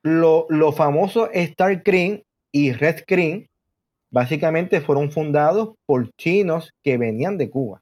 los 0.03 0.75
famosos 0.75 1.30
Star 1.34 1.81
Cream 1.81 2.21
y 2.51 2.73
Red 2.73 3.03
Cream 3.07 3.47
básicamente 4.11 4.81
fueron 4.81 5.11
fundados 5.11 5.75
por 5.88 6.11
chinos 6.17 6.71
que 6.84 6.97
venían 6.97 7.38
de 7.38 7.49
Cuba. 7.49 7.81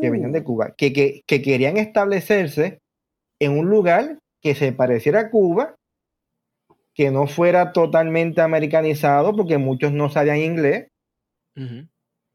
Que 0.00 0.10
venían 0.10 0.32
de 0.32 0.40
oh. 0.40 0.44
Cuba, 0.44 0.74
que, 0.76 0.92
que, 0.92 1.42
querían 1.42 1.76
establecerse 1.76 2.78
en 3.38 3.58
un 3.58 3.68
lugar 3.68 4.18
que 4.40 4.54
se 4.54 4.72
pareciera 4.72 5.20
a 5.20 5.30
Cuba, 5.30 5.74
que 6.94 7.10
no 7.10 7.26
fuera 7.26 7.72
totalmente 7.72 8.40
americanizado, 8.40 9.36
porque 9.36 9.58
muchos 9.58 9.92
no 9.92 10.08
sabían 10.08 10.38
inglés, 10.38 10.88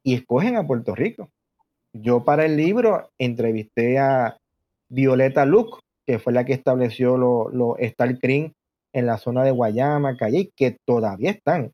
y 0.03 0.15
escogen 0.15 0.57
a 0.57 0.67
Puerto 0.67 0.93
Rico. 0.93 1.29
Yo 1.93 2.23
para 2.23 2.45
el 2.45 2.57
libro 2.57 3.09
entrevisté 3.17 3.97
a 3.97 4.37
Violeta 4.89 5.45
Luke, 5.45 5.79
que 6.05 6.19
fue 6.19 6.33
la 6.33 6.45
que 6.45 6.53
estableció 6.53 7.17
los 7.17 7.53
lo 7.53 7.77
Star 7.77 8.19
Cream 8.19 8.51
en 8.93 9.05
la 9.05 9.17
zona 9.17 9.43
de 9.43 9.51
Guayama, 9.51 10.17
Calle, 10.17 10.51
que 10.55 10.77
todavía 10.85 11.31
están. 11.31 11.73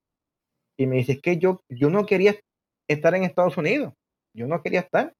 Y 0.78 0.88
me 0.88 0.98
dice, 0.98 1.20
que 1.20 1.38
yo, 1.38 1.62
yo 1.70 1.90
no 1.90 2.06
quería 2.06 2.36
estar 2.88 3.14
en 3.14 3.24
Estados 3.24 3.58
Unidos, 3.58 3.94
yo 4.34 4.48
no 4.48 4.62
quería 4.64 4.80
estar. 4.82 5.14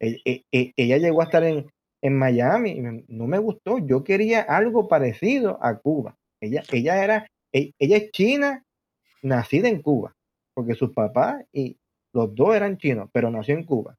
E, 0.00 0.20
e, 0.24 0.44
e, 0.52 0.72
ella 0.76 0.98
llegó 0.98 1.20
a 1.20 1.24
estar 1.24 1.42
en, 1.42 1.70
en 2.02 2.16
Miami 2.16 2.70
y 2.70 2.80
no 2.80 3.26
me 3.26 3.38
gustó, 3.38 3.78
yo 3.78 4.04
quería 4.04 4.42
algo 4.42 4.88
parecido 4.88 5.58
a 5.60 5.76
Cuba. 5.78 6.16
Ella, 6.40 6.62
ella 6.70 7.02
era, 7.02 7.26
ella 7.52 7.96
es 7.96 8.10
china, 8.12 8.64
nacida 9.22 9.68
en 9.68 9.82
Cuba, 9.82 10.14
porque 10.54 10.74
sus 10.74 10.92
papás 10.92 11.44
y 11.52 11.76
los 12.12 12.34
dos 12.34 12.54
eran 12.54 12.78
chinos, 12.78 13.08
pero 13.12 13.30
nació 13.30 13.54
en 13.54 13.64
Cuba. 13.64 13.96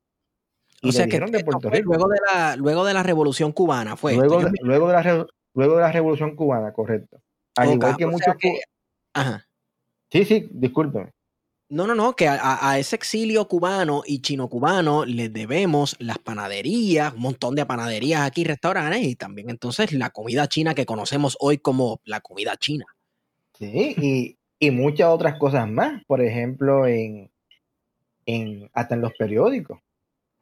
Y 0.81 0.89
o 0.89 0.91
sea 0.93 1.07
que 1.07 1.19
de 1.19 1.43
Puerto 1.43 1.69
Rico. 1.69 1.89
Luego 1.89 2.07
de, 2.07 2.17
la, 2.25 2.55
luego 2.55 2.85
de 2.85 2.93
la 2.93 3.03
Revolución 3.03 3.51
Cubana 3.51 3.97
fue. 3.97 4.15
Luego, 4.15 4.39
de, 4.39 4.51
luego, 4.61 4.87
de 4.87 4.93
la, 4.93 5.27
luego 5.53 5.75
de 5.75 5.81
la 5.81 5.91
Revolución 5.91 6.35
Cubana, 6.35 6.73
correcto. 6.73 7.21
Al 7.55 7.73
igual 7.73 7.97
que 7.97 8.05
muchos. 8.05 8.35
Ajá. 9.13 9.45
Sí, 10.11 10.25
sí, 10.25 10.49
discúlpeme. 10.51 11.11
No, 11.71 11.85
no, 11.85 11.93
no, 11.93 12.15
que 12.15 12.27
a, 12.27 12.79
ese 12.79 12.95
exilio 12.95 13.47
cubano 13.47 14.01
y 14.03 14.21
chino-cubano 14.23 15.05
les 15.05 15.31
debemos 15.31 15.95
las 15.99 16.17
panaderías, 16.17 17.13
un 17.13 17.21
montón 17.21 17.53
de 17.53 17.63
panaderías 17.63 18.21
aquí, 18.21 18.43
restaurantes 18.43 19.03
y 19.03 19.15
también 19.15 19.51
entonces 19.51 19.93
la 19.93 20.09
comida 20.09 20.47
china 20.47 20.73
que 20.73 20.87
conocemos 20.87 21.37
hoy 21.39 21.59
como 21.59 22.01
la 22.05 22.21
comida 22.21 22.57
china. 22.57 22.85
Sí, 23.53 24.35
y, 24.59 24.71
muchas 24.71 25.09
otras 25.09 25.37
cosas 25.37 25.69
más, 25.69 26.03
por 26.05 26.21
ejemplo, 26.21 26.87
en, 26.87 27.29
en 28.25 28.67
hasta 28.73 28.95
en 28.95 29.01
los 29.01 29.13
periódicos. 29.13 29.79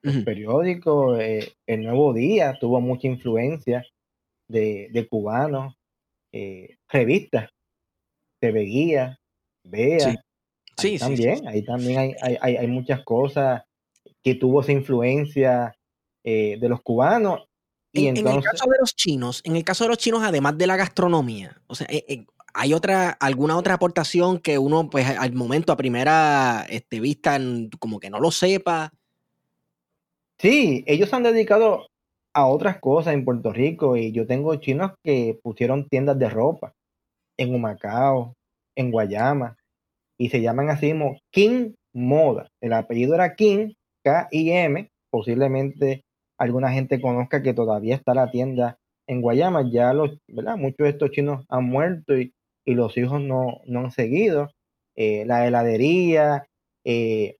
Los 0.02 0.24
periódicos, 0.24 1.20
eh, 1.20 1.56
El 1.66 1.84
Nuevo 1.84 2.14
Día 2.14 2.58
tuvo 2.58 2.80
mucha 2.80 3.08
influencia 3.08 3.86
de, 4.48 5.08
cubanos, 5.10 5.76
eh, 6.32 6.78
revistas, 6.88 7.50
TV 8.40 8.62
Guía, 8.62 9.20
Vea. 9.64 10.24
Sí. 10.78 11.00
también, 11.00 11.48
ahí 11.48 11.64
también 11.64 12.00
hay, 12.00 12.16
hay, 12.40 12.56
hay, 12.56 12.68
muchas 12.68 13.04
cosas 13.04 13.64
que 14.24 14.36
tuvo 14.36 14.62
esa 14.62 14.72
influencia 14.72 15.76
eh, 16.24 16.58
de 16.60 16.70
los 16.70 16.82
cubanos. 16.82 17.48
Y 17.94 18.08
en, 18.08 18.18
el 18.18 18.44
caso 18.44 18.70
de 18.70 18.78
los 18.80 18.96
chinos, 18.96 19.42
en 19.44 19.56
el 19.56 19.64
caso 19.64 19.86
de 19.86 19.90
los 19.90 19.98
chinos, 19.98 20.22
además 20.24 20.58
de 20.58 20.68
la 20.68 20.76
gastronomía, 20.76 21.60
o 21.66 21.74
sea, 21.74 21.88
eh, 21.90 22.26
¿hay 22.54 22.74
otra, 22.74 23.12
alguna 23.12 23.58
otra 23.58 23.74
aportación 23.74 24.40
que 24.40 24.58
uno, 24.60 24.90
pues, 24.90 25.08
al 25.08 25.34
momento, 25.34 25.72
a 25.72 25.78
primera 25.78 26.66
este, 26.70 27.00
vista, 27.00 27.40
como 27.80 28.00
que 28.00 28.10
no 28.10 28.20
lo 28.20 28.30
sepa? 28.30 28.92
Sí, 30.38 30.84
ellos 30.86 31.12
han 31.14 31.24
dedicado 31.24 31.88
a 32.38 32.46
otras 32.46 32.78
cosas 32.80 33.16
en 33.16 33.26
Puerto 33.26 33.52
Rico 33.52 33.98
y 33.98 34.12
yo 34.12 34.28
tengo 34.28 34.54
chinos 34.58 34.92
que 35.04 35.40
pusieron 35.42 35.90
tiendas 35.90 36.20
de 36.20 36.30
ropa 36.30 36.72
en 37.36 37.56
Humacao, 37.56 38.36
en 38.76 38.92
Guayama 38.92 39.58
y 40.20 40.30
se 40.30 40.42
llaman 40.42 40.70
así 40.70 40.92
como 40.92 41.18
King 41.34 41.74
Moda. 41.96 42.48
El 42.62 42.74
apellido 42.74 43.16
era 43.16 43.34
King, 43.34 43.74
K-I-M, 44.04 44.88
posiblemente 45.10 46.04
alguna 46.38 46.72
gente 46.72 47.02
conozca 47.02 47.42
que 47.42 47.56
todavía 47.56 47.96
está 47.96 48.14
la 48.14 48.30
tienda 48.30 48.78
en 49.08 49.22
Guayama, 49.22 49.72
ya 49.72 49.92
los, 49.94 50.20
¿verdad? 50.28 50.58
Muchos 50.58 50.84
de 50.84 50.90
estos 50.90 51.10
chinos 51.10 51.44
han 51.50 51.64
muerto 51.64 52.16
y, 52.20 52.32
los 52.68 52.96
hijos 52.98 53.20
no, 53.20 53.62
han 53.66 53.92
seguido. 53.92 54.52
Eh, 54.96 55.26
la 55.26 55.48
heladería, 55.48 56.46
eh, 56.86 57.37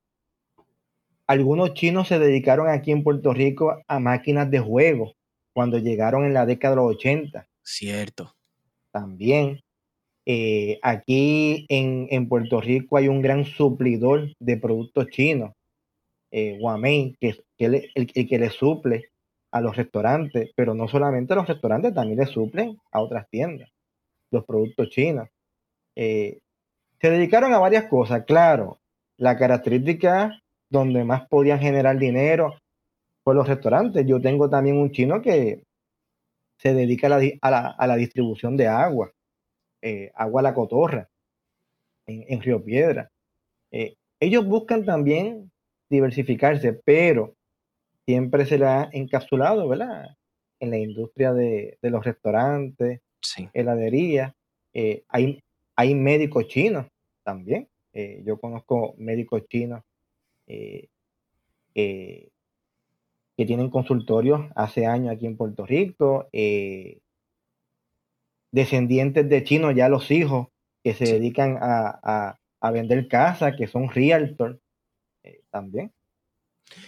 algunos 1.28 1.74
chinos 1.74 2.08
se 2.08 2.20
dedicaron 2.20 2.70
aquí 2.70 2.92
en 2.92 3.04
Puerto 3.04 3.34
Rico 3.34 3.82
a 3.88 4.00
máquinas 4.00 4.50
de 4.50 4.60
juego 4.60 5.14
cuando 5.54 5.78
llegaron 5.78 6.26
en 6.26 6.34
la 6.34 6.46
década 6.46 6.76
de 6.76 6.82
los 6.82 6.96
80. 6.96 7.48
Cierto. 7.62 8.34
También. 8.92 9.62
Eh, 10.26 10.80
aquí 10.82 11.66
en, 11.70 12.28
Puerto 12.28 12.60
Rico 12.60 12.98
hay 12.98 13.08
un 13.08 13.22
gran 13.22 13.46
suplidor 13.46 14.34
de 14.40 14.58
productos 14.58 15.08
chinos, 15.08 15.54
eh, 16.32 16.60
que, 17.20 17.30
es 17.30 17.42
el, 17.58 18.28
que 18.28 18.38
le 18.38 18.50
suple 18.50 19.10
a 19.52 19.62
los 19.62 19.78
restaurantes, 19.78 20.52
pero 20.54 20.74
no 20.74 20.90
solamente 20.90 21.32
a 21.32 21.38
los 21.38 21.48
restaurantes, 21.48 21.94
también 21.94 22.20
le 22.20 22.26
suplen 22.26 22.78
a 22.92 23.00
otras 23.00 23.30
tiendas 23.30 23.70
los 24.32 24.46
productos 24.46 24.90
chinos. 24.90 25.30
Eh, 25.96 26.40
se 27.00 27.10
dedicaron 27.10 27.54
a 27.54 27.60
varias 27.60 27.86
cosas, 27.86 28.26
claro. 28.26 28.80
La 29.18 29.38
característica 29.38 30.42
donde 30.70 31.04
más 31.04 31.28
podían 31.28 31.60
generar 31.60 31.98
dinero 31.98 32.56
fue 33.24 33.36
los 33.36 33.48
restaurantes. 33.48 34.06
Yo 34.06 34.22
tengo 34.22 34.50
también 34.50 34.78
un 34.78 34.92
chino 34.92 35.22
que 35.22 35.64
se 36.60 36.74
dedica 36.74 37.08
a 37.08 37.88
la, 37.88 37.96
distribución 37.96 38.58
de 38.58 38.68
agua, 38.68 39.12
eh, 39.82 40.12
agua 40.16 40.42
a 40.42 40.44
la 40.44 40.54
cotorra, 40.54 41.10
en, 42.06 42.42
Río 42.42 42.64
Piedra. 42.64 43.12
Eh, 43.72 43.96
ellos 44.20 44.46
buscan 44.46 44.86
también 44.86 45.52
diversificarse, 45.90 46.74
pero 46.74 47.36
siempre 48.06 48.46
se 48.46 48.58
la 48.58 48.84
ha 48.84 48.90
encapsulado, 48.92 49.68
¿verdad? 49.68 50.16
En 50.60 50.72
la 50.72 50.78
industria 50.78 51.34
de, 51.34 51.78
los 51.82 52.04
restaurantes, 52.04 53.02
heladerías. 53.54 54.34
Eh, 54.74 55.04
hay, 55.10 55.44
hay 55.76 55.96
médicos 55.96 56.48
chinos 56.48 56.88
también. 57.24 57.68
yo 58.24 58.40
conozco 58.40 58.94
médicos 58.98 59.48
chinos 59.48 59.84
eh, 60.48 60.88
eh, 61.76 62.30
que 63.36 63.46
tienen 63.46 63.70
consultorios 63.70 64.50
hace 64.56 64.88
años 64.88 65.14
aquí 65.14 65.28
en 65.28 65.38
Puerto 65.38 65.66
Rico, 65.66 66.28
eh, 66.32 67.00
descendientes 68.52 69.30
de 69.30 69.44
chinos, 69.44 69.76
ya 69.76 69.90
los 69.90 70.10
hijos 70.10 70.48
que 70.84 70.96
se 70.96 71.06
dedican 71.06 71.60
a, 71.62 72.40
vender 72.74 73.08
casas, 73.08 73.56
que 73.56 73.68
son 73.68 73.90
realtors 73.90 74.60
también. 75.52 75.92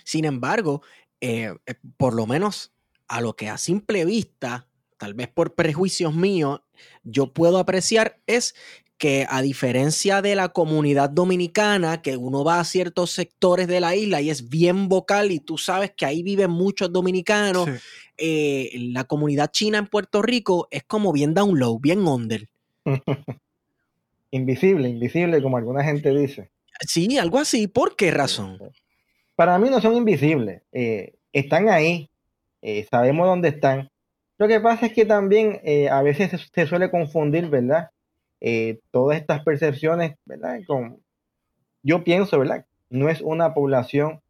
Sin 0.03 0.25
embargo, 0.25 0.81
por 1.97 2.15
lo 2.15 2.25
menos 2.25 2.73
a 3.07 3.21
lo 3.21 3.35
que 3.35 3.47
a 3.47 3.57
simple 3.57 4.05
vista, 4.05 4.67
tal 4.97 5.13
vez 5.13 5.27
por 5.27 5.55
prejuicios 5.55 6.15
míos, 6.15 6.61
yo 7.03 7.33
puedo 7.33 7.59
apreciar 7.59 8.19
es 8.25 8.55
que 8.99 9.25
a 9.29 9.41
diferencia 9.41 10.21
de 10.21 10.35
la 10.35 10.49
comunidad 10.49 11.09
dominicana, 11.09 12.01
que 12.01 12.17
uno 12.17 12.43
va 12.43 12.59
a 12.59 12.65
ciertos 12.65 13.11
sectores 13.11 13.65
de 13.67 13.79
la 13.79 13.95
isla 13.95 14.19
y 14.19 14.29
es 14.29 14.49
bien 14.49 14.89
vocal 14.89 15.31
y 15.31 15.39
tú 15.39 15.57
sabes 15.57 15.91
que 15.95 16.05
ahí 16.05 16.21
viven 16.21 16.51
muchos 16.51 16.91
dominicanos, 16.91 17.69
eh, 18.17 18.69
la 18.91 19.05
comunidad 19.05 19.51
china 19.51 19.77
en 19.77 19.87
Puerto 19.87 20.21
Rico 20.21 20.67
es 20.69 20.83
como 20.83 21.13
bien 21.13 21.33
down 21.33 21.57
low, 21.57 21.79
bien 21.79 22.05
under. 22.05 22.49
invisible, 24.31 24.89
invisible, 24.89 25.41
como 25.41 25.55
alguna 25.55 25.81
gente 25.81 26.13
dice. 26.13 26.51
Sí, 26.85 27.17
algo 27.17 27.39
así. 27.39 27.67
¿Por 27.67 27.95
qué 27.95 28.11
razón? 28.11 28.59
Para 29.37 29.57
mí 29.59 29.69
no 29.69 29.79
son 29.79 29.95
invisibles. 29.95 30.61
Eh, 30.73 31.13
están 31.31 31.69
ahí. 31.69 32.09
Eh, 32.61 32.85
sabemos 32.91 33.27
dónde 33.27 33.47
están. 33.47 33.89
Lo 34.37 34.49
que 34.49 34.59
pasa 34.59 34.87
es 34.87 34.93
que 34.93 35.05
también 35.05 35.61
a 35.89 36.01
veces 36.01 36.49
se 36.53 36.67
suele 36.67 36.91
confundir, 36.91 37.49
¿verdad? 37.49 37.91
Eh, 38.41 38.79
todas 38.91 39.19
estas 39.19 39.43
percepciones, 39.43 40.15
¿verdad? 40.25 40.59
Con, 40.65 41.01
yo 41.83 42.03
pienso, 42.03 42.39
¿verdad? 42.39 42.65
No 42.89 43.09
es 43.09 43.21
una 43.21 43.53
población 43.53 44.21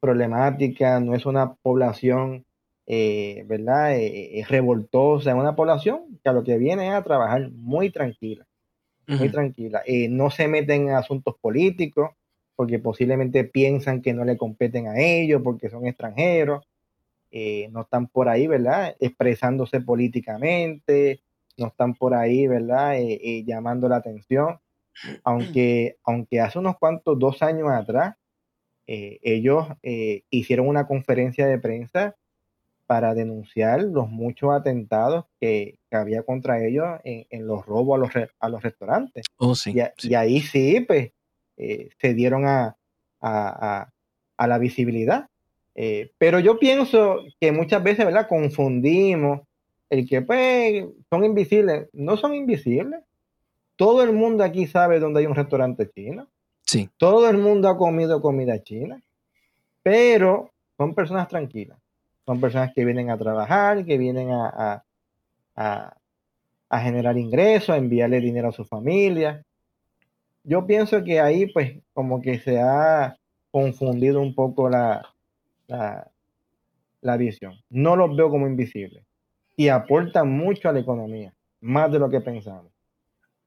problemática, 0.00 1.00
no 1.00 1.14
es 1.14 1.24
una 1.24 1.54
población, 1.54 2.44
eh, 2.86 3.44
¿verdad? 3.46 3.96
Eh, 3.96 4.44
revoltosa, 4.48 5.30
es 5.30 5.36
una 5.36 5.56
población 5.56 6.18
que 6.22 6.28
a 6.28 6.32
lo 6.32 6.44
que 6.44 6.58
viene 6.58 6.88
es 6.88 6.94
a 6.94 7.02
trabajar 7.02 7.50
muy 7.50 7.90
tranquila, 7.90 8.46
muy 9.06 9.30
tranquila. 9.30 9.82
no 10.10 10.30
se 10.30 10.48
meten 10.48 10.88
en 10.88 10.94
asuntos 10.94 11.36
políticos 11.40 12.10
porque 12.56 12.78
posiblemente 12.78 13.44
piensan 13.44 14.02
que 14.02 14.12
no 14.12 14.24
le 14.24 14.36
competen 14.36 14.88
a 14.88 14.98
ellos 14.98 15.42
porque 15.42 15.70
son 15.70 15.86
extranjeros. 15.86 16.64
no 17.70 17.80
están 17.82 18.06
por 18.08 18.28
ahí, 18.28 18.46
¿verdad? 18.46 18.96
Expresándose 19.00 19.80
políticamente, 19.80 21.20
no 21.56 21.68
están 21.68 21.94
por 21.94 22.14
ahí, 22.14 22.46
¿verdad? 22.46 22.98
Eh, 22.98 23.20
eh, 23.22 23.44
llamando 23.44 23.88
la 23.88 23.96
atención. 23.96 24.58
Aunque, 25.24 25.98
aunque 26.04 26.40
hace 26.40 26.58
unos 26.58 26.78
cuantos, 26.78 27.18
dos 27.18 27.42
años 27.42 27.68
atrás, 27.70 28.16
ellos 28.86 29.66
hicieron 30.30 30.68
una 30.68 30.86
conferencia 30.86 31.46
de 31.46 31.58
prensa 31.58 32.16
para 32.86 33.14
denunciar 33.14 33.82
los 33.82 34.08
muchos 34.08 34.52
atentados 34.52 35.26
que, 35.40 35.78
había 35.90 36.22
contra 36.22 36.64
ellos 36.64 36.86
en, 37.04 37.46
los 37.46 37.66
robos 37.66 37.96
a 37.96 38.00
los, 38.00 38.30
a 38.38 38.48
los 38.48 38.62
restaurantes. 38.62 39.26
Oh, 39.36 39.54
sí, 39.54 39.74
y, 40.02 40.14
ahí 40.14 40.40
sí, 40.40 40.80
pues, 40.80 41.10
se 41.56 42.14
dieron 42.14 42.46
a, 42.46 42.76
a 43.20 44.46
la 44.46 44.58
visibilidad. 44.58 45.28
Eh, 45.74 46.10
pero 46.18 46.40
yo 46.40 46.58
pienso 46.58 47.22
que 47.38 47.52
muchas 47.52 47.82
veces, 47.82 48.06
¿verdad? 48.06 48.28
Confundimos 48.28 49.42
el 49.90 50.08
que, 50.08 50.22
pues, 50.22 50.84
son 51.10 51.24
invisibles. 51.24 51.88
No 51.92 52.16
son 52.16 52.34
invisibles. 52.34 53.00
Todo 53.76 54.02
el 54.02 54.12
mundo 54.12 54.44
aquí 54.44 54.66
sabe 54.66 54.98
dónde 54.98 55.20
hay 55.20 55.26
un 55.26 55.34
restaurante 55.34 55.90
chino. 55.90 56.28
Sí. 56.62 56.88
Todo 56.96 57.28
el 57.28 57.38
mundo 57.38 57.68
ha 57.68 57.76
comido 57.76 58.20
comida 58.20 58.62
china. 58.62 59.00
Pero 59.82 60.50
son 60.76 60.94
personas 60.94 61.28
tranquilas. 61.28 61.78
Son 62.24 62.40
personas 62.40 62.72
que 62.74 62.84
vienen 62.84 63.10
a 63.10 63.18
trabajar, 63.18 63.84
que 63.84 63.98
vienen 63.98 64.30
a, 64.32 64.82
a, 65.54 65.96
a 66.68 66.80
generar 66.80 67.16
ingresos, 67.16 67.70
a 67.70 67.76
enviarle 67.76 68.20
dinero 68.20 68.48
a 68.48 68.52
su 68.52 68.64
familia. 68.64 69.44
Yo 70.42 70.66
pienso 70.66 71.04
que 71.04 71.20
ahí, 71.20 71.46
pues, 71.46 71.78
como 71.92 72.20
que 72.20 72.38
se 72.40 72.60
ha 72.60 73.16
confundido 73.50 74.20
un 74.20 74.34
poco 74.34 74.68
la, 74.68 75.14
la, 75.66 77.16
visión. 77.16 77.54
No 77.70 77.96
los 77.96 78.14
veo 78.16 78.28
como 78.28 78.46
invisibles 78.46 79.05
y 79.56 79.68
aportan 79.68 80.30
mucho 80.30 80.68
a 80.68 80.72
la 80.72 80.80
economía, 80.80 81.34
más 81.60 81.90
de 81.90 81.98
lo 81.98 82.10
que 82.10 82.20
pensamos. 82.20 82.70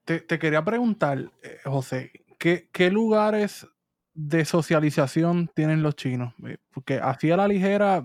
Te, 0.03 0.39
quería 0.39 0.65
preguntar, 0.65 1.31
eh, 1.43 1.59
José, 1.63 2.11
¿qué, 2.39 2.67
¿qué, 2.71 2.89
lugares 2.89 3.67
de 4.15 4.43
socialización 4.43 5.51
tienen 5.53 5.83
los 5.83 5.95
chinos? 5.95 6.33
Eh, 6.47 6.57
porque 6.71 6.95
así 6.95 7.29
a 7.29 7.37
la 7.37 7.47
ligera, 7.47 8.03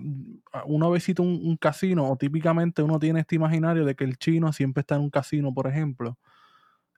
uno 0.65 0.91
visita 0.91 1.23
un, 1.23 1.57
casino 1.57 2.07
o 2.07 2.15
típicamente 2.15 2.83
uno 2.83 2.99
tiene 2.99 3.21
este 3.21 3.35
imaginario 3.35 3.85
de 3.85 3.95
que 3.95 4.03
el 4.03 4.17
chino 4.17 4.53
siempre 4.53 4.81
está 4.81 4.95
en 4.95 5.01
un 5.01 5.09
casino, 5.09 5.51
por 5.51 5.65
ejemplo, 5.65 6.19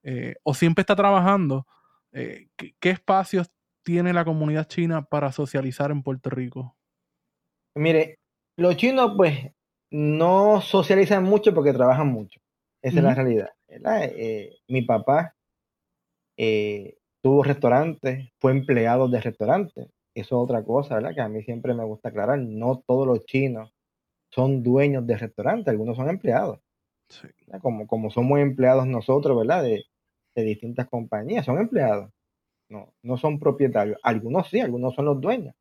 eh, 0.03 0.35
o 0.43 0.53
siempre 0.53 0.81
está 0.81 0.95
trabajando. 0.95 1.65
¿qué, 2.11 2.73
¿Qué 2.79 2.89
espacios 2.89 3.49
tiene 3.83 4.11
la 4.11 4.25
comunidad 4.25 4.67
china 4.67 5.03
para 5.03 5.31
socializar 5.31 5.91
en 5.91 6.01
Puerto 6.01 6.31
Rico? 6.31 6.75
Mire, 7.75 8.19
los 8.57 8.75
chinos 8.75 9.13
pues 9.15 9.51
no 9.91 10.61
socializan 10.61 11.23
mucho 11.23 11.53
porque 11.53 11.73
trabajan 11.73 12.07
mucho. 12.07 12.39
Esa 12.81 12.97
es 12.97 13.03
la 13.03 13.15
realidad. 13.15 13.49
Eh, 13.69 14.57
mi 14.67 14.81
papá 14.83 15.35
eh, 16.37 16.97
tuvo 17.21 17.43
restaurantes, 17.43 18.29
fue 18.39 18.51
empleado 18.51 19.07
de 19.07 19.21
restaurantes. 19.21 19.87
Eso 20.13 20.37
es 20.37 20.43
otra 20.43 20.63
cosa, 20.63 20.95
¿verdad? 20.95 21.13
Que 21.13 21.21
a 21.21 21.29
mí 21.29 21.43
siempre 21.43 21.73
me 21.73 21.83
gusta 21.83 22.09
aclarar. 22.09 22.39
No 22.39 22.83
todos 22.85 23.07
los 23.07 23.25
chinos 23.25 23.73
son 24.29 24.63
dueños 24.63 25.05
de 25.07 25.17
restaurantes, 25.17 25.67
algunos 25.67 25.97
son 25.97 26.09
empleados. 26.09 26.59
Como, 27.61 27.87
como 27.87 28.09
somos 28.11 28.39
empleados 28.39 28.87
nosotros, 28.87 29.37
¿verdad? 29.37 29.63
De, 29.63 29.85
de 30.35 30.43
distintas 30.43 30.87
compañías, 30.87 31.45
son 31.45 31.57
empleados. 31.57 32.11
No, 32.69 32.93
no 33.01 33.17
son 33.17 33.39
propietarios. 33.39 33.97
Algunos 34.03 34.49
sí, 34.49 34.59
algunos 34.59 34.93
son 34.93 35.05
los 35.05 35.21
dueños. 35.21 35.55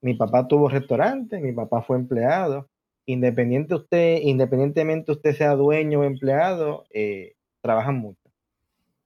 Mi 0.00 0.14
papá 0.14 0.48
tuvo 0.48 0.68
restaurante, 0.68 1.40
mi 1.40 1.52
papá 1.52 1.82
fue 1.82 1.98
empleado. 1.98 2.69
Independiente 3.10 3.74
usted, 3.74 4.20
independientemente 4.22 5.10
usted 5.10 5.34
sea 5.34 5.56
dueño 5.56 5.98
o 5.98 6.04
empleado, 6.04 6.84
eh, 6.90 7.34
trabajan 7.60 7.96
mucho. 7.96 8.20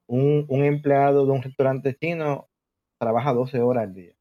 Un, 0.07 0.47
empleado 0.51 1.25
de 1.25 1.33
un 1.33 1.41
restaurante 1.41 1.97
chino 1.97 2.51
trabaja 2.99 3.33
12 3.33 3.61
horas 3.61 3.85
al 3.85 3.95
día. 3.95 4.13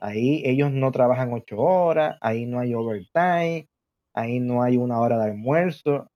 Ahí 0.00 0.42
ellos 0.44 0.72
no 0.72 0.90
trabajan 0.90 1.32
8 1.32 1.56
horas, 1.56 2.18
ahí 2.20 2.44
no 2.44 2.58
hay 2.58 2.74
overtime, 2.74 3.68
ahí 4.14 4.40
no 4.40 4.64
hay 4.64 4.76
una 4.76 4.98
hora 4.98 5.16
de 5.18 5.30
almuerzo, 5.30 6.10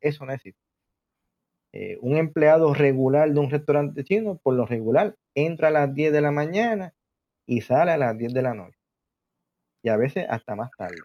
eso 0.00 0.26
no 0.26 0.32
existe. 0.32 0.60
Eh, 1.70 1.98
un 2.00 2.16
empleado 2.16 2.74
regular 2.74 3.32
de 3.32 3.38
un 3.38 3.48
restaurante 3.48 4.02
chino, 4.02 4.40
por 4.42 4.54
lo 4.54 4.66
regular, 4.66 5.14
entra 5.36 5.68
a 5.68 5.70
las 5.70 5.94
10 5.94 6.12
de 6.12 6.20
la 6.20 6.32
mañana 6.32 6.94
y 7.46 7.60
sale 7.60 7.92
a 7.92 7.96
las 7.96 8.18
10 8.18 8.34
de 8.34 8.42
la 8.42 8.54
noche 8.54 8.78
y 9.84 9.90
a 9.90 9.96
veces 9.96 10.26
hasta 10.28 10.56
más 10.56 10.70
tarde. 10.76 10.96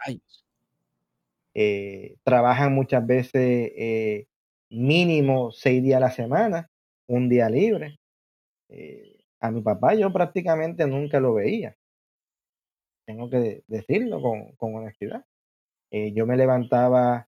Eh, 1.56 2.18
trabajan 2.24 2.74
muchas 2.74 3.06
veces 3.06 3.72
eh, 3.76 4.28
mínimo 4.70 5.52
seis 5.52 5.84
días 5.84 5.98
a 5.98 6.02
la 6.02 6.12
semana, 6.12 6.70
un 7.08 7.30
día 7.30 7.50
libre. 7.50 8.00
Eh, 8.70 9.18
a 9.42 9.52
mi 9.52 9.62
papá 9.62 9.96
yo 9.96 10.12
prácticamente 10.14 10.86
nunca 10.88 11.20
lo 11.20 11.34
veía. 11.34 11.76
Tengo 13.06 13.30
que 13.30 13.64
decirlo 13.68 14.22
con, 14.22 14.56
honestidad. 14.76 15.26
yo 15.92 16.26
me 16.28 16.38
levantaba 16.38 17.28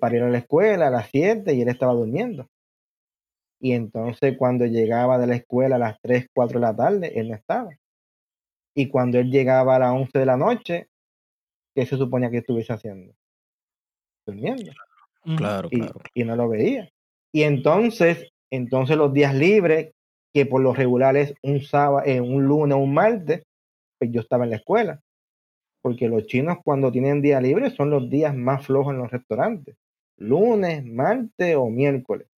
para 0.00 0.16
ir 0.16 0.22
a 0.22 0.30
la 0.30 0.38
escuela 0.38 0.88
a 0.88 0.90
las 0.90 1.08
7 1.10 1.54
y 1.54 1.62
él 1.62 1.68
estaba 1.68 1.92
durmiendo. 1.94 2.48
Y 3.60 3.72
entonces 3.72 4.36
cuando 4.38 4.66
llegaba 4.66 5.18
de 5.18 5.26
la 5.26 5.36
escuela 5.36 5.76
a 5.76 5.78
las 5.78 5.98
3, 6.02 6.26
4 6.34 6.60
de 6.60 6.66
la 6.66 6.76
tarde, 6.76 7.18
él 7.18 7.28
no 7.28 7.34
estaba. 7.36 7.70
Y 8.74 8.88
cuando 8.88 9.18
él 9.18 9.30
llegaba 9.30 9.76
a 9.76 9.78
las 9.80 9.92
11 9.92 10.18
de 10.18 10.26
la 10.26 10.36
noche, 10.36 10.88
¿qué 11.74 11.86
se 11.86 11.96
suponía 11.96 12.30
que 12.30 12.38
estuviese 12.38 12.72
haciendo? 12.72 13.14
Durmiendo. 14.26 14.72
Claro, 15.36 15.68
y, 15.70 15.78
claro. 15.80 16.00
Y 16.14 16.24
no 16.24 16.36
lo 16.36 16.48
veía. 16.48 16.90
Y 17.32 17.42
entonces, 17.42 18.32
entonces 18.50 18.96
los 18.96 19.12
días 19.12 19.34
libres, 19.34 19.92
que 20.32 20.46
por 20.46 20.62
lo 20.62 20.74
regular 20.74 21.16
es 21.16 21.34
un 21.42 21.60
sábado, 21.60 22.02
eh, 22.06 22.20
un 22.20 22.44
lunes 22.44 22.76
o 22.76 22.80
un 22.80 22.94
martes, 22.94 23.44
pues 23.98 24.10
yo 24.10 24.20
estaba 24.20 24.44
en 24.44 24.50
la 24.50 24.56
escuela. 24.56 25.00
Porque 25.80 26.08
los 26.08 26.26
chinos 26.26 26.58
cuando 26.64 26.92
tienen 26.92 27.22
día 27.22 27.40
libre 27.40 27.70
son 27.70 27.90
los 27.90 28.08
días 28.08 28.34
más 28.34 28.64
flojos 28.66 28.94
en 28.94 29.00
los 29.00 29.10
restaurantes. 29.10 29.76
Lunes, 30.16 30.84
martes 30.84 31.56
o 31.56 31.68
miércoles. 31.68 32.28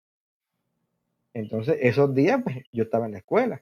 Entonces, 1.33 1.77
esos 1.81 2.15
días, 2.15 2.41
pues 2.43 2.63
yo 2.71 2.83
estaba 2.83 3.05
en 3.05 3.11
la 3.11 3.17
escuela. 3.19 3.61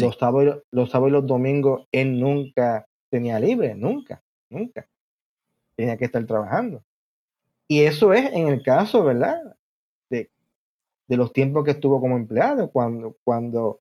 Los, 0.00 0.16
sábados, 0.16 0.64
los 0.72 0.90
sábados 0.90 1.10
y 1.10 1.12
los 1.12 1.26
domingos 1.26 1.86
él 1.92 2.18
nunca 2.18 2.86
tenía 3.08 3.38
libre, 3.38 3.74
nunca, 3.74 4.22
nunca. 4.50 4.86
Tenía 5.76 5.96
que 5.96 6.06
estar 6.06 6.24
trabajando. 6.26 6.82
Y 7.68 7.82
eso 7.82 8.12
es 8.12 8.32
en 8.32 8.48
el 8.48 8.62
caso, 8.62 9.04
¿verdad? 9.04 9.56
De, 10.10 10.30
los 11.08 11.32
tiempos 11.32 11.64
que 11.64 11.70
estuvo 11.70 12.00
como 12.00 12.16
empleado, 12.16 12.70
cuando, 12.70 13.16
cuando, 13.22 13.80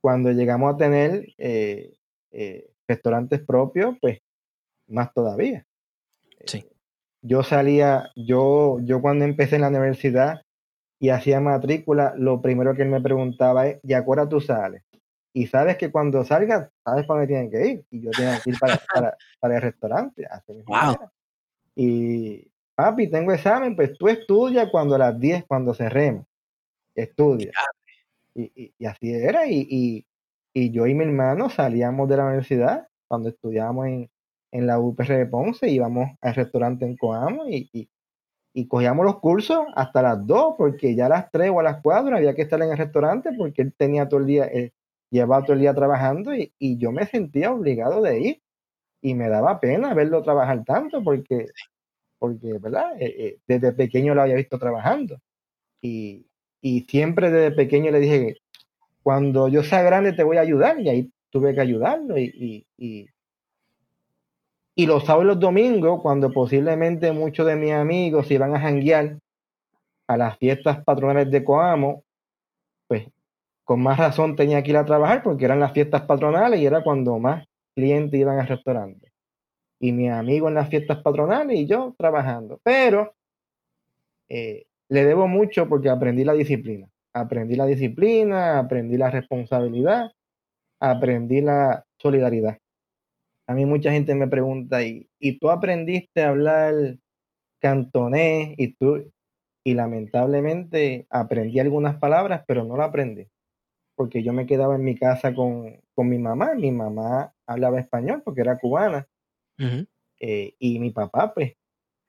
cuando 0.00 0.30
llegamos 0.30 0.72
a 0.72 0.76
tener 0.76 1.26
eh, 1.38 1.92
eh, 2.30 2.70
restaurantes 2.86 3.40
propios, 3.40 3.96
pues 4.00 4.20
más 4.86 5.12
todavía. 5.12 5.66
Sí. 6.46 6.58
Eh, 6.58 6.68
yo 7.22 7.42
salía, 7.42 8.10
yo, 8.14 8.78
yo 8.80 9.00
cuando 9.00 9.24
empecé 9.24 9.56
en 9.56 9.62
la 9.62 9.68
universidad 9.68 10.42
y 11.00 11.08
hacía 11.08 11.40
matrícula, 11.40 12.14
lo 12.16 12.40
primero 12.40 12.74
que 12.74 12.82
él 12.82 12.88
me 12.88 13.00
preguntaba 13.00 13.66
es, 13.66 13.80
¿y 13.82 13.92
a 13.94 14.04
qué 14.04 14.26
tú 14.28 14.40
sales? 14.40 14.82
y 15.34 15.46
sabes 15.46 15.78
que 15.78 15.90
cuando 15.90 16.24
salgas, 16.24 16.70
sabes 16.84 17.06
para 17.06 17.20
dónde 17.20 17.26
tienen 17.26 17.50
que 17.50 17.66
ir. 17.66 17.84
Y 17.90 18.02
yo 18.02 18.10
tengo 18.10 18.32
que 18.42 18.50
ir 18.50 18.58
para, 18.58 19.16
para, 19.40 19.56
el 19.56 19.62
restaurante. 19.62 20.28
Y 21.74 22.51
papi, 22.74 23.08
tengo 23.08 23.32
examen, 23.32 23.76
pues 23.76 23.96
tú 23.98 24.08
estudias 24.08 24.68
cuando 24.70 24.94
a 24.94 24.98
las 24.98 25.18
10, 25.20 25.44
cuando 25.46 25.74
cerremos. 25.74 26.26
Estudia. 26.94 27.52
Y, 28.34 28.72
y, 28.78 28.86
así 28.86 29.12
era. 29.12 29.46
Y, 29.46 30.04
y, 30.54 30.70
yo 30.70 30.86
y 30.86 30.94
mi 30.94 31.04
hermano 31.04 31.48
salíamos 31.50 32.08
de 32.08 32.16
la 32.16 32.26
universidad 32.26 32.88
cuando 33.08 33.28
estudiábamos 33.30 33.86
en, 33.86 34.10
en 34.52 34.66
la 34.66 34.78
UPR 34.78 35.16
de 35.16 35.26
Ponce, 35.26 35.68
íbamos 35.68 36.10
al 36.20 36.34
restaurante 36.34 36.84
en 36.84 36.96
Coamo 36.96 37.48
y, 37.48 37.88
cogíamos 38.68 39.06
los 39.06 39.18
cursos 39.18 39.64
hasta 39.74 40.02
las 40.02 40.26
2, 40.26 40.54
porque 40.58 40.94
ya 40.94 41.06
a 41.06 41.08
las 41.08 41.30
3 41.30 41.50
o 41.50 41.60
a 41.60 41.62
las 41.62 41.80
4 41.82 42.14
había 42.14 42.34
que 42.34 42.42
estar 42.42 42.60
en 42.60 42.70
el 42.70 42.76
restaurante 42.76 43.30
porque 43.36 43.62
él 43.62 43.72
tenía 43.74 44.06
todo 44.06 44.20
el 44.20 44.26
día, 44.26 44.44
eh, 44.44 44.72
llevaba 45.10 45.42
todo 45.42 45.54
el 45.54 45.60
día 45.60 45.74
trabajando 45.74 46.34
y, 46.34 46.52
yo 46.58 46.92
me 46.92 47.06
sentía 47.06 47.50
obligado 47.50 48.02
de 48.02 48.20
ir 48.20 48.42
y 49.00 49.14
me 49.14 49.28
daba 49.28 49.58
pena 49.58 49.94
verlo 49.94 50.22
trabajar 50.22 50.64
tanto 50.64 51.02
porque, 51.02 51.46
porque 52.22 52.56
¿verdad? 52.60 52.92
Eh, 53.00 53.14
eh, 53.18 53.38
desde 53.48 53.72
pequeño 53.72 54.14
lo 54.14 54.22
había 54.22 54.36
visto 54.36 54.56
trabajando 54.56 55.18
y, 55.80 56.24
siempre 56.88 57.32
desde 57.32 57.56
pequeño 57.56 57.90
le 57.90 57.98
dije, 57.98 58.36
cuando 59.02 59.48
yo 59.48 59.64
sea 59.64 59.82
grande 59.82 60.12
te 60.12 60.22
voy 60.22 60.36
a 60.36 60.42
ayudar 60.42 60.78
y 60.78 60.88
ahí 60.88 61.12
tuve 61.30 61.52
que 61.52 61.60
ayudarlo 61.60 62.16
y, 62.16 62.64
y, 62.78 63.08
y 64.76 64.86
los 64.86 65.04
sábados 65.04 65.24
y 65.24 65.26
los 65.26 65.40
domingos, 65.40 66.00
cuando 66.00 66.30
posiblemente 66.30 67.10
muchos 67.10 67.44
de 67.44 67.56
mis 67.56 67.72
amigos 67.72 68.30
iban 68.30 68.54
a 68.54 68.60
janguear 68.60 69.18
a 70.06 70.16
las 70.16 70.38
fiestas 70.38 70.84
patronales 70.84 71.28
de 71.28 71.42
Coamo, 71.42 72.04
pues 72.86 73.08
con 73.64 73.82
más 73.82 73.98
razón 73.98 74.36
tenía 74.36 74.62
que 74.62 74.70
ir 74.70 74.76
a 74.76 74.84
trabajar 74.84 75.24
porque 75.24 75.46
eran 75.46 75.58
las 75.58 75.72
fiestas 75.72 76.02
patronales 76.02 76.60
y 76.60 76.66
era 76.66 76.84
cuando 76.84 77.18
más 77.18 77.44
clientes 77.74 78.20
iban 78.20 78.38
al 78.38 78.46
restaurante. 78.46 79.11
Y 79.82 79.90
mi 79.90 80.08
amigo 80.08 80.48
en 80.48 80.54
las 80.54 80.68
fiestas 80.68 81.02
patronales 81.02 81.58
y 81.58 81.66
yo 81.66 81.94
trabajando. 81.98 82.60
Pero 82.62 83.14
eh, 84.28 84.66
le 84.88 85.04
debo 85.04 85.26
mucho 85.26 85.68
porque 85.68 85.90
aprendí 85.90 86.24
la 86.24 86.34
disciplina. 86.34 86.88
Aprendí 87.12 87.56
la 87.56 87.66
disciplina, 87.66 88.60
aprendí 88.60 88.96
la 88.96 89.10
responsabilidad, 89.10 90.12
aprendí 90.80 91.40
la 91.40 91.84
solidaridad. 91.98 92.58
A 93.48 93.54
mí 93.54 93.66
mucha 93.66 93.90
gente 93.90 94.14
me 94.14 94.28
pregunta, 94.28 94.84
¿y, 94.84 95.08
¿y 95.18 95.38
tú 95.40 95.50
aprendiste 95.50 96.22
a 96.22 96.28
hablar 96.28 96.96
cantonés? 97.60 98.54
Y 98.56 98.74
tú, 98.74 99.10
y 99.64 99.74
lamentablemente 99.74 101.06
aprendí 101.10 101.58
algunas 101.58 101.96
palabras, 101.98 102.44
pero 102.46 102.64
no 102.64 102.76
la 102.76 102.84
aprendí, 102.84 103.26
porque 103.96 104.22
yo 104.22 104.32
me 104.32 104.46
quedaba 104.46 104.76
en 104.76 104.84
mi 104.84 104.94
casa 104.96 105.34
con, 105.34 105.80
mi 105.96 106.18
mamá. 106.18 106.54
Mi 106.54 106.70
mamá 106.70 107.34
hablaba 107.46 107.80
español 107.80 108.22
porque 108.24 108.42
era 108.42 108.58
cubana, 108.58 109.08
eh, 110.18 110.54
y 110.58 110.78
mi 110.78 110.90
papá, 110.90 111.34
pues, 111.34 111.54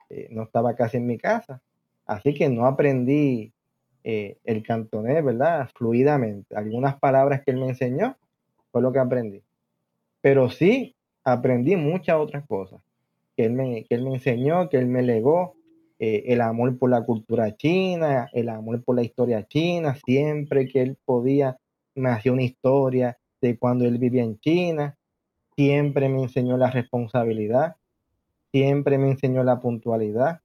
eh, 0.09 0.27
no 0.29 0.43
estaba 0.43 0.75
casi 0.75 0.97
en 0.97 1.07
mi 1.07 1.17
casa. 1.17 1.61
Así 2.05 2.33
que 2.33 2.47
no 2.49 2.67
aprendí 2.67 3.53
eh, 4.03 4.37
el 4.43 4.63
cantonés, 4.63 5.23
¿verdad? 5.23 5.69
Fluidamente. 5.75 6.55
Algunas 6.55 6.99
palabras 6.99 7.41
que 7.43 7.51
él 7.51 7.57
me 7.57 7.69
enseñó 7.69 8.15
fue 8.71 8.81
lo 8.81 8.91
que 8.91 8.99
aprendí. 8.99 9.41
Pero 10.21 10.49
sí 10.49 10.95
aprendí 11.23 11.75
muchas 11.75 12.17
otras 12.17 12.45
cosas 12.45 12.81
que 13.35 13.45
él 13.45 13.53
me, 13.53 13.83
que 13.85 13.95
él 13.95 14.03
me 14.03 14.13
enseñó, 14.13 14.69
que 14.69 14.77
él 14.77 14.87
me 14.87 15.01
legó. 15.01 15.55
El 15.99 16.41
amor 16.41 16.77
por 16.77 16.89
la 16.89 17.05
cultura 17.05 17.55
china, 17.55 18.27
el 18.33 18.49
amor 18.49 18.83
por 18.83 18.97
la 18.97 19.03
historia 19.03 19.47
china. 19.47 19.95
Siempre 20.05 20.67
que 20.67 20.81
él 20.81 20.97
podía, 21.05 21.57
me 21.95 22.09
hacía 22.09 22.33
una 22.33 22.43
historia 22.43 23.17
de 23.39 23.57
cuando 23.57 23.85
él 23.85 23.99
vivía 23.99 24.23
en 24.23 24.37
China. 24.39 24.97
Siempre 25.55 26.09
me 26.09 26.23
enseñó 26.23 26.57
la 26.57 26.71
responsabilidad. 26.71 27.75
Siempre 28.51 28.97
me 28.97 29.11
enseñó 29.11 29.43
la 29.43 29.59
puntualidad. 29.59 30.41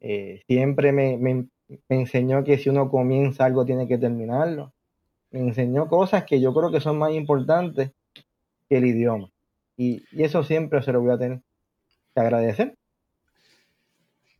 Eh, 0.00 0.42
siempre 0.46 0.92
me, 0.92 1.16
me, 1.18 1.48
enseñó 1.88 2.44
que 2.44 2.58
si 2.58 2.68
uno 2.68 2.90
comienza 2.90 3.44
algo 3.44 3.64
tiene 3.64 3.88
que 3.88 3.98
terminarlo. 3.98 4.72
Me 5.30 5.40
enseñó 5.40 5.88
cosas 5.88 6.24
que 6.24 6.40
yo 6.40 6.54
creo 6.54 6.70
que 6.70 6.80
son 6.80 6.98
más 6.98 7.12
importantes 7.12 7.92
que 8.68 8.78
el 8.78 8.86
idioma. 8.86 9.30
Y, 9.76 10.02
eso 10.22 10.42
siempre 10.42 10.82
se 10.82 10.92
lo 10.92 11.00
voy 11.00 11.12
a 11.12 11.18
tener 11.18 11.40
que 12.14 12.20
agradecer. 12.20 12.74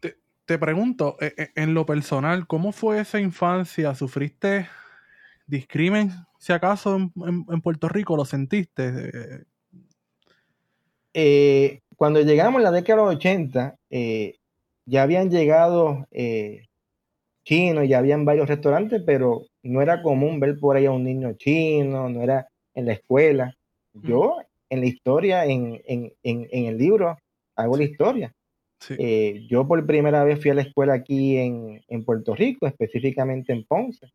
Te, 0.00 0.58
pregunto, 0.58 1.16
e, 1.20 1.34
e, 1.36 1.62
en 1.62 1.74
lo 1.74 1.84
personal, 1.84 2.46
¿cómo 2.46 2.72
fue 2.72 3.00
esa 3.00 3.20
infancia? 3.20 3.94
¿Sufriste 3.94 4.66
discrimen, 5.46 6.12
si 6.38 6.52
acaso, 6.52 6.96
en, 6.96 7.60
Puerto 7.60 7.88
Rico? 7.88 8.16
¿Lo 8.16 8.24
sentiste? 8.24 9.44
Eh, 11.14 11.80
cuando 11.96 12.20
llegamos 12.20 12.60
en 12.60 12.64
la 12.64 12.70
década 12.70 13.00
de 13.00 13.06
los 13.06 13.16
80, 13.16 13.76
eh, 13.90 14.36
ya 14.86 15.02
habían 15.02 15.30
llegado 15.30 16.06
eh, 16.12 16.66
chinos, 17.44 17.88
ya 17.88 17.98
habían 17.98 18.24
varios 18.24 18.48
restaurantes, 18.48 19.02
pero 19.04 19.46
no 19.62 19.82
era 19.82 20.00
común 20.02 20.38
ver 20.38 20.58
por 20.58 20.76
ahí 20.76 20.86
a 20.86 20.92
un 20.92 21.04
niño 21.04 21.32
chino, 21.34 22.08
no 22.08 22.22
era 22.22 22.48
en 22.74 22.86
la 22.86 22.92
escuela. 22.92 23.54
Yo 23.94 24.36
en 24.70 24.80
la 24.80 24.86
historia, 24.86 25.44
en, 25.44 25.82
el 26.22 26.78
libro, 26.78 27.18
hago 27.56 27.76
la 27.76 27.84
historia. 27.84 28.32
Eh, 28.90 29.44
yo 29.50 29.66
por 29.66 29.84
primera 29.86 30.22
vez 30.22 30.40
fui 30.40 30.52
a 30.52 30.54
la 30.54 30.62
escuela 30.62 30.94
aquí 30.94 31.36
en, 31.36 32.04
Puerto 32.04 32.34
Rico, 32.34 32.66
específicamente 32.66 33.52
en 33.52 33.64
Ponce. 33.64 34.06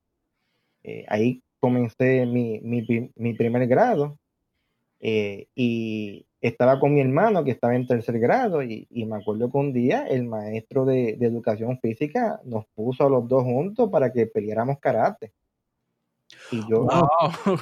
Eh, 0.84 1.06
ahí 1.10 1.42
comencé 1.60 2.26
mi, 2.26 2.62
mi, 2.62 3.34
primer 3.34 3.68
grado 3.68 4.18
y 5.02 6.26
estaba 6.44 6.78
con 6.78 6.94
mi 6.94 7.00
hermano 7.00 7.44
que 7.44 7.52
estaba 7.52 7.74
en 7.74 7.88
tercer 7.88 8.20
grado 8.20 8.62
y, 8.62 8.86
me 8.92 9.16
acuerdo 9.16 9.50
que 9.50 9.58
un 9.58 9.72
día 9.72 10.06
el 10.08 10.26
maestro 10.26 10.84
de, 10.84 11.12
educación 11.22 11.80
física 11.80 12.42
nos 12.44 12.66
puso 12.76 13.06
a 13.06 13.10
los 13.10 13.28
dos 13.30 13.44
juntos 13.44 13.90
para 13.90 14.12
que 14.12 14.28
peleáramos 14.28 14.78
karate. 14.80 15.32
Y 16.52 16.60
yo, 16.70 16.86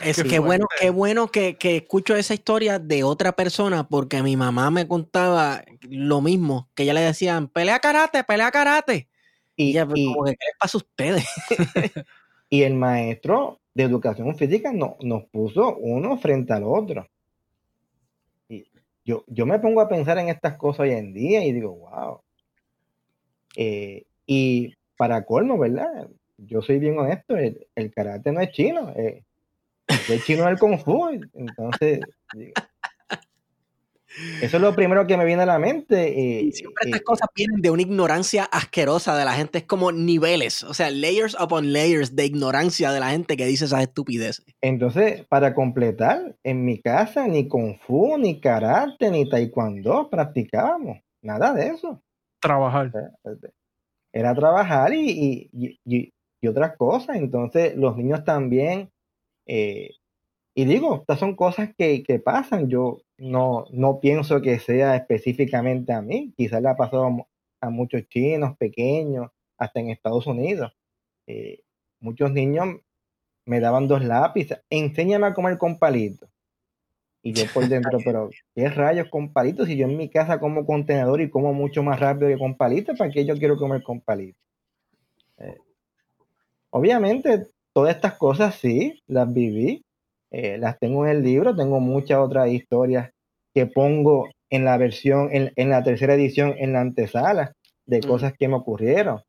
es 0.03 0.23
que 0.23 0.39
bueno, 0.39 0.65
qué 0.79 0.89
bueno 0.89 1.27
que, 1.27 1.55
escucho 1.61 2.15
esa 2.15 2.33
historia 2.33 2.79
de 2.79 3.03
otra 3.03 3.33
persona 3.33 3.87
porque 3.87 4.23
mi 4.23 4.35
mamá 4.35 4.71
me 4.71 4.87
contaba 4.87 5.63
lo 5.81 6.21
mismo, 6.21 6.69
que 6.73 6.83
ella 6.83 6.95
le 6.95 7.01
decían, 7.01 7.49
pelea 7.49 7.79
karate, 7.79 8.23
pelea 8.23 8.49
karate. 8.49 9.09
Y, 9.55 9.71
ella, 9.71 9.85
pues, 9.85 10.01
como 10.07 10.23
que, 10.23 10.31
¿qué 10.31 10.45
les 10.47 10.57
pasa 10.57 10.77
a 10.77 10.79
ustedes? 10.79 11.25
y 12.49 12.63
el 12.63 12.73
maestro 12.73 13.59
de 13.75 13.83
educación 13.83 14.35
física 14.35 14.73
no, 14.73 14.97
nos 15.01 15.25
puso 15.25 15.77
uno 15.77 16.17
frente 16.17 16.53
al 16.53 16.63
otro 16.63 17.07
yo, 19.03 19.23
yo 19.27 19.45
me 19.45 19.59
pongo 19.59 19.81
a 19.81 19.89
pensar 19.89 20.17
en 20.17 20.29
estas 20.29 20.57
cosas 20.57 20.81
hoy 20.81 20.91
en 20.91 21.13
día 21.13 21.43
y 21.43 21.51
digo, 21.51 21.75
wow. 21.75 22.21
Eh, 23.55 24.05
y 24.25 24.73
para 24.97 25.25
colmo, 25.25 25.57
¿verdad? 25.57 26.07
Yo 26.37 26.61
soy 26.61 26.79
bien 26.79 26.97
honesto, 26.97 27.35
el, 27.37 27.93
karate 27.93 28.31
no 28.31 28.39
es 28.41 28.51
chino, 28.51 28.91
eh, 28.95 29.23
el 30.09 30.23
chino 30.23 30.43
es 30.43 30.49
el 30.49 30.59
kung 30.59 30.77
fu. 30.79 31.09
Entonces, 31.33 31.99
eso 34.41 34.57
es 34.57 34.61
lo 34.61 34.75
primero 34.75 35.07
que 35.07 35.15
me 35.17 35.25
viene 35.25 35.43
a 35.43 35.45
la 35.45 35.59
mente. 35.59 36.47
Eh, 36.47 36.51
siempre 36.51 36.85
estas 36.85 37.01
cosas 37.01 37.29
vienen 37.35 37.61
de 37.61 37.69
una 37.69 37.81
ignorancia 37.81 38.43
asquerosa 38.43 39.15
de 39.15 39.25
la 39.25 39.33
gente. 39.33 39.59
Es 39.59 39.63
como 39.65 39.91
niveles, 39.91 40.63
o 40.63 40.73
sea, 40.73 40.89
layers 40.89 41.37
upon 41.39 41.71
layers 41.71 42.15
de 42.15 42.25
ignorancia 42.25 42.91
de 42.91 42.99
la 42.99 43.11
gente 43.11 43.37
que 43.37 43.45
dice 43.45 43.65
esas 43.65 43.81
estupideces. 43.81 44.45
Entonces, 44.61 45.25
para 45.27 45.53
completar, 45.53 46.35
en 46.43 46.65
mi 46.65 46.79
casa 46.81 47.27
ni 47.27 47.47
kung 47.47 47.77
fu, 47.79 48.17
ni 48.17 48.39
karate, 48.39 49.09
ni 49.09 49.29
taekwondo 49.29 50.09
practicábamos. 50.09 50.99
Nada 51.21 51.53
de 51.53 51.67
eso. 51.67 52.01
Trabajar. 52.41 52.91
Era 54.11 54.35
trabajar 54.35 54.93
y, 54.93 55.49
y, 55.53 56.13
otras 56.47 56.75
cosas. 56.75 57.17
Entonces, 57.17 57.75
los 57.75 57.95
niños 57.95 58.23
también. 58.25 58.89
Eh, 59.47 59.91
y 60.53 60.65
digo, 60.65 60.97
estas 61.01 61.19
son 61.19 61.35
cosas 61.35 61.69
que, 61.77 62.03
que 62.03 62.19
pasan. 62.19 62.69
Yo, 62.69 63.01
no, 63.17 63.65
no 63.71 63.99
pienso 63.99 64.41
que 64.41 64.59
sea 64.59 64.95
específicamente 64.95 65.93
a 65.93 66.01
mí, 66.01 66.33
quizás 66.35 66.61
le 66.61 66.69
ha 66.69 66.75
pasado 66.75 67.27
a, 67.61 67.69
muchos 67.69 68.07
chinos 68.09 68.57
pequeños, 68.57 69.29
hasta 69.57 69.79
en 69.79 69.91
Estados 69.91 70.25
Unidos. 70.27 70.73
Eh, 71.27 71.61
muchos 71.99 72.31
niños 72.31 72.77
me 73.45 73.59
daban 73.59 73.87
dos 73.87 74.03
lápices, 74.03 74.59
enséñame 74.69 75.27
a 75.27 75.33
comer 75.33 75.57
con 75.57 75.77
palitos. 75.77 76.29
Y 77.23 77.33
yo 77.33 77.45
por 77.53 77.67
dentro, 77.67 77.99
pero 78.03 78.29
¿qué 78.55 78.67
rayos 78.69 79.07
con 79.09 79.31
palitos? 79.31 79.67
Si 79.67 79.77
yo 79.77 79.85
en 79.85 79.95
mi 79.95 80.09
casa 80.09 80.39
como 80.39 80.65
contenedor 80.65 81.21
y 81.21 81.29
como 81.29 81.53
mucho 81.53 81.83
más 81.83 81.99
rápido 81.99 82.29
que 82.29 82.39
con 82.39 82.55
palitos, 82.55 82.97
¿para 82.97 83.11
qué 83.11 83.23
yo 83.23 83.37
quiero 83.37 83.57
comer 83.57 83.83
con 83.83 84.01
palitos? 84.01 84.41
Eh, 85.37 85.59
obviamente, 86.71 87.47
todas 87.71 87.95
estas 87.95 88.15
cosas 88.15 88.55
sí, 88.55 89.01
las 89.05 89.31
viví, 89.31 89.85
eh, 90.31 90.57
las 90.57 90.79
tengo 90.79 91.05
en 91.05 91.11
el 91.17 91.23
libro, 91.23 91.53
tengo 91.55 91.81
muchas 91.81 92.19
otras 92.19 92.49
historias 92.49 93.11
que 93.53 93.65
pongo 93.65 94.29
en 94.49 94.63
la 94.63 94.77
versión, 94.77 95.29
en, 95.31 95.69
la 95.69 95.83
tercera 95.83 96.13
edición, 96.13 96.55
en 96.57 96.73
la 96.73 96.81
antesala, 96.81 97.53
de 97.85 97.99
mm. 97.99 98.07
cosas 98.07 98.33
que 98.39 98.47
me 98.47 98.55
ocurrieron. 98.55 99.21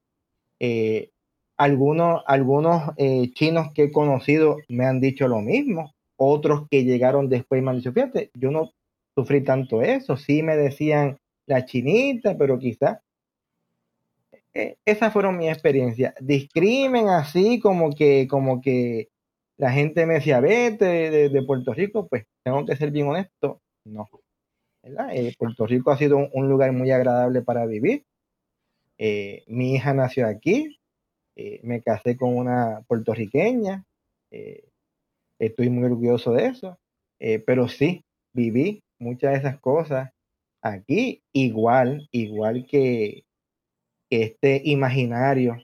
Eh, 0.60 1.10
algunos 1.56 2.22
algunos 2.26 2.92
eh, 2.96 3.30
chinos 3.34 3.72
que 3.74 3.84
he 3.84 3.92
conocido 3.92 4.58
me 4.68 4.86
han 4.86 5.00
dicho 5.00 5.26
lo 5.26 5.40
mismo, 5.40 5.92
otros 6.16 6.68
que 6.70 6.84
llegaron 6.84 7.28
después 7.28 7.62
me 7.62 7.70
han 7.70 7.78
dicho, 7.78 7.92
fíjate, 7.92 8.30
yo 8.34 8.52
no 8.52 8.70
sufrí 9.16 9.42
tanto 9.42 9.82
eso, 9.82 10.16
sí 10.16 10.42
me 10.42 10.56
decían 10.56 11.18
la 11.46 11.64
chinita, 11.64 12.36
pero 12.38 12.58
quizás 12.58 12.98
esas 14.84 15.12
fueron 15.12 15.38
mis 15.38 15.48
experiencias. 15.48 16.14
Discrimen 16.20 17.08
así 17.08 17.58
como 17.58 17.90
que, 17.90 18.28
como 18.28 18.60
que 18.60 19.08
la 19.62 19.70
gente 19.70 20.06
me 20.06 20.14
decía, 20.14 20.40
vete 20.40 21.28
de, 21.30 21.42
Puerto 21.44 21.72
Rico, 21.72 22.08
pues 22.08 22.24
tengo 22.44 22.66
que 22.66 22.74
ser 22.74 22.90
bien 22.90 23.06
honesto, 23.06 23.60
no. 23.84 24.10
Eh, 24.82 25.36
Puerto 25.38 25.68
Rico 25.68 25.92
ha 25.92 25.96
sido 25.96 26.18
un, 26.32 26.48
lugar 26.48 26.72
muy 26.72 26.90
agradable 26.90 27.42
para 27.42 27.64
vivir. 27.64 28.04
Eh, 28.98 29.44
mi 29.46 29.76
hija 29.76 29.94
nació 29.94 30.26
aquí, 30.26 30.80
eh, 31.36 31.60
me 31.62 31.80
casé 31.80 32.16
con 32.16 32.36
una 32.36 32.82
puertorriqueña, 32.88 33.84
estoy 35.38 35.70
muy 35.70 35.84
orgulloso 35.84 36.32
de 36.32 36.46
eso, 36.46 36.78
pero 37.46 37.68
sí, 37.68 38.04
viví 38.34 38.82
muchas 38.98 39.30
de 39.30 39.38
esas 39.38 39.60
cosas 39.60 40.10
aquí, 40.60 41.22
igual, 41.32 42.08
igual 42.10 42.66
que 42.66 43.22
este 44.10 44.60
imaginario 44.64 45.62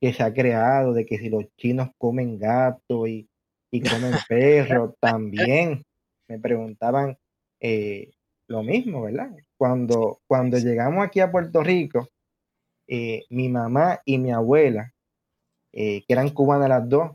que 0.00 0.12
se 0.12 0.22
ha 0.22 0.32
creado 0.32 0.92
de 0.92 1.06
que 1.06 1.18
si 1.18 1.28
los 1.28 1.44
chinos 1.56 1.90
comen 1.98 2.38
gato 2.38 3.06
y, 3.06 3.28
comen 3.70 4.14
perro, 4.28 4.94
también 5.00 5.84
me 6.28 6.38
preguntaban 6.38 7.18
eh, 7.60 8.12
lo 8.46 8.62
mismo, 8.62 9.02
¿verdad? 9.02 9.30
Cuando, 9.56 10.20
cuando 10.26 10.58
llegamos 10.58 11.04
aquí 11.04 11.20
a 11.20 11.30
Puerto 11.30 11.62
Rico, 11.62 12.08
eh, 12.86 13.24
mi 13.30 13.48
mamá 13.48 14.00
y 14.04 14.18
mi 14.18 14.32
abuela, 14.32 14.94
eh, 15.72 16.02
que 16.06 16.12
eran 16.12 16.30
cubanas 16.30 16.68
las 16.68 16.88
dos, 16.88 17.12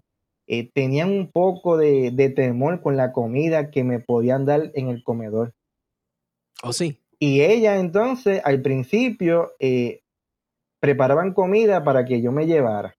tenían 0.73 1.10
un 1.10 1.31
poco 1.31 1.77
de, 1.77 2.34
temor 2.35 2.81
con 2.81 2.95
la 2.95 3.11
comida 3.11 3.72
que 3.72 3.84
me 3.84 3.99
podían 3.99 4.45
dar 4.45 4.72
en 4.76 4.89
el 4.89 5.03
comedor. 5.03 5.55
¿Oh, 6.61 6.73
sí? 6.73 7.03
Y 7.26 7.39
ella 7.39 7.77
entonces, 7.80 8.41
al 8.43 8.61
principio, 8.61 9.53
eh, 9.57 10.02
preparaban 10.84 11.31
comida 11.34 11.81
para 11.81 12.03
que 12.03 12.22
yo 12.22 12.34
me 12.34 12.45
llevara. 12.45 12.93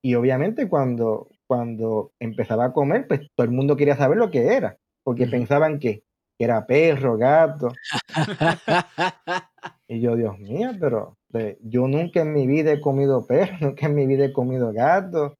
Y 0.00 0.14
obviamente 0.14 0.68
cuando, 0.68 1.26
cuando 1.48 2.12
empezaba 2.20 2.66
a 2.66 2.72
comer, 2.72 3.08
pues 3.08 3.22
todo 3.34 3.44
el 3.44 3.50
mundo 3.50 3.76
quería 3.76 3.96
saber 3.96 4.18
lo 4.18 4.30
que 4.30 4.54
era, 4.54 4.78
porque 5.02 5.26
pensaban 5.26 5.80
que, 5.80 6.04
era 6.38 6.64
perro, 6.64 7.16
gato. 7.16 7.72
y 9.88 10.00
yo, 10.00 10.14
Dios 10.14 10.38
mío, 10.38 10.70
pero 10.78 11.16
yo 11.60 11.88
nunca 11.88 12.20
en 12.20 12.32
mi 12.32 12.46
vida 12.46 12.70
he 12.70 12.80
comido 12.80 13.26
perro, 13.26 13.56
nunca 13.60 13.86
en 13.86 13.96
mi 13.96 14.06
vida 14.06 14.26
he 14.26 14.32
comido 14.32 14.72
gato. 14.72 15.36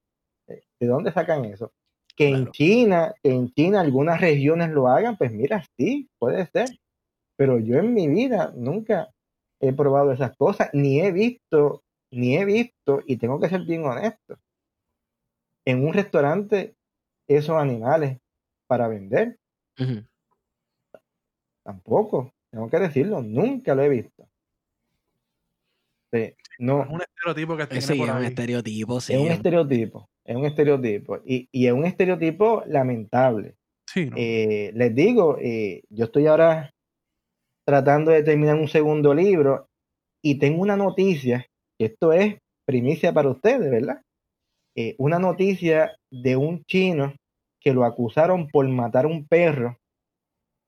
¿De 0.48 0.86
dónde 0.88 1.12
sacan 1.12 1.44
eso? 1.44 1.70
Que 2.16 2.26
en 2.26 2.50
China, 2.50 3.14
que 3.22 3.30
en 3.30 3.52
China 3.52 3.80
algunas 3.82 4.20
regiones 4.20 4.70
lo 4.70 4.88
hagan, 4.88 5.16
pues 5.16 5.30
mira, 5.30 5.64
sí, 5.76 6.08
puede 6.18 6.46
ser. 6.46 6.70
Pero 7.36 7.60
yo 7.60 7.78
en 7.78 7.94
mi 7.94 8.08
vida 8.08 8.52
nunca 8.56 9.13
he 9.68 9.72
probado 9.72 10.12
esas 10.12 10.36
cosas, 10.36 10.68
ni 10.72 11.00
he 11.00 11.10
visto, 11.10 11.82
ni 12.10 12.36
he 12.36 12.44
visto, 12.44 13.02
y 13.06 13.16
tengo 13.16 13.40
que 13.40 13.48
ser 13.48 13.62
bien 13.62 13.84
honesto, 13.84 14.38
en 15.64 15.86
un 15.86 15.94
restaurante 15.94 16.74
esos 17.26 17.56
animales 17.56 18.18
para 18.66 18.88
vender. 18.88 19.38
Tampoco, 21.64 22.32
tengo 22.50 22.68
que 22.68 22.78
decirlo, 22.78 23.22
nunca 23.22 23.74
lo 23.74 23.82
he 23.82 23.88
visto. 23.88 24.28
no, 26.58 26.82
es 26.82 26.88
un 26.90 27.00
estereotipo 27.00 27.56
que 27.56 27.66
tiene 27.66 27.86
por 27.96 28.10
ahí. 28.10 28.16
un 28.16 28.24
estereotipo, 28.24 29.00
Es 29.00 29.18
un 29.18 29.30
estereotipo, 29.30 30.10
es 30.24 30.36
un 30.36 30.44
estereotipo. 30.44 31.20
Y, 31.24 31.48
y 31.50 31.66
es 31.66 31.72
un 31.72 31.86
estereotipo 31.86 32.62
lamentable. 32.66 33.56
Sí, 33.86 34.10
eh, 34.14 34.72
les 34.74 34.94
digo, 34.94 35.38
eh, 35.40 35.82
yo 35.88 36.06
estoy 36.06 36.26
ahora 36.26 36.73
tratando 37.64 38.10
de 38.10 38.22
terminar 38.22 38.56
un 38.56 38.68
segundo 38.68 39.14
libro 39.14 39.68
y 40.22 40.38
tengo 40.38 40.62
una 40.62 40.76
noticia, 40.76 41.46
que 41.78 41.86
esto 41.86 42.12
es 42.12 42.36
primicia 42.64 43.12
para 43.12 43.30
ustedes, 43.30 43.70
¿verdad? 43.70 44.00
Eh, 44.74 44.94
una 44.98 45.18
noticia 45.18 45.96
de 46.10 46.36
un 46.36 46.64
chino 46.64 47.14
que 47.60 47.72
lo 47.72 47.84
acusaron 47.84 48.48
por 48.48 48.68
matar 48.68 49.06
un 49.06 49.26
perro 49.26 49.78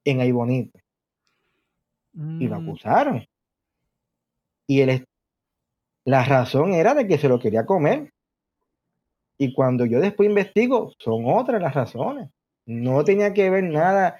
en 0.05 0.21
Aibonito. 0.21 0.79
Y 2.13 2.47
lo 2.47 2.59
mm. 2.59 2.63
acusaron. 2.63 3.25
Y 4.65 4.81
él, 4.81 5.05
la 6.05 6.23
razón 6.23 6.73
era 6.73 6.95
de 6.95 7.07
que 7.07 7.17
se 7.17 7.29
lo 7.29 7.39
quería 7.39 7.65
comer. 7.65 8.11
Y 9.37 9.53
cuando 9.53 9.85
yo 9.85 9.99
después 9.99 10.27
investigo, 10.27 10.93
son 10.97 11.25
otras 11.25 11.61
las 11.61 11.75
razones. 11.75 12.29
No 12.65 13.03
tenía 13.03 13.33
que 13.33 13.49
ver 13.49 13.65
nada 13.65 14.19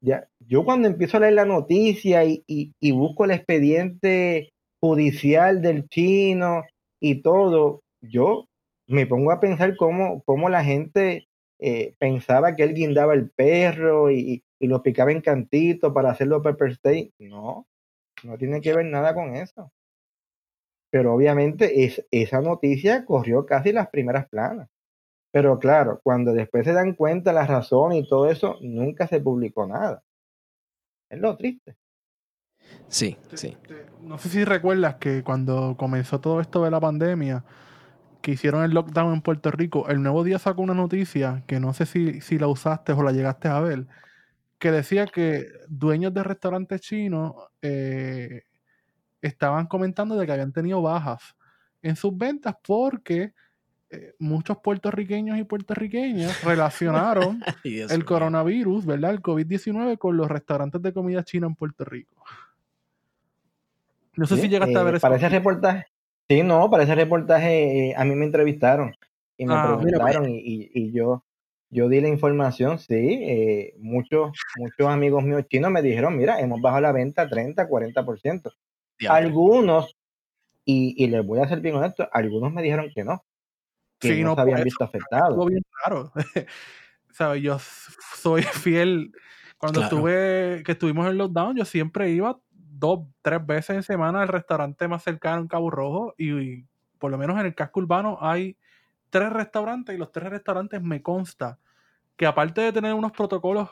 ya, 0.00 0.28
yo 0.40 0.64
cuando 0.64 0.88
empiezo 0.88 1.16
a 1.16 1.20
leer 1.20 1.34
la 1.34 1.44
noticia 1.44 2.24
y, 2.24 2.74
busco 2.92 3.24
el 3.24 3.32
expediente 3.32 4.52
judicial 4.80 5.60
del 5.62 5.88
chino 5.88 6.64
y 7.00 7.22
todo, 7.22 7.82
yo 8.00 8.46
me 8.86 9.06
pongo 9.06 9.30
a 9.30 9.40
pensar 9.40 9.76
cómo, 9.76 10.22
cómo 10.24 10.48
la 10.48 10.64
gente 10.64 11.28
eh, 11.58 11.94
pensaba 11.98 12.56
que 12.56 12.62
él 12.62 12.74
guindaba 12.74 13.14
el 13.14 13.30
perro 13.30 14.10
y, 14.10 14.42
lo 14.60 14.82
picaba 14.82 15.10
en 15.10 15.22
cantito 15.22 15.94
para 15.94 16.10
hacerlo 16.10 16.42
pepper 16.42 16.74
steak. 16.74 17.12
No, 17.18 17.66
no 18.24 18.36
tiene 18.36 18.60
que 18.60 18.74
ver 18.74 18.86
nada 18.86 19.14
con 19.14 19.34
eso. 19.34 19.72
Pero 20.90 21.14
obviamente 21.14 21.84
es, 21.84 22.04
esa 22.10 22.40
noticia 22.42 23.04
corrió 23.06 23.46
casi 23.46 23.72
las 23.72 23.88
primeras 23.88 24.28
planas. 24.28 24.68
Pero 25.32 25.58
claro, 25.58 26.00
cuando 26.02 26.32
después 26.32 26.64
se 26.64 26.72
dan 26.72 26.94
cuenta 26.94 27.32
la 27.32 27.46
razón 27.46 27.92
y 27.92 28.08
todo 28.08 28.30
eso, 28.30 28.56
nunca 28.60 29.06
se 29.06 29.20
publicó 29.20 29.66
nada. 29.66 30.02
Es 31.08 31.20
lo 31.20 31.36
triste. 31.36 31.76
Sí, 32.88 33.16
sí. 33.34 33.56
No 34.00 34.18
sé 34.18 34.28
si 34.28 34.44
recuerdas 34.44 34.96
que 34.96 35.22
cuando 35.22 35.76
comenzó 35.76 36.20
todo 36.20 36.40
esto 36.40 36.64
de 36.64 36.70
la 36.70 36.80
pandemia, 36.80 37.44
que 38.22 38.32
hicieron 38.32 38.64
el 38.64 38.72
lockdown 38.72 39.14
en 39.14 39.22
Puerto 39.22 39.50
Rico, 39.50 39.88
el 39.88 40.02
nuevo 40.02 40.24
día 40.24 40.38
sacó 40.38 40.62
una 40.62 40.74
noticia 40.74 41.42
que 41.46 41.60
no 41.60 41.72
sé 41.72 41.86
si, 41.86 42.20
si 42.20 42.38
la 42.38 42.48
usaste 42.48 42.92
o 42.92 43.02
la 43.02 43.12
llegaste 43.12 43.48
a 43.48 43.60
ver, 43.60 43.86
que 44.58 44.70
decía 44.70 45.06
que 45.06 45.46
dueños 45.68 46.12
de 46.12 46.22
restaurantes 46.22 46.80
chinos 46.82 47.34
eh, 47.62 48.42
estaban 49.22 49.66
comentando 49.66 50.16
de 50.16 50.26
que 50.26 50.32
habían 50.32 50.52
tenido 50.52 50.82
bajas 50.82 51.36
en 51.82 51.96
sus 51.96 52.16
ventas 52.16 52.56
porque 52.62 53.32
eh, 53.92 54.14
muchos 54.20 54.58
puertorriqueños 54.58 55.36
y 55.36 55.42
puertorriqueñas 55.42 56.44
relacionaron 56.44 57.42
el 57.64 58.04
coronavirus, 58.04 58.86
¿verdad? 58.86 59.10
El 59.10 59.20
COVID-19 59.20 59.98
con 59.98 60.16
los 60.16 60.28
restaurantes 60.28 60.80
de 60.80 60.92
comida 60.92 61.24
china 61.24 61.48
en 61.48 61.56
Puerto 61.56 61.84
Rico. 61.84 62.24
No 64.14 64.26
sé 64.26 64.36
si 64.36 64.48
llegaste 64.48 64.76
a 64.76 64.82
ver 64.84 64.94
eh, 64.94 64.96
eso. 64.98 65.02
Para 65.02 65.16
ese 65.16 65.28
reportaje, 65.28 65.86
sí, 66.28 66.42
no, 66.44 66.70
para 66.70 66.84
ese 66.84 66.94
reportaje 66.94 67.90
eh, 67.90 67.94
a 67.96 68.04
mí 68.04 68.14
me 68.14 68.26
entrevistaron 68.26 68.94
y 69.36 69.46
me 69.46 69.54
ah, 69.54 69.76
preguntaron 69.80 70.26
y, 70.28 70.92
yo, 70.92 71.24
yo 71.70 71.88
di 71.88 72.00
la 72.00 72.08
información, 72.08 72.78
sí, 72.78 73.72
muchos, 73.78 74.32
muchos 74.56 74.86
amigos 74.86 75.24
míos 75.24 75.46
chinos 75.48 75.72
me 75.72 75.82
dijeron, 75.82 76.16
mira, 76.16 76.38
hemos 76.40 76.60
bajado 76.60 76.82
la 76.82 76.92
venta 76.92 77.28
30, 77.28 77.68
40%. 77.68 78.52
Algunos, 79.08 79.96
y, 80.64 80.94
y 81.02 81.08
les 81.08 81.24
voy 81.24 81.40
a 81.40 81.48
ser 81.48 81.60
bien 81.60 81.76
honesto, 81.76 82.08
algunos 82.12 82.52
me 82.52 82.62
dijeron 82.62 82.90
que 82.94 83.02
no, 83.02 83.24
que 84.00 84.24
no, 84.24 84.34
se 84.34 84.40
habían 84.40 84.64
visto 84.64 84.82
afectados. 84.82 85.46
bien 85.46 85.62
claro. 85.82 86.12
¿Sabes? 87.10 87.42
Yo 87.42 87.58
soy 88.16 88.42
fiel. 88.42 89.12
Cuando 89.58 89.82
estuve, 89.82 90.62
que 90.64 90.72
estuvimos 90.72 91.06
en 91.06 91.18
lockdown, 91.18 91.54
yo 91.54 91.66
siempre 91.66 92.10
iba 92.10 92.40
dos, 92.50 93.00
tres 93.20 93.44
veces 93.44 93.76
en 93.76 93.82
semana 93.82 94.22
al 94.22 94.28
restaurante 94.28 94.88
más 94.88 95.02
cercano 95.02 95.42
en 95.42 95.48
Cabo 95.48 95.70
Rojo 95.70 96.14
y, 96.16 96.64
por 96.98 97.10
lo 97.10 97.18
menos 97.18 97.38
en 97.38 97.44
el 97.44 97.54
casco 97.54 97.80
urbano 97.80 98.16
hay 98.22 98.56
tres 99.10 99.30
restaurantes 99.30 99.94
y 99.94 99.98
los 99.98 100.12
tres 100.12 100.30
restaurantes 100.30 100.80
me 100.82 101.02
consta 101.02 101.58
que 102.16 102.24
aparte 102.24 102.62
de 102.62 102.72
tener 102.72 102.94
unos 102.94 103.12
protocolos 103.12 103.68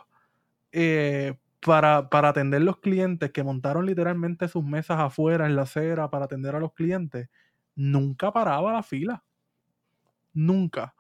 eh, 0.73 1.39
para, 1.61 2.11
para 2.11 2.29
atender 2.29 2.61
los 2.61 2.79
clientes, 2.79 3.31
que 3.31 3.43
montaron 3.43 3.87
literalmente 3.87 4.47
sus 4.49 4.65
mesas 4.65 4.99
afuera 5.01 5.47
en 5.47 5.57
la 5.57 5.63
acera 5.63 6.11
para 6.11 6.27
atender 6.27 6.55
a 6.55 6.61
los 6.61 6.75
clientes, 6.75 7.31
nunca 7.75 8.31
paraba 8.31 8.75
la 8.75 8.83
fila 8.83 9.25
nunca. 10.39 10.95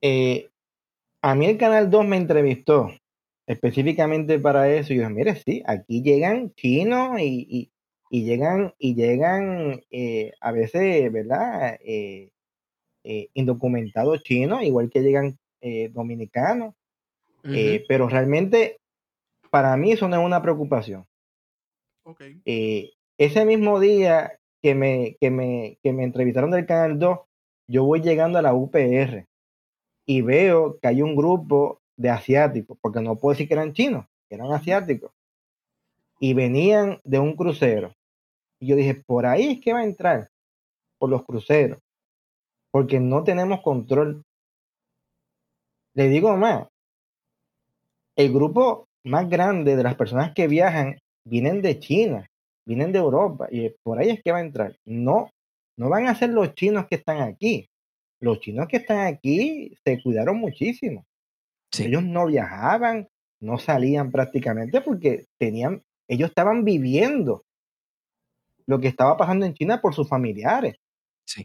Eh, 0.00 0.48
a 1.22 1.34
mí 1.34 1.46
el 1.46 1.58
Canal 1.58 1.90
2 1.90 2.06
me 2.06 2.16
entrevistó 2.16 2.90
específicamente 3.46 4.38
para 4.38 4.72
eso. 4.72 4.92
Y 4.92 4.96
yo 4.96 5.02
dije, 5.02 5.14
mire, 5.14 5.34
sí, 5.36 5.62
aquí 5.66 6.02
llegan 6.02 6.52
chinos 6.54 7.20
y, 7.20 7.70
llegan, 8.10 8.74
y 8.78 8.94
llegan 8.94 9.82
eh, 9.90 10.32
a 10.40 10.52
veces, 10.52 11.12
¿verdad? 11.12 11.78
Eh, 11.84 12.30
indocumentados 13.34 14.22
chinos, 14.22 14.62
igual 14.62 14.90
que 14.90 15.02
llegan 15.02 15.38
dominicanos. 15.92 16.74
pero 17.88 18.08
realmente, 18.08 18.78
para 19.50 19.76
mí 19.76 19.92
eso 19.92 20.08
no 20.08 20.16
es 20.16 20.24
una 20.24 20.42
preocupación. 20.42 21.06
ese 23.18 23.44
mismo 23.44 23.80
día 23.80 24.38
que 24.62 24.74
me, 24.74 25.16
que 25.20 25.30
me, 25.30 25.78
que 25.82 25.92
me 25.92 26.04
entrevistaron 26.04 26.50
del 26.50 26.66
Canal 26.66 26.98
2, 26.98 27.18
yo 27.68 27.84
voy 27.84 28.00
llegando 28.00 28.38
a 28.38 28.42
la 28.42 28.54
UPR 28.54 29.26
y 30.06 30.20
veo 30.22 30.78
que 30.78 30.88
hay 30.88 31.02
un 31.02 31.16
grupo 31.16 31.80
de 31.96 32.10
asiáticos, 32.10 32.78
porque 32.80 33.00
no 33.00 33.16
puedo 33.16 33.32
decir 33.32 33.48
que 33.48 33.54
eran 33.54 33.72
chinos, 33.72 34.06
eran 34.30 34.52
asiáticos, 34.52 35.10
y 36.20 36.34
venían 36.34 37.00
de 37.04 37.18
un 37.18 37.34
crucero. 37.34 37.94
Y 38.60 38.68
yo 38.68 38.76
dije, 38.76 38.94
por 38.94 39.26
ahí 39.26 39.52
es 39.52 39.60
que 39.60 39.72
va 39.72 39.80
a 39.80 39.84
entrar, 39.84 40.28
por 40.98 41.10
los 41.10 41.24
cruceros, 41.24 41.78
porque 42.70 43.00
no 43.00 43.24
tenemos 43.24 43.62
control. 43.62 44.22
Le 45.94 46.08
digo 46.08 46.36
más, 46.36 46.68
el 48.16 48.32
grupo 48.32 48.86
más 49.04 49.28
grande 49.28 49.76
de 49.76 49.82
las 49.82 49.94
personas 49.94 50.32
que 50.34 50.48
viajan 50.48 50.98
vienen 51.24 51.62
de 51.62 51.78
China, 51.80 52.28
vienen 52.64 52.92
de 52.92 52.98
Europa, 52.98 53.48
y 53.50 53.70
por 53.82 53.98
ahí 53.98 54.10
es 54.10 54.22
que 54.22 54.32
va 54.32 54.38
a 54.38 54.42
entrar. 54.42 54.76
No 54.84 55.30
no 55.76 55.88
van 55.88 56.06
a 56.06 56.14
ser 56.14 56.30
los 56.30 56.54
chinos 56.54 56.86
que 56.86 56.96
están 56.96 57.20
aquí. 57.20 57.68
Los 58.20 58.40
chinos 58.40 58.66
que 58.68 58.78
están 58.78 59.06
aquí 59.06 59.76
se 59.84 60.02
cuidaron 60.02 60.38
muchísimo. 60.38 61.06
Ellos 61.78 62.02
no 62.02 62.26
viajaban, 62.26 63.08
no 63.40 63.58
salían 63.58 64.10
prácticamente 64.10 64.80
porque 64.80 65.26
tenían, 65.38 65.82
ellos 66.08 66.30
estaban 66.30 66.64
viviendo 66.64 67.44
lo 68.66 68.80
que 68.80 68.88
estaba 68.88 69.16
pasando 69.16 69.44
en 69.46 69.54
China 69.54 69.80
por 69.80 69.94
sus 69.94 70.08
familiares. 70.08 70.76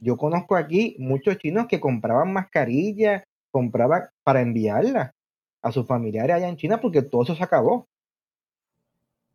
Yo 0.01 0.15
conozco 0.15 0.55
aquí 0.55 0.95
muchos 0.99 1.37
chinos 1.37 1.67
que 1.67 1.79
compraban 1.79 2.31
mascarillas, 2.31 3.23
compraban 3.51 4.03
para 4.23 4.41
enviarlas 4.41 5.11
a 5.61 5.71
sus 5.71 5.85
familiares 5.85 6.35
allá 6.35 6.47
en 6.47 6.57
China 6.57 6.79
porque 6.79 7.01
todo 7.01 7.23
eso 7.23 7.35
se 7.35 7.43
acabó. 7.43 7.87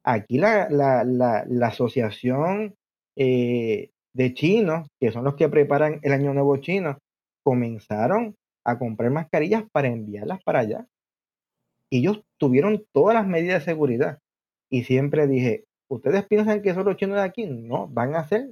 Aquí 0.02 0.38
la, 0.38 0.68
la, 0.70 1.04
la, 1.04 1.66
asociación 1.66 2.76
eh, 3.16 3.90
de 4.16 4.32
chinos, 4.32 4.88
que 4.98 5.12
son 5.12 5.24
los 5.24 5.34
que 5.34 5.48
preparan 5.50 6.00
el 6.02 6.12
Año 6.12 6.32
Nuevo 6.32 6.56
chino, 6.56 6.98
comenzaron 7.42 8.34
a 8.64 8.78
comprar 8.78 9.10
mascarillas 9.10 9.64
para 9.70 9.88
enviarlas 9.88 10.42
para 10.42 10.60
allá. 10.60 10.86
Y 11.90 11.98
ellos 11.98 12.22
tuvieron 12.38 12.84
todas 12.92 13.14
las 13.14 13.26
medidas 13.26 13.60
de 13.60 13.72
seguridad. 13.72 14.18
y 14.68 14.84
siempre 14.84 15.28
dije, 15.28 15.64
¿ustedes 15.88 16.26
piensan 16.26 16.62
que 16.62 16.74
son 16.74 16.86
los 16.86 16.96
chinos 16.96 17.16
de 17.16 17.22
aquí? 17.22 17.46
No, 17.46 17.86
van 17.88 18.16
a 18.16 18.26
ser 18.26 18.48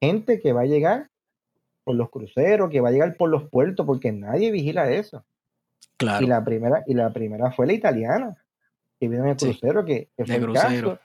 gente 0.00 0.40
que 0.40 0.52
va 0.52 0.62
a 0.62 0.66
llegar 0.66 1.08
por 1.84 1.94
los 1.94 2.10
cruceros, 2.10 2.70
que 2.70 2.80
va 2.80 2.88
a 2.88 2.92
llegar 2.92 3.16
por 3.16 3.28
los 3.28 3.48
puertos, 3.48 3.86
porque 3.86 4.10
nadie 4.10 4.50
vigila 4.50 4.90
eso. 4.90 5.24
Claro. 5.98 6.24
Y 6.24 6.28
la 6.28 6.42
primera, 6.42 6.82
y 6.86 6.94
la 6.94 7.12
primera 7.12 7.52
fue 7.52 7.66
la 7.66 7.74
italiana, 7.74 8.36
que 8.98 9.08
vino 9.08 9.24
en 9.24 9.30
el 9.30 9.36
crucero, 9.36 9.84
que, 9.84 10.08
fue 10.16 10.40
crucero. 10.40 10.98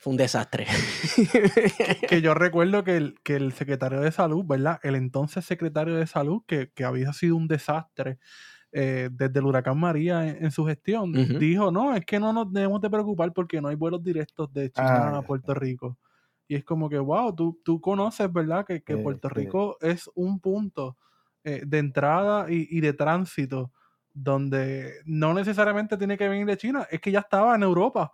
Fue 0.00 0.12
un 0.12 0.16
desastre. 0.16 0.66
que 2.08 2.22
yo 2.22 2.32
recuerdo 2.32 2.82
que 2.84 2.96
el, 2.96 3.20
que 3.22 3.36
el 3.36 3.52
secretario 3.52 4.00
de 4.00 4.10
salud, 4.10 4.46
¿verdad? 4.46 4.80
El 4.82 4.94
entonces 4.94 5.44
secretario 5.44 5.94
de 5.94 6.06
salud, 6.06 6.42
que, 6.46 6.70
había 6.82 7.12
sido 7.12 7.36
un 7.36 7.46
desastre 7.46 8.18
eh, 8.72 9.10
desde 9.12 9.40
el 9.40 9.44
huracán 9.44 9.78
María 9.78 10.26
en, 10.26 10.50
su 10.50 10.64
gestión, 10.64 11.12
dijo, 11.38 11.70
no, 11.70 11.94
es 11.94 12.06
que 12.06 12.18
no 12.18 12.32
nos 12.32 12.50
debemos 12.50 12.80
de 12.80 12.88
preocupar 12.88 13.34
porque 13.34 13.60
no 13.60 13.68
hay 13.68 13.76
vuelos 13.76 14.02
directos 14.02 14.50
de 14.54 14.70
China 14.70 15.18
a 15.18 15.22
Puerto 15.22 15.52
Rico. 15.52 15.98
Y 16.48 16.54
es 16.54 16.64
como 16.64 16.88
que, 16.88 16.98
wow, 16.98 17.34
tú, 17.34 17.60
tú 17.62 17.78
conoces, 17.78 18.32
¿verdad? 18.32 18.64
Que, 18.64 18.96
Puerto 18.96 19.28
Rico 19.28 19.76
es 19.82 20.10
un 20.14 20.40
punto 20.40 20.96
eh, 21.44 21.62
de 21.66 21.78
entrada 21.78 22.46
y, 22.48 22.80
de 22.80 22.94
tránsito 22.94 23.70
donde 24.14 24.94
no 25.04 25.34
necesariamente 25.34 25.98
tiene 25.98 26.16
que 26.16 26.28
venir 26.28 26.46
de 26.46 26.56
China, 26.56 26.86
es 26.90 27.00
que 27.00 27.12
ya 27.12 27.20
estaba 27.20 27.54
en 27.54 27.62
Europa. 27.62 28.12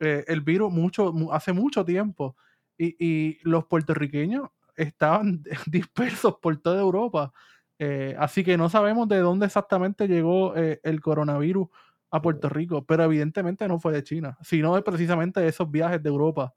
Eh, 0.00 0.24
el 0.26 0.40
virus 0.40 0.72
mucho, 0.72 1.14
hace 1.32 1.52
mucho 1.52 1.84
tiempo. 1.84 2.36
Y, 2.78 3.38
los 3.42 3.64
puertorriqueños 3.66 4.48
estaban 4.76 5.42
dispersos 5.66 6.36
por 6.40 6.56
toda 6.58 6.80
Europa. 6.80 7.32
Eh, 7.78 8.14
así 8.18 8.44
que 8.44 8.56
no 8.56 8.68
sabemos 8.68 9.08
de 9.08 9.18
dónde 9.18 9.46
exactamente 9.46 10.08
llegó 10.08 10.54
el 10.54 11.00
coronavirus 11.00 11.68
a 12.10 12.22
Puerto 12.22 12.48
Rico, 12.48 12.84
pero 12.84 13.04
evidentemente 13.04 13.66
no 13.68 13.78
fue 13.78 13.92
de 13.92 14.02
China, 14.02 14.38
sino 14.42 14.74
de 14.74 14.82
precisamente 14.82 15.46
esos 15.46 15.70
viajes 15.70 16.02
de 16.02 16.08
Europa. 16.08 16.54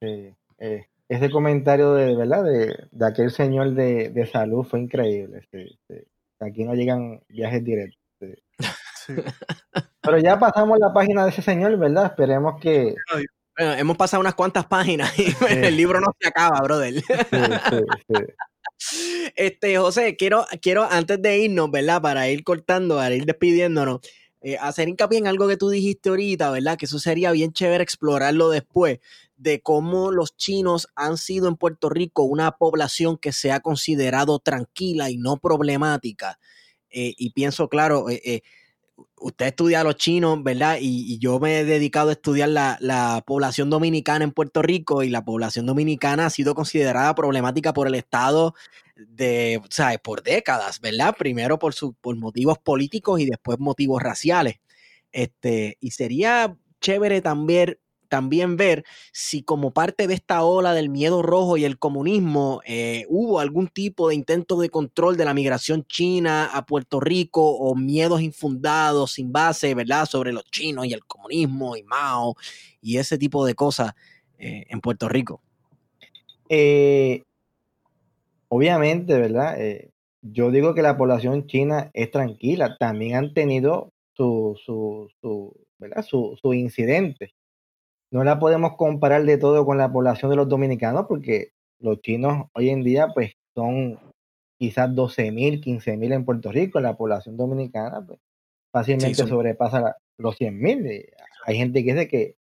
Eh, 0.00 0.34
ese 1.08 1.30
comentario 1.30 1.94
de 1.94 2.16
verdad 2.16 2.44
de, 2.44 3.04
aquel 3.04 3.30
señor 3.30 3.74
de, 3.74 4.28
salud 4.32 4.64
fue 4.64 4.80
increíble. 4.80 5.46
Aquí 6.40 6.64
no 6.64 6.74
llegan 6.74 7.20
viajes 7.28 7.62
directos. 7.62 8.01
Pero 10.02 10.18
ya 10.18 10.38
pasamos 10.38 10.78
la 10.78 10.92
página 10.92 11.24
de 11.24 11.30
ese 11.30 11.42
señor, 11.42 11.76
¿verdad? 11.78 12.06
Esperemos 12.06 12.60
que. 12.60 12.94
Bueno, 13.56 13.74
hemos 13.74 13.96
pasado 13.96 14.20
unas 14.20 14.34
cuantas 14.34 14.66
páginas 14.66 15.12
y 15.18 15.26
el 15.48 15.76
libro 15.76 16.00
no 16.00 16.14
se 16.18 16.28
acaba, 16.28 16.60
brother. 16.60 16.94
Este, 19.36 19.78
José, 19.78 20.16
quiero, 20.16 20.44
quiero 20.60 20.88
antes 20.90 21.22
de 21.22 21.38
irnos, 21.38 21.70
¿verdad? 21.70 22.02
Para 22.02 22.28
ir 22.28 22.42
cortando, 22.42 22.96
para 22.96 23.14
ir 23.14 23.24
despidiéndonos, 23.26 24.00
eh, 24.40 24.56
hacer 24.60 24.88
hincapié 24.88 25.18
en 25.18 25.28
algo 25.28 25.46
que 25.46 25.56
tú 25.56 25.70
dijiste 25.70 26.08
ahorita, 26.08 26.50
¿verdad? 26.50 26.76
Que 26.76 26.86
eso 26.86 26.98
sería 26.98 27.30
bien 27.30 27.52
chévere 27.52 27.84
explorarlo 27.84 28.48
después, 28.48 28.98
de 29.36 29.60
cómo 29.60 30.10
los 30.10 30.36
chinos 30.36 30.88
han 30.96 31.16
sido 31.16 31.46
en 31.46 31.54
Puerto 31.54 31.90
Rico 31.90 32.24
una 32.24 32.50
población 32.50 33.18
que 33.18 33.32
se 33.32 33.52
ha 33.52 33.60
considerado 33.60 34.40
tranquila 34.40 35.10
y 35.10 35.16
no 35.16 35.36
problemática. 35.36 36.40
Eh, 36.90 37.14
y 37.16 37.30
pienso, 37.30 37.68
claro, 37.68 38.10
eh, 38.10 38.42
usted 39.18 39.46
estudia 39.46 39.80
a 39.80 39.84
los 39.84 39.96
chinos, 39.96 40.42
¿verdad? 40.42 40.78
Y, 40.80 41.18
yo 41.18 41.38
me 41.38 41.60
he 41.60 41.64
dedicado 41.64 42.10
a 42.10 42.12
estudiar 42.12 42.48
la, 42.48 43.22
población 43.26 43.70
dominicana 43.70 44.24
en 44.24 44.32
Puerto 44.32 44.62
Rico 44.62 45.02
y 45.02 45.10
la 45.10 45.24
población 45.24 45.66
dominicana 45.66 46.26
ha 46.26 46.30
sido 46.30 46.54
considerada 46.54 47.14
problemática 47.14 47.72
por 47.72 47.86
el 47.86 47.94
Estado 47.94 48.54
de, 48.96 49.60
o 49.62 50.02
por 50.02 50.22
décadas, 50.22 50.80
¿verdad? 50.80 51.14
Primero 51.18 51.58
por, 51.58 51.74
su, 51.74 51.94
por 51.94 52.16
motivos 52.16 52.58
políticos 52.58 53.20
y 53.20 53.26
después 53.26 53.58
motivos 53.58 54.02
raciales. 54.02 54.56
Este, 55.12 55.76
y 55.80 55.90
sería 55.90 56.56
chévere 56.80 57.20
también 57.20 57.78
también 58.12 58.58
ver 58.58 58.84
si 59.10 59.42
como 59.42 59.70
parte 59.70 60.06
de 60.06 60.12
esta 60.12 60.44
ola 60.44 60.74
del 60.74 60.90
miedo 60.90 61.22
rojo 61.22 61.56
y 61.56 61.64
el 61.64 61.78
comunismo 61.78 62.60
eh, 62.66 63.06
hubo 63.08 63.40
algún 63.40 63.68
tipo 63.68 64.10
de 64.10 64.14
intento 64.14 64.60
de 64.60 64.68
control 64.68 65.16
de 65.16 65.24
la 65.24 65.32
migración 65.32 65.86
china 65.86 66.50
a 66.52 66.66
Puerto 66.66 67.00
Rico 67.00 67.42
o 67.42 67.74
miedos 67.74 68.20
infundados 68.20 69.12
sin 69.12 69.32
base, 69.32 69.74
¿verdad? 69.74 70.04
Sobre 70.04 70.30
los 70.30 70.44
chinos 70.44 70.84
y 70.84 70.92
el 70.92 71.06
comunismo 71.06 71.74
y 71.74 71.84
Mao 71.84 72.36
y 72.82 72.98
ese 72.98 73.16
tipo 73.16 73.46
de 73.46 73.54
cosas 73.54 73.94
eh, 74.38 74.66
en 74.68 74.82
Puerto 74.82 75.08
Rico. 75.08 75.40
Eh, 76.50 77.22
obviamente, 78.48 79.18
¿verdad? 79.18 79.56
yo 80.20 80.50
digo 80.50 80.74
que 80.74 80.82
la 80.82 80.98
población 80.98 81.46
china 81.46 81.90
es 81.94 82.10
tranquila, 82.10 82.76
también 82.78 83.16
han 83.16 83.32
tenido 83.32 83.90
su, 84.14 84.60
su, 84.66 85.08
su, 85.22 85.56
¿verdad? 85.78 86.04
su, 86.04 86.38
su 86.42 86.52
incidente 86.52 87.32
no 88.12 88.24
la 88.24 88.38
podemos 88.38 88.76
comparar 88.76 89.24
de 89.24 89.38
todo 89.38 89.64
con 89.64 89.78
la 89.78 89.90
población 89.90 90.30
de 90.30 90.36
los 90.36 90.48
dominicanos 90.48 91.06
porque 91.08 91.52
los 91.80 92.00
chinos 92.02 92.46
hoy 92.52 92.68
en 92.68 92.84
día 92.84 93.08
pues 93.14 93.32
son 93.54 93.98
quizás 94.58 94.90
12.000, 94.90 95.64
15.000 95.64 96.14
en 96.14 96.24
Puerto 96.24 96.52
Rico, 96.52 96.78
la 96.78 96.96
población 96.96 97.38
dominicana 97.38 98.04
pues 98.06 98.20
fácilmente 98.70 99.26
sobrepasa 99.26 99.96
los 100.18 100.38
100.000. 100.38 101.08
Hay 101.46 101.56
gente 101.56 101.82
que 101.82 101.92
dice 101.94 102.08
que 102.08 102.36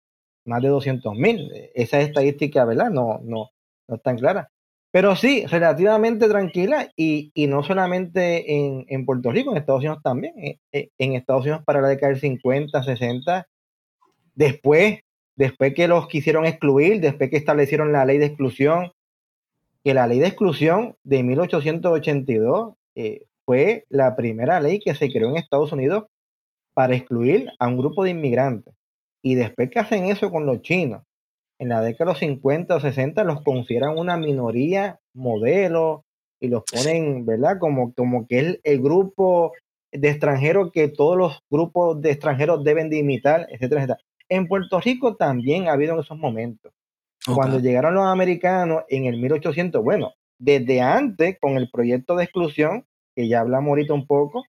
más 0.47 0.63
de 0.63 0.71
200.000. 0.71 1.71
Esa 1.75 2.01
estadística, 2.01 2.65
¿verdad? 2.65 2.91
No, 2.91 3.21
no, 3.23 3.51
no 3.87 3.95
es 3.95 4.03
tan 4.03 4.17
clara. 4.17 4.51
Pero 4.91 5.17
sí, 5.17 5.45
relativamente 5.47 6.29
tranquila 6.29 6.91
y, 6.97 7.31
no 7.47 7.63
solamente 7.63 8.55
en, 8.55 8.87
en, 8.89 9.05
Puerto 9.05 9.31
Rico, 9.31 9.51
en 9.51 9.59
Estados 9.59 9.81
Unidos 9.81 10.01
también. 10.03 10.33
Eh, 10.39 10.59
eh, 10.73 10.89
en 10.97 11.13
Estados 11.13 11.43
Unidos 11.43 11.63
para 11.65 11.83
la 11.83 11.89
década 11.89 12.13
del 12.13 12.21
50, 12.21 12.83
60, 12.83 13.47
después 14.35 15.01
después 15.39 15.73
que 15.73 15.87
los 15.87 16.09
quisieron 16.09 16.47
excluir, 16.47 17.01
después 17.01 17.31
que 17.31 17.37
establecieron 17.37 17.93
la 17.93 18.05
ley 18.05 18.19
de 18.19 18.27
exclusión, 18.27 18.91
que 19.85 19.95
la 19.95 20.09
ley 20.09 20.19
de 20.19 20.27
exclusión 20.27 20.97
de 21.05 21.23
1882 21.23 22.75
eh, 22.97 23.23
fue 23.47 23.87
la 23.89 24.17
primera 24.17 24.61
ley 24.61 24.81
que 24.81 24.97
se 24.97 25.09
creó 25.11 25.31
en 25.31 25.37
Estados 25.37 25.71
Unidos 25.71 26.07
para 26.75 26.97
excluir 26.97 27.53
a 27.61 27.69
un 27.69 27.79
grupo 27.79 28.03
de 28.03 28.11
inmigrantes. 28.11 28.75
Y 29.23 29.37
después 29.37 29.71
que 29.71 29.79
hacen 29.79 30.07
eso 30.07 30.33
con 30.33 30.45
los 30.45 30.61
chinos, 30.61 31.05
en 31.61 31.69
la 31.69 31.83
década 31.83 32.11
de 32.11 32.15
los 32.15 32.19
50 32.19 32.75
o 32.75 32.81
60 32.81 33.23
los 33.23 33.43
consideran 33.43 33.97
una 33.97 34.17
minoría 34.17 34.99
modelo 35.15 36.05
y 36.41 36.49
los 36.49 36.65
ponen, 36.65 37.27
¿verdad? 37.27 37.59
Como, 37.61 37.95
como 37.95 38.27
que 38.27 38.41
es 38.41 38.61
el 38.65 38.81
grupo 38.81 39.53
de 39.93 40.11
extranjeros 40.11 40.73
que 40.73 40.89
todos 40.89 41.17
los 41.17 41.41
grupos 41.49 42.01
de 42.01 42.11
extranjeros 42.11 42.65
deben 42.65 42.91
de 42.91 42.99
imitar, 42.99 43.47
etcétera, 43.51 43.83
etcétera. 43.83 44.08
En 44.29 44.47
Puerto 44.47 44.81
Rico 44.81 45.17
también 45.17 45.69
ha 45.69 45.73
habido 45.73 45.99
esos 46.01 46.19
momentos. 46.19 46.73
Cuando 47.35 47.59
llegaron 47.59 47.95
los 47.95 48.07
americanos 48.07 48.85
en 48.89 49.05
el 49.05 49.19
1800, 49.19 49.83
bueno, 49.83 50.15
desde 50.39 50.81
antes 50.81 51.39
con 51.41 51.57
el 51.57 51.71
proyecto 51.71 52.17
de 52.17 52.25
exclusión, 52.25 52.87
que 53.15 53.29
ya 53.29 53.41
hablamos 53.41 53.71
ahorita 53.71 53.93
un 53.95 54.07
poco, 54.07 54.45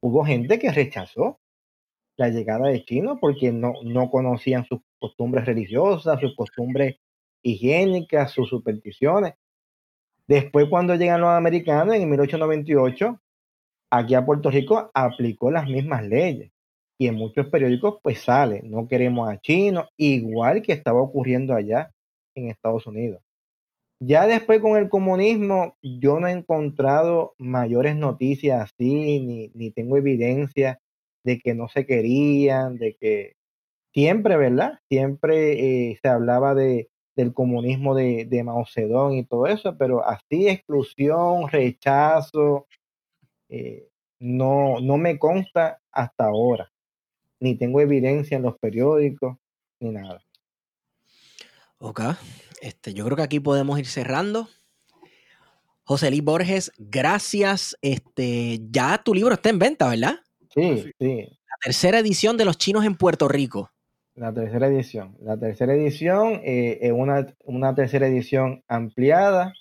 hubo 0.00 0.24
gente 0.24 0.58
que 0.58 0.70
rechazó 0.70 1.40
la 2.16 2.28
llegada 2.28 2.68
de 2.68 2.84
chinos 2.84 3.18
porque 3.20 3.52
no, 3.52 3.74
no 3.82 4.10
conocían 4.10 4.64
sus 4.66 4.80
costumbres 4.98 5.46
religiosas, 5.46 6.20
sus 6.20 6.34
costumbres 6.34 6.96
higiénicas, 7.42 8.32
sus 8.32 8.48
supersticiones. 8.48 9.34
Después, 10.26 10.68
cuando 10.68 10.94
llegan 10.96 11.20
los 11.20 11.30
americanos 11.30 11.94
en 11.94 12.08
1898, 12.10 13.20
aquí 13.90 14.14
a 14.14 14.24
Puerto 14.24 14.50
Rico 14.50 14.90
aplicó 14.92 15.50
las 15.50 15.66
mismas 15.68 16.04
leyes 16.04 16.52
y 16.98 17.08
en 17.08 17.14
muchos 17.16 17.46
periódicos 17.48 17.98
pues 18.02 18.20
sale, 18.22 18.62
no 18.64 18.88
queremos 18.88 19.28
a 19.28 19.38
chinos, 19.40 19.88
igual 19.96 20.62
que 20.62 20.72
estaba 20.72 21.00
ocurriendo 21.00 21.54
allá 21.54 21.92
en 22.34 22.48
Estados 22.48 22.86
Unidos. 22.86 23.22
Ya 24.00 24.26
después 24.26 24.60
con 24.60 24.76
el 24.76 24.88
comunismo 24.90 25.76
yo 25.82 26.20
no 26.20 26.28
he 26.28 26.32
encontrado 26.32 27.34
mayores 27.38 27.96
noticias 27.96 28.62
así, 28.62 29.20
ni, 29.20 29.50
ni 29.54 29.70
tengo 29.70 29.96
evidencia 29.96 30.80
de 31.24 31.38
que 31.38 31.54
no 31.54 31.68
se 31.68 31.86
querían, 31.86 32.78
de 32.78 32.94
que 32.96 33.36
siempre, 33.94 34.36
¿verdad? 34.36 34.80
Siempre 34.88 35.90
eh, 35.90 35.98
se 36.02 36.08
hablaba 36.08 36.54
de, 36.54 36.90
del 37.16 37.32
comunismo 37.34 37.94
de, 37.94 38.26
de 38.26 38.44
Mao 38.44 38.66
Zedong 38.66 39.14
y 39.14 39.24
todo 39.24 39.46
eso, 39.46 39.76
pero 39.78 40.06
así 40.06 40.48
exclusión, 40.48 41.48
rechazo, 41.48 42.66
eh, 43.48 43.88
no, 44.20 44.80
no 44.80 44.98
me 44.98 45.18
consta 45.18 45.80
hasta 45.92 46.26
ahora 46.26 46.70
ni 47.40 47.56
tengo 47.56 47.80
evidencia 47.80 48.36
en 48.36 48.42
los 48.42 48.58
periódicos, 48.58 49.36
ni 49.80 49.90
nada. 49.90 50.22
Ok, 51.78 52.00
este, 52.62 52.94
yo 52.94 53.04
creo 53.04 53.16
que 53.16 53.22
aquí 53.22 53.40
podemos 53.40 53.78
ir 53.78 53.86
cerrando. 53.86 54.48
José 55.84 56.10
Luis 56.10 56.24
Borges, 56.24 56.72
gracias. 56.78 57.76
Este, 57.80 58.60
ya 58.70 58.98
tu 59.04 59.14
libro 59.14 59.34
está 59.34 59.50
en 59.50 59.58
venta, 59.58 59.88
¿verdad? 59.88 60.16
Sí, 60.52 60.90
sí. 60.98 61.16
La 61.20 61.56
tercera 61.62 61.98
edición 61.98 62.36
de 62.36 62.44
Los 62.44 62.58
Chinos 62.58 62.84
en 62.84 62.96
Puerto 62.96 63.28
Rico. 63.28 63.70
La 64.16 64.32
tercera 64.32 64.66
edición. 64.66 65.16
La 65.20 65.38
tercera 65.38 65.74
edición 65.74 66.40
eh, 66.42 66.78
es 66.80 66.92
una, 66.92 67.26
una, 67.44 67.74
tercera 67.74 68.06
edición 68.06 68.64
ampliada. 68.66 69.52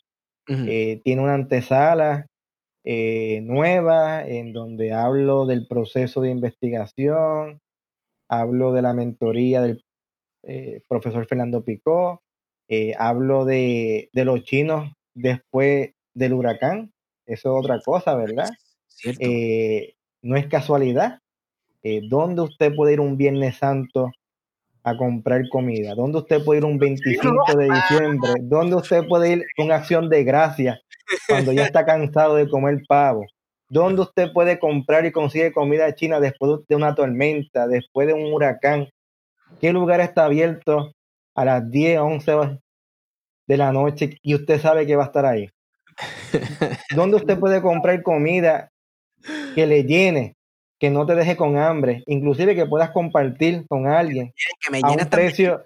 Eh, 0.47 1.01
tiene 1.03 1.23
una 1.23 1.33
antesala 1.33 2.27
eh, 2.83 3.41
nueva 3.41 4.25
en 4.25 4.53
donde 4.53 4.93
hablo 4.93 5.45
del 5.47 5.67
proceso 5.67 6.21
de 6.21 6.29
investigación, 6.29 7.59
hablo 8.27 8.73
de 8.73 8.81
la 8.81 8.93
mentoría 8.93 9.61
del 9.61 9.83
eh, 10.43 10.81
profesor 10.87 11.25
Fernando 11.27 11.63
Picó, 11.63 12.21
eh, 12.67 12.93
hablo 12.97 13.45
de, 13.45 14.09
los 14.13 14.43
chinos 14.43 14.91
después 15.13 15.91
del 16.13 16.33
huracán, 16.33 16.91
eso 17.25 17.57
es 17.57 17.63
otra 17.63 17.79
cosa, 17.83 18.15
¿verdad? 18.15 18.49
Eh, 19.19 19.95
no 20.21 20.37
es 20.37 20.47
casualidad. 20.47 21.19
¿Dónde 22.09 22.41
usted 22.41 22.73
puede 22.75 22.93
ir 22.93 22.99
un 22.99 23.15
Viernes 23.15 23.57
Santo 23.57 24.11
a 24.83 24.97
comprar 24.97 25.47
comida? 25.49 25.93
¿Dónde 25.93 26.17
usted 26.19 26.43
puede 26.43 26.59
ir 26.59 26.65
un 26.65 26.79
25 26.79 27.57
de 27.57 27.69
diciembre? 27.69 28.31
¿Dónde 28.41 28.75
usted 28.75 29.07
puede 29.07 29.33
ir 29.33 29.45
con 29.55 29.71
acción 29.71 30.09
de 30.09 30.23
gracia 30.23 30.79
cuando 31.27 31.51
ya 31.51 31.63
está 31.63 31.85
cansado 31.85 32.35
de 32.35 32.49
comer 32.49 32.81
pavo? 32.87 33.25
¿Dónde 33.67 34.03
usted 34.03 34.31
puede 34.31 34.59
comprar 34.59 35.05
y 35.05 35.11
consigue 35.11 35.51
comida 35.51 35.95
china 35.95 36.19
después 36.19 36.61
de 36.67 36.75
una 36.75 36.93
tormenta, 36.93 37.67
después 37.67 38.07
de 38.07 38.13
un 38.13 38.31
huracán? 38.31 38.89
¿Qué 39.59 39.73
lugar 39.73 40.01
está 40.01 40.25
abierto 40.25 40.91
a 41.33 41.45
las 41.45 41.69
10, 41.71 41.99
11 41.99 42.59
de 43.47 43.57
la 43.57 43.71
noche 43.71 44.17
y 44.21 44.35
usted 44.35 44.59
sabe 44.59 44.85
que 44.85 44.95
va 44.95 45.03
a 45.03 45.07
estar 45.07 45.25
ahí? 45.25 45.49
¿Dónde 46.95 47.17
usted 47.17 47.39
puede 47.39 47.61
comprar 47.61 48.03
comida 48.03 48.69
que 49.55 49.65
le 49.65 49.83
llene, 49.83 50.35
que 50.79 50.91
no 50.91 51.05
te 51.05 51.15
deje 51.15 51.35
con 51.35 51.57
hambre, 51.57 52.03
inclusive 52.05 52.53
que 52.53 52.67
puedas 52.67 52.91
compartir 52.91 53.65
con 53.67 53.87
alguien 53.87 54.31
a, 54.83 54.91
un 54.91 55.09
precio, 55.09 55.63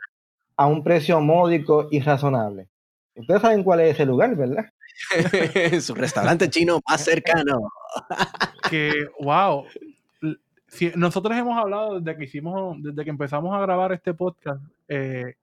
a 0.56 0.68
un 0.68 0.84
precio 0.84 1.20
módico 1.20 1.90
y 1.92 2.00
razonable? 2.00 2.70
Ustedes 3.16 3.42
saben 3.42 3.64
cuál 3.64 3.82
es 3.82 3.96
ese 3.96 4.06
lugar, 4.06 4.34
¿verdad? 4.38 4.70
Su 5.82 5.96
restaurante 5.96 6.50
chino 6.50 6.82
más 6.88 7.04
cercano. 7.04 7.72
que, 8.70 9.08
wow, 9.20 9.66
nosotros 10.96 11.38
hemos 11.38 11.58
hablado 11.58 12.00
desde 12.00 12.18
que 12.18 12.26
hicimos, 12.26 12.78
desde 12.82 13.04
que 13.04 13.10
empezamos 13.10 13.56
a 13.56 13.62
grabar 13.62 13.92
este 13.92 14.14
podcast, 14.14 14.62
eh, 14.88 15.36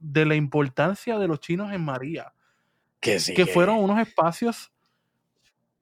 de 0.00 0.26
la 0.26 0.34
importancia 0.34 1.18
de 1.18 1.28
los 1.28 1.40
chinos 1.40 1.72
en 1.72 1.84
María. 1.84 2.32
Que, 3.00 3.18
que 3.34 3.46
fueron 3.46 3.78
unos 3.78 4.00
espacios 4.00 4.72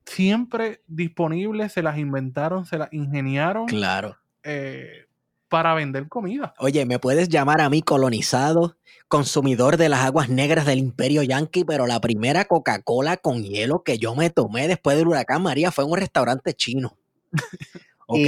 siempre 0.04 0.82
disponibles, 0.86 1.72
se 1.72 1.82
las 1.82 1.98
inventaron, 1.98 2.66
se 2.66 2.78
las 2.78 2.92
ingeniaron. 2.92 3.66
Claro. 3.66 4.18
Eh, 4.42 5.06
para 5.48 5.74
vender 5.74 6.08
comida. 6.08 6.54
Oye, 6.58 6.84
me 6.86 6.98
puedes 6.98 7.28
llamar 7.28 7.60
a 7.60 7.70
mí 7.70 7.82
colonizado, 7.82 8.76
consumidor 9.08 9.76
de 9.76 9.88
las 9.88 10.00
aguas 10.00 10.28
negras 10.28 10.66
del 10.66 10.78
Imperio 10.78 11.22
Yankee, 11.22 11.64
pero 11.64 11.86
la 11.86 12.00
primera 12.00 12.44
Coca-Cola 12.46 13.16
con 13.16 13.42
hielo 13.42 13.82
que 13.82 13.98
yo 13.98 14.14
me 14.14 14.30
tomé 14.30 14.68
después 14.68 14.96
del 14.96 15.08
huracán 15.08 15.42
María 15.42 15.70
fue 15.70 15.84
en 15.84 15.90
un 15.90 15.98
restaurante 15.98 16.54
chino. 16.54 16.96
¿Ok? 18.06 18.18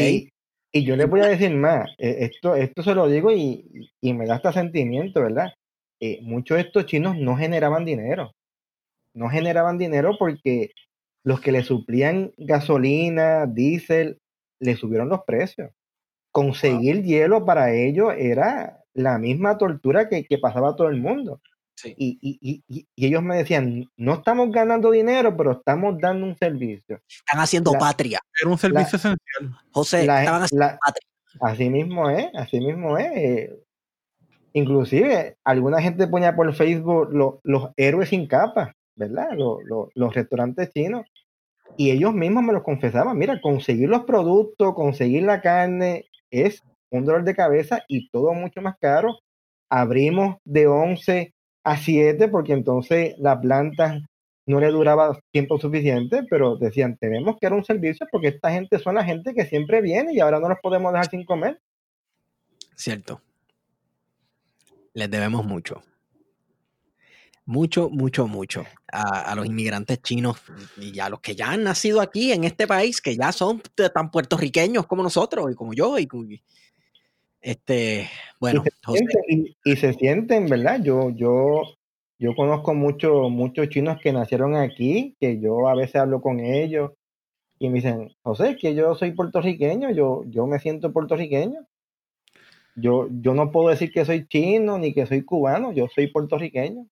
Y 0.73 0.85
yo 0.85 0.95
les 0.95 1.09
voy 1.09 1.21
a 1.21 1.27
decir 1.27 1.55
más, 1.55 1.89
eh, 1.97 2.17
esto, 2.21 2.55
esto 2.55 2.83
se 2.83 2.95
lo 2.95 3.09
digo 3.09 3.33
y, 3.33 3.91
me 4.03 4.27
da 4.27 4.35
hasta 4.35 4.53
sentimiento, 4.53 5.23
¿verdad? 5.23 5.55
Eh, 6.01 6.19
muchos 6.23 6.57
de 6.57 6.65
estos 6.65 6.85
chinos 6.85 7.17
no 7.17 7.37
generaban 7.37 7.87
dinero. 7.87 8.35
No 9.15 9.31
generaban 9.31 9.79
dinero 9.79 10.17
porque 10.19 10.73
los 11.25 11.41
que 11.41 11.51
le 11.51 11.63
suplían 11.63 12.33
gasolina, 12.37 13.47
diésel, 13.47 14.19
le 14.61 14.77
subieron 14.77 15.09
los 15.09 15.23
precios. 15.27 15.71
Conseguir 16.37 17.03
hielo 17.03 17.47
para 17.47 17.73
ellos 17.73 18.13
era 18.15 18.85
la 18.93 19.17
misma 19.17 19.57
tortura 19.57 20.07
que, 20.11 20.27
que 20.27 20.37
pasaba 20.37 20.77
todo 20.77 20.91
el 20.91 21.01
mundo. 21.01 21.41
Y, 21.97 22.63
ellos 22.95 23.23
me 23.23 23.39
decían, 23.39 23.87
no 23.97 24.15
estamos 24.17 24.51
ganando 24.53 24.91
dinero, 24.91 25.35
pero 25.35 25.53
estamos 25.53 25.99
dando 25.99 26.27
un 26.27 26.37
servicio. 26.37 27.01
Están 27.09 27.41
haciendo 27.41 27.73
patria. 27.73 28.21
Era 28.39 28.51
un 28.51 28.59
servicio 28.59 28.97
esencial. 28.97 29.59
José, 29.71 30.01
estaban 30.01 30.43
haciendo 30.43 30.67
patria. 30.85 31.09
Así 31.41 31.71
mismo 31.71 32.11
es, 32.11 32.27
así 32.35 32.61
mismo 32.61 32.99
es. 32.99 33.53
Inclusive, 34.53 35.39
alguna 35.43 35.81
gente 35.81 36.07
ponía 36.07 36.37
por 36.37 36.53
Facebook 36.53 37.09
los 37.45 37.71
héroes 37.79 38.11
sin 38.11 38.27
capa, 38.27 38.77
¿verdad? 38.95 39.29
los 39.33 40.15
restaurantes 40.15 40.71
chinos. 40.75 41.07
Y 41.79 41.93
ellos 41.93 42.13
mismos 42.13 42.43
me 42.43 42.53
lo 42.53 42.63
confesaban, 42.63 43.17
mira, 43.17 43.41
conseguir 43.41 43.89
los 43.89 44.05
productos, 44.05 44.75
conseguir 44.75 45.23
la 45.23 45.41
carne 45.41 46.05
es 46.31 46.62
un 46.90 47.05
dolor 47.05 47.24
de 47.24 47.35
cabeza 47.35 47.82
y 47.89 48.09
todo 48.11 48.32
mucho 48.32 48.61
más 48.62 48.77
caro. 48.78 49.19
Abrimos 49.69 50.36
de 50.44 50.66
11 50.66 51.35
a 51.65 51.77
7 51.77 52.28
porque 52.28 52.53
entonces 52.53 53.15
la 53.19 53.40
planta 53.40 54.01
no 54.47 54.61
le 54.61 54.69
duraba 54.69 55.19
tiempo 55.32 55.59
suficiente, 55.59 56.23
pero 56.31 56.57
decían, 56.57 56.97
tenemos 56.98 57.36
que 57.39 57.47
dar 57.47 57.55
un 57.55 57.65
servicio 57.65 58.07
porque 58.12 58.28
esta 58.28 58.53
gente 58.53 58.78
son 58.78 58.94
la 58.94 59.05
gente 59.05 59.35
que 59.35 59.44
siempre 59.44 59.81
viene 59.81 60.15
y 60.15 60.20
ahora 60.20 60.39
no 60.39 60.48
los 60.48 60.59
podemos 60.61 60.93
dejar 60.93 61.11
sin 61.11 61.24
comer. 61.24 61.61
Cierto. 62.77 63.20
Les 64.94 65.11
debemos 65.11 65.44
mucho. 65.44 65.82
Mucho, 67.48 67.89
mucho, 67.89 68.27
mucho 68.27 68.64
a, 68.93 69.32
los 69.36 69.47
inmigrantes 69.47 70.02
chinos 70.02 70.43
y 70.81 70.98
a 70.98 71.09
los 71.09 71.20
que 71.20 71.36
ya 71.36 71.52
han 71.52 71.62
nacido 71.62 72.01
aquí 72.01 72.32
en 72.32 72.43
este 72.43 72.66
país, 72.66 73.01
que 73.01 73.14
ya 73.16 73.31
son 73.31 73.62
tan 73.94 74.10
puertorriqueños 74.10 74.86
como 74.89 75.05
nosotros 75.05 75.52
y 75.52 75.55
como 75.55 75.73
yo. 75.73 75.97
Y, 75.97 76.09
este, 77.40 78.09
bueno, 78.40 78.64
y 79.64 79.77
se, 79.77 79.93
sienten, 79.94 80.47
¿verdad? 80.47 80.82
Yo, 80.82 81.10
yo, 81.10 81.62
yo 82.18 82.35
conozco 82.35 82.74
muchos 82.74 83.31
muchos 83.31 83.68
chinos 83.68 83.98
que 84.02 84.12
nacieron 84.12 84.56
aquí, 84.56 85.16
que 85.20 85.39
yo 85.39 85.68
a 85.68 85.77
veces 85.77 85.97
hablo 85.97 86.20
con 86.20 86.40
ellos 86.40 86.90
y 87.59 87.68
me 87.68 87.77
dicen, 87.77 88.10
José, 88.23 88.56
que 88.56 88.74
yo 88.74 88.94
soy 88.94 89.12
puertorriqueño, 89.12 89.90
yo, 89.93 90.24
yo 90.27 90.47
me 90.47 90.59
siento 90.59 90.93
puertorriqueño. 90.93 91.66
Yo, 92.74 93.09
yo 93.10 93.32
no 93.32 93.51
puedo 93.51 93.70
decir 93.70 93.90
que 93.90 94.05
soy 94.05 94.27
chino 94.27 94.78
ni 94.78 94.93
que 94.93 95.06
soy 95.06 95.23
cubano, 95.23 95.73
yo 95.73 95.86
soy 95.94 96.09
puertorriqueño. 96.09 96.86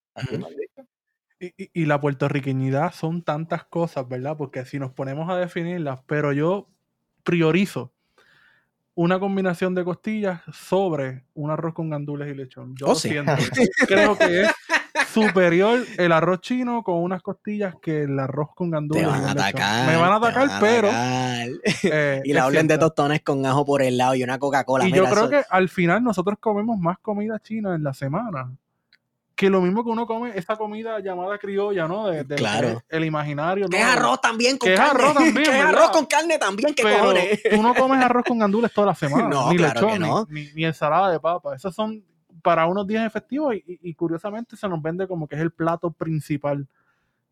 Y, 1.41 1.53
y, 1.73 1.87
la 1.87 2.01
puertorriqueñidad 2.01 2.93
son 2.93 3.23
tantas 3.23 3.65
cosas, 3.65 4.09
¿verdad? 4.09 4.37
Porque 4.37 4.65
si 4.65 4.79
nos 4.79 4.93
ponemos 4.93 5.29
a 5.29 5.37
definirlas, 5.37 6.01
pero 6.07 6.33
yo 6.33 6.69
priorizo 7.23 7.93
una 8.95 9.19
combinación 9.19 9.75
de 9.75 9.85
costillas 9.85 10.41
sobre 10.53 11.25
un 11.35 11.51
arroz 11.51 11.75
con 11.75 11.91
gandules 11.91 12.31
y 12.31 12.35
lechón. 12.35 12.75
Yo 12.77 12.87
oh, 12.89 12.95
siento. 12.95 13.33
Creo 13.89 14.17
que 14.17 14.43
es 14.43 14.51
superior 15.13 15.81
el 15.99 16.13
arroz 16.13 16.41
chino 16.41 16.83
con 16.83 16.97
unas 16.97 17.23
costillas 17.23 17.75
que 17.83 18.03
el 18.03 18.19
arroz 18.19 18.51
con 18.55 18.71
gandules. 18.71 19.05
Te 19.05 19.11
van 19.11 19.25
a 19.25 19.31
atacar. 19.33 19.89
Me 19.89 19.97
van 19.97 20.13
a 20.13 20.17
atacar, 20.17 20.49
pero. 20.61 20.89
Eh, 21.83 22.23
y 22.25 22.33
la 22.33 22.47
orden 22.47 22.69
de 22.69 22.79
tostones 22.79 23.23
con 23.23 23.45
ajo 23.45 23.65
por 23.65 23.83
el 23.83 23.97
lado 23.97 24.15
y 24.15 24.23
una 24.23 24.39
Coca-Cola. 24.39 24.87
Y 24.87 24.93
yo 24.93 25.05
creo 25.07 25.29
que 25.29 25.43
al 25.49 25.69
final 25.69 26.03
nosotros 26.03 26.39
comemos 26.39 26.79
más 26.79 26.99
comida 27.01 27.41
china 27.41 27.75
en 27.75 27.83
la 27.83 27.95
semana 27.95 28.53
que 29.35 29.51
lo 29.51 29.61
mismo 29.61 29.83
que 29.83 29.91
uno 29.91 30.07
come 30.07 30.33
esa 30.37 30.57
comida 30.57 31.01
llamada 31.01 31.39
criolla, 31.39 31.89
¿no? 31.89 32.07
De, 32.07 32.25
claro. 32.37 32.83
El, 32.89 33.05
imaginario. 33.05 33.69
Que 33.69 33.79
es 33.79 33.85
arroz 33.85 34.21
también 34.21 34.59
con 34.59 34.73
carne. 34.73 34.85
es 34.85 34.91
arroz 34.91 35.15
también. 35.15 35.35
que 35.45 35.59
es 35.59 35.65
arroz 35.65 35.91
con 35.91 36.07
carne 36.07 36.39
también, 36.39 36.75
que 36.75 36.83
cojones. 36.83 37.43
Tú 37.51 37.63
no 37.63 37.75
comes 37.75 38.05
arroz 38.05 38.25
con 38.25 38.39
gandules 38.39 38.73
toda 38.73 38.89
la 38.89 38.95
semana. 38.95 39.25
No, 39.35 39.51
ni 39.51 39.59
lechón, 39.59 40.29
ni, 40.31 40.65
ensalada 40.65 41.11
de 41.11 41.19
papa. 41.19 41.57
Esos 41.57 41.75
son 41.75 42.05
para 42.43 42.67
unos 42.67 42.87
días 42.87 43.07
efectivos 43.07 43.55
y, 43.57 43.95
curiosamente 43.95 44.57
se 44.57 44.69
nos 44.69 44.81
vende 44.83 45.09
como 45.09 45.27
que 45.27 45.35
es 45.35 45.41
el 45.41 45.51
plato 45.51 45.91
principal 45.91 46.69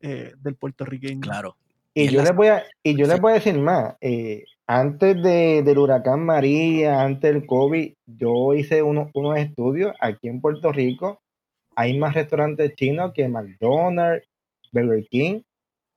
eh, 0.00 0.32
del 0.38 0.56
puertorriqueño. 0.56 1.20
Claro. 1.20 1.56
Y, 1.94 2.08
yo, 2.08 2.22
les 2.22 2.34
voy 2.34 2.48
a, 2.48 2.64
y 2.82 2.96
yo 2.96 3.06
les 3.06 3.20
voy 3.20 3.32
a 3.32 3.34
decir 3.34 3.56
más. 3.58 3.94
Eh, 4.00 4.44
antes 4.66 5.22
de, 5.22 5.62
del 5.62 5.78
huracán 5.78 6.24
María, 6.24 7.02
antes 7.02 7.32
del 7.32 7.46
COVID, 7.46 7.92
yo 8.06 8.54
hice 8.54 8.82
unos, 8.82 9.10
unos 9.12 9.38
estudios 9.38 9.94
aquí 10.00 10.28
en 10.28 10.40
Puerto 10.40 10.72
Rico 10.72 11.21
hay 11.74 11.98
más 11.98 12.14
restaurantes 12.14 12.74
chinos 12.76 13.12
que 13.12 13.28
McDonald's, 13.28 14.26
Burger 14.72 15.06
King 15.08 15.42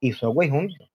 y 0.00 0.12
Subway 0.12 0.50
juntos. 0.50 0.90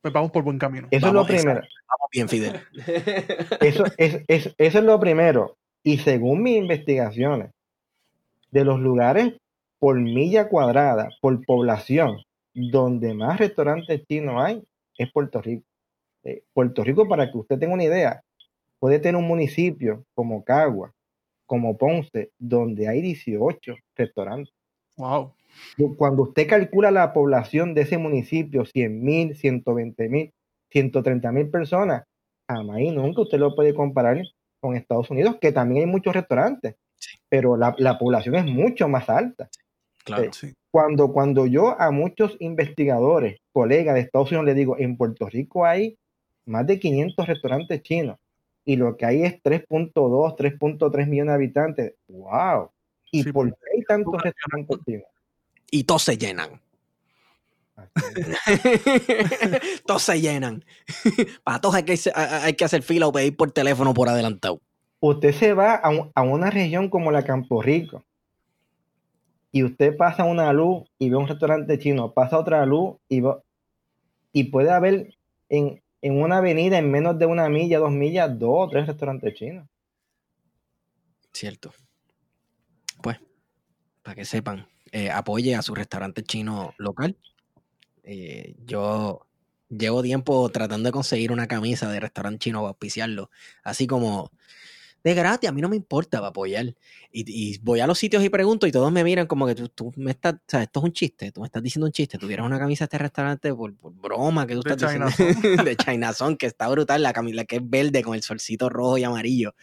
Pues 0.00 0.14
vamos 0.14 0.30
por 0.30 0.44
buen 0.44 0.58
camino. 0.58 0.88
Eso 0.90 1.08
es 1.08 1.12
lo 1.12 1.26
primero. 1.26 1.60
Vamos 1.60 2.08
bien, 2.12 2.28
Fidel. 2.28 2.60
Eso 3.60 3.84
es, 3.96 4.24
eso 4.28 4.78
es 4.78 4.84
lo 4.84 5.00
primero. 5.00 5.56
Y 5.82 5.98
según 5.98 6.42
mis 6.42 6.56
investigaciones, 6.56 7.50
de 8.50 8.64
los 8.64 8.80
lugares 8.80 9.34
por 9.78 9.98
milla 9.98 10.48
cuadrada, 10.48 11.10
por 11.20 11.44
población, 11.44 12.18
donde 12.54 13.14
más 13.14 13.38
restaurantes 13.38 14.04
chinos 14.06 14.36
hay, 14.38 14.62
es 14.96 15.10
Puerto 15.12 15.40
Rico. 15.40 15.64
Eh, 16.24 16.42
Puerto 16.52 16.82
Rico, 16.82 17.08
para 17.08 17.30
que 17.30 17.38
usted 17.38 17.58
tenga 17.58 17.74
una 17.74 17.84
idea, 17.84 18.22
puede 18.78 18.98
tener 18.98 19.16
un 19.16 19.28
municipio 19.28 20.04
como 20.14 20.44
Cagua, 20.44 20.92
como 21.48 21.78
Ponce, 21.78 22.30
donde 22.38 22.88
hay 22.88 23.00
18 23.00 23.74
restaurantes. 23.96 24.52
Wow. 24.98 25.32
Cuando 25.96 26.24
usted 26.24 26.46
calcula 26.46 26.90
la 26.90 27.12
población 27.14 27.72
de 27.74 27.80
ese 27.80 27.96
municipio, 27.96 28.66
100 28.66 29.02
mil, 29.02 29.34
120 29.34 30.08
mil, 30.10 30.32
130 30.70 31.32
mil 31.32 31.48
personas, 31.48 32.04
jamás 32.46 32.80
y 32.80 32.90
nunca 32.90 33.22
usted 33.22 33.38
lo 33.38 33.54
puede 33.54 33.74
comparar 33.74 34.22
con 34.60 34.76
Estados 34.76 35.10
Unidos, 35.10 35.38
que 35.40 35.50
también 35.50 35.86
hay 35.86 35.90
muchos 35.90 36.14
restaurantes, 36.14 36.76
pero 37.30 37.56
la, 37.56 37.98
población 37.98 38.34
es 38.34 38.44
mucho 38.44 38.86
más 38.86 39.08
alta. 39.08 39.48
Claro, 40.04 40.24
eh, 40.24 40.30
sí. 40.32 40.52
Cuando, 40.70 41.12
cuando 41.12 41.46
yo 41.46 41.80
a 41.80 41.90
muchos 41.90 42.36
investigadores, 42.40 43.40
colegas 43.52 43.94
de 43.94 44.02
Estados 44.02 44.30
Unidos, 44.30 44.44
les 44.44 44.56
digo, 44.56 44.76
en 44.78 44.98
Puerto 44.98 45.26
Rico 45.30 45.64
hay 45.64 45.96
más 46.44 46.66
de 46.66 46.78
500 46.78 47.26
restaurantes 47.26 47.82
chinos 47.82 48.18
y 48.68 48.76
lo 48.76 48.98
que 48.98 49.06
hay 49.06 49.22
es 49.22 49.42
3.2, 49.42 49.94
3.3 49.94 51.06
millones 51.06 51.30
de 51.30 51.34
habitantes. 51.34 51.94
¡Wow! 52.06 52.70
¿Y 53.10 53.24
por 53.32 53.48
qué 53.48 53.56
hay 53.74 53.82
tantos 53.84 54.22
restaurantes 54.22 54.76
chinos? 54.84 55.06
Y 55.70 55.84
todos 55.84 56.02
se 56.02 56.18
llenan. 56.18 56.60
todos 59.86 60.02
se 60.02 60.20
llenan. 60.20 60.62
Para 61.44 61.62
todos 61.62 61.76
hay 61.76 61.84
que, 61.84 61.98
hay 62.14 62.52
que 62.52 62.64
hacer 62.66 62.82
fila 62.82 63.06
o 63.06 63.12
pedir 63.12 63.34
por 63.34 63.50
teléfono 63.52 63.94
por 63.94 64.10
adelantado. 64.10 64.60
Usted 65.00 65.32
se 65.32 65.54
va 65.54 65.76
a, 65.76 65.90
a 66.14 66.22
una 66.22 66.50
región 66.50 66.90
como 66.90 67.10
la 67.10 67.24
Campo 67.24 67.62
Rico 67.62 68.04
y 69.50 69.64
usted 69.64 69.96
pasa 69.96 70.24
una 70.24 70.52
luz 70.52 70.82
y 70.98 71.08
ve 71.08 71.16
un 71.16 71.26
restaurante 71.26 71.78
chino, 71.78 72.12
pasa 72.12 72.38
otra 72.38 72.66
luz 72.66 72.96
y, 73.08 73.22
y 74.34 74.44
puede 74.44 74.70
haber 74.72 75.14
en, 75.48 75.80
una 76.02 76.38
avenida 76.38 76.78
en 76.78 76.90
menos 76.90 77.18
de 77.18 77.26
una 77.26 77.48
milla, 77.48 77.78
dos 77.78 77.90
millas, 77.90 78.38
dos 78.38 78.54
o 78.54 78.68
tres 78.68 78.86
restaurantes 78.86 79.34
chinos. 79.34 79.68
Cierto. 81.32 81.72
Pues, 83.02 83.18
para 84.02 84.14
que 84.14 84.24
sepan, 84.24 84.68
eh, 84.92 85.10
apoye 85.10 85.54
a 85.54 85.62
su 85.62 85.74
restaurante 85.74 86.22
chino 86.22 86.74
local. 86.78 87.16
Eh, 88.02 88.54
yo 88.64 89.26
llevo 89.68 90.02
tiempo 90.02 90.48
tratando 90.48 90.88
de 90.88 90.92
conseguir 90.92 91.30
una 91.30 91.46
camisa 91.46 91.90
de 91.90 92.00
restaurante 92.00 92.38
chino 92.38 92.60
para 92.60 92.70
auspiciarlo. 92.70 93.30
Así 93.62 93.86
como 93.86 94.30
de 95.04 95.14
gratis, 95.14 95.48
a 95.48 95.52
mí 95.52 95.60
no 95.60 95.68
me 95.68 95.76
importa 95.76 96.18
para 96.18 96.28
apoyar. 96.28 96.74
Y, 97.12 97.58
voy 97.58 97.80
a 97.80 97.86
los 97.86 97.98
sitios 97.98 98.22
y 98.22 98.28
pregunto 98.28 98.66
y 98.66 98.72
todos 98.72 98.92
me 98.92 99.04
miran 99.04 99.26
como 99.26 99.46
que 99.46 99.54
tú, 99.54 99.92
me 99.96 100.10
estás, 100.10 100.34
o 100.34 100.38
sea, 100.46 100.62
esto 100.62 100.80
es 100.80 100.84
un 100.84 100.92
chiste, 100.92 101.32
tú 101.32 101.40
me 101.40 101.46
estás 101.46 101.62
diciendo 101.62 101.86
un 101.86 101.92
chiste, 101.92 102.18
tuvieras 102.18 102.46
una 102.46 102.58
camisa 102.58 102.84
de 102.84 102.86
este 102.86 102.98
restaurante 102.98 103.54
por, 103.54 103.72
broma 103.72 104.46
que 104.46 104.54
tú 104.54 104.62
de 104.62 104.70
estás 104.70 104.92
China 104.92 105.06
diciendo, 105.06 105.62
de 105.64 105.76
Chinazón, 105.76 106.36
que 106.36 106.46
está 106.46 106.68
brutal, 106.68 107.02
la 107.02 107.12
camisa 107.12 107.44
que 107.44 107.56
es 107.56 107.62
verde 107.68 108.02
con 108.02 108.14
el 108.14 108.22
solcito 108.22 108.68
rojo 108.68 108.98
y 108.98 109.04
amarillo. 109.04 109.54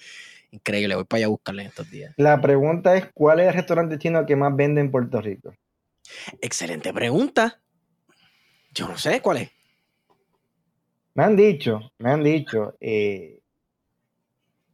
Increíble, 0.51 0.95
voy 0.95 1.03
para 1.03 1.17
allá 1.17 1.25
a 1.25 1.29
buscarle 1.29 1.63
en 1.63 1.67
estos 1.67 1.91
días. 1.91 2.13
La 2.17 2.39
pregunta 2.39 2.95
es, 2.95 3.07
¿cuál 3.13 3.41
es 3.41 3.47
el 3.47 3.53
restaurante 3.53 3.97
chino 3.99 4.25
que 4.25 4.35
más 4.35 4.55
vende 4.55 4.81
en 4.81 4.89
Puerto 4.89 5.21
Rico? 5.21 5.53
Excelente 6.41 6.93
pregunta. 6.93 7.61
Yo 8.73 8.87
no 8.87 8.97
sé 8.97 9.21
cuál 9.21 9.37
es. 9.37 9.51
Me 11.13 11.23
han 11.23 11.35
dicho, 11.35 11.91
me 11.97 12.11
han 12.11 12.23
dicho, 12.23 12.75
eh, 12.79 13.34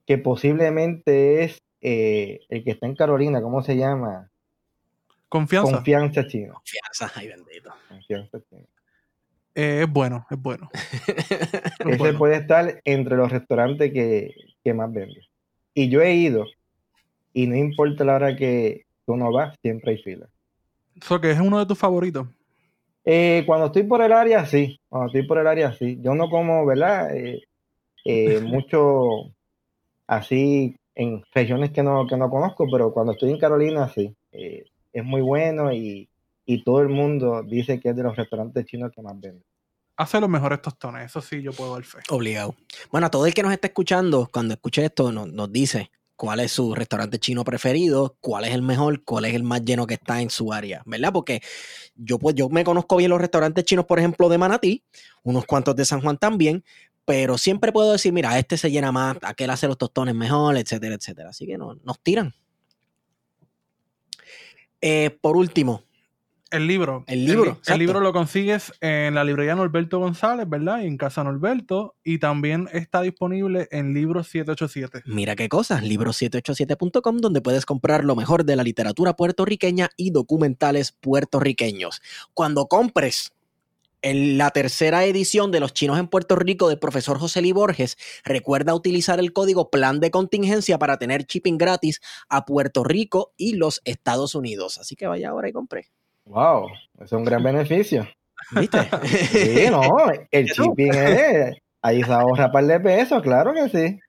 que 0.05 0.17
posiblemente 0.17 1.43
es 1.43 1.61
eh, 1.81 2.41
el 2.49 2.63
que 2.63 2.71
está 2.71 2.85
en 2.85 2.95
Carolina, 2.95 3.41
¿cómo 3.41 3.63
se 3.63 3.75
llama? 3.75 4.29
Confianza. 5.27 5.73
Confianza 5.73 6.27
chino. 6.27 6.53
Confianza, 6.53 7.11
ay 7.15 7.27
bendito. 7.27 7.73
Confianza 7.87 8.39
chino. 8.49 8.67
Eh, 9.55 9.81
es 9.83 9.91
bueno, 9.91 10.25
es 10.29 10.41
bueno. 10.41 10.69
Ese 11.89 12.13
puede 12.13 12.37
estar 12.37 12.81
entre 12.85 13.17
los 13.17 13.31
restaurantes 13.31 13.91
que, 13.91 14.73
más 14.73 14.91
venden. 14.93 15.23
Y 15.73 15.89
yo 15.89 16.01
he 16.01 16.13
ido, 16.13 16.45
y 17.33 17.47
no 17.47 17.55
importa 17.55 18.03
la 18.03 18.15
hora 18.15 18.35
que 18.35 18.85
tú 19.05 19.15
no 19.15 19.31
vas, 19.31 19.55
siempre 19.61 19.91
hay 19.91 19.97
fila. 19.97 20.27
¿Eso 20.95 21.19
que 21.19 21.31
es 21.31 21.39
uno 21.39 21.59
de 21.59 21.65
tus 21.65 21.77
favoritos? 21.77 22.27
Eh, 23.03 23.43
cuando 23.45 23.67
estoy 23.67 23.83
por 23.83 24.01
el 24.01 24.11
área, 24.11 24.45
sí. 24.45 24.79
Cuando 24.87 25.07
estoy 25.07 25.23
por 25.27 25.39
el 25.39 25.47
área, 25.47 25.73
sí. 25.73 25.97
Yo 26.01 26.13
no 26.13 26.29
como, 26.29 26.65
¿verdad? 26.65 27.09
mucho 28.43 29.33
así 30.11 30.75
en 30.93 31.23
regiones 31.33 31.71
que 31.71 31.81
no, 31.81 32.05
que 32.05 32.17
no 32.17 32.29
conozco, 32.29 32.67
pero 32.69 32.93
cuando 32.93 33.13
estoy 33.13 33.31
en 33.31 33.39
Carolina, 33.39 33.89
sí, 33.95 34.13
eh, 34.33 34.65
es 34.91 35.03
muy 35.03 35.21
bueno 35.21 35.71
y, 35.73 36.07
todo 36.65 36.81
el 36.81 36.89
mundo 36.89 37.43
dice 37.43 37.79
que 37.79 37.91
es 37.91 37.95
de 37.95 38.03
los 38.03 38.13
restaurantes 38.13 38.65
chinos 38.65 38.91
que 38.93 39.01
más 39.01 39.13
venden. 39.13 39.41
Hace 39.95 40.19
los 40.19 40.27
mejores 40.27 40.61
tostones, 40.61 41.05
eso 41.05 41.21
sí, 41.21 41.41
yo 41.41 41.53
puedo 41.53 41.75
dar 41.75 41.83
fe. 41.85 41.99
Obligado. 42.09 42.55
Bueno, 42.91 43.07
a 43.07 43.09
todo 43.09 43.25
el 43.25 43.33
que 43.33 43.41
nos 43.41 43.53
está 43.53 43.67
escuchando, 43.67 44.27
cuando 44.29 44.55
escuche 44.55 44.83
esto, 44.83 45.13
nos, 45.13 45.31
nos 45.31 45.49
dice 45.49 45.91
cuál 46.17 46.41
es 46.41 46.51
su 46.51 46.75
restaurante 46.75 47.19
chino 47.19 47.45
preferido, 47.45 48.17
cuál 48.19 48.43
es 48.43 48.53
el 48.53 48.61
mejor, 48.61 49.03
cuál 49.05 49.25
es 49.25 49.33
el 49.33 49.43
más 49.43 49.63
lleno 49.63 49.87
que 49.87 49.93
está 49.93 50.21
en 50.21 50.29
su 50.29 50.51
área, 50.51 50.83
¿verdad? 50.85 51.13
Porque 51.13 51.41
yo, 51.95 52.19
pues, 52.19 52.35
yo 52.35 52.49
me 52.49 52.65
conozco 52.65 52.97
bien 52.97 53.09
los 53.09 53.21
restaurantes 53.21 53.63
chinos, 53.63 53.85
por 53.85 53.97
ejemplo, 53.97 54.27
de 54.27 54.37
Manatí, 54.37 54.83
unos 55.23 55.45
cuantos 55.45 55.75
de 55.75 55.85
San 55.85 56.01
Juan 56.01 56.17
también, 56.17 56.63
pero 57.05 57.37
siempre 57.37 57.71
puedo 57.71 57.91
decir, 57.91 58.13
mira, 58.13 58.37
este 58.37 58.57
se 58.57 58.71
llena 58.71 58.91
más, 58.91 59.17
aquel 59.21 59.49
hace 59.49 59.67
los 59.67 59.77
tostones 59.77 60.15
mejor, 60.15 60.57
etcétera, 60.57 60.95
etcétera. 60.95 61.29
Así 61.29 61.45
que 61.45 61.57
no, 61.57 61.75
nos 61.83 61.99
tiran. 61.99 62.33
Eh, 64.81 65.17
por 65.21 65.37
último. 65.37 65.83
El 66.51 66.67
libro. 66.67 67.05
El 67.07 67.25
libro. 67.25 67.61
El, 67.65 67.79
libro 67.79 68.01
lo 68.01 68.11
consigues 68.11 68.73
en 68.81 69.15
la 69.15 69.23
librería 69.23 69.55
Norberto 69.55 69.99
González, 69.99 70.49
¿verdad? 70.49 70.81
Y 70.81 70.87
en 70.87 70.97
Casa 70.97 71.23
Norberto. 71.23 71.95
Y 72.03 72.17
también 72.17 72.67
está 72.73 73.01
disponible 73.01 73.69
en 73.71 73.93
Libro 73.93 74.21
787. 74.21 75.03
Mira 75.05 75.37
qué 75.37 75.47
cosas, 75.47 75.81
libro787.com, 75.81 77.19
donde 77.19 77.39
puedes 77.39 77.65
comprar 77.65 78.03
lo 78.03 78.17
mejor 78.17 78.43
de 78.43 78.57
la 78.57 78.63
literatura 78.63 79.15
puertorriqueña 79.15 79.91
y 79.95 80.11
documentales 80.11 80.91
puertorriqueños. 80.91 82.01
Cuando 82.33 82.67
compres 82.67 83.31
en 84.01 84.37
la 84.37 84.51
tercera 84.51 85.05
edición 85.05 85.51
de 85.51 85.59
Los 85.59 85.73
Chinos 85.73 85.99
en 85.99 86.07
Puerto 86.07 86.35
Rico 86.35 86.69
del 86.69 86.79
profesor 86.79 87.19
José 87.19 87.41
Lee 87.41 87.51
Borges, 87.51 87.97
recuerda 88.23 88.73
utilizar 88.73 89.19
el 89.19 89.33
código 89.33 89.69
plan 89.69 89.99
de 89.99 90.11
contingencia 90.11 90.77
para 90.79 90.97
tener 90.97 91.25
shipping 91.25 91.57
gratis 91.57 92.01
a 92.29 92.45
Puerto 92.45 92.83
Rico 92.83 93.33
y 93.37 93.55
los 93.55 93.81
Estados 93.85 94.35
Unidos. 94.35 94.77
Así 94.77 94.95
que 94.95 95.07
vaya 95.07 95.29
ahora 95.29 95.49
y 95.49 95.53
compre. 95.53 95.87
Wow, 96.25 96.69
es 96.99 97.11
un 97.11 97.23
gran 97.23 97.43
beneficio. 97.43 98.07
¿Viste? 98.51 98.79
sí, 99.31 99.69
no, 99.69 99.89
el 100.31 100.45
shipping 100.47 100.93
es, 100.93 101.57
ahí 101.81 102.03
se 102.03 102.11
ahorra 102.11 102.47
un 102.47 102.51
par 102.51 102.65
de 102.65 102.79
pesos, 102.79 103.21
claro 103.21 103.53
que 103.53 103.69
sí. 103.69 103.99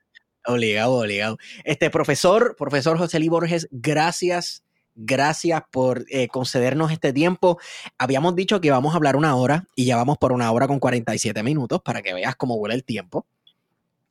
Obligado, 0.44 0.94
obligado. 0.94 1.38
Este 1.64 1.88
profesor, 1.88 2.56
profesor 2.56 2.98
José 2.98 3.20
Lee 3.20 3.28
Borges, 3.28 3.68
gracias 3.70 4.61
Gracias 4.94 5.62
por 5.70 6.04
eh, 6.10 6.28
concedernos 6.28 6.92
este 6.92 7.12
tiempo. 7.12 7.58
Habíamos 7.98 8.36
dicho 8.36 8.60
que 8.60 8.68
íbamos 8.68 8.92
a 8.92 8.96
hablar 8.96 9.16
una 9.16 9.34
hora 9.36 9.64
y 9.74 9.86
ya 9.86 9.96
vamos 9.96 10.18
por 10.18 10.32
una 10.32 10.50
hora 10.52 10.68
con 10.68 10.78
47 10.78 11.42
minutos 11.42 11.80
para 11.82 12.02
que 12.02 12.12
veas 12.12 12.36
cómo 12.36 12.58
vuela 12.58 12.74
el 12.74 12.84
tiempo. 12.84 13.24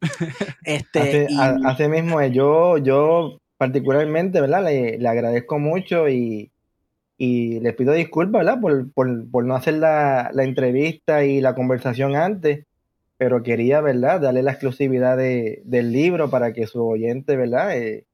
este, 0.65 1.27
hace, 1.65 1.87
mismo, 1.87 2.21
yo, 2.23 2.77
yo 2.79 3.37
particularmente, 3.57 4.41
¿verdad? 4.41 4.63
Le, 4.63 5.07
agradezco 5.07 5.59
mucho 5.59 6.09
y, 6.09 6.51
y 7.17 7.59
les 7.59 7.75
pido 7.75 7.93
disculpas, 7.93 8.43
¿verdad? 8.43 8.59
Por, 8.59 9.45
no 9.45 9.55
hacer 9.55 9.75
la, 9.75 10.31
entrevista 10.33 11.23
y 11.23 11.39
la 11.39 11.53
conversación 11.53 12.15
antes, 12.15 12.65
pero 13.17 13.43
quería, 13.43 13.81
¿verdad? 13.81 14.21
Darle 14.21 14.41
la 14.41 14.53
exclusividad 14.53 15.17
del 15.17 15.91
libro 15.91 16.31
para 16.31 16.53
que 16.53 16.65
su 16.65 16.83
oyente, 16.83 17.37
¿verdad? 17.37 17.77
Eh, 17.77 18.05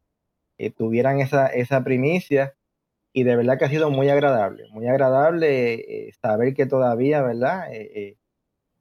tuvieran 0.75 1.19
esa, 1.19 1.47
esa 1.47 1.83
primicia 1.83 2.53
y 3.17 3.23
de 3.23 3.35
verdad 3.35 3.57
que 3.57 3.65
ha 3.65 3.69
sido 3.69 3.89
muy 3.89 4.09
agradable, 4.09 4.65
muy 4.69 4.87
agradable 4.87 5.73
eh, 5.73 6.13
saber 6.21 6.53
que 6.53 6.67
todavía, 6.67 7.23
¿verdad? 7.23 7.73
Eh, 7.73 7.91
eh, 7.95 8.15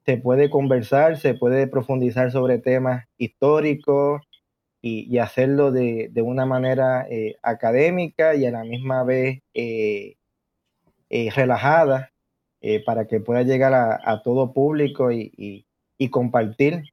se 0.05 0.17
puede 0.17 0.51
conversar, 0.51 1.17
se 1.17 1.33
puede 1.33 1.65
profundizar 1.65 2.31
sobre 2.31 2.59
temas 2.59 3.05
históricos 3.17 4.21
y, 4.79 5.17
hacerlo 5.17 5.71
de, 5.71 6.11
una 6.23 6.45
manera 6.45 7.07
académica 7.41 8.35
y 8.35 8.45
a 8.45 8.51
la 8.51 8.63
misma 8.63 9.03
vez 9.03 9.41
relajada 11.35 12.11
para 12.85 13.07
que 13.07 13.19
pueda 13.19 13.41
llegar 13.41 13.73
a, 13.73 14.21
todo 14.23 14.53
público 14.53 15.11
y, 15.11 15.65
y, 15.97 16.09
compartir 16.09 16.83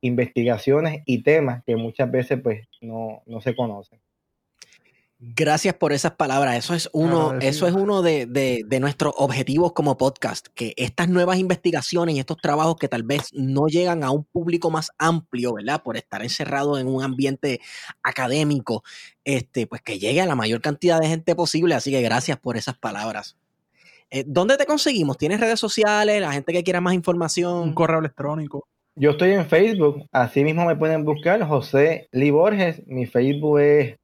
investigaciones 0.00 1.02
y 1.04 1.22
temas 1.22 1.62
que 1.64 1.76
muchas 1.76 2.10
veces 2.10 2.40
pues 2.42 2.66
no, 2.80 3.22
no 3.26 3.42
se 3.42 3.54
conocen. 3.54 4.00
Gracias 5.18 5.74
por 5.74 5.94
esas 5.94 6.12
palabras. 6.12 6.56
Eso 6.56 6.74
es 6.74 6.90
uno, 6.92 7.38
eso 7.40 7.66
es 7.66 7.72
uno 7.72 8.02
de, 8.02 8.26
de, 8.26 8.80
nuestros 8.80 9.14
objetivos 9.16 9.72
como 9.72 9.96
podcast, 9.96 10.48
que 10.54 10.74
estas 10.76 11.08
nuevas 11.08 11.38
investigaciones 11.38 12.14
y 12.14 12.18
estos 12.18 12.36
trabajos 12.36 12.76
que 12.76 12.88
tal 12.88 13.02
vez 13.02 13.30
no 13.32 13.66
llegan 13.66 14.04
a 14.04 14.10
un 14.10 14.24
público 14.24 14.70
más 14.70 14.90
amplio, 14.98 15.54
¿verdad? 15.54 15.82
Por 15.82 15.96
estar 15.96 16.22
encerrado 16.22 16.78
en 16.78 16.86
un 16.86 17.02
ambiente 17.02 17.60
académico, 18.02 18.84
este, 19.24 19.66
pues 19.66 19.80
que 19.80 19.98
llegue 19.98 20.20
a 20.20 20.26
la 20.26 20.34
mayor 20.34 20.60
cantidad 20.60 21.00
de 21.00 21.08
gente 21.08 21.34
posible. 21.34 21.74
Así 21.74 21.90
que 21.90 22.02
gracias 22.02 22.38
por 22.38 22.58
esas 22.58 22.76
palabras. 22.76 23.38
Eh, 24.10 24.22
¿Dónde 24.26 24.58
te 24.58 24.66
conseguimos? 24.66 25.16
¿Tienes 25.16 25.40
redes 25.40 25.58
sociales? 25.58 26.20
La 26.20 26.32
gente 26.32 26.52
que 26.52 26.62
quiera 26.62 26.82
más 26.82 26.92
información. 26.92 27.54
Un 27.54 27.72
correo 27.74 28.00
electrónico. 28.00 28.68
Yo 28.96 29.12
estoy 29.12 29.32
en 29.32 29.46
Facebook, 29.46 30.06
así 30.12 30.44
mismo 30.44 30.64
me 30.64 30.76
pueden 30.76 31.04
buscar 31.04 31.42
José 31.46 32.08
Lee 32.12 32.30
Borges. 32.30 32.82
Mi 32.86 33.06
Facebook 33.06 33.60
es 33.60 33.96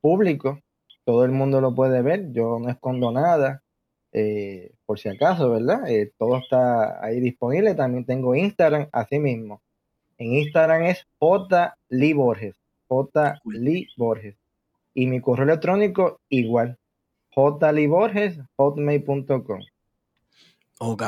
público, 0.00 0.60
todo 1.04 1.24
el 1.24 1.32
mundo 1.32 1.60
lo 1.60 1.74
puede 1.74 2.02
ver, 2.02 2.32
yo 2.32 2.58
no 2.58 2.68
escondo 2.68 3.10
nada, 3.12 3.62
eh, 4.12 4.72
por 4.86 4.98
si 4.98 5.08
acaso, 5.08 5.50
¿verdad? 5.50 5.88
Eh, 5.88 6.12
todo 6.18 6.38
está 6.38 7.04
ahí 7.04 7.20
disponible, 7.20 7.74
también 7.74 8.04
tengo 8.04 8.34
Instagram, 8.34 8.88
así 8.92 9.18
mismo. 9.18 9.62
En 10.18 10.34
Instagram 10.34 10.84
es 10.84 11.06
J. 11.18 11.76
Lee 11.88 12.12
Borges. 12.12 12.56
Lee 13.44 13.86
Borges. 13.96 14.36
Y 14.94 15.06
mi 15.06 15.20
correo 15.20 15.44
electrónico 15.44 16.20
igual, 16.28 16.78
J. 17.34 17.72
Ok. 20.80 21.02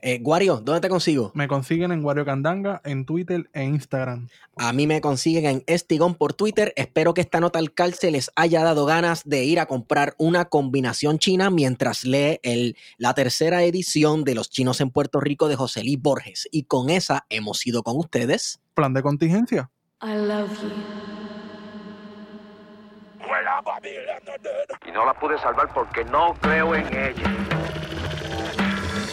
Eh, 0.00 0.20
Wario, 0.22 0.60
¿dónde 0.60 0.80
te 0.80 0.88
consigo? 0.88 1.32
Me 1.34 1.48
consiguen 1.48 1.90
en 1.90 2.04
Wario 2.04 2.24
Candanga, 2.24 2.80
en 2.84 3.04
Twitter 3.04 3.50
e 3.52 3.64
Instagram. 3.64 4.28
A 4.56 4.72
mí 4.72 4.86
me 4.86 5.00
consiguen 5.00 5.46
en 5.46 5.64
Estigón 5.66 6.14
por 6.14 6.32
Twitter. 6.32 6.72
Espero 6.76 7.12
que 7.12 7.22
esta 7.22 7.40
nota 7.40 7.58
al 7.58 7.72
calce 7.72 8.10
les 8.12 8.30
haya 8.36 8.62
dado 8.62 8.86
ganas 8.86 9.24
de 9.24 9.44
ir 9.44 9.58
a 9.58 9.66
comprar 9.66 10.14
una 10.18 10.44
combinación 10.44 11.18
china 11.18 11.50
mientras 11.50 12.04
lee 12.04 12.38
el, 12.42 12.76
la 12.98 13.14
tercera 13.14 13.64
edición 13.64 14.22
de 14.24 14.36
Los 14.36 14.48
Chinos 14.48 14.80
en 14.80 14.90
Puerto 14.90 15.20
Rico 15.20 15.48
de 15.48 15.56
José 15.56 15.82
Luis 15.82 16.00
Borges. 16.00 16.48
Y 16.52 16.62
con 16.64 16.88
esa 16.88 17.26
hemos 17.28 17.66
ido 17.66 17.82
con 17.82 17.96
ustedes. 17.96 18.60
Plan 18.74 18.94
de 18.94 19.02
contingencia. 19.02 19.70
I 20.02 20.14
love 20.14 20.50
you. 20.62 21.16
Y 24.86 24.92
no 24.92 25.04
la 25.04 25.14
pude 25.14 25.38
salvar 25.38 25.72
porque 25.74 26.04
no 26.04 26.34
creo 26.40 26.74
en 26.74 26.86
ella. 26.86 27.65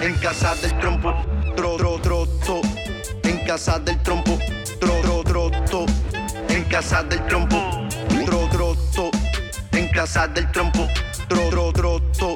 En 0.00 0.14
casa 0.14 0.54
del 0.56 0.76
trompo. 0.78 1.14
Tro, 1.56 1.76
tro, 1.76 1.98
troto. 2.00 2.60
En 3.24 3.38
casa 3.46 3.78
del 3.78 4.00
trompo. 4.02 4.38
Tro, 4.80 5.00
tro, 5.02 5.22
troto. 5.22 5.86
En 6.48 6.64
casa 6.64 7.02
del 7.02 7.24
trompo. 7.26 7.56
Tro, 8.24 8.48
troto. 8.48 9.10
En 9.72 9.88
casa 9.88 10.26
del 10.28 10.50
trompo. 10.52 10.88
Tro, 11.28 11.48
tro, 11.50 11.72
troto. 11.72 12.32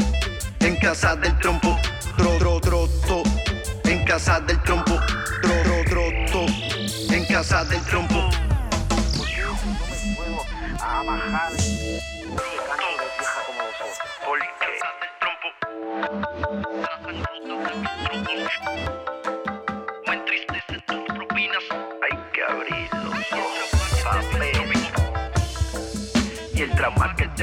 En 0.60 0.76
casa 0.76 1.16
del 1.16 1.38
trompo. 1.38 1.76
Tro, 2.16 2.38
tro, 2.38 2.60
troto. 2.60 3.22
En 3.84 4.04
casa 4.04 4.40
del 4.40 4.60
trompo. 4.62 4.98
Tro, 5.42 5.62
tro, 5.62 5.84
troto. 5.84 6.46
En 7.12 7.24
casa 7.26 7.64
del 7.64 7.80
trompo. 7.82 8.30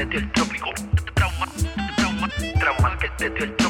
Dio 0.06 0.18
el 0.18 0.32
trópico. 0.32 0.70
Trauma, 1.14 1.46
trauma, 1.96 2.28
trauma 2.58 2.98
que 2.98 3.30
dio 3.30 3.44
el 3.44 3.56
trópico. 3.56 3.69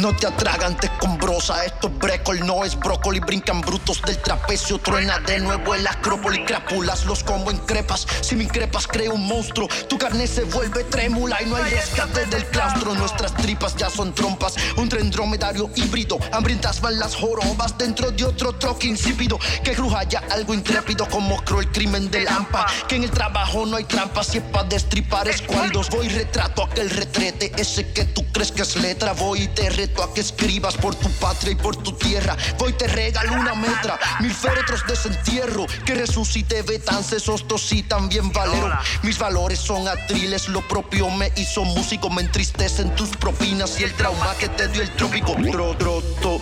No 0.00 0.14
te 0.14 0.28
atragantes 0.28 0.90
con 1.00 1.18
brosa, 1.18 1.64
esto 1.64 1.88
es 1.88 1.98
brécol, 1.98 2.46
no 2.46 2.64
es 2.64 2.78
brócoli. 2.78 3.18
Brincan 3.18 3.60
brutos 3.62 4.00
del 4.02 4.16
trapecio, 4.18 4.78
truena 4.78 5.18
de 5.18 5.40
nuevo 5.40 5.74
el 5.74 5.84
acrópoli. 5.86 6.44
Crápulas 6.44 7.04
los 7.04 7.24
como 7.24 7.50
en 7.50 7.58
crepas, 7.58 8.06
si 8.20 8.36
me 8.36 8.44
increpas 8.44 8.86
creo 8.86 9.14
un 9.14 9.26
monstruo. 9.26 9.66
Tu 9.88 9.98
carne 9.98 10.28
se 10.28 10.44
vuelve 10.44 10.84
trémula 10.84 11.42
y 11.42 11.46
no 11.46 11.56
hay 11.56 11.70
rescate 11.70 12.26
del 12.26 12.46
claustro. 12.46 12.94
Nuestras 12.94 13.34
tripas 13.34 13.74
ya 13.76 13.90
son 13.90 14.14
trompas, 14.14 14.54
un 14.76 14.88
tren 14.88 15.10
dromedario 15.10 15.68
híbrido. 15.74 16.18
Hambrientas 16.32 16.80
van 16.80 16.98
las 16.98 17.16
jorobas 17.16 17.76
dentro 17.76 18.12
de 18.12 18.24
otro 18.24 18.52
troque 18.52 18.86
insípido. 18.86 19.38
Que 19.64 19.72
cruja 19.72 20.04
ya 20.04 20.22
algo 20.30 20.54
intrépido 20.54 21.08
como 21.08 21.42
creo 21.44 21.60
el 21.60 21.72
crimen 21.72 22.08
de 22.08 22.20
Lampa. 22.20 22.66
Que 22.86 22.96
en 22.96 23.02
el 23.02 23.10
trabajo 23.10 23.66
no 23.66 23.76
hay 23.76 23.84
trampas, 23.84 24.28
si 24.28 24.38
es 24.38 24.44
pa' 24.44 24.62
destripar 24.62 25.26
escuálidos. 25.26 25.90
Voy 25.90 26.08
retrato 26.08 26.62
aquel 26.62 26.88
retrete, 26.88 27.52
ese 27.56 27.92
que 27.92 28.04
tú 28.04 28.24
crees 28.32 28.52
que 28.52 28.62
es 28.62 28.76
letra. 28.76 29.12
Voy 29.12 29.42
y 29.42 29.48
te 29.48 29.68
reto 29.88 30.02
a 30.02 30.12
que 30.14 30.20
escribas 30.20 30.76
por 30.76 30.94
tu 30.94 31.10
patria 31.12 31.52
y 31.52 31.54
por 31.54 31.76
tu 31.76 31.92
tierra. 31.92 32.36
Voy 32.58 32.72
te 32.72 32.86
regalo 32.86 33.32
una 33.32 33.54
metra, 33.54 33.98
mil 34.20 34.32
féretros 34.32 34.82
de 34.86 34.92
desentierro. 34.92 35.66
Que 35.84 35.94
resucite 35.94 36.62
Betance, 36.62 37.20
Sostos 37.20 37.72
y 37.72 37.82
también 37.82 38.30
Valero. 38.32 38.70
Mis 39.02 39.18
valores 39.18 39.58
son 39.58 39.86
atriles, 39.88 40.48
lo 40.48 40.66
propio 40.66 41.10
me 41.10 41.32
hizo 41.36 41.64
músico. 41.64 42.10
Me 42.10 42.22
entristecen 42.22 42.94
tus 42.94 43.10
propinas 43.10 43.80
y 43.80 43.84
el 43.84 43.92
trauma 43.94 44.34
que 44.38 44.48
te 44.48 44.68
dio 44.68 44.82
el 44.82 44.90
trópico. 44.90 45.34
Tro, 45.50 45.76
troto, 45.76 46.38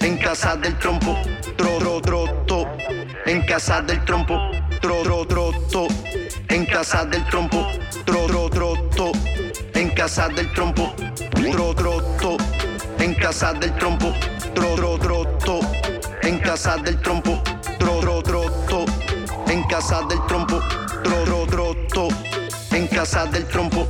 en 0.00 0.18
casa 0.18 0.56
del 0.56 0.78
trompo. 0.78 1.16
Tro, 1.56 1.78
tro, 1.78 2.00
troto, 2.00 2.66
en 3.26 3.42
casa 3.42 3.82
del 3.82 4.04
trompo. 4.04 4.38
Tro, 4.80 5.02
tro, 5.02 5.26
troto, 5.26 5.88
en 6.48 6.66
casa 6.66 7.04
del 7.04 7.24
trompo. 7.26 7.66
Tro, 8.04 8.26
tro, 8.26 8.50
troto, 8.50 9.12
en 9.74 9.90
casa 9.90 10.28
del 10.28 10.52
trompo. 10.52 10.94
Tro, 11.52 11.74
troto, 11.74 12.36
en 12.36 12.49
casa 13.20 13.52
del 13.52 13.72
trompo. 13.76 14.12
Tro, 14.54 14.74
tro, 14.74 14.98
troto, 14.98 15.60
en 16.22 16.38
casa 16.40 16.76
del 16.78 16.98
trompo. 17.00 17.40
Tro, 17.78 18.00
tro, 18.00 18.22
troto, 18.22 18.84
en 19.46 19.62
casa 19.68 20.02
del 20.08 20.18
trompo. 20.26 20.60
Tro, 21.02 21.24
tro, 21.24 21.46
troto, 21.46 22.08
en 22.72 22.86
casa 22.88 23.26
del 23.26 23.46
trompo. 23.46 23.86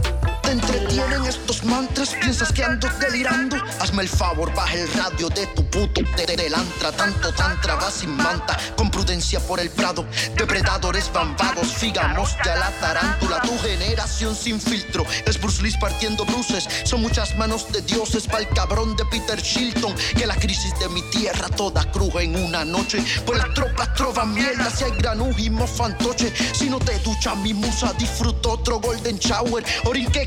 Te 0.50 0.54
entretienen 0.54 1.24
estos 1.26 1.62
mantras, 1.62 2.12
piensas 2.20 2.50
que 2.52 2.64
ando 2.64 2.88
delirando. 2.98 3.56
Hazme 3.78 4.02
el 4.02 4.08
favor, 4.08 4.52
baja 4.52 4.74
el 4.74 4.92
radio 4.94 5.28
de 5.28 5.46
tu 5.46 5.64
puto 5.70 6.02
telantra. 6.16 6.90
Tanto 6.90 7.32
tantra 7.34 7.76
va 7.76 7.88
sin 7.88 8.16
manta, 8.16 8.58
con 8.76 8.90
prudencia 8.90 9.38
por 9.38 9.60
el 9.60 9.70
prado. 9.70 10.04
Depredadores 10.36 11.12
bambados, 11.12 11.68
figamos 11.74 12.36
ya 12.44 12.56
la 12.56 12.70
tarántula. 12.80 13.40
Tu 13.42 13.56
generación 13.60 14.34
sin 14.34 14.60
filtro 14.60 15.06
es 15.24 15.40
Bruce 15.40 15.62
Lee 15.62 15.72
partiendo 15.80 16.24
bruces. 16.24 16.68
Son 16.82 17.00
muchas 17.00 17.36
manos 17.36 17.70
de 17.72 17.82
dioses 17.82 18.26
para 18.26 18.40
el 18.40 18.48
cabrón 18.48 18.96
de 18.96 19.04
Peter 19.04 19.40
Shilton. 19.40 19.94
Que 20.16 20.26
la 20.26 20.34
crisis 20.34 20.76
de 20.80 20.88
mi 20.88 21.02
tierra 21.10 21.48
toda 21.50 21.84
cruja 21.92 22.22
en 22.22 22.34
una 22.34 22.64
noche. 22.64 23.04
Pues 23.24 23.38
las 23.38 23.54
tropas 23.54 23.94
trovan 23.94 24.34
mierda 24.34 24.68
si 24.68 24.82
hay 24.82 24.92
granujimo 24.98 25.66
fantoche. 25.68 26.32
Si 26.54 26.68
no 26.68 26.80
te 26.80 26.98
ducha 26.98 27.36
mi 27.36 27.54
musa, 27.54 27.92
disfruto 27.98 28.52
otro 28.52 28.80
golden 28.80 29.16
shower. 29.18 29.64
Orinque 29.84 30.26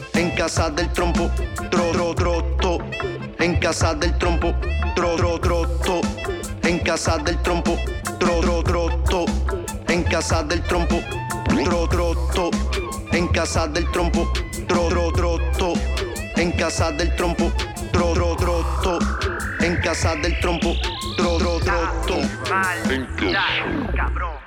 en 0.13 0.31
casa 0.31 0.69
del 0.69 0.89
trompo. 0.93 1.29
Tro, 1.69 1.91
tro, 1.91 2.13
troto, 2.13 2.77
en 3.39 3.55
casa 3.57 3.93
del 3.93 4.17
trompo. 4.17 4.53
Tro, 4.95 5.15
tro, 5.15 5.39
troto, 5.39 6.01
en 6.63 6.79
casa 6.79 7.17
del 7.17 7.37
trompo. 7.41 7.77
Tro, 8.19 8.39
tro, 8.41 8.63
troto, 8.63 9.25
en 9.87 10.03
casa 10.03 10.43
del 10.43 10.61
trompo. 10.63 11.01
Tro, 11.63 11.87
troto, 11.87 12.51
en 13.11 13.27
casa 13.27 13.67
del 13.67 13.89
trompo. 13.91 14.31
Tro, 14.67 14.87
tro, 14.89 15.11
troto, 15.11 15.73
en 16.35 16.51
casa 16.51 16.91
del 16.91 17.15
trompo. 17.15 17.51
Tro, 17.91 18.13
tro, 18.13 18.35
troto, 18.35 18.99
en 19.59 19.75
casa 19.77 20.15
del 20.15 20.39
trompo. 20.39 20.73
Tro, 21.17 21.37
tro, 21.37 21.59
troto. 21.59 22.15
Cabrón. 23.95 24.40